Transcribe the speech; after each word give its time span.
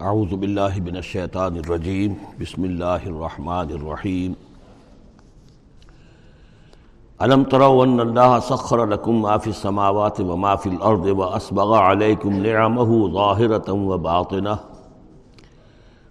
اعوذ 0.00 0.32
باللہ 0.34 0.78
من 0.84 0.96
الشیطان 0.96 1.56
الرجیم، 1.56 2.14
بسم 2.38 2.62
اللہ 2.62 3.04
الرحمن 3.06 3.68
الرحیم۔ 3.74 4.32
علم 7.20 7.44
تروا 7.44 7.82
ان 7.82 8.00
اللہ 8.00 8.38
سخر 8.48 8.86
لکم 8.86 9.20
ما 9.20 9.36
فی 9.36 9.50
السماوات 9.50 10.20
وما 10.20 10.54
فی 10.54 10.70
الارض 10.70 11.06
واسبغ 11.18 11.74
علیکم 11.78 12.42
نعمه 12.46 12.98
ظاہرة 13.12 13.76
وباطنہ 13.92 14.56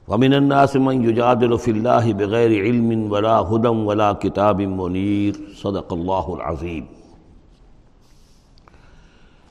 ومن 0.08 0.34
الناس 0.34 0.76
من 0.76 1.04
يجادل 1.10 1.58
في 1.58 1.72
الله 1.72 2.18
بغير 2.24 2.60
علم 2.64 3.12
ولا 3.14 3.38
هدى 3.42 3.76
ولا 3.92 4.12
كتاب 4.14 4.62
منير 4.80 5.46
صدق 5.64 5.94
اللہ 5.94 6.36
العظیم۔ 6.40 7.03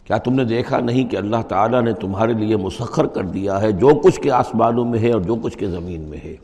کیا 0.06 0.19
تم 0.19 0.34
نے 0.34 0.45
دیکھا 0.45 0.80
نہیں 0.80 1.05
کہ 1.05 1.16
اللہ 1.16 1.42
تعالیٰ 1.48 1.83
نے 1.83 1.92
تمہارے 1.92 2.33
لیے 2.33 2.56
مسخر 2.56 3.06
کر 3.06 3.23
دیا 3.23 3.61
ہے 3.61 3.73
جو 3.73 3.88
کچھ 3.88 4.20
کے 4.20 4.30
آسمانوں 4.30 4.84
میں 4.84 4.98
ہے 4.98 5.12
اور 5.12 5.20
جو 5.20 5.34
کچھ 5.34 5.59
کے 5.59 5.69
زمین 5.69 6.01
میں 6.01 6.19
ہے؟ 6.25 6.37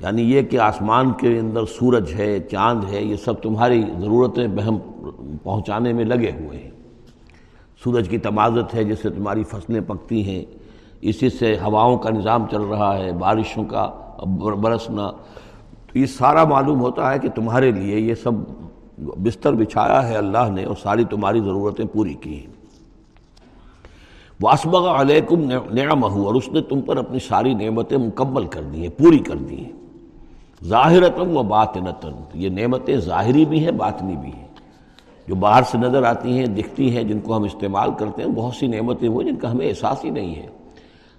یعنی 0.00 0.22
یہ 0.22 0.42
کہ 0.42 0.58
آسمان 0.58 1.12
کے 1.12 1.38
اندر 1.38 1.64
سورج 1.64 2.14
ہے، 2.14 2.40
چاند 2.40 2.84
ہے، 2.92 3.02
یہ 3.02 3.16
سب 3.16 3.42
تمہاری 3.42 3.82
ضرورتیں 4.00 4.46
بہم 4.46 4.78
پہنچانے 5.42 5.92
میں 5.92 6.04
لگے 6.04 6.30
ہوئے 6.30 6.58
ہیں۔ 6.58 6.70
سورج 7.84 8.08
کی 8.08 8.18
تمازت 8.18 8.74
ہے 8.74 8.84
جس 8.84 8.98
سے 9.02 9.10
تمہاری 9.10 9.44
فصلیں 9.44 9.80
پکتی 9.80 10.28
ہیں۔ 10.28 10.44
اسی 11.00 11.30
سے 11.30 11.56
ہواؤں 11.64 11.98
کا 11.98 12.10
نظام 12.10 12.46
چل 12.50 12.60
رہا 12.60 12.98
ہے، 12.98 13.12
بارشوں 13.12 13.64
کا 13.64 13.90
برسنا۔ 14.62 15.10
تو 15.92 15.98
یہ 15.98 16.06
سارا 16.06 16.44
معلوم 16.44 16.80
ہوتا 16.80 17.14
ہے 17.14 17.18
کہ 17.18 17.28
تمہارے 17.28 17.70
لیے 17.70 17.98
یہ 17.98 18.14
سب 18.14 18.32
بستر 18.98 19.52
بچھایا 19.52 20.08
ہے 20.08 20.14
اللہ 20.14 20.50
نے 20.50 20.64
اور 20.64 20.74
ساری 20.82 21.04
تمہاری 21.04 21.40
ضرورتیں 21.40 21.84
پوری 21.84 22.14
کی 22.14 22.38
ہیں۔ 22.38 22.58
واسبغ 24.42 25.00
علیکم 25.00 25.40
نعمہ 25.72 26.06
اور 26.06 26.34
اس 26.34 26.48
نے 26.48 26.60
تم 26.60 26.80
پر 26.80 26.96
اپنی 26.96 27.18
ساری 27.18 27.54
نعمتیں 27.54 27.98
مکمل 27.98 28.46
کر 28.46 28.62
دی 28.62 28.80
ہیں، 28.80 28.98
پوری 28.98 29.18
کر 29.18 29.36
دی 29.36 29.64
ہیں۔ 29.64 29.72
ظاہرتاً 30.64 31.36
و 31.36 31.42
باطنتاً، 31.42 32.12
یہ 32.34 32.48
نعمتیں 32.48 32.96
ظاہری 32.96 33.44
بھی 33.44 33.64
ہیں، 33.64 33.72
باطنی 33.72 34.16
بھی 34.16 34.30
ہیں۔ 34.36 34.48
جو 35.28 35.34
باہر 35.34 35.62
سے 35.62 35.78
نظر 35.78 36.02
آتی 36.02 36.38
ہیں، 36.38 36.46
دکھتی 36.46 36.96
ہیں، 36.96 37.04
جن 37.04 37.20
کو 37.20 37.36
ہم 37.36 37.42
استعمال 37.42 37.90
کرتے 37.98 38.22
ہیں، 38.22 38.28
بہت 38.28 38.54
سی 38.54 38.66
نعمتیں 38.66 39.08
وہ 39.08 39.22
جن 39.22 39.36
کا 39.36 39.50
ہمیں 39.50 39.68
احساس 39.68 40.04
ہی 40.04 40.10
نہیں 40.10 40.34
ہے۔ 40.34 40.46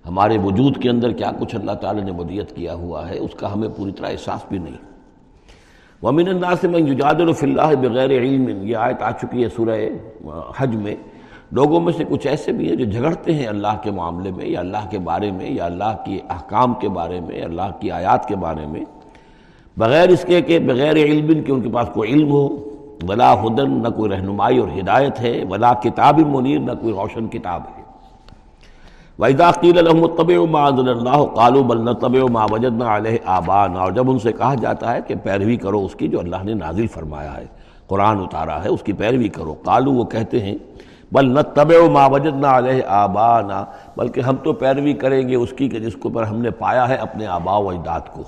ہمارے 0.08 0.38
وجود 0.38 0.78
کے 0.78 0.90
اندر 0.90 1.12
کیا 1.12 1.32
کچھ 1.40 1.56
اللہ 1.56 1.72
تعالیٰ 1.72 2.04
نے 2.04 2.12
ودیت 2.12 2.56
کیا 2.56 2.74
ہوا 2.74 3.10
ہے، 3.10 3.18
اس 3.18 3.32
کا 3.38 3.54
ہمیں 3.54 3.70
پوری 3.78 3.92
طرح 3.92 4.08
احساس 4.08 4.46
بھی 4.50 4.58
نہیں۔ 4.58 4.89
ومن 6.04 6.28
الناس 6.28 6.64
من 6.66 6.88
يجادل 6.88 7.34
في 7.34 7.46
اللہ 7.46 7.74
بغیر 7.82 8.12
علم. 8.18 8.50
یہ 8.68 8.76
آیت 8.78 9.02
آ 9.04 9.12
چکی 9.22 9.44
ہے 9.44 9.50
سورہ 9.56 9.76
حج 10.58 10.76
میں. 10.76 10.96
لوگوں 11.52 11.80
میں 11.80 11.94
سے 11.98 12.04
کچھ 12.10 12.28
ایسے 12.28 12.52
بھی 12.52 12.68
ہیں 12.70 12.76
جو 12.76 12.86
جھگڑتے 12.86 13.34
ہیں 13.34 13.48
اللہ 13.48 13.82
کے 13.84 13.92
معاملے 13.92 14.32
میں، 14.32 14.46
یا 14.46 14.60
اللہ 14.60 14.90
کے 14.90 15.00
بارے 15.10 15.32
میں، 15.32 15.50
یا 15.52 15.66
اللہ 15.66 15.96
کی 16.06 16.20
احکام 16.30 16.74
کے 16.82 16.90
بارے 16.98 17.20
میں 17.28 17.42
اللہ 17.42 17.72
کی 17.80 17.92
آیات 17.92 18.28
کے 18.28 18.36
بارے 18.36 18.66
میں. 18.66 18.84
بغیر 19.78 20.10
اس 20.10 20.24
کے 20.28 20.42
کہ، 20.42 20.60
بغیر 20.60 20.96
علم 20.96 21.44
کہ 21.44 21.52
ان 21.52 21.62
کے 21.62 21.70
پاس 21.70 21.90
کوئی 21.94 22.14
علم 22.14 22.32
ہو. 22.32 22.48
ولا 23.10 23.34
ہدن، 23.42 23.72
نہ 23.84 23.90
کوئی 23.98 24.12
رہنمائی 24.12 24.58
اور 24.58 24.70
ہدایت 24.80 25.20
ہے. 25.22 25.36
ولا 25.50 25.74
کتاب 25.84 26.20
منیر، 26.36 26.60
نہ 26.60 26.72
کوئی 26.82 26.94
روشن 26.94 27.28
کتاب 27.28 27.62
ہے. 27.76 27.79
وَإِذَا 29.20 29.52
قِيلَ 29.52 29.82
لَهُمُ 29.82 30.04
اتَّبِعُوا 30.04 30.48
مَا 30.48 30.70
أَنزَلَ 30.70 30.92
اللَّهُ 30.92 31.26
قَالُوا 31.36 31.64
بَلْ 31.64 31.80
نَتَّبِعُ 31.90 32.30
مَا 32.30 32.46
وَجَدْنَا 32.52 32.98
عَلَيْهِ 32.98 33.18
آبَانَا 33.26 33.80
اور 33.80 33.92
جب 33.92 34.12
ان 34.12 34.20
سے 34.20 34.32
کہا 34.32 34.54
جاتا 34.56 34.94
ہے 34.94 35.00
کہ 35.08 35.16
پیروی 35.24 35.58
کرو 35.58 35.86
اس 35.86 35.96
کی 35.96 36.08
جو 36.08 36.20
اللہ 36.20 36.44
نے 36.44 36.54
نازل 36.54 36.88
فرمایا 36.88 37.38
ہے، 37.38 37.46
قرآن 37.88 38.20
اتارا 38.20 38.64
ہے، 38.64 38.70
اس 38.70 38.84
کی 38.84 38.94
پیروی 38.94 39.28
کرو۔ 39.28 39.54
قالو 39.54 39.94
وہ 39.94 40.04
کہتے 40.04 40.40
ہیں، 40.40 40.56
بل 41.12 41.26
نتبع 41.26 41.90
ما 41.92 42.06
وجدنا 42.06 42.58
علیہ 42.58 42.84
آبانا 42.88 43.66
بلکہ 43.98 44.22
ہم 44.22 44.36
تو 44.36 44.54
پیروی 44.54 44.94
کریں 44.94 45.30
گے 45.30 45.36
اس 45.36 45.54
کی 45.58 45.70
کہ 45.70 45.80
جس 45.80 45.96
کو 45.96 46.10
پر 46.10 46.24
ہم 46.24 46.42
نے 46.42 46.50
پایا 46.50 46.90
ہے 46.90 46.96
اپنے 46.96 47.28
آبا 47.28 47.58
و 47.58 47.70
اجداد 47.70 48.02
کو۔ 48.14 48.24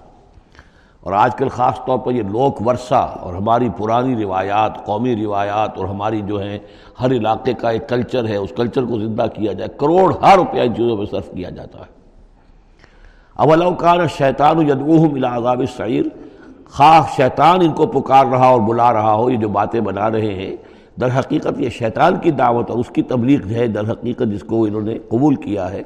اور 1.02 1.14
آج 1.14 1.36
کل 1.36 1.50
خاص 1.50 1.76
طور 1.86 1.98
پر 1.98 2.12
یہ 2.12 2.24
لوک 2.24 2.68
ورثہ 2.68 3.18
اور 3.22 3.34
ہماری 3.34 3.70
پرانی 3.78 4.24
روایات، 4.24 4.86
قومی 4.86 5.16
روایات 5.16 5.78
اور 5.78 5.86
ہماری 5.86 6.22
جو 6.22 6.42
ہیں، 6.42 6.60
ہر 7.02 7.12
علاقے 7.12 7.54
کا 7.54 7.70
ایک 7.70 7.90
کلچر 7.90 8.28
ہے، 8.28 8.36
اس 8.36 8.50
کلچر 8.56 8.84
کو 8.84 9.00
زندہ 9.00 9.26
کیا 9.34 9.54
جائے۔ 9.54 9.70
کروڑ 9.78 10.14
ہر 10.22 10.36
روپیہ 10.36 10.62
ان 10.62 10.76
چیزوں 10.76 10.98
میں 10.98 11.06
صرف 11.12 11.32
کیا 11.32 11.50
جاتا 11.50 11.80
ہے۔ 11.80 12.02
اولوکان 13.34 14.08
شیطان 14.08 14.62
یدعوہم 14.62 15.14
الى 15.14 15.28
عذاب 15.32 15.60
السعیر۔ 15.60 16.06
خواہ 16.70 17.02
شیطان 17.16 17.60
ان 17.62 17.72
کو 17.72 17.88
پکار 17.88 18.26
رہا 18.26 18.48
اور 18.48 18.62
بلا 18.62 18.94
رہا 18.94 19.14
ہو، 19.14 19.30
یہ 19.30 19.38
جو 19.38 19.50
باتیں 19.50 19.80
بنا 19.80 20.12
رہے 20.12 20.34
ہیں، 20.34 20.56
در 21.02 21.20
حقیقت 21.20 21.54
یہ 21.58 21.70
شیطان 21.70 22.16
کی 22.16 22.32
دعوت 22.32 22.72
اور 22.72 22.80
اس 22.80 22.90
کی 22.90 23.02
تبلیغ 23.02 23.48
ہے، 23.48 23.68
در 23.68 23.92
حقیقت 23.92 24.24
جس 24.32 24.44
کو 24.44 24.64
انہوں 24.64 24.82
نے 24.82 24.98
قبول 25.10 25.36
کیا 25.36 25.72
ہے۔ 25.72 25.82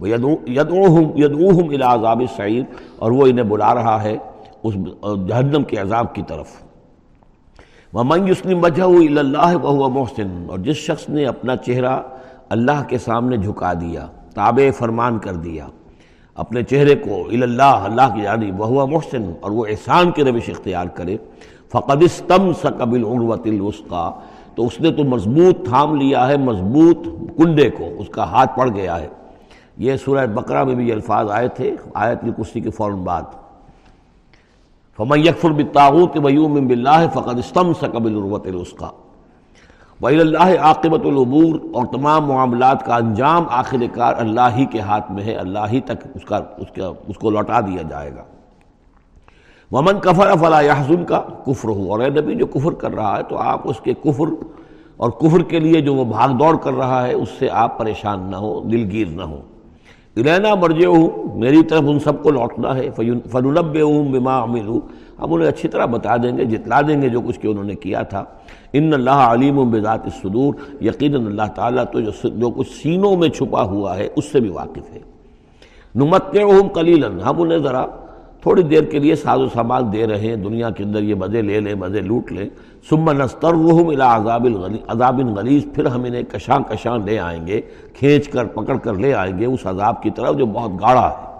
وہ 0.00 0.08
یدعوہم 0.08 1.04
یدعوہم 1.16 1.68
الى 1.68 1.82
عذاب 1.82 2.20
السعیر 2.20 2.62
اور 2.98 3.10
وہ 3.10 3.26
انہیں 3.26 3.44
بلا 3.44 3.74
رہا 3.74 4.02
ہے۔ 4.02 4.16
اس 4.62 4.74
جہنم 5.28 5.62
کے 5.62 5.76
عذاب 5.76 6.14
کی 6.14 6.22
طرف۔ 6.28 6.48
وَمَنْ 7.94 8.28
يُسْلِمْ 8.28 8.64
وَجْهَهُ 8.64 9.00
إِلَى 9.00 9.18
اللَّهِ 9.18 9.54
وَهُوَ 9.62 9.88
مُحْسِنٌ۔ 9.88 10.50
اور 10.50 10.58
جس 10.58 10.76
شخص 10.76 11.08
نے 11.08 11.24
اپنا 11.24 11.56
چہرہ 11.56 12.00
اللہ 12.48 12.82
کے 12.88 12.98
سامنے 12.98 13.36
جھکا 13.36 13.72
دیا، 13.72 14.06
تابع 14.34 14.70
فرمان 14.70 15.18
کر 15.18 15.34
دیا، 15.34 15.66
اپنے 16.34 16.62
چہرے 16.62 16.94
کو 16.94 17.28
اللہ 17.28 17.62
اللہ 17.62 18.14
کی 18.14 18.22
جانب 18.22 18.60
وَهُوَ 18.60 18.86
محسن، 18.86 19.32
اور 19.40 19.50
وہ 19.50 19.66
احسان 19.68 20.10
کی 20.10 20.24
روش 20.24 20.50
اختیار 20.50 20.86
کرے، 20.86 21.16
فَقَدْ 21.72 22.02
اسْتَمْسَكَ 22.02 22.84
بِالْعُرْوَةِ 22.84 23.50
الْوُسْقَى۔ 23.50 24.10
تو 24.54 24.66
اس 24.66 24.80
نے 24.80 24.92
تو 24.92 25.04
مضبوط 25.04 25.68
تھام 25.68 25.96
لیا 25.96 26.28
ہے، 26.28 26.36
مضبوط 26.36 26.98
کنڈے 27.38 27.70
کو، 27.70 27.84
اس 27.98 28.08
کا 28.08 28.24
ہاتھ 28.24 28.58
پڑ 28.58 28.68
گیا 28.74 29.00
ہے۔ 29.00 29.08
یہ 29.76 29.96
سورہ 29.96 30.26
بقرہ 30.26 30.64
میں 30.64 30.74
بھی 30.74 30.88
یہ 30.88 30.92
الفاظ 30.92 31.30
آئے 31.30 31.48
تھے، 31.48 31.76
آیت 31.94 32.18
الکرسی 32.22 32.60
کے 32.60 32.70
فوراً 32.70 32.98
بعد۔ 32.98 33.22
فمن 35.02 35.18
یکفر 35.18 35.50
بالطاغوت 35.50 36.16
ویومن 36.24 36.66
باللہ 36.66 37.06
فقد 37.12 37.38
استمسک 37.38 37.94
بالعروۃ 37.96 38.46
الوثقی 38.46 38.86
وإلی 40.00 40.20
اللہ 40.20 40.60
عاقبۃ 40.60 41.04
الامور 41.04 41.58
اور 41.72 41.86
تمام 41.86 42.24
معاملات 42.24 42.84
کا 42.84 42.96
انجام 42.96 43.44
آخر 43.50 43.76
کار 43.94 44.14
اللہ 44.18 44.40
ہی 44.56 44.66
کے 44.66 44.80
ہاتھ 44.80 45.12
میں 45.12 45.24
ہے، 45.24 45.34
اللہ 45.34 45.58
ہی 45.72 45.80
تک 45.80 46.06
اس 46.14 46.24
کا 46.24 46.36
اس 46.36 46.70
کا 46.74 46.92
اس 47.08 47.18
کو 47.18 47.30
لوٹا 47.30 47.60
دیا 47.60 47.82
جائے 47.82 48.14
گا۔ 48.14 48.22
ومن 49.72 50.00
کفر 50.00 50.36
فلا 50.40 50.60
یحزن 50.60 51.04
کا 51.04 51.20
کفر 51.46 51.68
ہو۔ 51.68 51.90
اور 51.90 52.00
اے 52.00 52.08
نبی 52.08 52.34
جو 52.34 52.46
کفر 52.46 52.72
کر 52.72 52.94
رہا 52.94 53.16
ہے 53.16 53.22
تو 53.22 53.38
آپ 53.38 53.60
اس 53.64 53.80
کے 53.80 53.94
کفر 53.94 54.26
اور 54.96 55.10
کفر 55.10 55.42
کے 55.42 55.58
لیے 55.58 55.80
جو 55.80 55.94
وہ 55.94 56.04
بھاگ 56.04 56.28
دوڑ 56.28 56.56
کر 56.56 56.72
رہا 56.72 57.06
ہے، 57.06 57.12
اس 57.12 57.28
سے 57.38 57.48
آپ 57.50 57.78
پریشان 57.78 58.20
نہ 58.20 58.36
ہو، 58.36 58.60
دلگیر 58.60 59.06
نہ 59.06 59.22
ہو۔ 59.22 59.40
الینا 60.16 60.54
مرجے 60.54 60.86
ہوں 60.86 61.38
میری 61.38 61.62
طرف 61.62 61.82
ان 61.86 61.98
سب 61.98 62.22
کو 62.22 62.30
لوٹنا 62.30 62.76
ہے 62.76 62.90
فنلب 63.30 63.76
ہوں 63.80 64.12
بما 64.12 64.42
عملو۔ 64.42 64.80
ہم 65.18 65.32
انہیں 65.32 65.48
اچھی 65.48 65.68
طرح 65.68 65.84
بتا 65.84 66.16
دیں 66.16 66.38
گے، 66.38 66.44
جتلا 66.44 66.80
دیں 66.80 67.02
گے 67.02 67.08
جو 67.08 67.20
کچھ 67.20 67.40
کہ 67.40 67.46
انہوں 67.46 67.64
نے 67.64 67.74
کیا 67.74 68.02
تھا۔ 68.02 68.24
ان 68.72 68.94
اللہ 68.94 69.10
علیم 69.10 69.58
و 69.58 69.64
بذات 69.64 70.04
الصدور، 70.04 70.54
یقیناً 70.82 71.26
اللہ 71.26 71.48
تعالیٰ 71.54 71.84
تو 71.92 72.00
جو 72.28 72.50
کچھ 72.50 72.68
سینوں 72.82 73.16
میں 73.16 73.28
چھپا 73.28 73.62
ہوا 73.62 73.96
ہے، 73.96 74.08
اس 74.16 74.24
سے 74.24 74.40
بھی 74.40 74.48
واقف 74.48 74.92
ہے۔ 74.92 74.98
نمت 75.94 76.22
ہوں 76.42 77.20
ہم 77.20 77.42
انہیں 77.42 77.58
ذرا 77.58 77.86
تھوڑی 78.42 78.62
دیر 78.62 78.82
کے 78.82 78.98
لیے 78.98 79.14
ساز 79.14 79.40
و 79.40 79.46
سامان 79.48 79.92
دے 79.92 80.06
رہے 80.06 80.20
ہیں، 80.20 80.36
دنیا 80.36 80.70
کے 80.70 80.84
اندر 80.84 81.02
یہ 81.02 81.14
مزے 81.14 81.42
لے 81.42 81.60
لیں، 81.60 81.74
مزے 81.74 82.00
لوٹ 82.00 82.32
لیں۔ 82.32 82.48
ثم 82.88 83.22
نسترہم 83.22 83.88
الى 83.88 84.00
عذاب 84.00 84.46
عذاب 84.88 85.20
غلیظ، 85.36 85.64
پھر 85.74 85.86
ہم 85.86 86.04
انہیں 86.04 86.22
کشاں 86.22 86.60
کشاں 86.60 86.98
لے 86.98 87.18
آئیں 87.18 87.46
گے، 87.46 87.60
کھینچ 87.94 88.28
کر، 88.28 88.44
پکڑ 88.44 88.76
کر 88.76 88.94
لے 88.94 89.14
آئیں 89.14 89.38
گے 89.38 89.46
اس 89.46 89.66
عذاب 89.66 90.02
کی 90.02 90.10
طرف 90.10 90.36
جو 90.36 90.46
بہت 90.46 90.70
گاڑا 90.80 91.10
ہے۔ 91.10 91.32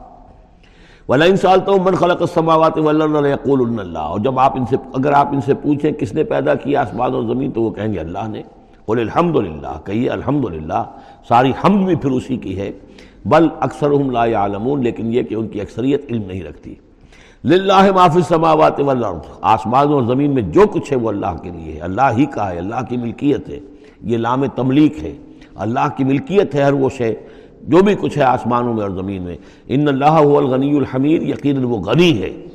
وَلَئِن 1.08 1.36
سَأَلْتَهُم 1.36 1.84
مَّن 1.84 1.94
خَلَقَ 1.94 2.20
السَّمَاوَاتِ 2.20 2.78
وَالْأَرْضَ 2.78 3.22
لَيَقُولُنَّ 3.22 3.80
اللَّهُ۔ 3.80 4.10
اور 4.10 4.20
جب 4.20 4.38
آپ 4.38 4.56
ان 4.56 4.64
سے، 4.66 4.76
اگر 4.94 5.12
آپ 5.12 5.28
ان 5.28 5.40
سے 5.40 5.54
پوچھیں 5.54 5.92
کس 5.92 6.14
نے 6.14 6.24
پیدا 6.24 6.54
کیا 6.54 6.80
آسمان 6.80 7.12
اور 7.12 7.22
زمین، 7.22 7.50
تو 7.50 7.62
وہ 7.62 7.70
کہیں 7.70 7.94
گے 7.94 7.98
اللہ 7.98 8.28
نے۔ 8.28 8.42
قُلِ 8.86 9.00
الْحَمْدُ 9.00 9.42
کہیے 9.84 10.08
الحمدللہ 10.08 10.84
ساری 11.28 11.52
حمد 11.64 11.86
بھی 11.86 11.94
پھر 11.94 12.10
اسی 12.10 12.36
کی 12.36 12.58
ہے۔ 12.58 12.70
بل 13.24 13.48
اکثرہم 13.60 14.10
لا 14.10 14.26
يعلمون، 14.26 14.82
لیکن 14.82 15.12
یہ 15.12 15.22
کہ 15.22 15.34
ان 15.34 15.48
کی 15.48 15.60
اکثریت 15.60 16.04
علم 16.10 16.22
نہیں 16.26 16.42
رکھتی۔ 16.42 16.74
للہ 17.44 17.92
معافی 17.92 18.16
السماوات 18.16 18.80
والارض۔ 18.80 19.18
آسمان 19.40 19.88
اور 19.88 20.02
زمین 20.02 20.34
میں 20.34 20.42
جو 20.42 20.66
کچھ 20.66 20.92
ہے 20.92 20.98
وہ 20.98 21.08
اللہ 21.08 21.36
کے 21.42 21.50
لیے 21.50 21.72
ہے۔ 21.72 21.80
اللہ 21.80 22.02
ہی 22.16 22.26
کا 22.26 22.52
ہے، 22.52 22.58
اللہ 22.58 22.74
کی 22.88 22.96
ملکیت 22.96 23.48
ہے۔ 23.48 23.60
یہ 24.00 24.16
لام 24.16 24.46
تملیک 24.46 25.04
ہے۔ 25.04 25.16
اللہ 25.54 25.88
کی 25.96 26.04
ملکیت 26.04 26.54
ہے 26.54 26.62
ہر 26.62 26.72
وہ 26.72 26.88
شے، 26.88 27.14
جو 27.62 27.82
بھی 27.82 27.94
کچھ 27.94 28.18
ہے 28.18 28.22
آسمانوں 28.22 28.74
میں 28.74 28.82
اور 28.82 28.90
زمین 28.90 29.22
میں۔ 29.22 29.36
ان 29.66 29.88
اللہ 29.88 30.22
هو 30.24 30.38
الغنی 30.38 30.76
الحمید، 30.76 31.22
یقیناً 31.22 31.64
وہ 31.64 31.78
غنی 31.78 32.22
ہے۔ 32.22 32.46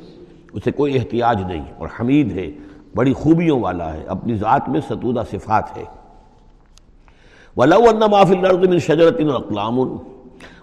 اسے 0.52 0.70
کوئی 0.70 0.98
احتیاج 0.98 1.42
نہیں 1.42 1.64
اور 1.78 1.88
حمید 2.00 2.32
ہے، 2.32 2.50
بڑی 2.94 3.12
خوبیوں 3.12 3.60
والا 3.60 3.92
ہے۔ 3.92 4.04
اپنی 4.06 4.34
ذات 4.34 4.68
میں 4.68 4.80
ستودہ 4.80 5.22
صفات 5.30 5.76
ہے۔ 5.76 5.84
وَلَوْ 7.56 7.92
أَنَّ 7.92 8.04
مَا 8.10 8.24
فِي 8.24 8.36
الْأَرْضِ 8.38 8.68
مِنْ 8.68 8.80
شَجَرَةٍ 8.80 9.40
أَقْلَامٌ 9.40 9.96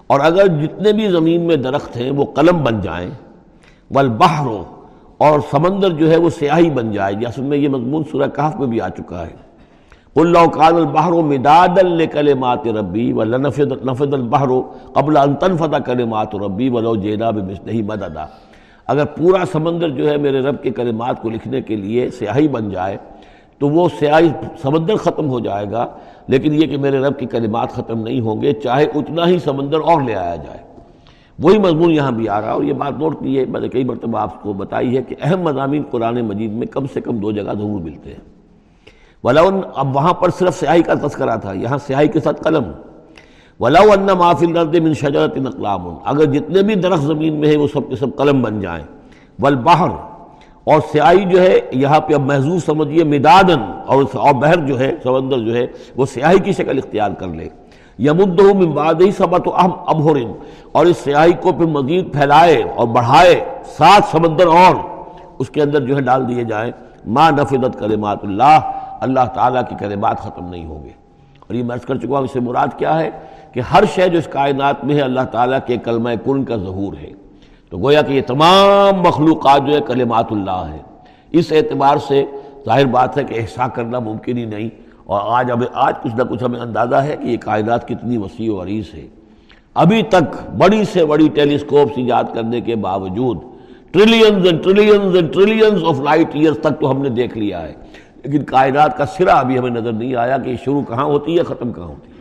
اور 0.07 0.19
اگر 0.19 0.47
جتنے 0.47 0.93
بھی 0.93 1.07
زمین 1.07 1.41
میں 1.41 1.55
درخت 1.55 1.97
ہیں 1.97 2.11
وہ 2.11 2.25
قلم 2.25 2.63
بن 2.63 2.81
جائیں 2.81 3.09
والبحر، 3.91 4.47
اور 5.17 5.39
سمندر 5.51 5.89
جو 5.89 6.11
ہے 6.11 6.17
وہ 6.17 6.29
سیاہی 6.29 6.69
بن 6.69 6.91
جائے 6.91 7.13
جیسے 7.13 7.41
میں 7.41 7.57
یہ 7.57 7.69
مضمون 7.69 8.03
سورہ 8.11 8.27
کہف 8.35 8.55
میں 8.59 8.67
بھی 8.67 8.81
آ 8.81 8.89
چکا 8.89 9.25
ہے۔ 9.25 9.33
اللہ 10.15 10.45
قان 10.53 10.75
البحر 10.75 11.11
و 11.11 11.21
مداد 11.21 11.77
الکل 11.77 12.33
مات 12.33 12.67
ربی 12.67 13.11
و 13.13 13.23
نفد 13.23 14.13
البحر 14.13 14.49
و 14.49 14.61
قبل 14.93 15.17
انتن 15.17 15.57
فتح 15.57 15.77
کل 15.85 16.03
مات 16.05 16.35
ربی 16.35 16.69
و 16.69 16.79
لو 16.79 16.95
جینا 16.95 17.29
بمثلہی 17.29 17.81
مددا۔ 17.81 18.25
اگر 18.87 19.05
پورا 19.17 19.43
سمندر 19.51 19.89
جو 19.89 20.09
ہے 20.09 20.17
میرے 20.17 20.41
رب 20.41 20.61
کے 20.63 20.69
کلمات 20.69 21.21
کو 21.21 21.29
لکھنے 21.29 21.61
کے 21.61 21.75
لیے 21.75 22.09
سیاہی 22.09 22.47
بن 22.47 22.69
جائے، 22.69 22.97
تو 23.59 23.69
وہ 23.69 23.87
سیاہی 23.99 24.29
سمندر 24.61 24.95
ختم 24.95 25.29
ہو 25.29 25.39
جائے 25.39 25.65
گا۔ 25.71 25.85
لیکن 26.27 26.53
یہ 26.53 26.67
کہ 26.67 26.77
میرے 26.77 26.99
رب 26.99 27.17
کے 27.19 27.25
کلمات 27.25 27.71
ختم 27.71 27.99
نہیں 27.99 28.21
ہوں 28.21 28.41
گے، 28.41 28.53
چاہے 28.53 28.85
اتنا 28.95 29.27
ہی 29.27 29.39
سمندر 29.39 29.79
اور 29.79 30.01
لے 30.01 30.15
آیا 30.15 30.35
جائے۔ 30.35 30.63
وہی 31.39 31.57
مضمون 31.57 31.91
یہاں 31.91 32.11
بھی 32.11 32.29
آ 32.29 32.41
رہا 32.41 32.51
اور 32.51 32.63
یہ 32.63 32.73
بات 32.73 32.99
نوٹ 32.99 33.19
کی 33.19 33.39
ہے 33.39 33.45
میں 33.45 33.61
نے 33.61 33.69
کئی 33.69 33.83
مرتبہ 33.83 34.19
آپ 34.19 34.43
کو 34.43 34.53
بتائی 34.53 34.97
ہے 34.97 35.01
کہ 35.01 35.15
اہم 35.21 35.41
مضامین 35.41 35.83
قرآن 35.91 36.21
مجید 36.21 36.51
میں 36.51 36.67
کم 36.67 36.85
سے 36.93 37.01
کم 37.01 37.17
دو 37.17 37.31
جگہ 37.31 37.43
ضرور 37.43 37.81
ملتے 37.81 38.09
ہیں۔ 38.09 38.35
ولاؤن 39.23 39.61
اب 39.75 39.95
وہاں 39.95 40.13
پر 40.13 40.29
صرف 40.29 40.59
سیاہی 40.59 40.83
کا 40.83 40.93
تذکرہ 40.93 41.37
تھا، 41.37 41.53
یہاں 41.53 41.77
سیاہی 41.77 42.07
کے 42.07 42.19
ساتھ 42.19 42.43
قلم۔ 42.43 42.63
ولاؤ 43.59 43.83
ان 43.83 44.07
معافی 44.17 44.45
الرد 44.45 44.75
من 44.75 44.93
شجرت 44.93 45.37
نقلام 45.37 45.95
اگر 46.05 46.25
جتنے 46.25 46.61
بھی 46.61 46.75
درخت 46.75 47.03
زمین 47.03 47.33
میں 47.33 47.49
ہیں، 47.49 47.57
وہ 47.57 47.67
سب 47.73 47.89
کے 47.89 47.95
سب 47.95 48.15
قلم 48.17 48.41
بن 48.41 48.59
جائیں۔ 48.59 48.83
والبحر۔ 49.39 49.89
اور 50.63 50.79
سیاہی 50.91 51.25
جو 51.25 51.41
ہے، 51.41 51.59
یہاں 51.71 51.99
پہ 51.99 52.13
اب 52.13 52.21
محضوظ 52.21 52.65
سمجھیے 52.65 53.03
مدادن 53.03 53.59
اور 53.85 54.03
اور 54.13 54.33
بحر 54.33 54.55
جو 54.55 54.79
ہے، 54.79 54.95
سمندر 55.03 55.37
جو 55.37 55.55
ہے، 55.55 55.65
وہ 55.95 56.05
سیاہی 56.05 56.39
کی 56.39 56.51
شکل 56.51 56.77
اختیار 56.77 57.11
کر 57.11 57.27
لے۔ 57.27 57.49
یمد 57.99 58.39
من 58.41 58.71
بعد 58.71 59.01
ہی 59.01 59.11
سبت 59.11 59.47
اہم 59.55 59.71
ابہرن، 59.87 60.31
اور 60.71 60.85
اس 60.85 60.97
سیاہی 60.97 61.33
کو 61.41 61.51
پھر 61.51 61.65
مزید 61.65 62.11
پھیلائے 62.13 62.61
اور 62.75 62.87
بڑھائے 62.87 63.43
سات 63.77 64.11
سمندر 64.11 64.47
اور 64.47 64.75
اس 65.39 65.49
کے 65.49 65.61
اندر 65.61 65.85
جو 65.85 65.95
ہے 65.95 66.01
ڈال 66.01 66.27
دیے 66.29 66.43
جائیں۔ 66.43 66.71
ما 67.05 67.29
نفدت 67.29 67.79
کلمات 67.79 68.23
اللہ 68.23 68.59
اللہ 69.05 69.25
تعالیٰ 69.33 69.61
کی 69.69 69.75
کلمات 69.79 70.19
ختم 70.19 70.49
نہیں 70.49 70.65
ہوں 70.65 70.83
گے۔ 70.83 70.91
اور 71.39 71.53
یہ 71.55 71.63
میں 71.63 71.77
کر 71.87 71.97
چکا 71.97 72.17
ہوں، 72.17 72.23
اس 72.23 72.33
سے 72.33 72.39
مراد 72.39 72.77
کیا 72.77 72.99
ہے 72.99 73.09
کہ 73.53 73.59
ہر 73.71 73.83
شے 73.95 74.07
جو 74.09 74.17
اس 74.17 74.27
کائنات 74.31 74.83
میں 74.85 74.95
ہے، 74.95 75.01
اللہ 75.01 75.25
تعالیٰ 75.31 75.59
کے 75.65 75.77
کلمہ 75.77 76.09
کن 76.25 76.43
کا 76.43 76.55
ظہور 76.55 76.93
ہے۔ 77.01 77.11
تو 77.69 77.77
گویا 77.77 78.01
کہ 78.01 78.13
یہ 78.13 78.21
تمام 78.27 79.01
مخلوقات 79.01 79.61
جو 79.67 79.73
ہے 79.73 79.81
کلمات 79.87 80.31
اللہ 80.31 80.63
ہے 80.71 80.77
اس 81.31 81.51
اعتبار 81.51 81.97
سے 81.97 82.23
ظاہر 82.65 82.85
بات 82.85 83.17
ہے 83.17 83.23
کہ 83.23 83.39
احسا 83.39 83.67
کرنا 83.67 83.99
ممکن 83.99 84.37
ہی 84.37 84.45
نہیں۔ 84.45 84.69
اور 85.05 85.21
آج 85.23 85.51
اب 85.51 85.63
آج 85.73 85.93
کچھ 86.03 86.15
نہ 86.15 86.23
کچھ 86.23 86.43
ہمیں 86.43 86.59
اندازہ 86.59 86.95
ہے 86.95 87.15
کہ 87.17 87.27
یہ 87.27 87.37
کائنات 87.37 87.87
کتنی 87.87 88.17
وسیع 88.17 88.53
و 88.53 88.63
عریض 88.63 88.85
ہے۔ 88.93 89.07
ابھی 89.73 90.03
تک 90.03 90.51
بڑی 90.57 90.83
سے 90.85 91.05
بڑی 91.05 91.27
ٹیلیسکوپس 91.27 91.97
ایجاد 91.97 92.23
کرنے 92.33 92.61
کے 92.61 92.75
باوجود 92.75 93.37
trillions 93.91 94.45
and 94.45 94.63
trillions 94.63 95.15
and 95.15 95.33
trillions 95.33 95.83
of 95.87 95.99
light 95.99 96.27
years 96.33 96.59
تک 96.59 96.81
تو 96.81 96.91
ہم 96.91 97.01
نے 97.01 97.09
دیکھ 97.09 97.37
لیا 97.37 97.61
ہے۔ 97.61 97.73
لیکن 98.23 98.43
کائنات 98.43 98.97
کا 98.97 99.05
سرا 99.05 99.33
ابھی 99.33 99.59
ہمیں 99.59 99.69
نظر 99.69 99.91
نہیں 99.91 100.15
آیا 100.15 100.37
کہ 100.37 100.49
یہ 100.49 100.55
شروع 100.65 100.81
کہاں 100.81 101.03
ہوتی 101.03 101.37
ہے، 101.37 101.43
ختم 101.43 101.73
کہاں 101.73 101.87
ہوتی 101.87 102.09
ہے۔ 102.09 102.15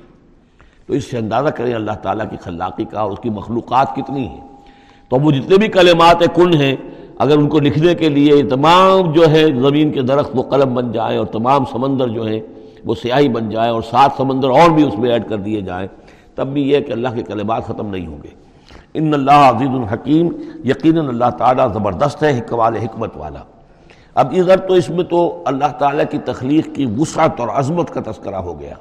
تو 0.86 0.92
اس 0.92 1.10
سے 1.10 1.18
اندازہ 1.18 1.48
کریں 1.48 1.74
اللہ 1.74 1.92
تعالیٰ 1.92 2.30
کی 2.30 2.36
خلاقی 2.40 2.84
کا 2.84 3.00
اور 3.00 3.10
اس 3.10 3.18
کی 3.22 3.30
مخلوقات 3.30 3.96
کتنی 3.96 4.26
ہیں۔ 4.26 4.40
تو 5.08 5.16
وہ 5.16 5.30
جتنے 5.30 5.56
بھی 5.56 5.68
کلمات 5.68 6.22
کن 6.34 6.54
ہیں، 6.54 6.76
اگر 7.18 7.38
ان 7.38 7.48
کو 7.48 7.58
لکھنے 7.58 7.94
کے 7.94 8.08
لیے 8.08 8.42
تمام 8.42 9.12
جو 9.12 9.30
ہے 9.30 9.44
زمین 9.44 9.92
کے 9.92 10.02
درخت 10.02 10.30
وہ 10.34 10.42
قلم 10.42 10.74
بن 10.74 10.92
جائیں 10.92 11.18
اور 11.18 11.26
تمام 11.26 11.64
سمندر 11.64 12.08
جو 12.08 12.26
ہیں 12.26 12.40
وہ 12.84 12.94
سیاہی 12.94 13.28
بن 13.28 13.50
جائیں 13.50 13.70
اور 13.70 13.82
سات 13.82 14.10
سمندر 14.16 14.48
اور 14.48 14.70
بھی 14.70 14.86
اس 14.86 14.98
میں 14.98 15.10
ایڈ 15.10 15.28
کر 15.28 15.36
دیے 15.36 15.60
جائیں، 15.60 15.88
تب 16.34 16.46
بھی 16.46 16.62
یہ 16.62 16.80
کہ 16.80 16.92
اللہ 16.92 17.08
کے 17.14 17.22
کلمات 17.22 17.64
ختم 17.64 17.86
نہیں 17.86 18.06
ہوں 18.06 18.18
گے۔ 18.22 18.28
ان 18.94 19.14
اللہ 19.14 19.30
عزیز 19.30 19.68
الحکیم 19.68 20.28
یقیناً 20.64 21.08
اللہ 21.08 21.30
تعالیٰ 21.38 21.72
زبردست 21.72 22.22
ہے 22.22 22.38
حکمال 22.38 22.76
حکمت 22.76 23.16
والا۔ 23.16 23.40
اب 24.14 24.34
ادھر 24.36 24.56
تو 24.56 24.74
اس 24.74 24.90
میں 24.90 25.04
تو 25.04 25.42
اللہ 25.46 25.72
تعالیٰ 25.78 26.04
کی 26.10 26.18
تخلیق 26.18 26.68
کی 26.74 26.86
وسعت 26.98 27.40
اور 27.40 27.48
عظمت 27.48 27.90
کا 27.90 28.00
تذکرہ 28.00 28.34
ہو 28.34 28.60
گیا۔ 28.60 28.74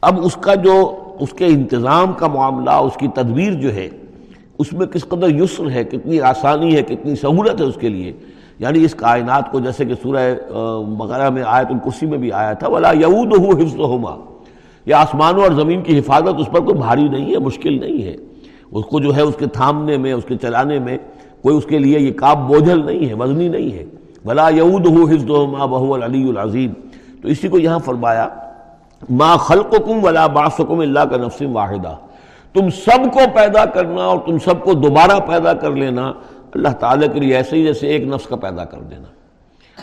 اب 0.00 0.24
اس 0.24 0.36
کا 0.36 0.54
جو، 0.54 1.04
اس 1.20 1.30
کے 1.30 1.46
انتظام 1.46 2.12
کا 2.12 2.26
معاملہ، 2.26 2.70
اس 2.70 2.96
کی 2.96 3.08
تدبیر 3.08 3.52
جو 3.52 3.74
ہے، 3.74 3.88
اس 4.58 4.72
میں 4.72 4.86
کس 4.86 5.04
قدر 5.08 5.28
یسر 5.28 5.70
ہے، 5.70 5.84
کتنی 5.84 6.20
آسانی 6.20 6.76
ہے، 6.76 6.82
کتنی 6.82 7.16
سہولت 7.16 7.60
ہے 7.60 7.66
اس 7.66 7.78
کے 7.80 7.88
لیے 7.88 8.12
یعنی 8.60 8.84
اس 8.84 8.94
کائنات 8.94 9.50
کو 9.50 9.60
جیسے 9.60 9.84
کہ 9.84 9.94
سورہ 10.02 10.24
وغیرہ 10.98 11.28
میں 11.30 11.42
آیت 11.46 11.70
الکرسی 11.70 12.06
میں 12.06 12.18
بھی 12.18 12.32
آیا 12.32 12.52
تھا، 12.52 12.68
ولا 12.68 12.90
یعود 12.92 13.32
ہو 13.36 13.50
حفظ 13.50 13.76
ہوما 13.78 14.16
یا 14.86 15.00
آسمانوں 15.00 15.42
اور 15.42 15.52
زمین 15.52 15.82
کی 15.82 15.98
حفاظت 15.98 16.40
اس 16.40 16.50
پر 16.52 16.60
کوئی 16.60 16.78
بھاری 16.78 17.08
نہیں 17.08 17.30
ہے، 17.32 17.38
مشکل 17.38 17.78
نہیں 17.80 18.02
ہے۔ 18.02 18.16
اس 18.72 18.84
کو 18.90 19.00
جو 19.00 19.14
ہے 19.16 19.22
اس 19.22 19.34
کے 19.38 19.46
تھامنے 19.52 19.96
میں، 19.96 20.12
اس 20.12 20.24
کے 20.28 20.36
چلانے 20.42 20.78
میں 20.78 20.96
کوئی 21.42 21.56
اس 21.56 21.64
کے 21.66 21.78
لیے 21.78 21.98
یہ 21.98 22.12
کاب 22.18 22.46
بوجھل 22.48 22.84
نہیں 22.86 23.08
ہے، 23.08 23.14
وزنی 23.14 23.48
نہیں 23.48 23.72
ہے۔ 23.72 23.84
ولا 24.24 24.48
یعود 24.48 24.86
ہو 24.86 25.04
حفظ 25.04 25.30
ہوما 25.30 25.66
بہو 25.66 25.94
العلی 25.94 26.28
العظیم 26.28 26.72
تو 27.22 27.28
اسی 27.28 27.48
کو 27.48 27.58
یہاں 27.58 27.78
فرمایا، 27.84 28.28
ما 29.10 29.36
خلقکم 29.46 30.04
ولا 30.04 30.26
باسکم 30.36 30.80
اللہ 30.80 31.04
کا 31.10 31.16
نفسم 31.16 31.56
واحدہ 31.56 31.94
تم 32.54 32.68
سب 32.84 33.04
کو 33.12 33.20
پیدا 33.34 33.64
کرنا 33.74 34.04
اور 34.04 34.18
تم 34.26 34.38
سب 34.44 34.62
کو 34.64 34.72
دوبارہ 34.74 35.18
پیدا 35.26 35.52
کر 35.60 35.70
لینا 35.72 36.12
اللہ 36.54 36.68
تعالیٰ 36.68 37.14
کے 37.14 37.20
لیے 37.20 37.36
ایسے 37.36 37.56
ہی 37.56 37.64
جیسے 37.64 37.86
ایک 37.86 38.02
نفس 38.02 38.26
کا 38.26 38.36
پیدا 38.36 38.64
کر 38.64 38.78
دینا۔ 38.78 39.02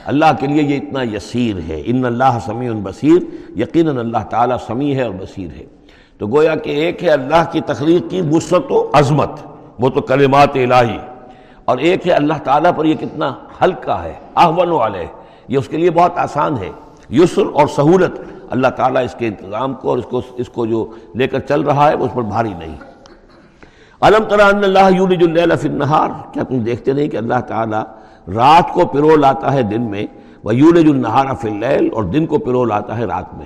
اللہ 0.05 0.25
کے 0.39 0.47
لیے 0.47 0.63
یہ 0.63 0.77
اتنا 0.77 1.03
یسیر 1.03 1.55
ہے۔ 1.69 1.81
ان 1.85 2.05
اللہ 2.05 2.37
سمیع 2.45 2.71
بصیر۔ 2.83 3.19
یقیناً 3.59 3.97
اللہ 3.97 4.17
تعالیٰ 4.29 4.57
سمیع 4.67 4.95
ہے 4.95 5.01
اور 5.01 5.11
بصیر 5.11 5.47
ہے۔ 5.57 5.65
تو 6.17 6.27
گویا 6.27 6.55
کہ 6.55 6.69
ایک 6.69 7.03
ہے 7.03 7.09
اللہ 7.09 7.43
کی 7.51 7.61
تخلیق 7.61 8.11
کی 8.11 8.21
وسعت 8.31 8.71
و 8.71 8.89
عظمت۔ 8.93 9.29
وہ 9.79 9.89
تو 9.89 10.01
کلمات 10.01 10.49
الہی۔ 10.53 10.97
اور 11.65 11.77
ایک 11.77 12.07
ہے 12.07 12.11
اللہ 12.11 12.33
تعالیٰ 12.43 12.71
پر 12.75 12.85
یہ 12.85 12.95
کتنا 12.95 13.33
ہلکا 13.63 14.03
ہے۔ 14.03 14.13
احون 14.35 14.69
والے 14.69 15.05
یہ 15.47 15.57
اس 15.57 15.67
کے 15.67 15.77
لیے 15.77 15.91
بہت 15.91 16.11
آسان 16.15 16.57
ہے۔ 16.57 16.69
یسر 17.09 17.41
اور 17.53 17.67
سہولت۔ 17.67 18.19
اللہ 18.49 18.67
تعالیٰ 18.67 19.03
اس 19.03 19.15
کے 19.19 19.27
انتظام 19.27 19.73
کو 19.73 19.89
اور 19.89 19.97
اس 19.97 20.05
کو 20.05 20.21
اس 20.37 20.49
کو 20.49 20.65
جو 20.65 20.91
لے 21.15 21.27
کر 21.27 21.39
چل 21.39 21.61
رہا 21.61 21.89
ہے 21.89 21.93
اس 21.93 22.11
پر 22.13 22.21
بھاری 22.21 22.53
نہیں۔ 22.59 22.75
علم 24.01 24.23
ان 24.29 24.63
اللہ 24.63 24.91
یولج 24.91 25.23
اللیل 25.23 25.55
فی 25.55 25.69
النہار؟ 25.69 26.09
کیا 26.33 26.44
تم 26.44 26.59
دیکھتے 26.59 26.94
نہیں 26.94 27.07
کہ 27.07 27.17
اللہ 27.17 27.39
تعالیٰ 27.47 27.83
رات 28.35 28.73
کو 28.73 28.85
پرو 28.85 29.15
لاتا 29.15 29.53
ہے 29.53 29.61
دن 29.61 29.81
میں 29.81 30.05
وہ 30.44 30.55
یولج 30.55 30.89
النہار 30.89 31.25
فی 31.41 31.49
اللیل 31.49 31.89
اور 31.94 32.03
دن 32.03 32.25
کو 32.25 32.38
پرو 32.38 32.65
لاتا 32.65 32.97
ہے 32.97 33.05
رات 33.05 33.33
میں؟ 33.33 33.45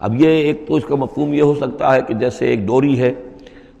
اب 0.00 0.14
یہ 0.14 0.28
ایک 0.28 0.68
تو 0.68 0.74
اس 0.74 0.84
کا 0.84 0.94
مفہوم 0.94 1.34
یہ 1.34 1.42
ہو 1.42 1.54
سکتا 1.54 1.94
ہے 1.94 2.02
کہ 2.02 2.14
جیسے 2.14 2.46
ایک 2.46 2.66
ڈوری 2.66 3.00
ہے 3.00 3.12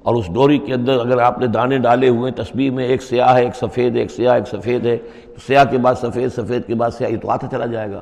اور 0.02 0.14
اس 0.14 0.26
ڈوری 0.34 0.58
کے 0.58 0.74
اندر 0.74 0.98
اگر 0.98 1.18
آپ 1.18 1.38
نے 1.38 1.46
دانے 1.46 1.78
ڈالے 1.78 2.08
ہوئے 2.08 2.32
تصویر 2.32 2.72
میں 2.72 2.84
ایک 2.84 3.02
سیاہ 3.02 3.34
ہے، 3.34 3.42
ایک 3.42 3.56
سفید 3.56 3.94
ہے، 3.94 4.00
ایک 4.00 4.10
سیاہ، 4.10 4.34
ایک 4.34 4.48
سفید 4.48 4.86
ہے، 4.86 4.96
تو 5.24 5.40
سیاہ 5.46 5.64
کے 5.64 5.78
بعد 5.78 5.94
سفید 5.94 6.32
سفید 6.32 6.66
کے 6.66 6.74
بعد 6.74 6.90
سیاہ، 6.90 7.10
یہ 7.10 7.16
تو 7.16 7.30
آتا 7.30 7.46
چلا 7.50 7.66
جائے 7.66 7.90
گا۔ 7.90 8.00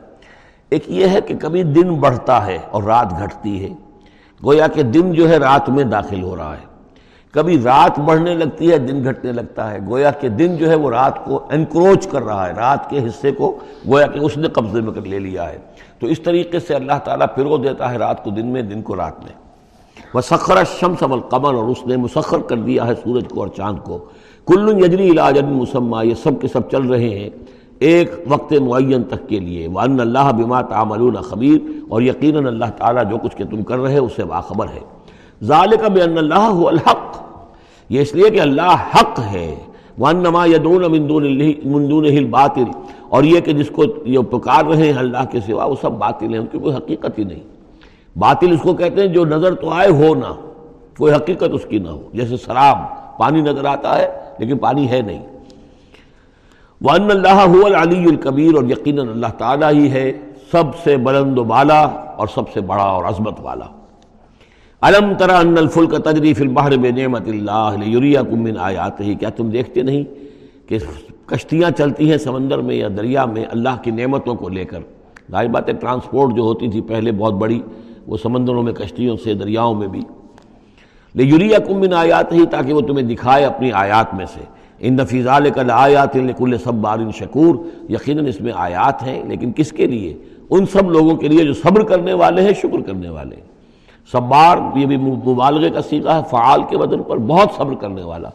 ایک 0.71 0.85
یہ 0.87 1.07
ہے 1.07 1.21
کہ 1.21 1.35
کبھی 1.41 1.63
دن 1.63 1.95
بڑھتا 1.95 2.47
ہے 2.47 2.59
اور 2.71 2.83
رات 2.83 3.13
گھٹتی 3.19 3.65
ہے۔ 3.65 3.69
گویا 4.45 4.67
کہ 4.67 4.83
دن 4.83 5.13
جو 5.13 5.29
ہے 5.29 5.37
رات 5.37 5.69
میں 5.69 5.85
داخل 5.85 6.23
ہو 6.23 6.37
رہا 6.37 6.53
ہے۔ 6.53 6.68
کبھی 7.33 7.63
رات 7.63 7.99
بڑھنے 7.99 8.35
لگتی 8.35 8.73
ہے، 8.73 8.79
دن 8.79 9.05
گھٹنے 9.05 9.33
لگتا 9.33 9.71
ہے۔ 9.71 9.79
گویا 9.89 10.11
کہ 10.11 10.29
دن 10.29 10.57
جو 10.57 10.71
ہے 10.71 10.75
وہ 10.75 10.91
رات 10.91 11.25
کو 11.25 11.47
انکروچ 11.51 12.07
کر 12.07 12.23
رہا 12.23 12.49
ہے۔ 12.49 12.53
رات 12.53 12.91
کے 12.91 13.07
حصے 13.07 13.33
کو 13.33 13.59
گویا 13.89 14.07
کہ 14.07 14.19
اس 14.19 14.37
نے 14.37 14.49
قبضے 14.49 14.81
میں 14.81 14.93
کر 14.93 15.01
لے 15.01 15.19
لیا 15.19 15.49
ہے۔ 15.49 15.59
تو 15.99 16.07
اس 16.07 16.21
طریقے 16.21 16.61
سے 16.61 16.75
اللہ 16.75 16.99
تعالیٰ 17.05 17.27
پھرو 17.35 17.57
دیتا 17.57 17.93
ہے 17.93 17.97
رات 17.97 18.25
کو 18.25 18.31
دن 18.31 18.47
میں، 18.47 18.63
دن 18.63 18.83
کو 18.83 18.97
رات 18.97 19.25
میں۔ 19.25 19.33
وہ 20.15 20.21
سخر 20.21 20.65
شمس 20.81 20.99
قمر 21.29 21.55
اور 21.55 21.65
اس 21.65 21.87
نے 21.87 21.97
مسخر 21.97 22.39
کر 22.39 22.57
دیا 22.57 22.87
ہے 22.87 22.95
سورج 22.95 23.25
کو 23.29 23.41
اور 23.41 23.49
چاند 23.49 23.79
کو۔ 23.85 23.99
کل 24.47 24.85
یجری 24.85 25.11
علاج 25.11 25.43
مسمہ 25.43 26.07
یہ 26.07 26.15
سب 26.15 26.41
کے 26.41 26.49
سب 26.49 26.71
چل 26.71 26.83
رہے 26.83 27.09
ہیں 27.09 27.31
ایک 27.79 28.13
وقت 28.29 28.53
معین 28.53 29.03
تک 29.03 29.29
کے 29.29 29.41
لیے۔ 29.41 29.69
وان 29.69 30.01
اللہ 30.01 30.33
بما 30.33 30.63
تعملون 30.63 31.15
خبیر 31.15 31.83
اور 31.89 32.03
یقیناً 32.03 32.47
اللہ 32.47 32.65
تعالیٰ 32.77 33.11
جو 33.11 33.17
کچھ 33.17 33.37
کہ 33.37 33.45
تم 33.45 33.63
کر 33.63 33.79
رہے 33.79 33.99
اس 33.99 34.13
سے 34.17 34.25
باخبر 34.25 34.67
ہے۔ 34.75 34.81
ذالک 35.43 35.91
بان 35.91 36.19
اللہ 36.19 36.59
هو 36.59 36.69
الحق۔ 36.69 37.18
یہ 37.89 38.01
اس 38.01 38.15
لیے 38.15 38.31
کہ 38.31 38.41
اللہ 38.41 38.77
حق 38.95 39.21
ہے۔ 39.21 39.55
وانما 39.99 40.47
يدعون 40.47 40.93
من 40.93 41.09
دون 41.09 41.39
من 41.65 41.91
دونه 41.91 42.17
الباطل۔ 42.17 42.65
اور 43.09 43.25
یہ 43.25 43.41
کہ 43.41 43.53
جس 43.53 43.71
کو 43.71 43.85
یہ 44.05 44.19
پکار 44.19 44.65
رہے 44.65 44.93
ہیں 44.93 44.99
اللہ 44.99 45.25
کے 45.31 45.41
سوا، 45.41 45.65
وہ 45.65 45.75
سب 45.81 45.93
باطل 45.93 46.31
ہیں، 46.31 46.39
ان 46.39 46.47
کی 46.47 46.59
کوئی 46.59 46.75
حقیقت 46.77 47.19
ہی 47.19 47.25
نہیں۔ 47.25 47.41
باطل 48.17 48.53
اس 48.53 48.61
کو 48.63 48.75
کہتے 48.75 49.01
ہیں 49.01 49.09
جو 49.09 49.25
نظر 49.25 49.55
تو 49.55 49.71
آئے 49.71 49.89
ہو 49.89 50.15
نہ، 50.15 50.35
کوئی 50.99 51.15
حقیقت 51.15 51.51
اس 51.53 51.65
کی 51.69 51.79
نہ 51.79 51.89
ہو۔ 51.89 52.03
جیسے 52.15 52.37
شراب، 52.37 52.79
پانی 53.19 53.41
نظر 53.41 53.65
آتا 53.65 53.99
ہے، 53.99 54.09
لیکن 54.39 54.59
پانی 54.59 54.91
ہے 54.91 55.01
نہیں۔ 55.01 55.27
وان 56.81 57.11
اللہ 57.11 57.57
هو 57.57 57.67
العلی 57.67 58.05
الکبیر 58.05 58.55
اور 58.55 58.65
یقیناً 58.65 59.09
اللہ 59.09 59.27
تعالیٰ 59.39 59.73
ہی 59.73 59.91
ہے 59.91 60.13
سب 60.53 60.65
سے 60.85 60.97
بلند 60.97 61.39
و 61.39 61.45
بالا 61.45 61.81
اور 62.17 62.29
سب 62.35 62.43
سے 62.53 62.61
بڑا 62.61 62.85
اور 62.85 63.05
عظمت 63.05 63.41
والا۔ 63.41 63.78
علم 64.83 65.15
ترا 65.15 65.39
ان 65.39 65.59
الفلک 65.59 65.95
تجری 66.05 66.35
فی 66.35 66.43
البحر 66.43 66.77
بنعمت 66.77 67.29
اللہ 67.29 67.71
لیریکم 67.85 68.43
من 68.43 68.59
آیات 68.59 69.01
ہی 69.01 69.15
کیا 69.15 69.29
تم 69.29 69.51
دیکھتے 69.51 69.83
نہیں 69.83 70.05
کہ 70.69 70.79
کشتیاں 71.27 71.71
چلتی 71.71 72.11
ہیں 72.11 72.19
سمندر 72.19 72.59
میں 72.59 72.75
یا 72.75 72.89
دریا 72.97 73.25
میں 73.25 73.45
اللہ 73.51 73.69
کی 73.83 73.91
نعمتوں 73.91 74.35
کو 74.35 74.49
لے 74.49 74.65
کر؟ 74.65 74.79
ظاہر 75.31 75.47
بات 75.47 75.69
ہے 75.69 75.75
ٹرانسپورٹ 75.75 76.37
جو 76.37 76.43
ہوتی 76.43 76.69
تھی 76.69 76.81
پہلے 76.81 77.13
بہت 77.13 77.33
بڑی، 77.33 77.63
وہ 78.07 78.17
سمندروں 78.17 78.63
میں، 78.63 78.73
کشتیوں 78.73 79.17
سے، 79.17 79.35
دریاؤں 79.35 79.75
میں 79.75 79.89
بھی۔ 79.89 80.01
لیریکم 81.15 81.81
من 81.81 81.95
آیات 81.95 82.33
ہی 82.33 82.47
تاکہ 82.47 82.73
وہ 82.73 82.81
تمہیں 82.81 83.07
دکھائے 83.07 83.45
اپنی 83.45 83.73
آیات 83.73 84.15
میں 84.15 84.27
سے۔ 84.35 84.41
ان 84.79 84.95
نفیزال 84.95 85.51
کل 85.51 85.71
آیات 85.71 86.17
لکل 86.17 86.55
سب 86.65 86.75
بارن 86.75 87.11
شکور۔ 87.13 87.55
یقیناً 87.89 88.27
اس 88.27 88.41
میں 88.41 88.53
آیات 88.55 89.03
ہیں، 89.03 89.25
لیکن 89.25 89.53
کس 89.53 89.73
کے 89.73 89.87
لیے؟ 89.87 90.17
ان 90.51 90.67
سب 90.67 90.91
لوگوں 90.91 91.17
کے 91.17 91.29
لیے 91.29 91.45
جو 91.45 91.53
صبر 91.53 91.83
کرنے 91.83 92.13
والے 92.13 92.43
ہیں، 92.43 92.53
شکر 92.63 92.81
کرنے 92.87 93.09
والے۔ 93.09 93.37
ہیں 93.37 93.58
صبار، 94.13 94.59
یہ 94.75 94.87
بھی 94.87 94.97
مبالغے 94.97 95.71
کا 95.71 95.83
سیکھا 95.83 96.17
ہے، 96.17 96.23
فعال 96.31 96.63
کے 96.71 96.77
وزن 96.77 97.03
پر 97.03 97.17
بہت 97.17 97.49
صبر 97.57 97.75
کرنے 97.75 98.03
والا، 98.03 98.29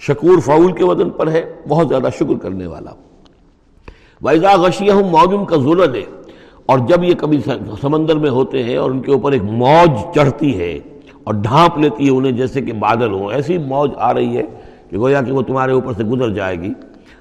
شکور 0.00 0.38
فعول 0.38 0.72
کے 0.72 0.84
وزن 0.84 1.10
پر 1.10 1.30
ہے، 1.30 1.42
بہت 1.68 1.88
زیادہ 1.88 2.08
شکر 2.18 2.38
کرنے 2.42 2.66
والا۔ 2.66 2.90
ویزا 4.22 4.54
غشیہ 4.56 4.92
موجم 5.10 5.44
کا 5.44 5.56
ظلم 5.56 5.94
ہے 5.94 6.04
اور 6.66 6.78
جب 6.78 7.04
یہ 7.04 7.14
کبھی 7.14 7.40
سمندر 7.80 8.16
میں 8.16 8.30
ہوتے 8.30 8.62
ہیں 8.62 8.76
اور 8.76 8.90
ان 8.90 9.00
کے 9.00 9.12
اوپر 9.12 9.32
ایک 9.32 9.42
موج 9.42 9.90
چڑھتی 10.14 10.58
ہے 10.58 10.78
اور 11.24 11.34
ڈھانپ 11.34 11.78
لیتی 11.78 12.06
ہے 12.06 12.10
انہیں 12.10 12.32
جیسے 12.32 12.60
کہ 12.60 12.72
بادل 12.72 13.12
ہوں، 13.12 13.32
ایسی 13.32 13.58
موج 13.58 13.90
آ 13.96 14.12
رہی 14.14 14.36
ہے 14.36 14.42
کہ 14.90 14.96
گویا 14.96 15.22
کہ 15.22 15.32
وہ 15.32 15.42
تمہارے 15.42 15.72
اوپر 15.72 15.92
سے 15.92 16.04
گزر 16.04 16.30
جائے 16.34 16.60
گی۔ 16.60 16.72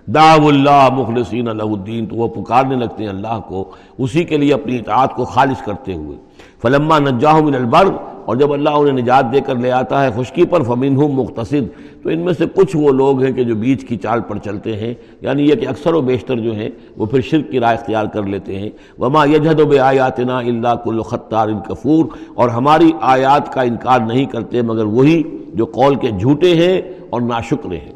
داو 0.08 0.48
اللہ 0.48 0.88
مخلصین 0.94 1.48
اللہ 1.48 1.64
الدین، 1.64 2.06
تو 2.06 2.16
وہ 2.16 2.28
پکارنے 2.28 2.76
لگتے 2.76 3.04
ہیں 3.04 3.10
اللہ 3.10 3.40
کو، 3.48 3.64
اسی 3.98 4.24
کے 4.24 4.38
لیے 4.38 4.54
اپنی 4.54 4.78
اطاعت 4.78 5.16
کو 5.16 5.26
خالص 5.26 5.62
کرتے 5.62 5.94
ہوئے۔ 5.94 6.18
فلما 6.62 7.00
نجاہ 7.00 7.42
من 7.42 7.56
البر 7.56 7.88
اور 8.26 8.36
جب 8.36 8.54
اللہ 8.54 8.70
انہیں 8.70 8.94
نجات 8.94 9.26
دے 9.34 9.42
کر 9.42 9.56
لے 9.56 9.72
آتا 9.72 10.04
ہے 10.04 10.10
خشکی 10.16 10.46
پر 10.46 10.64
فمین 10.64 10.96
ہوں 10.96 11.08
مختصد 11.08 12.04
تو 12.04 12.10
ان 12.10 12.20
میں 12.20 12.34
سے 12.34 12.46
کچھ 12.56 12.78
وہ 12.78 12.92
لوگ 12.92 13.24
ہیں 13.24 13.32
کہ 13.32 13.44
جو 13.44 13.56
بیچ 13.56 13.86
کی 13.86 13.98
چال 13.98 14.22
پر 14.22 14.38
چلتے 14.38 14.76
ہیں 14.78 14.94
یعنی 15.22 15.50
یہ 15.50 15.56
کہ 15.56 15.68
اکثر 15.68 15.94
و 15.94 16.02
بیشتر 16.02 16.36
جو 16.36 16.54
ہیں، 16.54 16.70
وہ 16.98 17.06
پھر 17.06 17.22
شرک 17.22 17.52
کی 17.52 17.60
رائے 17.60 17.78
اختیار 17.78 18.06
کر 18.06 18.24
لیتے 18.24 18.60
ہیں۔ 18.60 18.70
وما 19.00 19.26
یجہد 19.26 19.60
و 19.60 19.66
بے 19.66 19.80
آیاتنا 19.80 20.38
اللہ 20.38 20.76
کل 20.84 21.02
خطار 21.02 21.48
کفور 21.68 22.06
اور 22.36 22.50
ہماری 22.50 22.92
آیات 23.02 23.54
کا 23.54 23.62
انکار 23.62 24.00
نہیں 24.00 24.26
کرتے، 24.26 24.62
مگر 24.62 24.86
وہی 24.86 25.24
جو 25.54 25.66
قول 25.66 25.96
کے 25.96 26.08
جھوٹے 26.08 26.56
ہیں 26.56 26.82
اور 27.10 27.22
ناشکرے 27.22 27.78
ہیں۔ 27.78 27.94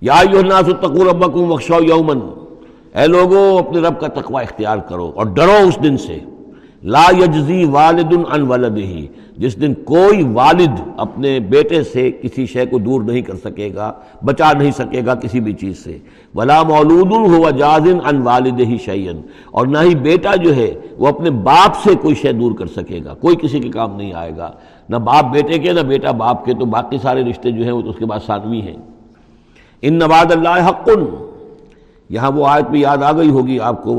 یا 0.00 0.18
الناس 0.18 0.68
اتقوا 0.68 1.12
ربکم 1.12 1.52
وخشوا 1.52 1.78
یومن 1.88 2.18
اے 2.94 3.06
لوگوں 3.06 3.58
اپنے 3.58 3.80
رب 3.80 4.00
کا 4.00 4.06
تقوی 4.08 4.42
اختیار 4.42 4.78
کرو 4.78 5.12
اور 5.14 5.26
ڈرو 5.26 5.56
اس 5.68 5.82
دن 5.82 5.96
سے۔ 5.96 6.18
لا 6.82 7.04
یجزی 7.18 7.64
والد 7.64 8.12
ان 8.32 8.42
ولدہی 8.42 9.06
جس 9.38 9.60
دن 9.60 9.74
کوئی 9.84 10.22
والد 10.32 10.80
اپنے 10.96 11.38
بیٹے 11.40 11.82
سے 11.82 12.10
کسی 12.10 12.46
شے 12.46 12.66
کو 12.66 12.78
دور 12.78 13.02
نہیں 13.02 13.22
کر 13.22 13.36
سکے 13.36 13.68
گا، 13.74 13.92
بچا 14.24 14.52
نہیں 14.52 14.70
سکے 14.70 15.04
گا 15.06 15.14
کسی 15.14 15.40
بھی 15.40 15.52
چیز 15.52 15.78
سے۔ 15.84 15.98
ولا 16.34 16.62
مولود 16.62 17.12
ہوا 17.12 17.50
جازن 17.50 17.98
ان 18.04 18.22
والد 18.22 18.60
ہی 18.60 18.76
شعین 18.84 19.20
اور 19.50 19.66
نہ 19.66 19.78
ہی 19.78 19.94
بیٹا 19.94 20.34
جو 20.36 20.54
ہے 20.56 20.70
وہ 20.98 21.08
اپنے 21.08 21.30
باپ 21.30 21.76
سے 21.84 21.94
کوئی 22.02 22.14
شے 22.14 22.32
دور 22.32 22.52
کر 22.58 22.66
سکے 22.66 23.00
گا، 23.04 23.14
کوئی 23.14 23.36
کسی 23.36 23.60
کے 23.60 23.68
کام 23.68 23.96
نہیں 23.96 24.12
آئے 24.12 24.36
گا۔ 24.36 24.50
نہ 24.88 24.96
باپ 24.96 25.32
بیٹے 25.32 25.58
کے، 25.58 25.72
نہ 25.72 25.80
بیٹا 25.80 26.10
باپ 26.10 26.44
کے، 26.44 26.54
تو 26.54 26.64
باقی 26.64 26.98
سارے 27.02 27.22
رشتے 27.22 27.50
جو 27.50 27.64
ہیں 27.64 27.72
وہ 27.72 27.82
تو 27.82 27.90
اس 27.90 27.96
کے 27.98 28.06
بعد 28.06 28.26
ثانوی 28.26 28.60
ہیں۔ 28.60 28.76
ان 29.82 29.94
نواد 29.94 30.32
اللہ 30.32 30.68
حق 30.68 30.88
یہاں 32.10 32.30
وہ 32.30 32.46
آیت 32.46 32.70
بھی 32.70 32.80
یاد 32.80 33.02
آ 33.02 33.12
گئی 33.12 33.30
ہوگی، 33.30 33.58
آپ 33.60 33.82
کو 33.82 33.94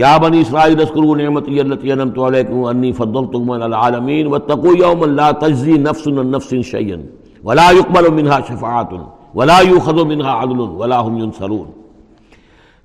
یا 0.00 0.16
بنی 0.22 0.40
اسرائیل 0.40 0.80
اسکرو 0.80 1.14
نعمتی 1.14 1.60
اللتی 1.60 1.92
انمت 1.92 2.18
علیکم 2.18 2.64
انی 2.64 2.92
فضلتکم 2.92 3.50
علی 3.50 3.64
العالمین 3.64 4.26
واتقوا 4.26 4.72
یوما 4.78 5.06
لا 5.06 5.30
تجزی 5.32 5.78
نفس 5.78 6.06
عن 6.08 6.30
نفس 6.30 6.54
شیئا 6.70 6.98
ولا 7.44 7.70
يقبل 7.72 8.10
منها 8.12 8.40
شفاعت 8.40 8.92
ولا 9.34 9.60
يؤخذ 9.60 10.04
منها 10.04 10.30
عدل 10.30 10.60
ولا 10.60 11.00
هم 11.00 11.18
ينصرون 11.18 11.66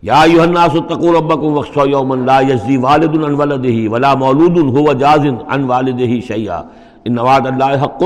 یا 0.10 0.22
ایها 0.24 0.44
الناس 0.44 0.76
اتقوا 0.76 1.14
ربکم 1.18 1.58
واخشوا 1.58 1.88
یوما 1.96 2.16
لا 2.16 2.42
یجزی 2.42 2.78
والد 2.78 3.24
عن 3.24 3.34
ولده 3.34 3.90
ولا 3.96 4.16
مولود 4.16 4.58
هو 4.78 4.94
جاز 4.94 5.26
عن 5.48 5.64
والده 5.64 6.20
شیئا 6.20 6.62
ان 7.06 7.20
وعد 7.20 7.48
اللہ 7.48 7.84
حق 7.84 8.04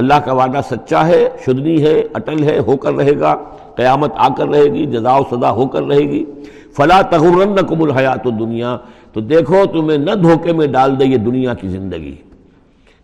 اللہ 0.00 0.18
کا 0.24 0.32
وعدہ 0.32 0.60
سچا 0.70 1.06
ہے، 1.06 1.28
شدنی 1.46 1.82
ہے، 1.82 1.94
اٹل 2.14 2.42
ہے، 2.42 2.58
ہو 2.66 2.76
کر 2.76 2.94
رہے 2.94 3.18
گا، 3.20 3.34
قیامت 3.76 4.12
آ 4.16 4.28
کر 4.36 4.48
رہے 4.48 4.64
گی، 4.64 4.84
جزا 4.86 5.16
و 5.16 5.22
سزا 5.30 5.50
ہو 5.50 5.66
کر 5.66 5.82
رہے 5.82 6.04
گی۔ 6.10 6.24
فلا 6.78 7.00
تغرنکم 7.10 7.82
الحیات 7.82 8.26
الدنیا، 8.26 8.76
تو 9.12 9.20
دیکھو 9.20 9.64
تمہیں 9.72 9.98
نہ 9.98 10.14
دھوکے 10.22 10.52
میں 10.52 10.66
ڈال 10.66 10.98
دے 11.00 11.04
یہ 11.04 11.16
دنیا 11.16 11.54
کی 11.54 11.68
زندگی۔ 11.68 12.14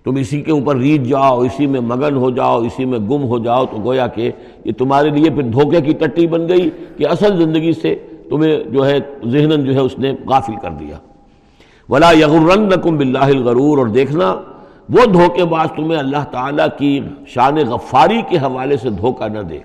تم 0.07 0.16
اسی 0.21 0.40
کے 0.43 0.52
اوپر 0.52 0.76
ریت 0.76 1.02
جاؤ، 1.09 1.40
اسی 1.40 1.66
میں 1.66 1.81
مگن 1.81 2.16
ہو 2.16 2.31
جاؤ، 2.31 2.61
اسی 2.62 2.85
میں 2.85 2.99
گم 3.11 3.23
ہو 3.28 3.38
جاؤ، 3.45 3.64
تو 3.66 3.76
گویا 3.85 4.07
کہ 4.07 4.31
یہ 4.64 4.73
تمہارے 4.78 5.11
لیے 5.11 5.31
پھر 5.31 5.43
دھوکے 5.52 5.81
کی 5.81 5.93
ٹٹی 6.00 6.26
بن 6.26 6.49
گئی 6.49 6.69
کہ 6.97 7.07
اصل 7.09 7.37
زندگی 7.37 7.73
سے 7.83 7.95
تمہیں 8.31 8.57
جو 8.73 8.87
ہے 8.87 8.99
ذہن 9.26 9.64
جو 9.64 9.75
ہے 9.75 9.81
اس 9.81 9.99
نے 9.99 10.12
غافل 10.28 10.57
کر 10.62 10.71
دیا۔ 10.81 10.97
ولا 11.88 12.11
یغرنکم 12.12 12.97
باللہ 12.97 13.28
الغرور، 13.37 13.78
اور 13.78 13.87
دیکھنا، 13.95 14.35
وہ 14.95 15.04
دھوکے 15.12 15.45
باز 15.45 15.69
تمہیں 15.76 15.99
اللہ 15.99 16.25
تعالیٰ 16.31 16.66
کی 16.78 16.99
شان 17.35 17.57
غفاری 17.69 18.21
کے 18.28 18.38
حوالے 18.38 18.76
سے 18.76 18.90
دھوکہ 19.00 19.28
نہ 19.28 19.43
دے۔ 19.50 19.59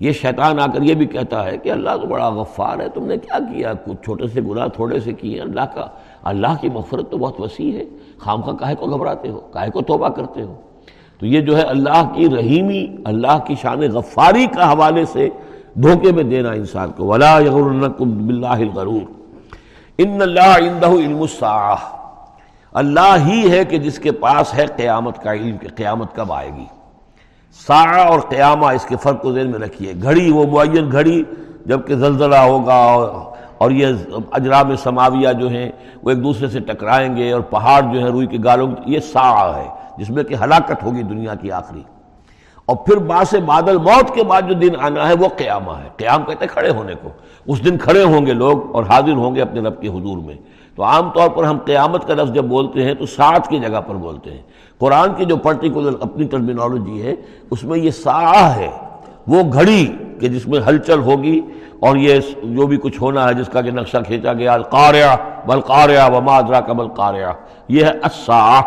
یہ 0.00 0.12
شیطان 0.12 0.60
آ 0.60 0.66
کر 0.66 0.82
یہ 0.82 0.94
بھی 0.94 1.06
کہتا 1.06 1.44
ہے 1.44 1.58
کہ 1.58 1.70
اللہ 1.70 1.90
تو 2.00 2.06
بڑا 2.06 2.28
غفار 2.28 2.80
ہے، 2.80 2.88
تم 2.88 3.04
نے 3.06 3.16
کیا 3.16 3.38
کیا؟ 3.38 3.72
کچھ 3.72 4.04
چھوٹے 4.04 4.26
سے 4.26 4.40
گناہ 4.40 4.66
تھوڑے 4.68 5.00
سے 5.00 5.12
کیے 5.12 5.40
اللہ 5.40 5.60
کا، 5.60 5.86
اللہ 6.22 6.54
کی 6.60 6.68
مغفرت 6.68 7.10
تو 7.10 7.18
بہت 7.18 7.40
وسیع 7.40 7.78
ہے۔ 7.78 7.84
خام 8.18 8.42
کا 8.42 8.52
کاہے 8.52 8.74
کو 8.74 8.86
گھبراتے 8.86 9.28
ہو، 9.28 9.40
کاہے 9.40 9.70
کو 9.70 9.82
توبہ 9.82 10.08
کرتے 10.08 10.42
ہو۔ 10.42 10.54
تو 11.18 11.26
یہ 11.26 11.40
جو 11.40 11.56
ہے 11.56 11.62
اللہ 11.62 12.10
کی 12.14 12.28
رحیمی، 12.36 12.86
اللہ 13.04 13.38
کی 13.46 13.54
شان 13.60 13.80
غفاری 13.80 14.46
کا 14.46 14.72
حوالے 14.72 15.04
سے 15.04 15.28
دھوکے 15.74 16.12
میں 16.12 16.22
دینا 16.22 16.50
انسان 16.50 16.92
کو۔ 16.92 17.06
ولا 17.06 17.38
باللہ 17.98 18.46
الغرور۔ 18.46 19.12
ان 19.98 20.22
اللہ 20.22 20.58
عندہ 20.58 20.86
علم 20.86 21.20
الساعہ 21.20 21.76
اللہ 22.72 23.16
ہی 23.26 23.50
ہے 23.50 23.64
کہ 23.64 23.78
جس 23.78 23.98
کے 23.98 24.12
پاس 24.12 24.54
ہے 24.54 24.66
قیامت 24.76 25.22
کا 25.22 25.32
علم، 25.32 25.56
کہ 25.56 25.68
قیامت 25.76 26.14
کب 26.14 26.32
آئے 26.32 26.50
گی۔ 26.56 26.64
سا 27.54 28.02
اور 28.06 28.20
قیامہ 28.20 28.66
اس 28.66 28.84
کے 28.84 28.96
فرق 28.96 29.22
کو 29.22 29.32
ذہن 29.32 29.50
میں 29.50 29.58
رکھیے۔ 29.58 29.92
گھڑی، 30.02 30.30
وہ 30.30 30.44
معین 30.52 30.92
گھڑی 30.92 31.24
جبکہ 31.66 31.94
زلزلہ 31.94 32.36
ہوگا 32.36 32.74
اور 33.58 33.70
یہ 33.70 33.86
اجرام 34.32 34.76
سماویہ 34.76 35.32
جو 35.32 35.48
ہیں، 35.48 35.70
وہ 36.02 36.10
ایک 36.10 36.24
دوسرے 36.24 36.48
سے 36.48 36.60
ٹکرائیں 36.60 37.16
گے 37.16 37.32
اور 37.32 37.40
پہاڑ 37.40 37.82
جو 37.82 37.98
ہیں، 38.00 38.08
روئی 38.08 38.26
کے 38.26 38.36
گالوں 38.44 38.70
یہ 38.86 39.00
سا 39.00 39.56
ہے، 39.56 39.68
جس 39.98 40.10
میں 40.10 40.24
کہ 40.24 40.34
ہلاکت 40.34 40.82
ہوگی 40.82 41.02
دنیا 41.02 41.34
کی 41.34 41.50
آخری۔ 41.50 41.82
اور 42.66 42.76
پھر 42.76 42.96
باس 42.96 43.34
بادل 43.46 43.78
موت 43.78 44.14
کے 44.14 44.22
بعد 44.22 44.42
جو 44.42 44.54
دن 44.54 44.80
آنا 44.80 45.08
ہے، 45.08 45.14
وہ 45.14 45.28
قیامہ 45.36 45.72
ہے۔ 45.72 45.88
قیام 45.96 46.24
کہتے 46.24 46.44
ہیں 46.44 46.52
کھڑے 46.52 46.70
ہونے 46.70 46.94
کو۔ 47.02 47.08
اس 47.46 47.64
دن 47.64 47.78
کھڑے 47.78 48.04
ہوں 48.04 48.26
گے 48.26 48.32
لوگ 48.32 48.74
اور 48.74 48.82
حاضر 48.82 49.12
ہوں 49.12 49.34
گے 49.34 49.42
اپنے 49.42 49.60
رب 49.60 49.80
کے 49.80 49.88
حضور 49.88 50.18
میں۔ 50.18 50.34
تو 50.76 50.82
عام 50.82 51.10
طور 51.10 51.28
پر 51.28 51.44
ہم 51.44 51.58
قیامت 51.58 52.06
کا 52.06 52.14
لفظ 52.14 52.32
جب 52.32 52.44
بولتے 52.44 52.84
ہیں 52.84 52.94
تو 52.94 53.06
ساتھ 53.06 53.48
کی 53.48 53.58
جگہ 53.58 53.80
پر 53.80 53.94
بولتے 53.94 54.30
ہیں۔ 54.30 54.42
قرآن 54.78 55.14
کی 55.14 55.24
جو 55.24 55.36
پرٹیکولر 55.36 55.92
اپنی 56.00 56.26
ٹرمینالوجی 56.26 57.02
ہے، 57.02 57.14
اس 57.50 57.64
میں 57.64 57.78
یہ 57.78 57.90
سا 57.90 58.54
ہے، 58.56 58.70
وہ 59.26 59.42
گھڑی 59.52 59.86
کہ 60.20 60.28
جس 60.28 60.46
میں 60.46 60.60
ہلچل 60.68 61.00
ہوگی 61.00 61.40
اور 61.80 61.96
یہ 61.96 62.20
جو 62.42 62.66
بھی 62.66 62.76
کچھ 62.76 63.00
ہونا 63.02 63.28
ہے، 63.28 63.34
جس 63.34 63.48
کا 63.52 63.60
کہ 63.60 63.70
نقشہ 63.70 63.98
کھینچا 64.06 64.32
گیا 64.32 64.52
القاریہ 64.52 65.14
بلقاریہ 65.46 66.00
وما 66.12 66.36
ادرا 66.36 66.60
کا 66.60 66.72
بلقاریہ 66.72 67.32
یہ 67.68 67.84
ہے 67.84 67.90
اسا 67.90 68.60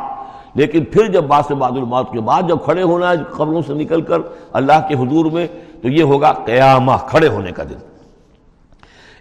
لیکن 0.56 0.86
پھر 0.86 1.08
جب 1.08 1.24
باس 1.24 1.52
بعد 1.52 1.72
الموت 1.72 2.12
کے 2.12 2.20
بعد 2.20 2.44
جب 2.48 2.64
کھڑے 2.64 2.84
ہونا 2.84 3.10
ہے، 3.12 3.16
خبروں 3.32 3.62
سے 3.68 3.74
نکل 3.74 4.02
کر 4.02 4.22
اللہ 4.54 4.88
کے 4.88 4.96
حضور 4.96 5.32
میں، 5.32 5.48
تو 5.82 5.88
یہ 5.88 6.04
ہوگا 6.04 6.34
قیامہ، 6.46 6.92
کھڑے 7.08 7.28
ہونے 7.28 7.52
کا 7.52 7.64
دن۔ 7.64 7.87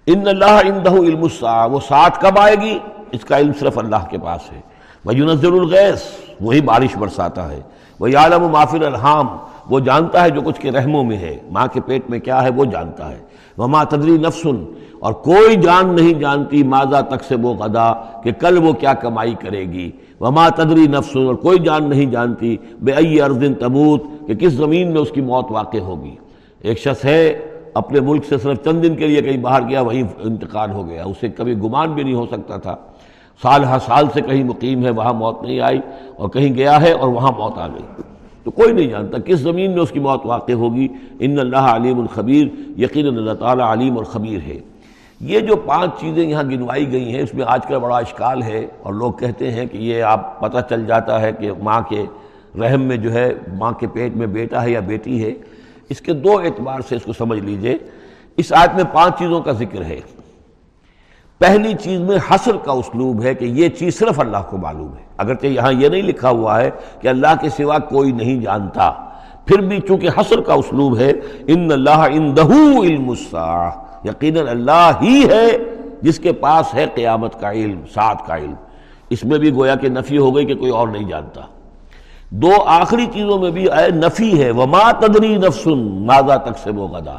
ان 0.07 0.29
اللہ 0.29 0.45
اندہ 0.45 0.91
علم 0.91 1.23
السا 1.23 1.65
وہ 1.65 1.81
ساتھ 1.81 2.21
کب 2.21 2.39
آئے 2.39 2.57
گی؟ 2.61 2.79
اس 3.13 3.25
کا 3.25 3.39
علم 3.39 3.53
صرف 3.61 3.79
اللہ 3.79 4.07
کے 4.11 4.19
پاس 4.19 4.53
ہے۔ 4.53 4.61
وہ 5.05 5.15
یونزل 5.15 5.53
الغیث 5.53 6.03
وہی 6.41 6.61
بارش 6.61 6.97
برساتا 6.97 7.53
ہے۔ 7.53 7.61
وہ 8.01 8.09
عالم 8.17 8.43
و 8.43 8.49
معافر 8.49 8.83
الحام 8.83 9.27
وہ 9.71 9.81
جانتا 9.81 10.25
ہے 10.25 10.31
جو 10.31 10.41
کچھ 10.41 10.61
کے 10.61 10.71
رحموں 10.71 11.05
میں 11.05 11.17
ہے۔ 11.17 11.37
ماں 11.51 11.67
کے 11.73 11.81
پیٹ 11.81 12.11
میں 12.11 12.19
کیا 12.19 12.43
ہے، 12.43 12.51
وہ 12.51 12.65
جانتا 12.65 13.11
ہے۔ 13.11 13.19
وہ 13.57 13.67
ماں 13.67 13.85
تدری 13.85 14.11
نفسن 14.11 14.65
اور 15.01 15.13
کوئی 15.13 15.57
جان 15.57 15.95
نہیں 15.95 16.15
جانتی 16.15 16.63
ماضا 16.63 17.01
تک 17.01 17.25
سے 17.25 17.35
وہ 17.35 17.55
غدا 17.55 17.93
کہ 17.93 18.33
کل 18.33 18.59
وہ 18.59 18.73
کیا 18.73 18.95
کمائی 18.95 19.35
کرے 19.35 19.65
گی۔ 19.65 19.91
وہ 20.21 20.31
ماں 20.31 20.51
تدری 20.51 20.87
نفسن 20.87 21.27
اور 21.27 21.35
کوئی 21.35 21.59
جان 21.59 21.89
نہیں 21.89 22.07
جانتی 22.07 22.57
بے 22.81 22.93
ائی 22.93 23.21
ارزن 23.21 23.55
تبوت 23.55 24.03
کہ 24.27 24.35
کس 24.35 24.53
زمین 24.53 24.93
میں 24.93 25.01
اس 25.01 25.11
کی 25.11 25.21
موت 25.21 25.47
واقع 25.51 25.79
ہوگی۔ 25.79 26.17
ایک 26.61 26.79
شخص 26.79 27.05
ہے 27.05 27.39
اپنے 27.77 28.01
ملک 28.01 28.25
سے 28.25 28.39
صرف 28.39 28.65
چند 28.65 28.83
دن 28.83 28.97
کے 28.97 29.07
لیے 29.07 29.23
کہیں 29.23 29.37
باہر 29.37 29.69
گیا، 29.69 29.81
وہیں 29.81 30.03
انتقال 30.19 30.71
ہو 30.71 30.89
گیا۔ 30.89 31.05
اسے 31.05 31.29
کبھی 31.29 31.57
گمان 31.57 31.93
بھی 31.93 32.03
نہیں 32.03 32.15
ہو 32.15 32.27
سکتا 32.27 32.57
تھا۔ 32.57 32.77
سال 33.43 33.65
ہر 33.65 33.79
سال 33.79 34.05
سے 34.15 34.21
کہیں 34.21 34.45
مقیم 34.45 34.85
ہے، 34.85 34.91
وہاں 34.91 35.13
موت 35.13 35.43
نہیں 35.43 35.61
آئی 35.61 35.81
اور 36.17 36.29
کہیں 36.29 36.55
گیا 36.55 36.81
ہے 36.81 36.93
اور 36.93 37.09
وہاں 37.09 37.33
موت 37.33 37.59
آ 37.59 37.67
گئی۔ 37.67 38.03
تو 38.45 38.51
کوئی 38.51 38.73
نہیں 38.73 38.87
جانتا 38.87 39.19
کس 39.19 39.39
زمین 39.39 39.71
میں 39.71 39.81
اس 39.81 39.91
کی 39.91 40.01
موت 40.01 40.21
واقع 40.25 40.53
ہوگی۔ 40.53 40.89
ان 41.21 41.39
اللہ 41.39 41.57
علیم 41.57 42.01
الخبیر 42.01 42.47
یقین 42.81 43.07
اللہ 43.07 43.33
تعالیٰ 43.33 43.67
علیم 43.67 43.97
اور 43.97 44.05
خبیر 44.05 44.39
ہے۔ 44.47 44.59
یہ 45.21 45.41
جو 45.41 45.57
پانچ 45.57 45.91
چیزیں 46.01 46.29
یہاں 46.29 46.43
گنوائی 46.43 46.93
گئی 46.93 47.15
ہیں، 47.15 47.23
اس 47.23 47.35
میں 47.35 47.45
آج 47.49 47.67
کل 47.67 47.79
بڑا 47.79 47.97
اشکال 47.97 48.43
ہے 48.43 48.67
اور 48.83 48.95
لوگ 48.95 49.13
کہتے 49.13 49.51
ہیں 49.51 49.67
کہ 49.67 49.79
یہ 49.79 50.03
آپ 50.03 50.41
پتہ 50.41 50.59
چل 50.69 50.87
جاتا 50.87 51.21
ہے 51.21 51.33
کہ 51.33 51.51
ماں 51.63 51.81
کے 51.89 52.05
رحم 52.61 52.81
میں 52.81 52.97
جو 52.97 53.13
ہے، 53.13 53.33
ماں 53.59 53.73
کے 53.73 53.87
پیٹ 53.87 54.17
میں 54.17 54.27
بیٹا 54.27 54.63
ہے 54.63 54.71
یا 54.71 54.81
بیٹی 54.81 55.25
ہے۔ 55.25 55.33
اس 55.89 56.01
کے 56.01 56.13
دو 56.13 56.39
اعتبار 56.39 56.81
سے 56.89 56.97
اس 56.97 57.03
کو 57.03 57.13
سمجھ 57.13 57.39
لیجیے۔ 57.39 57.79
اس 58.37 58.53
آیت 58.53 58.75
میں 58.75 58.85
پانچ 58.93 59.19
چیزوں 59.19 59.41
کا 59.41 59.53
ذکر 59.53 59.85
ہے۔ 59.85 60.01
پہلی 61.39 61.73
چیز 61.83 62.01
میں 62.01 62.17
حسر 62.31 62.57
کا 62.57 62.73
اسلوب 62.73 63.23
ہے 63.23 63.35
کہ 63.35 63.45
یہ 63.45 63.69
چیز 63.69 63.99
صرف 63.99 64.21
اللہ 64.21 64.37
کو 64.51 64.57
معلوم 64.57 64.97
ہے۔ 64.97 65.03
اگرچہ 65.17 65.47
یہاں 65.47 65.73
یہ 65.73 65.89
نہیں 65.89 66.03
لکھا 66.03 66.31
ہوا 66.31 66.61
ہے 66.61 66.71
کہ 67.01 67.09
اللہ 67.09 67.35
کے 67.41 67.49
سوا 67.49 67.79
کوئی 67.79 68.13
نہیں 68.13 68.41
جانتا۔ 68.41 68.93
پھر 69.47 69.59
بھی 69.59 69.81
چونکہ 69.81 70.09
حسر 70.09 70.41
کا 70.41 70.55
اسلوب 70.55 70.99
ہے، 70.99 71.13
ان 71.47 71.73
اللہ 71.73 72.07
علم 72.75 73.13
یقیناً 74.05 74.49
اللہ 74.49 74.93
ہی 75.03 75.29
ہے 75.29 75.47
جس 76.03 76.19
کے 76.19 76.33
پاس 76.33 76.75
ہے 76.75 76.87
قیامت 76.95 77.41
کا 77.41 77.53
علم 77.53 77.81
ساتھ 77.95 78.29
کا 78.29 78.37
علم۔ 78.37 78.55
اس 79.11 79.25
میں 79.25 79.39
بھی 79.39 79.55
گویا 79.55 79.75
کہ 79.75 79.89
نفی 79.89 80.19
ہو 80.19 80.37
گئی 80.37 80.47
کہ 80.47 80.55
کوئی 80.55 80.71
اور 80.71 80.89
نہیں 80.89 81.09
جانتا۔ 81.09 81.41
دو 82.31 82.51
آخری 82.67 83.07
چیزوں 83.13 83.39
میں 83.39 83.51
بھی 83.51 83.71
آئے، 83.71 83.91
نفی 83.91 84.43
ہے، 84.43 84.51
وما 84.51 84.93
تدری 84.93 85.37
نفسن 85.37 86.07
ماضا 86.07 86.37
تک 86.37 86.59
سے 86.65 86.71
وہ 86.71 86.89
گدا 86.89 87.17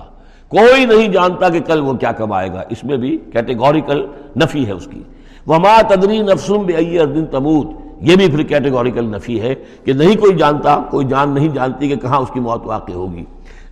کوئی 0.47 0.85
نہیں 0.85 1.07
جانتا 1.07 1.49
کہ 1.49 1.59
کل 1.59 1.79
وہ 1.79 1.93
کیا 1.93 2.11
کمائے 2.11 2.53
گا۔ 2.53 2.63
اس 2.69 2.83
میں 2.83 2.97
بھی 2.97 3.17
کیٹیگوریکل 3.33 4.05
نفی 4.35 4.67
ہے 4.67 4.71
اس 4.71 4.87
کی۔ 4.91 5.03
وما 5.47 5.81
تدری 5.81 6.19
نفسن 6.19 6.57
بے 6.57 6.99
اردن 6.99 7.25
تموت۔ 7.25 7.67
یہ 8.01 8.15
بھی 8.15 8.27
پھر 8.27 8.43
کیٹیگوریکل 8.43 9.05
نفی 9.05 9.41
ہے 9.41 9.55
کہ 9.85 9.93
نہیں 9.93 10.15
کوئی 10.15 10.35
جانتا، 10.35 10.81
کوئی 10.89 11.05
جان 11.05 11.29
نہیں 11.29 11.47
جانتی 11.47 11.89
کہ 11.89 11.95
کہاں 11.95 12.17
اس 12.17 12.31
کی 12.33 12.39
موت 12.39 12.61
واقع 12.65 12.91
ہوگی۔ 12.91 13.25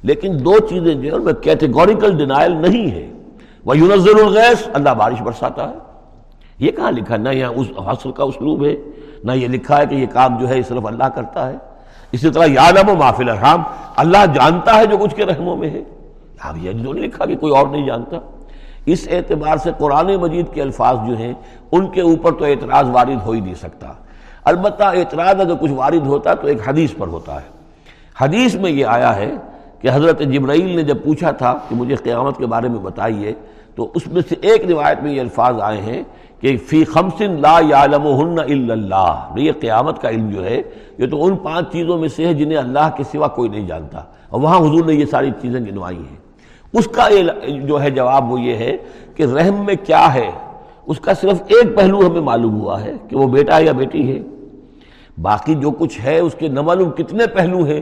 لیکن 0.04 0.38
دو 0.46 0.58
چیزیں 0.70 0.96
جو 0.96 1.28
ہے 1.28 1.34
کیٹیگوریکل 1.42 2.18
ڈینائل 2.18 2.52
نہیں 2.52 2.92
ہے۔ 2.92 3.12
وہ 3.66 3.78
یونزل 3.78 4.20
الغیث 4.20 4.68
اللہ 4.74 4.90
بارش 4.90 5.22
برساتا 5.22 5.70
ہے۔ 5.70 5.85
یہ 6.60 6.72
کہاں 6.72 6.92
لکھا 6.92 7.18
نہ 7.18 7.30
یہاں 7.30 7.52
اس 7.52 7.68
حاصل 7.86 8.12
کا 8.12 8.24
اسلوب 8.24 8.66
ہے، 8.66 8.76
نہ 9.24 9.32
یہ 9.32 9.48
لکھا 9.48 9.78
ہے 9.78 9.86
کہ 9.86 9.96
یہ 9.96 10.06
کام 10.06 10.38
جو 10.38 10.50
ہے 10.50 10.62
صرف 10.62 10.86
اللہ 10.86 11.04
کرتا 11.04 11.50
ہے۔ 11.50 11.56
اسی 12.12 12.30
طرح 12.30 12.46
یادم 12.46 12.90
و 12.90 12.96
معافل 12.96 13.30
الرحام 13.30 13.64
اللہ 13.96 14.26
جانتا 14.34 14.78
ہے 14.78 14.86
جو 14.86 14.98
کچھ 14.98 15.16
کے 15.16 15.26
رحموں 15.26 15.58
میں 15.58 15.70
ہے۔ 15.70 15.84
اب 16.40 16.58
یہ 16.58 16.72
جو 16.72 16.94
نہیں 16.94 17.04
لکھا 17.04 17.26
کہ 17.26 17.36
کوئی 17.36 17.58
اور 17.58 17.68
نہیں 17.68 17.86
جانتا۔ 17.86 18.18
اس 18.86 19.08
اعتبار 19.12 19.58
سے 19.58 19.72
قرآن 19.78 20.16
مجید 20.16 20.46
کے 20.54 20.62
الفاظ 20.62 20.98
جو 21.08 21.18
ہیں، 21.18 21.34
ان 21.72 21.88
کے 21.88 22.02
اوپر 22.02 22.32
تو 22.32 22.46
اعتراض 22.46 22.90
وارد 22.90 23.26
ہو 23.26 23.32
ہی 23.32 23.40
نہیں 23.40 23.54
سکتا۔ 23.54 23.94
البتہ 24.44 24.84
اعتراض 24.84 25.40
اگر 25.40 25.56
کچھ 25.56 25.72
وارد 25.72 26.08
ہوتا 26.08 26.34
تو 26.34 26.48
ایک 26.48 26.70
حدیث 26.70 26.94
پر 26.98 27.08
ہوتا 27.08 27.36
ہے۔ 27.36 27.48
حدیث 28.22 28.56
میں 28.56 28.72
یہ 28.72 28.86
آیا 28.86 29.16
ہے 29.16 29.32
کہ 29.80 29.90
حضرت 29.94 30.20
جبرائیل 30.20 30.76
نے 30.76 30.82
جب 30.82 31.04
پوچھا 31.04 31.32
تھا 31.32 31.60
کہ 31.70 31.76
مجھے 31.76 31.96
قیامت 31.96 32.38
کے 32.38 32.46
بارے 32.46 32.68
میں 32.68 32.80
بتائیے، 32.80 33.34
تو 33.76 33.92
اس 33.96 34.08
میں 34.08 34.22
سے 34.30 34.36
ایک 34.42 34.72
روایت 34.72 35.04
میں 35.04 35.12
یہ 35.12 35.22
الفاظ 35.22 35.56
آئے 35.62 35.82
ہیں 35.82 36.04
کہ 36.40 36.58
فی 36.58 36.84
خمسن 36.84 37.42
لا 37.42 37.60
یعلمہن 37.70 38.40
الا 38.40 38.74
اللہ۔ 38.74 39.34
یہ 39.36 39.52
قیامت 39.60 40.02
کا 40.02 40.10
علم 40.10 40.30
جو 40.30 40.46
ہے، 40.46 40.62
یہ 40.98 41.08
تو 41.08 41.26
ان 41.26 41.38
پانچ 41.38 41.72
چیزوں 41.72 41.98
میں 41.98 42.10
سے 42.10 42.28
ہے 42.28 42.34
جنہیں 42.34 42.58
اللہ 42.58 42.90
کے 42.98 43.04
سوا 43.12 43.28
کوئی 43.28 43.50
نہیں 43.50 43.68
جانتا۔ 43.68 44.02
اور 44.30 44.42
وہاں 44.42 44.58
حضور 44.58 44.86
نے 44.86 44.94
یہ 44.94 45.06
ساری 45.06 45.32
چیزیں 45.42 45.60
گنوائی 45.60 45.98
ہیں۔ 45.98 46.26
اس 46.74 46.88
کا 46.88 47.08
جو 47.68 47.82
ہے 47.82 47.90
جواب 47.90 48.32
وہ 48.32 48.42
یہ 48.42 48.56
ہے 48.56 48.78
کہ 49.16 49.24
رحم 49.24 49.66
میں 49.66 49.76
کیا 49.84 50.14
ہے؟ 50.14 50.32
اس 50.86 51.00
کا 51.00 51.14
صرف 51.14 51.42
ایک 51.48 51.78
پہلو 51.78 52.08
ہمیں 52.08 52.22
معلوم 52.22 52.62
ہوا 52.62 52.82
ہے 52.82 52.94
کہ 53.10 53.18
وہ 53.18 53.28
بیٹا 53.28 53.60
یا 53.60 53.72
بیٹی 53.72 54.16
ہے۔ 54.16 54.24
باقی 55.22 55.56
جو 55.56 55.72
کچھ 55.72 56.02
ہے، 56.02 56.20
اس 56.20 56.36
کے 56.40 56.48
نہ 56.48 56.62
معلوم 56.62 56.92
کتنے 56.92 57.28
پہلو 57.28 57.64
ہیں۔ 57.64 57.82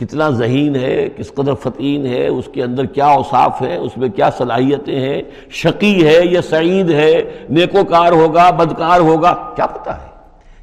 کتنا 0.00 0.30
ذہین 0.30 0.76
ہے، 0.76 1.08
کس 1.16 1.34
قدر 1.34 1.54
فتین 1.54 2.06
ہے، 2.06 2.26
اس 2.26 2.48
کے 2.52 2.62
اندر 2.62 2.84
کیا 2.84 3.06
اوصاف 3.06 3.62
ہے 3.62 3.76
اس 3.76 3.96
میں 3.96 4.08
کیا 4.08 4.30
صلاحیتیں 4.30 5.00
ہیں، 5.00 5.22
شقی 5.50 6.06
ہے 6.06 6.20
یا 6.24 6.42
سعید 6.42 6.90
ہے، 6.90 7.44
نیکوکار 7.50 8.12
ہوگا، 8.12 8.50
بدکار 8.50 9.00
ہوگا، 9.00 9.52
کیا 9.56 9.66
پتہ 9.66 9.90
ہے؟ 9.90 10.08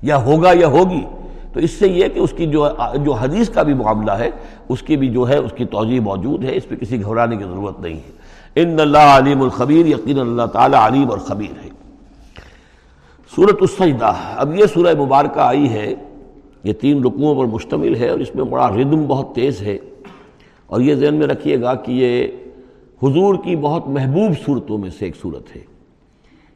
یا 0.01 0.18
ہوگا 0.18 0.51
یا 0.54 0.68
ہوگی۔ 0.68 1.04
تو 1.54 1.60
اس 1.60 1.72
سے 1.72 1.88
یہ 1.88 2.08
کہ 2.08 2.20
اس 2.20 2.34
کی 2.38 2.46
جو 2.46 2.68
جو 2.94 3.13
حدیث 3.13 3.50
کا 3.50 3.63
بھی 3.63 3.74
معاملہ 3.74 4.12
ہے، 4.12 4.30
اس 4.70 4.82
کی 4.82 4.98
بھی 4.98 5.10
جو 5.10 5.30
ہے، 5.30 5.38
اس 5.38 5.51
کی 5.56 5.65
توجہ 5.65 6.00
موجود 6.00 6.44
ہے، 6.44 6.56
اس 6.56 6.70
پہ 6.70 6.75
کسی 6.75 7.04
گھبرانے 7.04 7.38
کی 7.38 7.44
ضرورت 7.44 7.80
نہیں 7.80 7.94
ہے۔ 7.94 8.12
ان 8.56 8.80
اللہ 8.80 8.98
علیم 8.98 9.42
الخبیر 9.42 9.86
یقین 9.86 10.20
اللہ 10.20 10.44
تعالیٰ 10.44 10.80
علیم 10.80 11.10
اور 11.10 11.18
خبیر 11.18 11.65
ہے۔ 11.65 11.70
صورت 13.36 13.58
السجدہ، 13.62 14.13
اب 14.36 14.60
یہ 14.60 14.65
سورہ 14.74 15.01
مبارکہ 15.01 15.39
آئی 15.39 15.70
ہے 15.70 15.94
یہ 16.65 16.74
تین 16.74 17.03
رکوعوں 17.03 17.36
پر 17.36 17.45
مشتمل 17.45 17.95
ہے 17.95 18.10
اور 18.10 18.19
اس 18.19 18.36
میں 18.36 18.43
بڑا 18.43 18.69
ردم 18.69 19.05
بہت 19.05 19.36
تیز 19.36 19.62
ہے 19.62 19.77
اور 20.67 20.81
یہ 20.81 20.95
ذہن 20.95 21.15
میں 21.15 21.27
رکھیے 21.27 21.62
گا 21.62 21.74
کہ 21.74 21.91
یہ 21.91 22.27
حضور 23.03 23.36
کی 23.43 23.55
بہت 23.55 23.88
محبوب 23.88 24.45
صورتوں 24.45 24.77
میں 24.77 24.89
سے 24.89 25.05
ایک 25.05 25.15
صورت 25.15 25.55
ہے۔ 25.55 25.62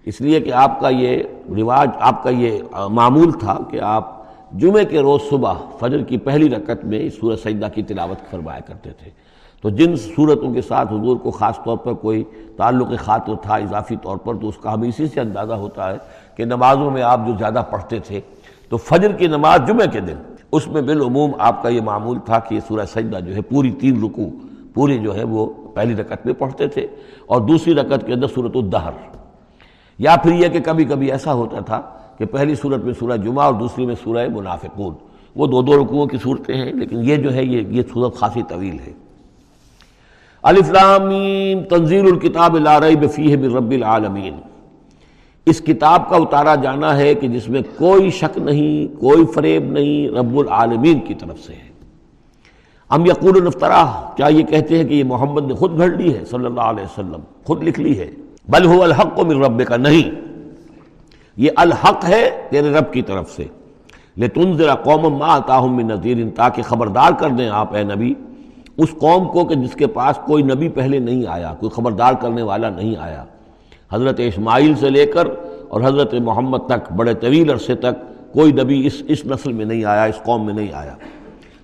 اس 0.06 0.22
لیے 0.22 0.40
کہ 0.40 0.54
آپ 0.54 0.80
کا 0.80 0.90
یہ 0.90 1.24
رواج، 1.58 1.90
آپ 2.00 2.24
کا 2.24 2.30
یہ 2.30 2.60
معمول 2.90 3.32
تھا 3.32 3.58
کہ 3.70 3.80
آپ 3.82 4.18
جمعے 4.52 4.86
کے 4.86 5.00
روز 5.00 5.22
صبح 5.30 5.54
فجر 5.80 6.04
کی 6.04 6.18
پہلی 6.18 6.50
رکعت 6.50 6.86
میں 6.86 7.00
اس 7.00 7.14
سورت 7.20 7.40
سجدہ 7.40 7.68
کی 7.76 7.84
تلاوت 7.84 8.32
فرمایا 8.32 8.60
کرتے 8.60 8.90
تھے۔ 8.92 9.12
تو 9.62 9.70
جن 9.70 9.96
صورتوں 9.96 10.54
کے 10.54 10.62
ساتھ 10.62 10.94
حضور 10.94 11.18
کو 11.18 11.32
خاص 11.32 11.60
طور 11.64 11.78
پر 11.78 11.94
کوئی 11.94 12.24
تعلق 12.58 12.88
خاطر 13.00 13.34
تھا، 13.42 13.56
اضافی 13.56 13.96
طور 14.02 14.18
پر، 14.18 14.36
تو 14.36 14.48
اس 14.48 14.58
کا 14.58 14.74
ہمیں 14.74 14.90
اسی 14.90 15.08
سے 15.08 15.20
اندازہ 15.20 15.54
ہوتا 15.54 15.92
ہے 15.92 15.98
کہ 16.38 16.46
نمازوں 16.46 16.92
میں 16.92 17.02
آپ 17.02 17.28
جو 17.28 17.34
زیادہ 17.40 17.64
پڑھتے 17.70 18.00
تھے 18.00 18.22
تو 18.70 18.78
فجر 18.78 19.12
کی 19.12 19.28
نماز 19.28 19.60
جمعہ 19.68 19.86
کے 19.86 20.00
دن، 20.00 20.16
اس 20.52 20.68
میں 20.68 20.82
بالعموم 20.82 21.32
آپ 21.40 21.64
کا 21.64 21.70
یہ 21.70 21.82
معمول 21.82 22.18
تھا 22.26 22.40
کہ 22.40 22.56
یہ 22.56 22.60
سورہ 22.68 22.86
سجدہ 22.86 23.20
جو 23.20 23.36
ہے 23.36 23.42
پوری 23.42 23.72
تین 23.72 24.04
رکو 24.04 24.30
پوری 24.74 25.00
جو 25.00 25.16
ہے 25.16 25.24
وہ 25.24 25.46
پہلی 25.74 25.96
رکعت 25.96 26.26
میں 26.26 26.34
پڑھتے 26.34 26.68
تھے 26.68 26.88
اور 27.26 27.42
دوسری 27.42 27.74
رکعت 27.74 28.06
کے 28.06 28.14
اندر 28.14 28.28
صورت 28.28 28.56
الدہر۔ 28.56 28.92
یا 30.00 30.16
پھر 30.24 30.34
یہ 30.34 30.48
کہ 30.48 30.60
کبھی 30.60 30.86
کبھی 30.86 31.12
ایسا 31.12 31.34
ہوتا 31.34 31.60
تھا 31.60 31.82
کہ 32.18 32.26
پہلی 32.26 32.56
صورت 32.56 32.84
میں 32.84 32.94
سورہ 33.00 33.18
جمعہ 33.18 33.46
اور 33.46 33.54
دوسری 33.54 33.86
میں 33.86 33.96
سورہ 34.04 34.28
منافقون۔ 34.28 34.94
وہ 35.36 35.48
دو 35.48 35.62
دو 35.62 35.84
رکوعوں 35.84 36.06
کی 36.06 36.18
صورتیں 36.18 36.56
ہیں، 36.56 36.74
لیکن 36.74 37.00
یہ 37.04 37.16
جو 37.16 37.34
ہے 37.34 37.44
یہ 37.44 37.62
یہ 37.70 37.82
صورت 37.94 38.16
خاصی 38.16 38.42
طویل 38.48 38.78
ہے۔ 38.88 38.94
الفلامین 40.44 41.64
تنزیل 41.64 42.06
الکتاب 42.06 42.58
لا 42.58 42.80
ریب 42.80 43.12
فیہ 43.12 43.38
من 43.38 43.56
رب 43.56 43.72
العالمین۔ 43.72 44.34
اس 45.46 45.62
کتاب 45.62 46.10
کا 46.10 46.16
اتارا 46.16 46.56
جانا 46.56 46.98
ہے 46.98 47.16
کہ 47.16 47.28
جس 47.28 47.50
میں 47.50 47.62
کوئی 47.78 48.12
شک 48.12 48.38
نہیں، 48.38 49.00
کوئی 49.00 49.26
فریب 49.26 49.72
نہیں 49.72 50.16
رب 50.16 50.40
العالمین 50.40 51.00
کی 51.00 51.14
طرف 51.14 51.40
سے 51.40 51.54
ہے۔ 51.54 51.70
ہم 52.92 53.06
یقول 53.06 53.46
نفترا 53.46 54.10
کیا 54.16 54.28
یہ 54.28 54.44
کہتے 54.44 54.78
ہیں 54.78 54.84
کہ 54.84 54.94
یہ 54.94 55.04
محمد 55.04 55.46
نے 55.46 55.54
خود 55.54 55.78
گھڑ 55.78 55.90
لی 55.90 56.16
ہے؟ 56.16 56.26
صلی 56.26 56.46
اللہ 56.46 56.62
علیہ 56.62 56.84
وسلم، 56.84 57.20
خود 57.44 57.64
لکھ 57.64 57.80
لی 57.80 58.00
ہے۔ 58.00 58.12
بل 58.48 58.66
ہو 58.66 58.84
الحق 58.84 59.20
من 59.20 59.44
رب 59.44 59.68
کا 59.68 59.78
نہیں۔ 59.78 60.22
یہ 61.38 61.52
الحق 61.56 62.06
ہے 62.10 62.30
تیرے 62.50 62.70
رب 62.70 62.94
کی 62.94 63.02
طرف 63.02 63.32
سے۔ 63.32 63.44
لے 64.18 64.28
ذرا 64.58 64.76
قوم 64.76 65.18
ماں 65.18 65.40
تاہم 65.40 65.80
نذیر، 65.80 66.18
تاکہ 66.36 66.62
خبردار 66.62 67.12
کر 67.20 67.30
دیں 67.30 67.50
آپ 67.50 67.76
اے 67.76 67.84
نبی۔ 67.84 68.14
اس 68.78 68.90
قوم 68.98 69.28
کو 69.28 69.46
کہ 69.46 69.56
جس 69.56 69.74
کے 69.74 69.88
پاس 69.88 70.20
کوئی 70.26 70.44
نبی 70.44 70.70
پہلے 70.70 71.00
نہیں 71.00 71.26
آیا، 71.28 71.54
کوئی 71.60 71.70
خبردار 71.70 72.14
کرنے 72.14 72.42
والا 72.42 72.70
نہیں 72.70 72.96
آیا۔ 72.96 73.26
حضرت 73.94 74.20
اسماعیل 74.20 74.76
سے 74.76 74.90
لے 74.90 75.06
کر 75.06 75.28
اور 75.70 75.82
حضرت 75.82 76.14
محمد 76.14 76.58
تک 76.58 76.92
بڑے 76.92 77.14
طویل 77.14 77.50
عرصے 77.50 77.76
تک 77.76 77.94
کوئی 78.34 78.52
نبی 78.52 78.88
اس 78.88 79.04
اس 79.08 79.26
نسل 79.26 79.54
میں 79.54 79.66
نہیں 79.66 79.86
آیا، 79.86 80.04
اس 80.04 80.24
قوم 80.24 80.46
میں 80.46 80.54
نہیں 80.54 80.74
آیا۔ 80.74 80.96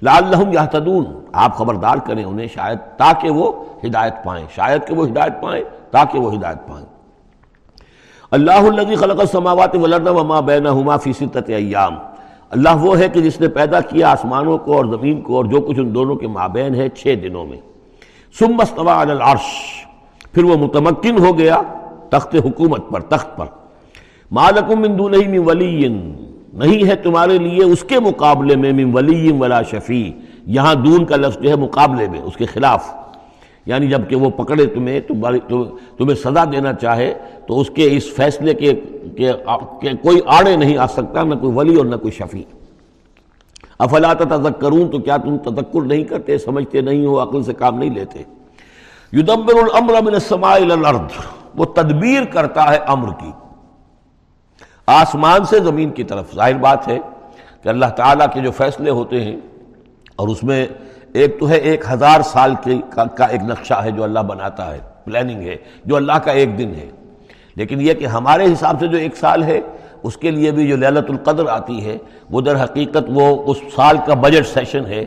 لعلہم 0.01 0.53
یہتدون۔ 0.53 1.05
آپ 1.33 1.57
خبردار 1.57 1.97
کریں 1.97 2.23
انہیں 2.23 2.47
شاید 2.47 2.77
تاکہ 2.97 3.29
وہ 3.29 3.63
ہدایت 3.85 4.13
پائیں۔ 4.23 4.45
شاید 4.55 4.87
کہ 4.87 4.95
وہ 4.95 5.07
ہدایت 5.07 5.41
پائیں، 5.41 5.63
تاکہ 5.91 6.19
وہ 6.19 6.33
ہدایت 6.33 6.57
پائیں۔ 6.67 6.85
اللہ 8.31 8.51
الذي 8.51 8.95
خلق 8.95 9.19
السماوات 9.19 9.75
والارض 9.75 10.07
وما 10.07 10.39
بينهما 10.39 10.97
في 10.97 11.11
ستة 11.13 11.53
ایام۔ 11.53 11.95
اللہ 12.49 12.69
وہ 12.81 12.99
ہے 12.99 13.09
کہ 13.09 13.21
جس 13.21 13.41
نے 13.41 13.47
پیدا 13.47 13.81
کیا 13.81 14.11
آسمانوں 14.11 14.57
کو 14.57 14.77
اور 14.77 14.85
زمین 14.85 15.21
کو 15.21 15.35
اور 15.35 15.45
جو 15.45 15.61
کچھ 15.61 15.79
ان 15.79 15.95
دونوں 15.95 16.15
کے 16.15 16.27
مابین 16.27 16.75
ہے 16.75 16.89
چھ 16.89 17.15
دنوں 17.23 17.45
میں۔ 17.45 17.57
ثم 18.39 18.59
استوى 18.59 18.91
على 18.91 19.11
العرش۔ 19.11 19.43
پھر 20.31 20.43
وہ 20.43 20.57
متمکن 20.57 21.25
ہو 21.25 21.37
گیا۔ 21.37 21.61
تخت 22.15 22.35
حکومت 22.35 22.89
پر، 22.89 22.99
تخت 22.99 23.37
پر۔ 23.37 23.45
مالکم 24.31 24.81
من 24.81 24.97
دونہ 24.97 25.17
من 25.17 25.37
ولی 25.37 25.87
نہیں 26.53 26.87
ہے 26.87 26.95
تمہارے 26.95 27.37
لیے 27.37 27.63
اس 27.63 27.83
کے 27.83 27.99
مقابلے 27.99 28.55
میں 28.55 28.73
من 28.73 28.91
ولی 28.93 29.31
ولا 29.31 29.61
شفیع۔ 29.61 30.11
یہاں 30.45 30.75
دون 30.75 31.05
کا 31.05 31.15
لفظ 31.15 31.37
جو 31.41 31.49
ہے 31.49 31.55
مقابلے 31.55 32.07
میں، 32.07 32.21
اس 32.21 32.37
کے 32.37 32.45
خلاف۔ 32.45 32.93
یعنی 33.65 33.87
جبکہ 33.87 34.15
وہ 34.15 34.29
پکڑے 34.29 34.65
تمہیں 34.65 34.99
تمہیں 34.99 36.15
سزا 36.15 36.43
دینا 36.51 36.73
چاہے، 36.73 37.13
تو 37.47 37.59
اس 37.59 37.69
کے 37.69 37.87
اس 37.91 38.13
فیصلے 38.15 38.53
کے 38.53 38.73
کوئی 40.01 40.19
آڑے 40.25 40.55
نہیں 40.55 40.77
آ 40.77 40.87
سکتا، 40.87 41.23
نہ 41.23 41.35
کوئی 41.35 41.53
ولی 41.53 41.75
اور 41.75 41.85
نہ 41.85 41.95
کوئی 41.95 42.11
شفیع۔ 42.11 42.43
افلاط 43.79 44.21
تذکرون 44.29 44.89
تو 44.91 44.99
کیا 44.99 45.17
تم 45.17 45.37
تذکر 45.37 45.81
نہیں 45.81 46.03
کرتے، 46.03 46.37
سمجھتے 46.37 46.81
نہیں 46.81 47.05
ہو، 47.05 47.23
عقل 47.23 47.43
سے 47.43 47.53
کام 47.53 47.79
نہیں 47.79 47.89
لیتے۔ 47.89 48.23
یدبر 49.13 49.53
الامر 49.53 49.93
من 50.01 50.13
السماء 50.13 50.55
الى 50.55 50.71
الارض۔ 50.71 51.44
وہ 51.55 51.65
تدبیر 51.65 52.23
کرتا 52.23 52.69
ہے 52.69 52.77
امر 52.87 53.13
کی۔ 53.19 53.31
آسمان 54.87 55.45
سے 55.45 55.59
زمین 55.59 55.89
کی 55.89 56.03
طرف۔ 56.03 56.35
ظاہر 56.35 56.53
بات 56.53 56.87
ہے 56.87 56.99
کہ 57.63 57.69
اللہ 57.69 57.85
تعالیٰ 57.85 58.27
کے 58.33 58.41
جو 58.41 58.51
فیصلے 58.51 58.89
ہوتے 58.89 59.23
ہیں 59.23 59.37
اور 60.15 60.27
اس 60.27 60.43
میں 60.43 60.67
ایک 61.13 61.39
تو 61.39 61.49
ہے 61.49 61.55
ایک 61.55 61.83
ہزار 61.91 62.21
سال 62.21 62.55
کا 62.89 63.25
ایک 63.25 63.43
نقشہ 63.43 63.73
ہے 63.73 63.91
جو 63.91 64.03
اللہ 64.03 64.19
بناتا 64.19 64.73
ہے 64.73 64.79
پلاننگ 65.05 65.41
ہے، 65.41 65.55
جو 65.85 65.95
اللہ 65.95 66.13
کا 66.13 66.31
ایک 66.31 66.57
دن 66.57 66.73
ہے۔ 66.75 66.89
لیکن 67.55 67.81
یہ 67.81 67.93
کہ 67.93 68.05
ہمارے 68.05 68.53
حساب 68.53 68.75
سے 68.79 68.87
جو 68.87 68.97
ایک 68.97 69.17
سال 69.17 69.43
ہے، 69.43 69.61
اس 70.03 70.17
کے 70.17 70.31
لیے 70.31 70.51
بھی 70.51 70.67
جو 70.67 70.77
للت 70.77 71.09
القدر 71.09 71.49
آتی 71.49 71.85
ہے، 71.85 71.97
وہ 72.29 72.41
در 72.41 72.63
حقیقت 72.63 73.03
وہ 73.07 73.51
اس 73.51 73.57
سال 73.75 73.97
کا 74.05 74.13
بجٹ 74.13 74.47
سیشن 74.47 74.85
ہے 74.85 75.05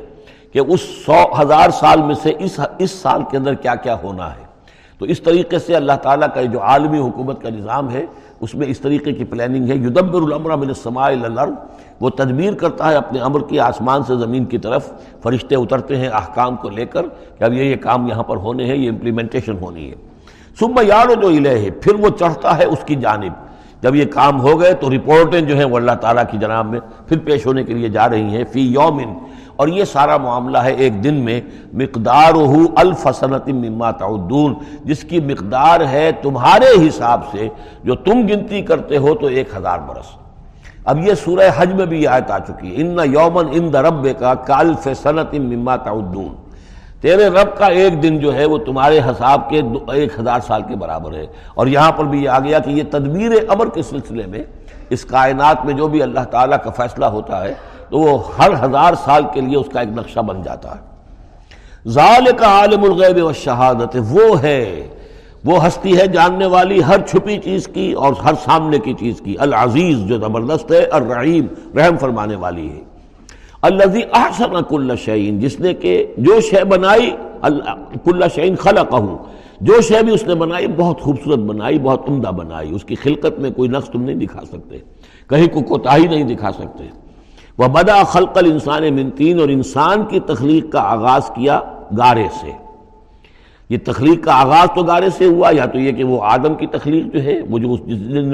کہ 0.52 0.58
اس 0.58 0.80
سو 0.80 1.42
ہزار 1.42 1.70
سال 1.70 2.02
میں 2.02 2.14
سے 2.14 2.32
اس 2.38 2.60
اس 2.78 2.90
سال 2.90 3.22
کے 3.30 3.36
اندر 3.36 3.54
کیا 3.54 3.74
کیا 3.74 3.94
ہونا 3.94 4.36
ہے۔ 4.36 4.47
تو 4.98 5.04
اس 5.04 5.20
طریقے 5.20 5.58
سے 5.58 5.76
اللہ 5.76 5.92
تعالیٰ 6.02 6.28
کا 6.34 6.42
جو 6.42 6.62
عالمی 6.62 6.98
حکومت 6.98 7.42
کا 7.42 7.48
نظام 7.48 7.90
ہے، 7.90 8.06
اس 8.40 8.54
میں 8.54 8.66
اس 8.66 8.80
طریقے 8.80 9.12
کی 9.12 9.24
پلاننگ 9.24 9.70
ہے۔ 9.70 9.74
یدبر 9.74 10.22
الامر 10.22 10.56
من 10.56 10.68
السماء 10.68 11.06
الارض۔ 11.06 11.52
وہ 12.00 12.10
تدبیر 12.10 12.54
کرتا 12.54 12.90
ہے 12.90 12.96
اپنے 12.96 13.18
امر 13.18 13.40
کی 13.40 13.60
آسمان 13.60 14.02
سے 14.02 14.16
زمین 14.16 14.44
کی 14.44 14.58
طرف۔ 14.58 14.92
فرشتے 15.22 15.54
اترتے 15.54 15.96
ہیں 15.96 16.08
احکام 16.08 16.56
کو 16.56 16.68
لے 16.68 16.86
کر 16.86 17.02
کہ 17.38 17.44
اب 17.44 17.52
یہ 17.52 17.62
یہ 17.62 17.76
کام 17.76 18.06
یہاں 18.06 18.22
پر 18.22 18.36
ہونے 18.36 18.64
ہیں، 18.64 18.76
یہ 18.76 18.90
امپلیمنٹیشن 18.90 19.56
ہونی 19.60 19.90
ہے۔ 19.90 19.94
صبح 20.60 20.82
یارو 20.82 21.14
جو 21.14 21.28
الہ 21.28 21.70
پھر 21.82 21.94
وہ 21.94 22.08
چڑھتا 22.18 22.58
ہے 22.58 22.64
اس 22.64 22.78
کی 22.84 22.94
جانب۔ 22.94 23.32
جب 23.82 23.94
یہ 23.94 24.04
کام 24.04 24.40
ہو 24.40 24.60
گئے 24.60 24.74
تو 24.74 24.90
رپورٹیں 24.90 25.40
جو 25.40 25.56
ہیں 25.56 25.64
وہ 25.64 25.76
اللہ 25.76 25.92
تعالیٰ 25.92 26.22
کی 26.30 26.38
جناب 26.38 26.66
میں 26.66 26.80
پھر 27.08 27.18
پیش 27.18 27.46
ہونے 27.46 27.64
کے 27.64 27.74
لیے 27.74 27.88
جا 27.88 28.08
رہی 28.08 28.22
ہیں۔ 28.22 28.44
فی 28.52 28.60
یومن 28.60 29.18
اور 29.58 29.68
یہ 29.68 29.84
سارا 29.84 30.16
معاملہ 30.16 30.58
ہے 30.58 30.72
ایک 30.72 31.04
دن 31.04 31.14
میں 31.14 31.40
مقدار 31.72 32.34
ہو 32.34 32.66
الفصنت 32.76 33.48
مما 33.48 33.90
تعدون، 33.90 34.54
جس 34.84 35.02
کی 35.02 35.20
مقدار 35.20 35.80
ہے 35.80 36.10
تمہارے 36.22 36.88
حساب 36.88 37.20
سے، 37.32 37.48
جو 37.84 37.94
تم 37.94 38.26
گنتی 38.26 38.62
کرتے 38.62 38.96
ہو 38.96 39.14
تو 39.14 39.26
ایک 39.26 39.48
ہزار 39.56 39.78
برس۔ 39.78 40.16
اب 40.84 41.08
یہ 41.08 41.14
سورہ 41.14 41.50
حج 41.56 41.72
میں 41.72 41.86
بھی 41.86 42.02
یہ 42.02 42.08
آیت 42.08 42.30
آ 42.30 42.38
چکی 42.38 42.76
ہے۔ 42.76 42.82
ان 42.82 42.98
یومن 43.04 43.44
ان 43.52 43.72
درب 43.72 44.06
کا 44.18 44.34
کالف 44.34 44.88
صنعت 45.02 45.34
مما 45.34 45.76
تعدون۔ 45.76 46.34
تیرے 47.00 47.26
رب 47.26 47.58
کا 47.58 47.66
ایک 47.66 48.02
دن 48.02 48.18
جو 48.18 48.34
ہے 48.34 48.44
وہ 48.44 48.58
تمہارے 48.58 48.98
حساب 48.98 49.50
کے 49.50 49.60
ایک 49.92 50.20
ہزار 50.20 50.40
سال 50.46 50.62
کے 50.62 50.76
برابر 50.76 51.14
ہے۔ 51.14 51.26
اور 51.54 51.66
یہاں 51.66 51.92
پر 51.92 52.04
بھی 52.04 52.24
یہ 52.24 52.28
آ 52.28 52.38
گیا 52.38 52.58
کہ 52.58 52.70
یہ 52.70 52.82
تدبیر 52.90 53.30
امر 53.48 53.68
کے 53.68 53.82
سلسلے 53.82 54.26
میں 54.26 54.44
اس 54.90 55.04
کائنات 55.04 55.64
میں 55.64 55.74
جو 55.74 55.88
بھی 55.88 56.02
اللہ 56.02 56.20
تعالیٰ 56.20 56.58
کا 56.64 56.70
فیصلہ 56.70 57.06
ہوتا 57.06 57.44
ہے 57.44 57.54
تو 57.90 57.98
وہ 57.98 58.18
ہر 58.38 58.50
ہزار 58.64 58.94
سال 59.04 59.22
کے 59.34 59.40
لیے 59.40 59.56
اس 59.56 59.66
کا 59.72 59.80
ایک 59.80 59.88
نقشہ 59.88 60.20
بن 60.20 60.42
جاتا 60.42 60.74
ہے۔ 60.74 60.98
ظال 61.88 62.24
کا 62.36 62.46
عالم 62.46 62.84
الغیب 62.84 63.24
و 63.24 63.32
شہادت 63.32 63.96
وہ 64.10 64.42
ہے، 64.42 64.88
وہ 65.44 65.66
ہستی 65.66 65.98
ہے 65.98 66.06
جاننے 66.06 66.46
والی 66.46 66.84
ہر 66.84 67.06
چھپی 67.06 67.38
چیز 67.38 67.68
کی 67.68 67.92
اور 67.92 68.12
ہر 68.12 68.34
سامنے 68.44 68.78
کی 68.78 68.92
چیز 68.92 69.20
کی۔ 69.24 69.36
العزیز 69.38 69.98
جو 69.98 70.18
زبردست 70.18 70.72
ہے، 70.72 70.78
الرحیم، 70.78 71.46
رحم 71.78 71.98
فرمانے 71.98 72.36
والی 72.36 72.70
ہے۔ 72.70 72.80
الزی 73.62 74.00
احسن 74.12 74.62
کل 74.68 74.96
شعین 74.96 75.40
جس 75.40 75.60
نے 75.60 75.74
کہ 75.74 76.06
جو 76.18 76.40
شے 76.40 76.64
بنائی 76.64 77.10
کل 78.04 78.22
شعین 78.34 78.56
خلق 78.56 78.94
جو 79.60 79.80
شے 79.80 80.02
بھی 80.02 80.14
اس 80.14 80.24
نے 80.24 80.34
بنائی، 80.34 80.66
بہت 80.66 81.00
خوبصورت 81.00 81.38
بنائی، 81.38 81.78
بہت 81.78 82.08
عمدہ 82.08 82.28
بنائی۔ 82.28 82.74
اس 82.74 82.84
کی 82.84 82.94
خلقت 82.94 83.38
میں 83.38 83.50
کوئی 83.50 83.68
نقص 83.68 83.88
تم 83.88 84.02
نہیں 84.02 84.16
دکھا 84.16 84.40
سکتے۔ 84.44 84.78
کہیں 85.28 85.48
کو 85.48 85.60
کوتاہی 85.60 86.06
نہیں 86.06 86.24
دکھا 86.24 86.52
سکتے۔ 86.52 87.07
وہ 87.58 87.68
بدا 87.68 88.02
خلق 88.02 88.36
الانسان 88.36 88.94
منتین 88.94 89.40
اور 89.40 89.48
انسان 89.48 90.04
کی 90.04 90.20
تخلیق 90.20 90.72
کا 90.72 90.80
آغاز 90.80 91.30
کیا 91.34 91.60
گارے 91.98 92.26
سے۔ 92.40 92.50
یہ 93.70 93.78
تخلیق 93.84 94.24
کا 94.24 94.32
آغاز 94.34 94.68
تو 94.74 94.82
گارے 94.82 95.10
سے 95.10 95.26
ہوا، 95.26 95.50
یا 95.52 95.66
تو 95.66 95.78
یہ 95.78 95.92
کہ 95.92 96.04
وہ 96.04 96.20
آدم 96.22 96.54
کی 96.54 96.66
تخلیق 96.66 97.14
جو 97.14 97.22
ہے، 97.22 97.40
وہ 97.50 97.58
جو 97.58 97.72
اس 97.72 97.80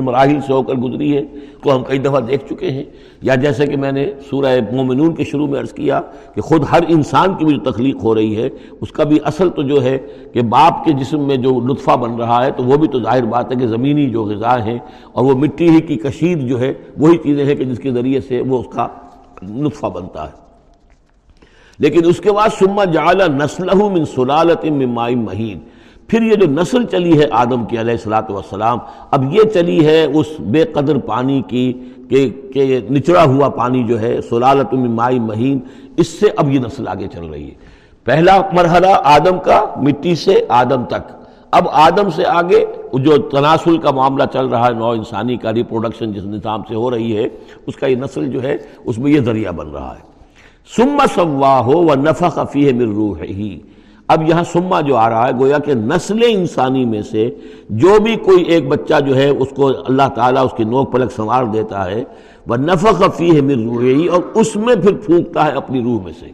مراحل 0.03 0.41
سے 0.47 0.53
ہو 0.53 0.63
کر 0.63 0.75
گزری 0.75 1.17
ہے، 1.17 1.23
تو 1.63 1.77
ہم 1.77 1.83
کئی 1.85 1.99
دفعہ 1.99 2.21
دیکھ 2.21 2.45
چکے 2.45 2.71
ہیں۔ 2.71 2.85
یا 3.23 3.35
جیسے 3.35 3.67
کہ 3.67 3.77
میں 3.77 3.93
نے 3.93 4.13
سورہ 4.31 4.61
مومنون 4.73 5.15
کے 5.15 5.25
شروع 5.25 5.47
میں 5.47 5.61
عرض 5.61 5.73
کیا 5.73 6.01
کہ 6.35 6.41
خود 6.41 6.65
ہر 6.73 6.81
انسان 6.89 7.35
کی 7.35 7.45
بھی 7.45 7.55
جو 7.55 7.73
تخلیق 7.73 8.05
ہو 8.05 8.15
رہی 8.15 8.37
ہے، 8.37 8.49
اس 8.81 8.93
کا 8.93 9.05
بھی 9.05 9.19
اصل 9.25 9.51
تو 9.51 9.63
جو 9.63 9.83
ہے 9.83 9.99
کہ 10.33 10.43
باپ 10.43 10.85
کے 10.85 10.93
جسم 10.93 11.21
میں 11.21 11.37
جو 11.37 11.61
لطفہ 11.61 11.97
بن 11.97 12.15
رہا 12.15 12.45
ہے، 12.45 12.51
تو 12.51 12.65
وہ 12.65 12.77
بھی 12.77 12.89
تو 12.89 13.01
ظاہر 13.01 13.23
بات 13.23 13.51
ہے 13.51 13.57
کہ 13.57 13.67
زمینی 13.67 14.11
جو 14.11 14.25
غذا 14.25 14.65
ہیں 14.65 14.79
اور 15.13 15.25
وہ 15.25 15.35
مٹی 15.35 15.69
ہی 15.71 15.81
کی 15.81 15.97
کشید 15.97 16.49
جو 16.49 16.61
ہے، 16.61 16.73
وہی 16.99 17.17
چیزیں 17.17 17.45
ہیں 17.45 17.55
کہ 17.55 17.65
جس 17.65 17.79
کے 17.79 17.91
ذریعے 17.91 18.21
سے 18.21 18.41
وہ 18.41 18.61
اس 18.61 18.67
کا 18.75 18.89
نطفہ 19.51 19.87
بنتا 19.87 20.25
ہے۔ 20.25 20.45
لیکن 21.79 22.05
اس 22.05 22.21
کے 22.21 22.33
بعد 22.33 22.49
سما 22.59 22.85
جعل 22.85 23.23
نسل 23.33 23.75
من 23.75 24.05
سلالت 24.05 24.65
من 24.65 24.89
مائی 24.89 25.15
مہین۔ 25.15 25.59
پھر 26.09 26.23
یہ 26.23 26.35
جو 26.35 26.47
نسل 26.47 26.85
چلی 26.85 27.19
ہے 27.19 27.25
آدم 27.31 27.65
کی 27.65 27.81
علیہ 27.81 27.93
السلاۃ 27.93 28.23
والسلام، 28.29 28.79
اب 29.11 29.35
یہ 29.35 29.43
چلی 29.55 29.87
ہے 29.87 30.05
اس 30.05 30.27
بے 30.39 30.65
قدر 30.65 30.99
پانی 30.99 31.43
کی 31.47 31.73
کہ 32.09 32.31
کہ 32.55 32.81
نچڑا 32.91 33.25
ہوا 33.25 33.49
پانی 33.49 33.85
جو 33.85 34.01
ہے، 34.01 34.21
سلالت 34.23 34.75
من 34.75 34.91
مائی 34.91 35.19
مہین۔ 35.19 35.59
اس 35.97 36.09
سے 36.09 36.27
اب 36.37 36.51
یہ 36.51 36.61
نسل 36.61 36.89
آگے 36.89 37.07
چل 37.13 37.25
رہی 37.25 37.49
ہے۔ 37.49 37.55
پہلا 38.05 38.41
مرحلہ 38.53 38.87
آدم 39.05 39.39
کا، 39.39 39.65
مٹی 39.77 40.15
سے 40.15 40.45
آدم 40.49 40.85
تک۔ 40.85 41.24
اب 41.55 41.69
آدم 41.73 42.11
سے 42.11 42.25
آگے 42.27 42.65
جو 42.93 43.17
تناسل 43.17 43.77
کا 43.79 43.91
معاملہ 43.91 44.23
چل 44.33 44.47
رہا 44.47 44.67
ہے، 44.67 44.73
نو 44.73 44.91
انسانی 44.91 45.37
کا 45.37 45.53
ریپروڈکشن 45.53 46.13
جس 46.13 46.25
نظام 46.25 46.63
سے 46.69 46.75
ہو 46.75 46.91
رہی 46.91 47.17
ہے، 47.17 47.29
اس 47.67 47.77
کا 47.77 47.87
یہ 47.87 47.97
نسل 47.97 48.27
جو 48.27 48.43
ہے، 48.43 48.57
اس 48.85 48.99
میں 48.99 49.13
یہ 49.13 49.21
ذریعہ 49.21 49.53
بن 49.53 49.71
رہا 49.71 49.95
ہے۔ 49.95 50.03
سما 50.77 51.07
سوا 51.15 51.59
ہو 51.61 51.77
و 51.87 51.95
نفق 51.95 52.39
فی 52.53 52.73
مر 52.73 52.95
روح 52.95 53.23
ہی 53.23 53.59
اب 54.09 54.29
یہاں 54.29 54.43
سما 54.53 54.81
جو 54.81 54.97
آ 54.97 55.09
رہا 55.09 55.27
ہے، 55.27 55.33
گویا 55.39 55.59
کہ 55.59 55.75
نسل 55.75 56.23
انسانی 56.29 56.85
میں 56.85 57.03
سے، 57.03 57.31
جو 57.71 57.97
بھی 58.03 58.17
کوئی 58.17 58.45
ایک 58.45 58.69
بچہ 58.69 59.01
جو 59.07 59.17
ہے، 59.17 59.29
اس 59.29 59.49
کو 59.57 59.69
اللہ 59.69 60.09
تعالیٰ 60.15 60.45
اس 60.45 60.55
کی 60.57 60.65
نوک 60.65 60.93
پلک 60.93 61.13
سنوار 61.13 61.45
دیتا 61.45 61.85
ہے۔ 61.91 62.03
وہ 62.47 62.57
نفق 62.57 63.03
فی 63.17 63.37
ہے 63.37 63.41
مر 63.41 63.63
روح 63.65 63.83
ہی 63.83 64.07
اور 64.07 64.23
اس 64.35 64.57
میں 64.57 64.75
پھر 64.75 64.95
پھونکتا 64.95 65.47
ہے 65.47 65.51
اپنی 65.51 65.83
روح 65.83 66.03
میں 66.03 66.13
سے۔ 66.21 66.31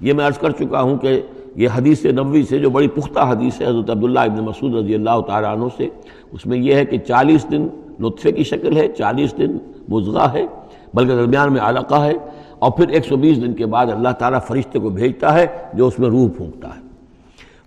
یہ 0.00 0.12
میں 0.12 0.26
عرض 0.26 0.38
کر 0.38 0.50
چکا 0.50 0.82
ہوں 0.82 0.96
کہ 0.98 1.20
یہ 1.56 1.68
حدیث 1.74 2.04
نبوی 2.06 2.42
سے 2.48 2.58
جو 2.58 2.70
بڑی 2.70 2.88
پختہ 2.94 3.20
حدیث 3.28 3.60
ہے، 3.60 3.66
حضرت 3.66 3.90
عبداللہ 3.90 4.20
ابن 4.20 4.44
مسعود 4.44 4.74
رضی 4.74 4.94
اللہ 4.94 5.20
تعالیٰ 5.26 5.56
عنہ 5.56 5.66
سے، 5.76 5.88
اس 6.32 6.46
میں 6.46 6.58
یہ 6.58 6.74
ہے 6.74 6.84
کہ 6.84 6.98
چالیس 7.08 7.46
دن 7.50 7.66
لطفے 8.00 8.32
کی 8.32 8.44
شکل 8.44 8.76
ہے، 8.76 8.86
چالیس 8.98 9.36
دن 9.38 9.56
مضغہ 9.88 10.32
ہے، 10.32 10.46
بلکہ 10.94 11.14
درمیان 11.16 11.52
میں 11.52 11.60
علقہ 11.60 12.02
ہے، 12.04 12.12
اور 12.58 12.70
پھر 12.76 12.88
ایک 12.88 13.04
سو 13.04 13.16
بیس 13.16 13.40
دن 13.42 13.52
کے 13.54 13.66
بعد 13.66 13.86
اللہ 13.90 14.12
تعالیٰ 14.18 14.40
فرشتے 14.48 14.78
کو 14.78 14.90
بھیجتا 14.90 15.34
ہے، 15.34 15.46
جو 15.74 15.86
اس 15.86 15.98
میں 15.98 16.08
روح 16.08 16.28
پھونکتا 16.36 16.68
ہے۔ 16.68 16.80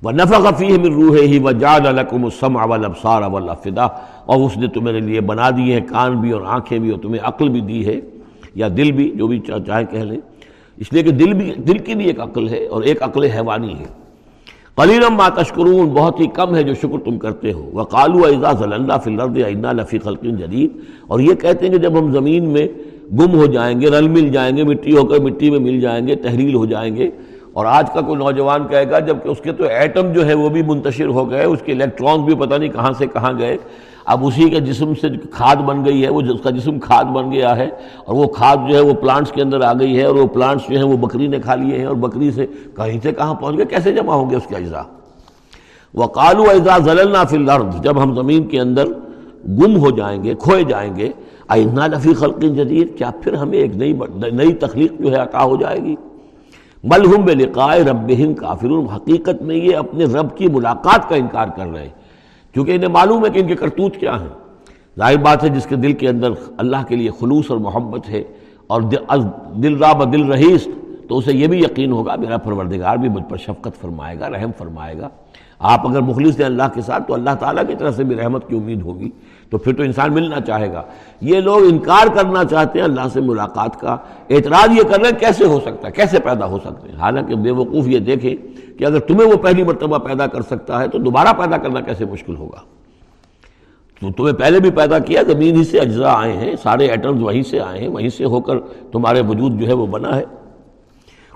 وہ 0.04 0.12
نفق 0.12 0.46
فی 0.58 0.68
میں 0.82 0.90
روح 0.90 1.18
ہی 1.22 1.40
وہ 1.44 1.52
جاد 1.60 1.86
القم 1.88 2.24
السم 2.24 2.58
اول 2.58 2.86
ابسار 2.86 3.22
اول 3.22 3.50
فدا 3.64 3.86
اور 4.26 4.46
اس 4.46 4.58
نے 4.58 4.68
تمہارے 4.74 5.00
لیے 5.00 5.22
بنا 5.22 5.50
دیے 5.58 5.74
ہیں، 5.74 5.86
کان 5.88 6.20
بھی 6.22 6.32
اور 6.32 6.42
آنکھیں 6.48 6.78
بھی 6.80 6.90
اور 6.90 7.00
تمہیں 7.00 7.22
عقل 7.28 7.50
بھی 7.50 7.62
دی 7.62 7.86
ہے، 7.88 8.00
یا 8.56 8.68
دل 8.78 8.92
بھی، 8.92 9.10
جو 9.16 9.28
بھی 9.28 9.40
چاہے 9.48 9.84
کہہ 9.86 10.04
لیں۔ 10.04 10.20
اس 10.80 10.92
لیے 10.94 11.04
کہ 11.04 11.12
دل 11.12 11.34
بھی 11.34 11.54
دل 11.68 11.78
کی 11.78 11.96
بھی 11.96 12.06
ایک 12.06 12.20
عقل 12.20 12.48
ہے 12.50 12.66
اور 12.66 12.84
ایک 12.84 13.04
عقل 13.04 13.24
حیوانی 13.24 13.74
ہے۔ 13.80 13.86
قلیرم 14.76 15.16
ما 15.16 15.28
تشکرون، 15.30 15.88
بہت 15.88 16.20
ہی 16.20 16.28
کم 16.28 16.56
ہے 16.56 16.64
جو 16.64 16.74
شکر 16.74 17.00
تم 17.06 17.18
کرتے 17.18 17.52
ہو۔ 17.52 17.70
وہ 17.74 17.84
کالو 17.84 18.26
اعزاز 18.26 18.62
اللہ 18.64 18.98
فی 19.04 19.14
الرد 19.14 19.38
لفی 19.80 20.00
خلقین 20.00 20.36
جدید۔ 20.36 20.78
اور 21.08 21.20
یہ 21.20 21.34
کہتے 21.34 21.66
ہیں 21.66 21.74
کہ 21.74 21.80
جب 21.80 22.00
ہم 22.00 22.12
زمین 22.12 22.50
میں 22.50 22.68
گم 23.12 23.34
ہو 23.34 23.46
جائیں 23.46 23.82
گے، 23.82 23.90
رل 23.90 24.08
مل 24.08 24.30
جائیں 24.30 24.58
گے، 24.58 24.64
مٹی 24.64 24.98
ہو 24.98 25.06
کر 25.06 25.20
مٹی 25.20 25.50
میں 25.50 25.60
مل 25.60 25.80
جائیں 25.82 26.08
گے 26.08 26.16
تحریل 26.16 26.56
ہو 26.56 26.66
جائیں 26.66 26.96
گے، 26.96 27.10
اور 27.54 27.66
آج 27.66 27.92
کا 27.94 28.02
کوئی 28.02 28.18
نوجوان 28.18 28.68
کہے 28.68 28.90
گا 28.92 29.00
جبکہ 29.00 29.30
اس 29.30 29.42
کے 29.42 29.52
تو 29.52 29.64
ایٹم 29.64 30.12
جو 30.14 30.26
ہے 30.28 30.34
وہ 30.34 30.50
بھی 30.50 30.62
منتشر 30.64 31.08
ہو 31.08 31.30
گئے، 31.30 31.44
اس 31.44 31.62
کے 31.66 31.72
الیکٹرانس 31.72 32.24
بھی 32.26 32.36
پتہ 32.36 32.56
نہیں 32.56 32.70
کہاں 32.70 32.92
سے 32.98 33.08
کہاں 33.14 33.32
گئے۔ 33.40 33.58
اب 34.06 34.26
اسی 34.26 34.50
کے 34.50 34.60
جسم 34.60 34.94
سے 35.02 35.08
کھاد 35.32 35.56
بن 35.56 35.84
گئی 35.86 36.04
ہے، 36.04 36.10
وہ 36.10 36.22
اس 36.22 36.42
کا 36.44 36.50
جسم 36.50 36.80
کھاد 36.80 37.06
بن 37.14 37.32
گیا 37.32 37.56
ہے، 37.58 37.70
اور 38.06 38.16
وہ 38.16 38.28
کھاد 38.28 38.70
جو 38.70 38.76
ہے، 38.76 38.82
وہ 38.82 38.94
پلانٹس 38.94 39.32
کے 39.32 39.42
اندر 39.42 39.62
آ 39.62 39.74
گئی 39.74 39.98
ہے، 39.98 40.04
اور 40.04 40.16
وہ 40.16 40.28
پلانٹس 40.28 40.70
جو 40.70 40.76
ہیں، 40.76 40.84
وہ 40.84 40.98
بکری 40.98 41.28
نے 41.28 41.40
کھا 41.40 41.56
لیے 41.56 41.78
ہیں، 41.78 41.86
اور 41.86 41.96
بکری 41.96 42.32
سے 42.32 42.46
کہیں 42.76 43.00
سے 43.04 43.12
کہاں 43.12 43.34
پہنچ 43.34 43.58
گئے؟ 43.58 43.66
کیسے 43.66 43.92
جمع 43.92 44.14
ہوں 44.14 44.30
گے 44.30 44.36
اس 44.36 44.48
کے 44.48 44.56
اجزاء؟ 44.56 44.84
وہ 45.94 46.08
کالو 46.08 46.50
اعزا 46.50 46.78
ضلع 46.86 47.24
فی 47.24 47.36
الارض، 47.36 47.82
جب 47.82 48.04
ہم 48.04 48.16
زمین 48.16 48.48
کے 48.48 48.60
اندر 48.60 48.88
گم 49.60 49.78
ہو 49.78 49.90
جائیں 49.92 50.24
گے، 50.24 50.36
کھوئے 50.36 50.64
جائیں 50.64 50.96
گے 50.96 51.12
آئندہ 51.48 51.88
لفی 51.88 52.14
خلق 52.14 52.42
جدید، 52.42 52.98
کیا 52.98 53.10
پھر 53.24 53.34
ہمیں 53.34 53.58
ایک 53.58 53.76
نئی 53.76 53.94
نئی 54.32 54.54
تخلیق 54.54 55.00
جو 55.00 55.12
ہے 55.12 55.18
عطا 55.18 55.44
ہو 55.44 55.56
جائے 55.56 55.78
گی؟ 55.84 55.96
ملحم 56.84 57.22
بے 57.26 57.34
لقائے 57.34 57.84
رب 57.84 58.12
کافر 58.40 58.72
حقیقت 58.96 59.42
میں 59.42 59.56
یہ 59.56 59.76
اپنے 59.78 60.06
رب 60.06 60.38
کی 60.38 60.48
ملاقات 60.48 61.10
کا 61.10 61.16
انکار 61.16 61.48
کر 61.56 61.66
رہے 61.66 61.82
ہیں۔ 61.82 61.90
کیونکہ 62.60 62.76
انہیں 62.76 62.90
معلوم 62.90 63.26
ہے 63.26 63.30
کہ 63.30 63.40
ان 63.40 63.48
کے 63.48 63.56
کرتوت 63.56 63.96
کیا 63.98 64.20
ہیں۔ 64.22 64.28
ظاہر 64.98 65.18
بات 65.18 65.44
ہے 65.44 65.50
جس 65.50 65.66
کے 65.66 65.76
دل 65.76 65.94
کے 65.94 66.08
اندر 66.10 66.32
اللہ 66.58 66.84
کے 66.88 66.96
لیے 66.96 67.10
خلوص 67.20 67.52
اور 67.52 67.58
محبت 67.58 68.10
ہے 68.10 68.24
اور 68.68 68.82
دل 69.64 69.78
را 69.78 69.92
دل 70.14 70.24
رہیس 70.24 70.68
تو 71.10 71.18
اسے 71.18 71.34
یہ 71.34 71.48
بھی 71.48 71.60
یقین 71.60 71.92
ہوگا، 71.92 72.16
میرا 72.16 72.38
پروردگار 72.38 72.98
بھی 72.98 73.10
مجھ 73.10 73.24
پر 73.30 73.38
شفقت 73.38 73.80
فرمائے 73.82 74.20
گا، 74.20 74.30
رحم 74.30 74.52
فرمائے 74.58 74.98
گا۔ 74.98 75.10
آپ 75.60 75.88
اگر 75.88 76.02
مخلص 76.02 76.40
ہیں 76.40 76.46
اللہ 76.46 76.68
کے 76.74 76.82
ساتھ، 76.82 77.08
تو 77.08 77.14
اللہ 77.14 77.36
تعالیٰ 77.40 77.64
کی 77.68 77.76
طرف 77.80 77.96
سے 77.96 78.04
بھی 78.04 78.16
رحمت 78.16 78.48
کی 78.50 78.56
امید 78.58 78.82
ہوگی۔ 78.82 79.10
تو 79.50 79.58
پھر 79.58 79.76
تو 79.76 79.84
انسان 79.84 80.14
ملنا 80.14 80.42
چاہے 80.42 80.74
گا۔ 80.74 80.82
یہ 81.22 81.40
لوگ 81.40 81.58
انکار 81.58 82.08
کرنا 82.16 82.44
چاہتے 82.44 82.80
ہیں 82.80 82.86
اللہ 82.86 83.02
سے 83.14 83.22
ملاقات 83.22 83.80
کا۔ 83.80 83.98
اعتراض 84.30 84.78
یہ 84.78 84.84
کر 84.84 85.02
رہے 85.02 85.10
ہیں 85.10 85.20
کیسے 85.20 85.46
ہو 85.46 85.60
سکتا 85.60 85.88
ہے، 85.88 85.92
کیسے 85.92 86.20
پیدا 86.20 86.46
ہو 86.46 86.60
سکتے 86.60 86.92
ہیں۔ 86.92 87.00
حالانکہ 87.00 87.36
بے 87.36 87.52
وقوف 87.52 87.88
یہ 87.88 88.00
دیکھیں 88.00 88.36
کہ 88.80 88.86
اگر 88.86 89.00
تمہیں 89.00 89.28
وہ 89.28 89.36
پہلی 89.36 89.64
مرتبہ 89.64 89.98
پیدا 89.98 90.28
کر 90.28 90.42
سکتا 90.42 90.80
ہے 90.80 90.88
تو 90.88 90.98
دوبارہ 90.98 91.34
پیدا 91.38 91.58
کرنا 91.58 91.82
کیسے 91.82 92.06
مشکل 92.06 92.36
ہوگا۔ 92.36 92.60
تو 94.02 94.12
تمہیں 94.12 94.34
پہلے 94.34 94.60
بھی 94.60 94.72
پیدا 94.72 95.00
کیا، 95.00 95.22
زمین 95.22 95.56
ہی 95.56 95.64
سے 95.64 95.80
اجزاء 95.80 96.14
آئے 96.14 96.34
ہیں، 96.34 96.56
سارے 96.64 96.88
ایٹمز 96.88 97.24
وہیں 97.24 97.44
سے 97.44 97.60
آئے 97.60 97.80
ہیں، 97.80 97.88
وہیں 97.88 98.10
سے 98.10 98.26
ہو 98.26 98.42
کر 98.42 98.60
تمہارے 98.92 99.22
وجود 99.22 99.60
جو 99.62 99.68
ہے 99.68 99.74
وہ 99.74 99.88
بنا 99.88 100.16
ہے۔ 100.16 100.24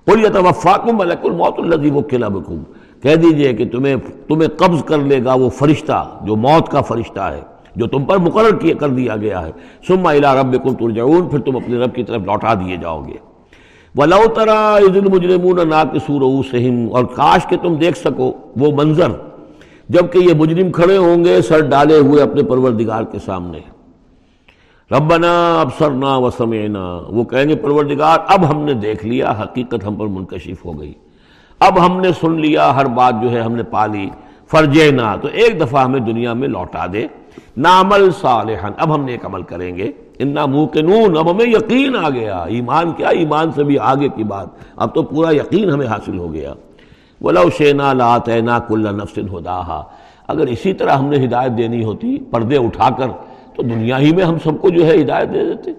قل 0.06 0.26
یتوفاکم 0.26 0.98
ملک 0.98 1.18
الموت 1.24 1.60
الذی 1.60 1.90
وکل 1.90 2.24
بکم 2.30 2.64
کہہ 3.02 3.16
دیجیے 3.16 3.54
کہ 3.54 3.70
تمہیں 3.70 3.96
تمہیں 4.28 4.50
قبض 4.58 4.84
کر 4.84 4.98
لے 4.98 5.24
گا 5.26 5.34
وہ 5.34 5.50
فرشتہ 5.50 6.18
جو 6.22 6.36
موت 6.36 6.70
کا 6.70 6.82
فرشتہ 6.82 7.20
ہے۔ 7.20 7.53
جو 7.76 7.88
تم 7.88 8.06
پر 8.06 8.18
مقرر 8.18 8.58
کیا 8.58 8.76
کر 8.76 8.90
دیا 8.90 9.16
گیا 9.16 9.46
ہے۔ 9.46 9.52
سما 9.88 10.12
الا 10.12 10.42
رب 10.42 10.78
ترجعون، 10.80 11.30
پھر 11.30 11.40
تم 11.40 11.56
اپنے 11.56 11.78
رب 11.78 11.96
کی 11.96 12.04
طرف 12.04 12.22
لوٹا 12.22 12.54
دیے 12.54 12.78
جاؤ 12.78 13.04
گے۔ 13.04 13.18
وَلَوْ 13.96 14.34
تَرَا 14.36 14.76
اِذِ 14.76 14.98
الْمُجْرِمُونَ 14.98 15.62
نَاقِسُ 15.62 16.20
رُؤُوسِهِمْ، 16.20 16.92
اور 16.92 17.06
کاش 17.06 17.48
کہ 17.48 17.58
تم 17.58 17.76
دیکھ 17.76 17.98
سکو 17.98 18.34
وہ 18.56 18.72
منظر، 18.84 19.12
جبکہ 19.90 20.18
یہ 20.18 20.34
مجرم 20.34 20.72
کھڑے 20.72 20.98
ہوں 20.98 21.26
گے، 21.26 21.42
سر 21.42 21.60
ڈالے 21.62 21.98
ہوئے 21.98 22.24
اپنے 22.24 22.44
پروردگار 22.44 23.04
کے 23.04 23.20
سامنے۔ 23.20 23.60
ربنا 24.92 25.62
ابصرنا 25.62 26.18
وسمعنا۔ 26.18 27.00
وہ 27.10 27.24
کہیں 27.24 27.50
گے، 27.50 27.56
پروردگار، 27.56 28.20
اب 28.28 28.50
ہم 28.50 28.64
نے 28.64 28.74
دیکھ 28.74 29.06
لیا، 29.06 29.34
حقیقت 29.42 29.88
ہم 29.88 29.96
پر 29.96 30.06
منکشف 30.06 30.66
ہو 30.66 30.80
گئی۔ 30.80 30.94
اب 31.60 31.86
ہم 31.86 32.02
نے 32.02 32.10
سن 32.22 32.42
لیا، 32.42 32.76
ہر 32.76 32.86
بات 32.86 33.14
جو 33.22 33.32
ہے 33.32 33.42
ہم 33.42 33.56
نے 33.56 33.64
پا 33.64 33.86
لی 33.86 34.10
فرجے 34.52 34.92
نہ 34.92 35.16
تو 35.22 35.28
ایک 35.34 35.62
دفعہ 35.62 35.84
ہمیں 35.84 36.00
دنیا 36.00 36.34
میں 36.34 36.48
لوٹا 36.48 36.86
دے۔ 36.94 37.08
نامل 37.58 38.12
صالحن 38.12 38.72
اب 38.78 38.96
ہم 38.96 39.04
نیک 39.04 39.26
عمل 39.26 39.42
کریں 39.42 39.78
گے۔ 39.78 39.92
انا 40.20 40.46
موقنون۔ 40.46 41.18
اب 41.18 41.32
ہمیں 41.32 41.46
یقین 41.46 41.96
آ 41.96 42.10
گیا۔ 42.10 42.44
ایمان 42.44 42.92
کیا؟ 42.92 43.08
ایمان 43.08 43.52
سے 43.52 43.64
بھی 43.64 43.80
آگے 43.80 44.10
کی 44.10 44.24
بات۔ 44.24 44.48
اب 44.76 44.96
تو 44.96 45.04
پورا 45.04 45.36
یقین 45.36 45.70
ہمیں 45.70 45.88
حاصل 45.88 46.18
ہو 46.18 46.34
گیا۔ 46.34 46.54
ولو 47.22 47.50
شینا 47.58 47.94
لاتینا 47.94 48.60
کل 48.60 48.96
نفس 48.98 49.18
ہداہا 49.18 49.84
اگر 50.28 50.48
اسی 50.48 50.74
طرح 50.74 50.92
ہم 50.92 51.06
نے 51.06 51.26
ہدایت 51.26 51.52
دینی 51.58 51.84
ہوتی، 51.84 52.18
پردے 52.32 52.58
اٹھا 52.58 52.90
کر، 52.90 53.08
تو 53.56 53.64
دنیا 53.64 54.00
ہی 54.00 54.16
میں 54.16 54.24
ہم 54.24 54.38
سب 54.44 54.62
کو 54.62 54.70
جو 54.70 54.86
ہے 54.86 55.02
ہدایت 55.02 55.34
دے 55.34 55.46
دیتے۔ 55.46 55.72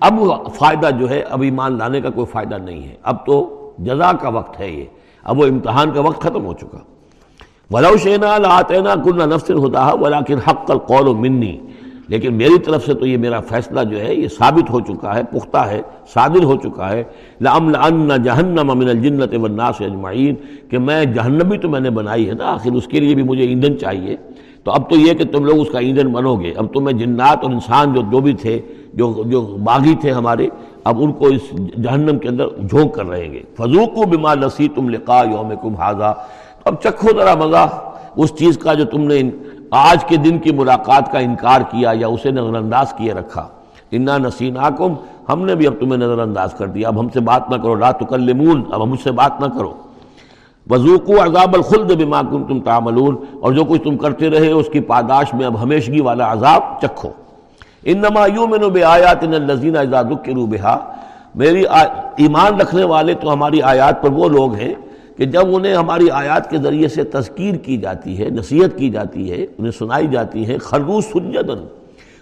اب 0.00 0.14
فائدہ 0.54 0.90
جو 1.00 1.10
ہے، 1.10 1.20
اب 1.20 1.42
ایمان 1.42 1.78
لانے 1.78 2.00
کا 2.00 2.10
کوئی 2.10 2.26
فائدہ 2.26 2.54
نہیں 2.54 2.82
ہے۔ 2.82 2.94
اب 3.02 3.26
تو 3.26 3.56
جزا 3.78 4.12
کا 4.12 4.28
وقت 4.28 4.60
ہے 4.60 4.70
یہ۔ 4.70 4.84
اب 5.24 5.38
وہ 5.38 5.46
امتحان 5.46 5.90
کا 5.90 6.00
وقت 6.00 6.20
ختم 6.20 6.44
ہو 6.46 6.52
چکا۔ 6.52 6.78
ولو 7.70 7.96
شینا 8.02 8.36
لاتینا 8.38 8.94
کل 9.04 9.28
نفس 9.34 9.50
ہداہا 9.50 9.92
ولیکن 10.00 10.38
حق 10.48 10.70
القول 10.70 11.14
منی 11.16 11.56
لیکن 12.08 12.34
میری 12.34 12.58
طرف 12.58 12.84
سے 12.86 12.94
تو 12.94 13.06
یہ 13.06 13.16
میرا 13.16 13.40
فیصلہ 13.40 13.80
جو 13.90 14.00
ہے، 14.00 14.14
یہ 14.14 14.28
ثابت 14.28 14.70
ہو 14.70 14.80
چکا 14.80 15.14
ہے، 15.16 15.22
پختہ 15.30 15.58
ہے، 15.58 15.80
صادر 16.14 16.44
ہو 16.44 16.56
چکا 16.56 16.90
ہے۔ 16.92 17.02
لام 17.40 17.70
جہنم 18.24 18.72
من 18.78 18.88
الجنت 18.88 19.34
والناس 19.40 19.80
اجمعین 19.80 20.34
کہ 20.70 20.78
میں 20.78 21.04
جہنمی 21.04 21.58
تو 21.58 21.68
میں 21.68 21.80
نے 21.80 21.90
بنائی 21.90 22.28
ہے 22.28 22.34
نا، 22.34 22.52
آخر 22.52 22.72
اس 22.72 22.86
کے 22.86 23.00
لیے 23.00 23.14
بھی 23.14 23.22
مجھے 23.22 23.44
ایندھن 23.44 23.78
چاہیے۔ 23.78 24.16
تو 24.64 24.70
اب 24.70 24.90
تو 24.90 24.96
یہ 24.96 25.14
کہ 25.14 25.24
تم 25.24 25.44
لوگ 25.44 25.60
اس 25.60 25.70
کا 25.72 25.78
ایندھن 25.78 26.08
بنو 26.12 26.34
گے۔ 26.36 26.52
اب 26.56 26.66
تو 26.74 26.80
میں 26.80 26.92
جنات 26.92 27.38
اور 27.42 27.50
انسان 27.50 27.94
جو 27.94 28.02
جو 28.12 28.20
بھی 28.20 28.32
تھے، 28.32 28.60
جو 28.94 29.12
جو 29.26 29.40
باغی 29.64 29.94
تھے 30.00 30.10
ہمارے، 30.10 30.48
اب 30.84 31.02
ان 31.02 31.12
کو 31.12 31.26
اس 31.26 31.50
جہنم 31.84 32.18
کے 32.18 32.28
اندر 32.28 32.46
جھونک 32.70 32.94
کر 32.94 33.06
رہیں 33.06 33.32
گے۔ 33.32 33.42
فضوق 33.56 33.98
و 33.98 34.06
بما 34.10 34.34
لسی 34.34 34.68
تم 34.74 34.88
لقا 34.88 35.22
یوم 35.22 35.52
کم 35.62 35.74
حاضہ 35.74 36.14
اب 36.64 36.74
چکھو 36.82 37.08
ذرا 37.18 37.34
مزہ 37.34 37.68
اس 38.16 38.34
چیز 38.34 38.58
کا 38.58 38.74
جو 38.74 38.84
تم 38.84 39.00
نے 39.00 39.22
آج 39.70 40.04
کے 40.04 40.16
دن 40.16 40.38
کی 40.38 40.52
ملاقات 40.52 41.12
کا 41.12 41.18
انکار 41.18 41.60
کیا 41.60 41.90
یا 41.94 42.06
اسے 42.06 42.30
نظر 42.30 42.54
انداز 42.54 42.92
کیے 42.92 43.12
رکھا۔ 43.12 43.48
انا 43.90 44.18
نسیناکم۔ 44.18 44.94
ہم 45.28 45.44
نے 45.44 45.54
بھی 45.54 45.66
اب 45.66 45.74
تمہیں 45.80 45.96
نظر 45.96 46.18
انداز 46.18 46.54
کر 46.54 46.66
دیا۔ 46.66 46.88
اب 46.88 47.00
ہم 47.00 47.08
سے 47.08 47.20
بات 47.20 47.50
نہ 47.50 47.56
کرو۔ 47.56 47.74
لا 47.74 47.90
تکلمون۔ 47.90 48.62
اب 48.72 48.82
ہم 48.82 48.92
اس 48.92 49.00
سے 49.04 49.12
بات 49.12 49.40
نہ 49.40 49.46
کرو۔ 49.46 49.72
وضوقو 50.70 51.22
عذاب 51.22 51.54
الخلد 51.54 51.90
بما 51.90 52.22
کنتم 52.22 52.60
تعملون۔ 52.60 53.16
اور 53.40 53.52
جو 53.52 53.64
کچھ 53.64 53.82
تم 53.82 53.96
کرتے 53.96 54.30
رہے 54.30 54.50
اس 54.50 54.66
کی 54.72 54.80
پاداش 54.80 55.34
میں 55.34 55.46
اب 55.46 55.62
ہمیشگی 55.62 56.00
والا 56.00 56.32
عذاب 56.32 56.62
چکھو۔ 56.82 57.08
انما 57.84 58.26
یومن 58.26 58.60
بآیات 58.60 59.22
الذین 59.22 59.76
اذا 59.76 60.02
ذکروا 60.02 60.46
بها۔ 60.46 60.78
میری 61.34 61.64
ایمان 62.16 62.60
رکھنے 62.60 62.84
والے 62.84 63.14
تو 63.14 63.32
ہماری 63.32 63.62
آیات 63.62 64.02
پر 64.02 64.10
وہ 64.10 64.28
لوگ 64.28 64.54
ہیں 64.54 64.74
کہ 65.20 65.26
جب 65.26 65.56
انہیں 65.56 65.74
ہماری 65.74 66.10
آیات 66.10 66.50
کے 66.50 66.58
ذریعے 66.58 66.88
سے 66.88 67.04
تذکیر 67.04 67.54
کی 67.54 67.76
جاتی 67.76 68.18
ہے، 68.18 68.30
نصیحت 68.30 68.78
کی 68.78 68.90
جاتی 68.90 69.30
ہے، 69.30 69.46
انہیں 69.58 69.72
سنائی 69.78 70.06
جاتی 70.06 70.48
ہے 70.48 70.58
خرگوش 70.58 71.04
سجدن، 71.04 71.66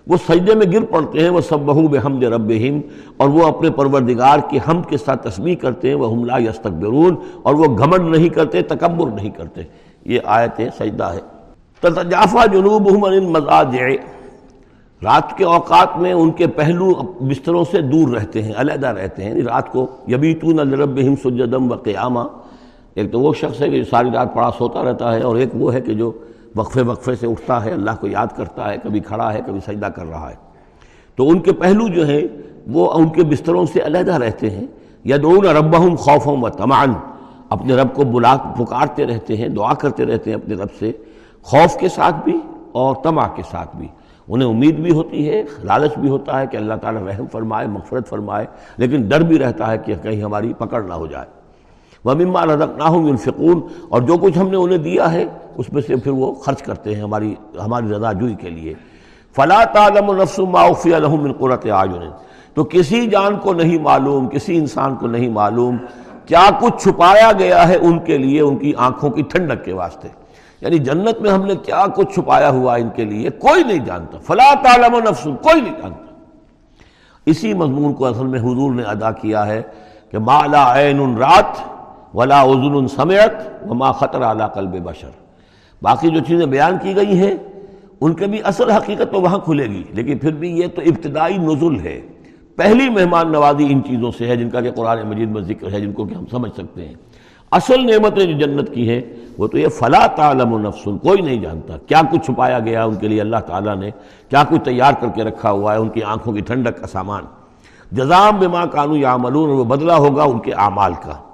وہ 0.06 0.16
سجدے 0.28 0.54
میں 0.54 0.66
گر 0.72 0.84
پڑتے 0.84 1.20
ہیں 1.20 1.30
وہ 1.30 1.40
سب 1.40 1.60
بہو 1.60 1.88
بحمد 1.88 2.22
رب 2.22 2.52
اور 3.16 3.28
وہ 3.28 3.46
اپنے 3.46 3.70
پروردگار 3.70 4.38
کی 4.50 4.58
ہم 4.68 4.82
کے 4.82 4.96
ساتھ 4.96 5.28
تسبیح 5.28 5.56
کرتے 5.56 5.88
ہیں 5.88 5.94
وہ 5.94 6.12
حملہ 6.12 6.32
یستکبرون 6.38 7.16
اور 7.42 7.54
وہ 7.54 7.78
گھمنڈ 7.78 8.16
نہیں 8.16 8.28
کرتے، 8.28 8.62
تکبر 8.62 9.10
نہیں 9.10 9.30
کرتے۔ 9.30 9.62
یہ 10.04 10.20
آیت 10.24 10.60
سجدہ 10.78 11.04
ہے۔ 11.04 11.20
تجافہ 11.80 12.46
جنوب 12.52 12.90
مزاج 13.22 13.76
رات 15.04 15.36
کے 15.38 15.44
اوقات 15.44 15.98
میں 15.98 16.12
ان 16.12 16.30
کے 16.30 16.46
پہلو 16.46 16.92
بستروں 17.20 17.64
سے 17.70 17.80
دور 17.80 18.08
رہتے 18.08 18.42
ہیں، 18.42 18.52
علیحدہ 18.56 18.86
رہتے 18.86 19.22
ہیں 19.22 19.30
یعنی 19.30 19.42
رات 19.42 19.72
کو 19.72 19.86
یبیتون 20.08 20.60
الربہم 20.60 21.14
سجدم 21.24 21.72
و 21.72 21.74
قیامہ 21.74 22.20
ایک 22.98 23.12
تو 23.12 23.20
وہ 23.20 23.34
شخص 23.34 23.60
ہے 23.62 23.70
کہ 23.70 23.78
جو 23.78 23.84
ساری 23.84 24.10
رات 24.10 24.34
پڑا 24.34 24.50
سوتا 24.58 24.84
رہتا 24.84 25.14
ہے 25.14 25.20
اور 25.20 25.36
ایک 25.36 25.48
وہ 25.54 25.74
ہے 25.74 25.80
کہ 25.80 25.94
جو 25.94 26.12
وقفے 26.56 26.82
وقفے 26.82 27.14
سے 27.14 27.26
اٹھتا 27.26 27.64
ہے، 27.64 27.70
اللہ 27.70 27.90
کو 28.00 28.06
یاد 28.06 28.26
کرتا 28.36 28.72
ہے، 28.72 28.76
کبھی 28.82 29.00
کھڑا 29.00 29.32
ہے، 29.32 29.40
کبھی 29.46 29.60
سجدہ 29.60 29.86
کر 29.86 30.06
رہا 30.06 30.30
ہے۔ 30.30 30.34
تو 31.16 31.28
ان 31.28 31.38
کے 31.38 31.52
پہلو 31.52 31.88
جو 31.88 32.06
ہیں، 32.06 32.20
وہ 32.66 32.92
ان 32.92 33.08
کے 33.08 33.22
بستروں 33.22 33.66
سے 33.66 33.80
علیحدہ 33.86 34.14
رہتے 34.14 34.50
ہیں۔ 34.50 34.66
یا 35.04 35.16
دون 35.22 35.46
ربہم 35.46 35.94
خوفم 35.94 36.44
و 36.44 36.48
تمان 36.48 36.94
اپنے 37.48 37.76
رب 37.76 37.94
کو 37.94 38.04
بلا، 38.04 38.36
پکارتے 38.36 39.06
رہتے 39.06 39.36
ہیں، 39.36 39.48
دعا 39.48 39.74
کرتے 39.74 40.04
رہتے 40.04 40.30
ہیں 40.30 40.38
اپنے 40.38 40.54
رب 40.54 40.68
سے۔ 40.78 40.92
خوف 41.42 41.76
کے 41.76 41.88
ساتھ 41.88 42.16
بھی 42.24 42.40
اور 42.72 42.96
تما 43.02 43.28
کے 43.28 43.42
ساتھ 43.50 43.76
بھی۔ 43.76 43.88
انہیں 44.28 44.48
امید 44.48 44.76
بھی 44.76 44.92
ہوتی 44.92 45.30
ہے، 45.30 45.42
لالچ 45.64 45.98
بھی 45.98 46.08
ہوتا 46.08 46.40
ہے 46.40 46.46
کہ 46.46 46.56
اللہ 46.56 46.74
تعالیٰ 46.74 47.02
رحم 47.02 47.26
فرمائے، 47.32 47.66
مغفرت 47.66 48.08
فرمائے، 48.08 48.46
لیکن 48.76 49.08
ڈر 49.08 49.20
بھی 49.20 49.38
رہتا 49.38 49.70
ہے 49.70 49.78
کہ 49.78 49.94
کہیں 50.02 50.22
ہماری 50.22 50.52
پکڑ 50.58 50.82
نہ 50.82 50.94
ہو 50.94 51.06
جائے۔ 51.06 51.37
وہ 52.04 52.14
مما 52.14 52.46
رضقناہم 52.46 53.08
ينفقون 53.08 53.60
اور 53.88 54.02
جو 54.02 54.16
کچھ 54.16 54.38
ہم 54.38 54.48
نے 54.48 54.56
انہیں 54.56 54.78
دیا 54.78 55.12
ہے، 55.12 55.24
اس 55.56 55.72
میں 55.72 55.82
سے 55.82 55.96
پھر 55.96 56.12
وہ 56.12 56.34
خرچ 56.34 56.62
کرتے 56.62 56.94
ہیں 56.94 57.02
ہماری 57.02 57.34
ہماری 57.64 57.88
رضا 57.88 58.12
جوئی 58.12 58.34
کے 58.34 58.50
لیے۔ 58.50 58.74
فلا 59.36 59.64
تعلم 59.64 60.12
نفس 60.22 60.38
ما 60.38 60.62
اخفي 60.62 60.90
لهم 60.90 61.22
من 61.22 61.32
قرة 61.32 61.76
تو 62.54 62.64
کسی 62.64 63.06
جان 63.06 63.36
کو 63.36 63.52
نہیں 63.52 63.78
معلوم، 63.78 64.28
کسی 64.28 64.58
انسان 64.58 64.94
کو 64.94 65.06
نہیں 65.06 65.28
معلوم 65.28 65.76
کیا 66.26 66.50
کچھ 66.60 66.82
چھپایا 66.82 67.32
گیا 67.38 67.68
ہے 67.68 67.76
ان 67.76 67.98
کے 67.98 68.18
لیے، 68.18 68.40
ان 68.40 68.56
کی 68.56 68.72
آنکھوں 68.76 69.10
کی 69.10 69.22
ٹھنڈک 69.22 69.64
کے 69.64 69.72
واسطے۔ 69.72 70.08
یعنی 70.60 70.78
جنت 70.78 71.20
میں 71.20 71.30
ہم 71.30 71.44
نے 71.44 71.56
کیا 71.56 71.86
کچھ 71.96 72.14
چھپایا 72.14 72.50
ہوا 72.50 72.74
ان 72.74 72.88
کے 72.94 73.04
لیے، 73.04 73.30
کوئی 73.30 73.64
نہیں 73.64 73.78
جانتا۔ 73.78 74.18
فلا 74.18 74.54
تعلم 74.62 74.96
نفس، 75.10 75.24
کوئی 75.24 75.60
نہیں 75.60 75.74
جانتا۔ 75.82 76.04
اسی 77.26 77.54
مضمون 77.54 77.94
کو 77.94 78.06
اصل 78.06 78.26
میں 78.26 78.40
حضور 78.40 78.74
نے 78.74 78.82
ادا 78.82 79.10
کیا 79.10 79.46
ہے 79.46 79.62
کہ 80.10 80.18
مالا 80.18 80.80
عین 80.80 81.16
رات 81.16 81.77
ولا 82.14 82.42
عزن 82.42 82.88
سمیت 82.88 83.64
وما 83.70 83.92
خطر 83.92 84.22
اعلیٰ 84.22 84.52
قلب 84.52 84.84
بشر۔ 84.84 85.10
باقی 85.82 86.08
جو 86.08 86.20
چیزیں 86.20 86.46
بیان 86.46 86.76
کی 86.82 86.96
گئی 86.96 87.18
ہیں، 87.18 87.34
ان 88.00 88.14
کے 88.14 88.26
بھی 88.26 88.40
اصل 88.44 88.70
حقیقت 88.70 89.12
تو 89.12 89.20
وہاں 89.20 89.38
کھلے 89.38 89.64
گی، 89.64 89.82
لیکن 89.90 90.18
پھر 90.18 90.32
بھی 90.32 90.58
یہ 90.58 90.66
تو 90.74 90.82
ابتدائی 90.82 91.38
نزل 91.38 91.80
ہے۔ 91.80 92.00
پہلی 92.56 92.88
مہمان 92.88 93.32
نوازی 93.32 93.66
ان 93.70 93.84
چیزوں 93.84 94.10
سے 94.18 94.26
ہے 94.26 94.36
جن 94.36 94.50
کا 94.50 94.60
کہ 94.60 94.70
قرآن 94.70 94.98
مجید 95.08 95.28
میں 95.28 95.42
ذکر 95.42 95.72
ہے، 95.72 95.80
جن 95.80 95.92
کو 95.92 96.04
کہ 96.04 96.14
ہم 96.14 96.24
سمجھ 96.30 96.52
سکتے 96.52 96.88
ہیں۔ 96.88 96.94
اصل 97.50 97.86
نعمتیں 97.86 98.24
جو 98.26 98.46
جنت 98.46 98.74
کی 98.74 98.88
ہیں، 98.88 99.00
وہ 99.38 99.46
تو 99.46 99.58
یہ 99.58 99.68
فلا 99.68 100.06
تعلم 100.06 100.52
و 100.52 100.58
نفس، 100.58 100.84
کوئی 100.84 101.20
نہیں 101.22 101.42
جانتا۔ 101.42 101.76
کیا 101.86 102.00
کچھ 102.12 102.26
چھپایا 102.26 102.58
گیا 102.58 102.84
ان 102.84 102.94
کے 102.94 103.08
لیے 103.08 103.20
اللہ 103.20 103.36
تعالیٰ 103.36 103.76
نے؟ 103.76 103.90
کیا 104.28 104.42
کچھ 104.48 104.60
تیار 104.60 104.92
کر 105.00 105.08
کے 105.14 105.24
رکھا 105.24 105.50
ہوا 105.50 105.72
ہے 105.72 105.78
ان 105.78 105.88
کی 105.88 106.02
آنکھوں 106.02 106.32
کی 106.32 106.40
ٹھنڈک 106.40 106.80
کا 106.80 106.86
سامان 106.86 107.22
جزام 107.92 108.38
بما 108.38 108.66
کانو 108.66 108.96
یا 108.96 109.16
ملون 109.16 109.50
وہ 109.50 109.64
بدلہ 109.64 109.92
ہوگا 109.92 110.22
ان 110.22 110.38
کے 110.38 110.52
اعمال 110.52 110.92
کا۔ 110.94 111.27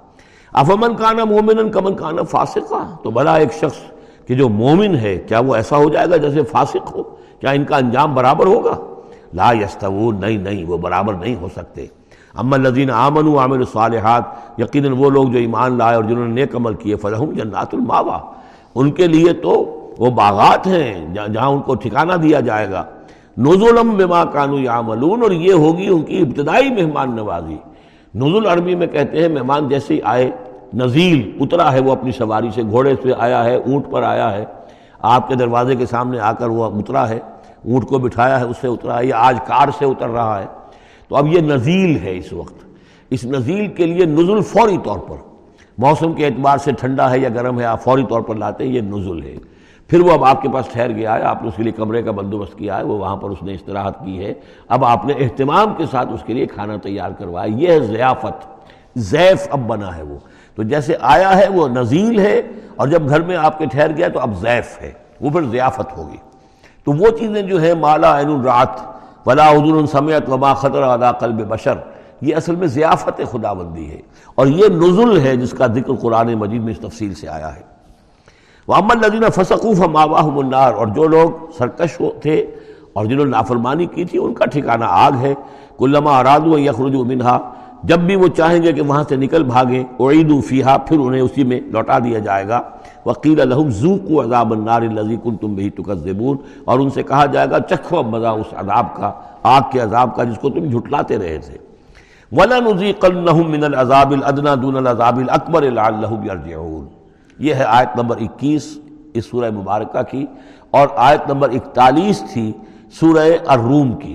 افمن 0.54 0.94
کانا 0.96 1.24
مومن 1.24 1.70
کمن 1.70 1.94
کانا 1.94 2.22
فاسقہ 2.22 2.96
تو 3.02 3.10
بلا 3.10 3.36
ایک 3.36 3.52
شخص 3.52 3.78
کہ 4.26 4.34
جو 4.34 4.48
مومن 4.48 4.94
ہے، 4.94 5.18
کیا 5.28 5.38
وہ 5.38 5.54
ایسا 5.54 5.76
ہو 5.76 5.88
جائے 5.88 6.10
گا 6.10 6.16
جیسے 6.16 6.42
فاسق 6.42 6.94
ہو؟ 6.96 7.02
کیا 7.40 7.50
ان 7.50 7.64
کا 7.64 7.76
انجام 7.76 8.14
برابر 8.14 8.46
ہوگا؟ 8.46 8.76
لا 9.34 9.52
یستوون، 9.52 10.20
نہیں 10.20 10.38
نہیں، 10.38 10.64
وہ 10.64 10.78
برابر 10.78 11.14
نہیں 11.14 11.34
ہو 11.34 11.48
سکتے۔ 11.56 11.86
اما 12.34 12.56
الذین 12.56 12.90
آمنوا 12.90 13.40
عامل 13.42 13.58
الصالحات، 13.58 14.22
یقیناً 14.58 14.92
وہ 14.92 15.10
لوگ 15.10 15.28
جو 15.28 15.38
ایمان 15.38 15.78
لائے 15.78 15.96
اور 15.96 16.04
جنہوں 16.04 16.26
نے 16.26 16.34
نیک 16.34 16.56
عمل 16.56 16.74
کیے، 16.74 16.96
فلہم 16.96 17.32
جنات 17.32 17.74
الماوا 17.74 18.18
ان 18.74 18.90
کے 18.90 19.06
لیے 19.06 19.32
تو 19.32 19.52
وہ 19.98 20.10
باغات 20.10 20.66
ہیں، 20.66 21.14
جہاں 21.14 21.48
ان 21.48 21.60
کو 21.60 21.74
ٹھکانہ 21.74 22.12
دیا 22.12 22.40
جائے 22.40 22.70
گا۔ 22.70 22.84
نزولم 23.38 23.90
بما 23.96 24.24
کانو 24.24 24.58
یعملون، 24.58 25.22
اور 25.22 25.30
یہ 25.30 25.52
ہوگی 25.52 25.88
ان 25.88 26.02
کی 26.02 26.18
ابتدائی 26.18 26.70
مہمان 26.70 27.16
نوازی۔ 27.16 27.56
نزول 28.14 28.46
عربی 28.46 28.74
میں 28.74 28.86
کہتے 28.86 29.22
ہیں 29.22 29.28
مہمان 29.28 29.68
جیسے 29.68 30.00
آئے 30.04 30.30
نزیل 30.74 31.36
اترا 31.40 31.72
ہے 31.72 31.80
وہ 31.80 31.92
اپنی 31.92 32.12
سواری 32.12 32.50
سے، 32.54 32.62
گھوڑے 32.62 32.94
سے 33.02 33.08
آیا 33.18 33.44
ہے، 33.44 33.56
اونٹ 33.56 33.90
پر 33.90 34.02
آیا 34.02 34.32
ہے۔ 34.32 34.44
آپ 34.98 35.28
کے 35.28 35.34
دروازے 35.34 35.76
کے 35.76 35.86
سامنے 35.86 36.18
آ 36.18 36.32
کر 36.32 36.48
وہ 36.48 36.64
اترا 36.64 37.08
ہے۔ 37.08 37.18
اونٹ 37.64 37.88
کو 37.88 37.98
بٹھایا 37.98 38.40
ہے، 38.40 38.44
اس 38.44 38.56
سے 38.60 38.68
اترا 38.68 38.98
ہے۔ 38.98 39.06
یا 39.06 39.16
آج 39.18 39.38
کار 39.46 39.68
سے 39.78 39.84
اتر 39.84 40.08
رہا 40.08 40.40
ہے۔ 40.40 40.46
تو 41.08 41.16
اب 41.16 41.26
یہ 41.26 41.40
نزیل 41.40 41.98
ہے 42.02 42.18
اس 42.18 42.32
وقت۔ 42.32 42.54
اس 43.10 43.24
نزیل 43.24 43.66
کے 43.66 43.86
لیے 43.86 44.04
نزل 44.04 44.40
فوری 44.40 44.78
طور 44.84 44.98
پر۔ 44.98 45.16
موسم 45.78 46.12
کے 46.12 46.26
اعتبار 46.26 46.58
سے 46.58 46.72
ٹھنڈا 46.72 47.10
ہے 47.10 47.18
یا 47.18 47.28
گرم 47.28 47.60
ہے، 47.60 47.64
آپ 47.64 47.82
فوری 47.82 48.04
طور 48.08 48.20
پر 48.20 48.34
لاتے 48.34 48.64
ہیں، 48.64 48.72
یہ 48.72 48.80
نزل 48.80 49.22
ہے۔ 49.22 49.36
پھر 49.88 50.00
وہ 50.00 50.12
اب 50.12 50.24
آپ 50.24 50.42
کے 50.42 50.48
پاس 50.48 50.66
ٹھہر 50.66 50.90
گیا 50.90 51.14
ہے، 51.14 51.22
آپ 51.22 51.42
نے 51.42 51.48
اس 51.48 51.54
کے 51.56 51.62
لیے 51.62 51.72
کمرے 51.72 52.02
کا 52.02 52.10
بندوبست 52.10 52.58
کیا 52.58 52.78
ہے، 52.78 52.82
وہ 52.82 52.98
وہاں 52.98 53.16
پر 53.16 53.30
اس 53.30 53.42
نے 53.42 53.54
استراحت 53.54 54.04
کی 54.04 54.24
ہے۔ 54.24 54.34
اب 54.68 54.84
آپ 54.84 55.04
نے 55.04 55.12
اہتمام 55.18 55.74
کے 55.76 55.84
ساتھ 55.90 56.12
اس 56.12 56.22
کے 56.22 56.34
لیے 56.34 56.46
کھانا 56.46 56.76
تیار 56.76 57.10
کروایا۔ 57.10 57.54
یہ 57.56 57.68
ہے 57.68 57.80
ضیافت۔ 57.80 58.54
زیف 58.96 59.48
اب 59.50 59.60
بنا 59.66 59.96
ہے 59.96 60.02
وہ۔ 60.02 60.16
تو 60.56 60.62
جیسے 60.62 60.96
آیا 61.00 61.38
ہے 61.38 61.48
وہ 61.48 61.68
نزیل 61.68 62.18
ہے 62.18 62.42
اور 62.76 62.88
جب 62.88 63.08
گھر 63.08 63.20
میں 63.20 63.36
آپ 63.36 63.58
کے 63.58 63.66
ٹھہر 63.66 63.96
گیا 63.96 64.08
تو 64.08 64.20
اب 64.20 64.36
زیف 64.40 64.82
ہے، 64.82 64.92
وہ 65.20 65.30
پھر 65.30 65.42
ضیافت 65.42 65.98
ہوگی۔ 65.98 66.16
تو 66.84 66.92
وہ 66.92 67.10
چیزیں 67.18 67.42
جو 67.42 67.62
ہیں، 67.62 67.74
مالا 67.74 68.18
عین 68.18 68.28
الرات 68.28 68.80
ولا 69.26 69.50
حضور 69.50 69.86
سمیت 69.86 70.28
وما 70.28 70.54
خطر 70.54 70.82
ادا 70.82 71.12
قلب 71.12 71.48
بشر، 71.48 71.74
یہ 72.20 72.36
اصل 72.36 72.54
میں 72.54 72.66
ضیافت 72.66 73.20
خدا 73.30 73.52
بندی 73.52 73.90
ہے۔ 73.90 74.00
اور 74.34 74.46
یہ 74.46 74.68
نزل 74.68 75.20
ہے 75.20 75.36
جس 75.36 75.50
کا 75.50 75.66
ذکر 75.66 75.92
قرآن 75.94 76.34
مجید 76.34 76.62
میں 76.62 76.72
اس 76.72 76.78
تفصیل 76.78 77.14
سے 77.14 77.28
آیا 77.28 77.56
ہے۔ 77.56 77.60
وہ 78.68 78.74
امن 78.74 78.98
ندینہ 78.98 79.26
فسقوف 79.34 79.80
ماواہ 79.80 80.24
النار، 80.24 80.72
اور 80.72 80.86
جو 80.86 81.04
لوگ 81.04 81.30
سرکش 81.58 82.02
تھے 82.22 82.46
اور 82.92 83.04
جنہوں 83.04 83.24
نے 83.24 83.30
نافرمانی 83.30 83.86
کی 83.86 84.04
تھی، 84.04 84.18
ان 84.18 84.34
کا 84.34 84.44
ٹھکانہ 84.44 84.84
آگ 84.88 85.12
ہے۔ 85.20 85.34
کلما 85.78 86.18
اراد 86.18 86.40
و 86.46 86.58
یخرج 86.58 86.94
منہا 86.94 87.38
جب 87.84 87.98
بھی 87.98 88.16
وہ 88.16 88.28
چاہیں 88.28 88.62
گے 88.62 88.72
کہ 88.72 88.82
وہاں 88.82 89.04
سے 89.08 89.16
نکل 89.16 89.44
بھاگیں 89.44 89.84
اعید 90.00 90.44
فیحا 90.44 90.76
پھر 90.76 90.98
انہیں 90.98 91.20
اسی 91.20 91.44
میں 91.44 91.60
لوٹا 91.60 91.98
دیا 91.98 92.18
جائے 92.18 92.48
گا۔ 92.48 92.60
وکیل 93.06 93.40
الحم 93.40 93.70
ذوق 93.70 94.26
عذاب 94.26 94.52
النار 94.52 94.82
الزی 94.82 95.16
کن 95.22 95.36
تم 95.36 95.54
بھی 95.54 95.70
تکذبون۔ 95.70 96.36
اور 96.64 96.78
ان 96.78 96.90
سے 96.90 97.02
کہا 97.02 97.26
جائے 97.26 97.50
گا، 97.50 97.60
چکھو 97.60 97.98
اب 97.98 98.06
مزہ 98.06 98.26
اس 98.26 98.46
عذاب 98.52 98.96
کا، 98.96 99.12
آگ 99.42 99.60
کے 99.72 99.80
عذاب 99.80 100.16
کا 100.16 100.24
جس 100.24 100.38
کو 100.38 100.50
تم 100.50 100.64
جھٹلاتے 100.64 101.18
رہے 101.18 101.38
تھے۔ 101.38 101.58
وَلَنُزِيقَنَّهُم 102.32 103.50
مِّنَ 103.50 103.64
الْعَذَابِ 103.64 104.14
الْأَدْنَى 104.14 104.52
دُونَ 104.62 104.76
الْعَذَابِ 104.76 105.22
الْأَكْبَرِ 105.22 105.68
لَعَلَّهُمْ 105.68 106.24
يَرْجِعُونَ۔ 106.24 106.86
یہ 107.38 107.54
ہے 107.54 107.64
آیت 107.64 108.00
نمبر 108.00 108.16
اکیس 108.16 108.78
اس 109.14 109.26
سورہ 109.26 109.50
مبارکہ 109.50 110.02
کی۔ 110.10 110.26
اور 110.70 110.88
آیت 110.96 111.30
نمبر 111.30 111.50
اکتالیس 111.50 112.22
تھی 112.32 112.52
سورہ 113.00 113.28
الروم 113.46 113.92
کی۔ 113.92 114.14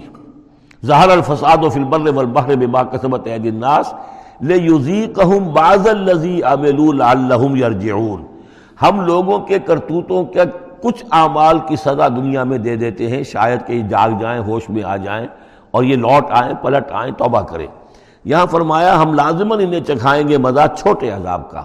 ظہر 0.85 1.09
الفساد 1.09 1.63
و 1.63 1.69
فی 1.69 1.79
البر 1.79 2.13
والبحر 2.15 2.55
بما 2.55 2.83
کسبت 2.83 3.27
عید 3.27 3.45
الناس 3.45 3.93
لیذیقہم 4.41 5.53
بعض 5.53 5.87
اللذی 5.87 6.41
عملوا 6.41 6.93
لعلہم 6.93 7.55
یرجعون۔ 7.55 8.25
ہم 8.81 9.01
لوگوں 9.01 9.39
کے 9.39 9.59
کرتوتوں 9.59 10.23
کے 10.25 10.39
کچھ 10.83 11.03
اعمال 11.11 11.59
کی 11.59 11.75
سزا 11.75 12.07
دنیا 12.07 12.43
میں 12.43 12.57
دے 12.57 12.75
دیتے 12.75 13.07
ہیں، 13.09 13.23
شاید 13.23 13.67
کہ 13.67 13.73
یہ 13.73 13.87
جاگ 13.87 14.09
جائیں، 14.19 14.41
ہوش 14.41 14.69
میں 14.69 14.83
آ 14.83 14.95
جائیں 14.97 15.27
اور 15.71 15.83
یہ 15.83 15.95
لوٹ 15.95 16.25
آئیں، 16.29 16.53
پلٹ 16.61 16.91
آئیں، 16.91 17.11
توبہ 17.13 17.41
کریں۔ 17.41 17.67
یہاں 18.25 18.45
فرمایا، 18.45 19.01
ہم 19.01 19.13
لازماً 19.13 19.59
انہیں 19.61 19.81
چکھائیں 19.81 20.27
گے 20.27 20.37
مزہ 20.37 20.67
چھوٹے 20.77 21.09
عذاب 21.09 21.49
کا، 21.51 21.63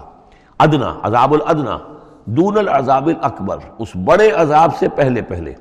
ادنا، 0.59 0.93
عذاب 1.03 1.33
الادنا، 1.33 1.77
دون 2.25 2.57
العذاب 2.57 3.07
الاکبر، 3.07 3.57
اس 3.79 3.95
بڑے 3.95 4.31
عذاب 4.31 4.75
سے 4.75 4.89
پہلے 4.89 5.21
پہلے۔ 5.21 5.53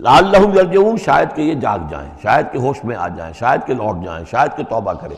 لال 0.00 0.24
لہم 0.24 0.58
یرجعون، 0.58 0.96
شاید 0.96 1.28
کہ 1.34 1.42
یہ 1.42 1.54
جاگ 1.54 1.78
جائیں، 1.90 2.10
شاید 2.22 2.46
کہ 2.52 2.58
ہوش 2.58 2.84
میں 2.84 2.96
آ 2.96 3.08
جائیں، 3.08 3.32
شاید 3.38 3.66
کہ 3.66 3.74
لوٹ 3.74 4.04
جائیں، 4.04 4.24
شاید 4.30 4.56
کہ 4.56 4.62
توبہ 4.68 4.92
کریں۔ 4.92 5.16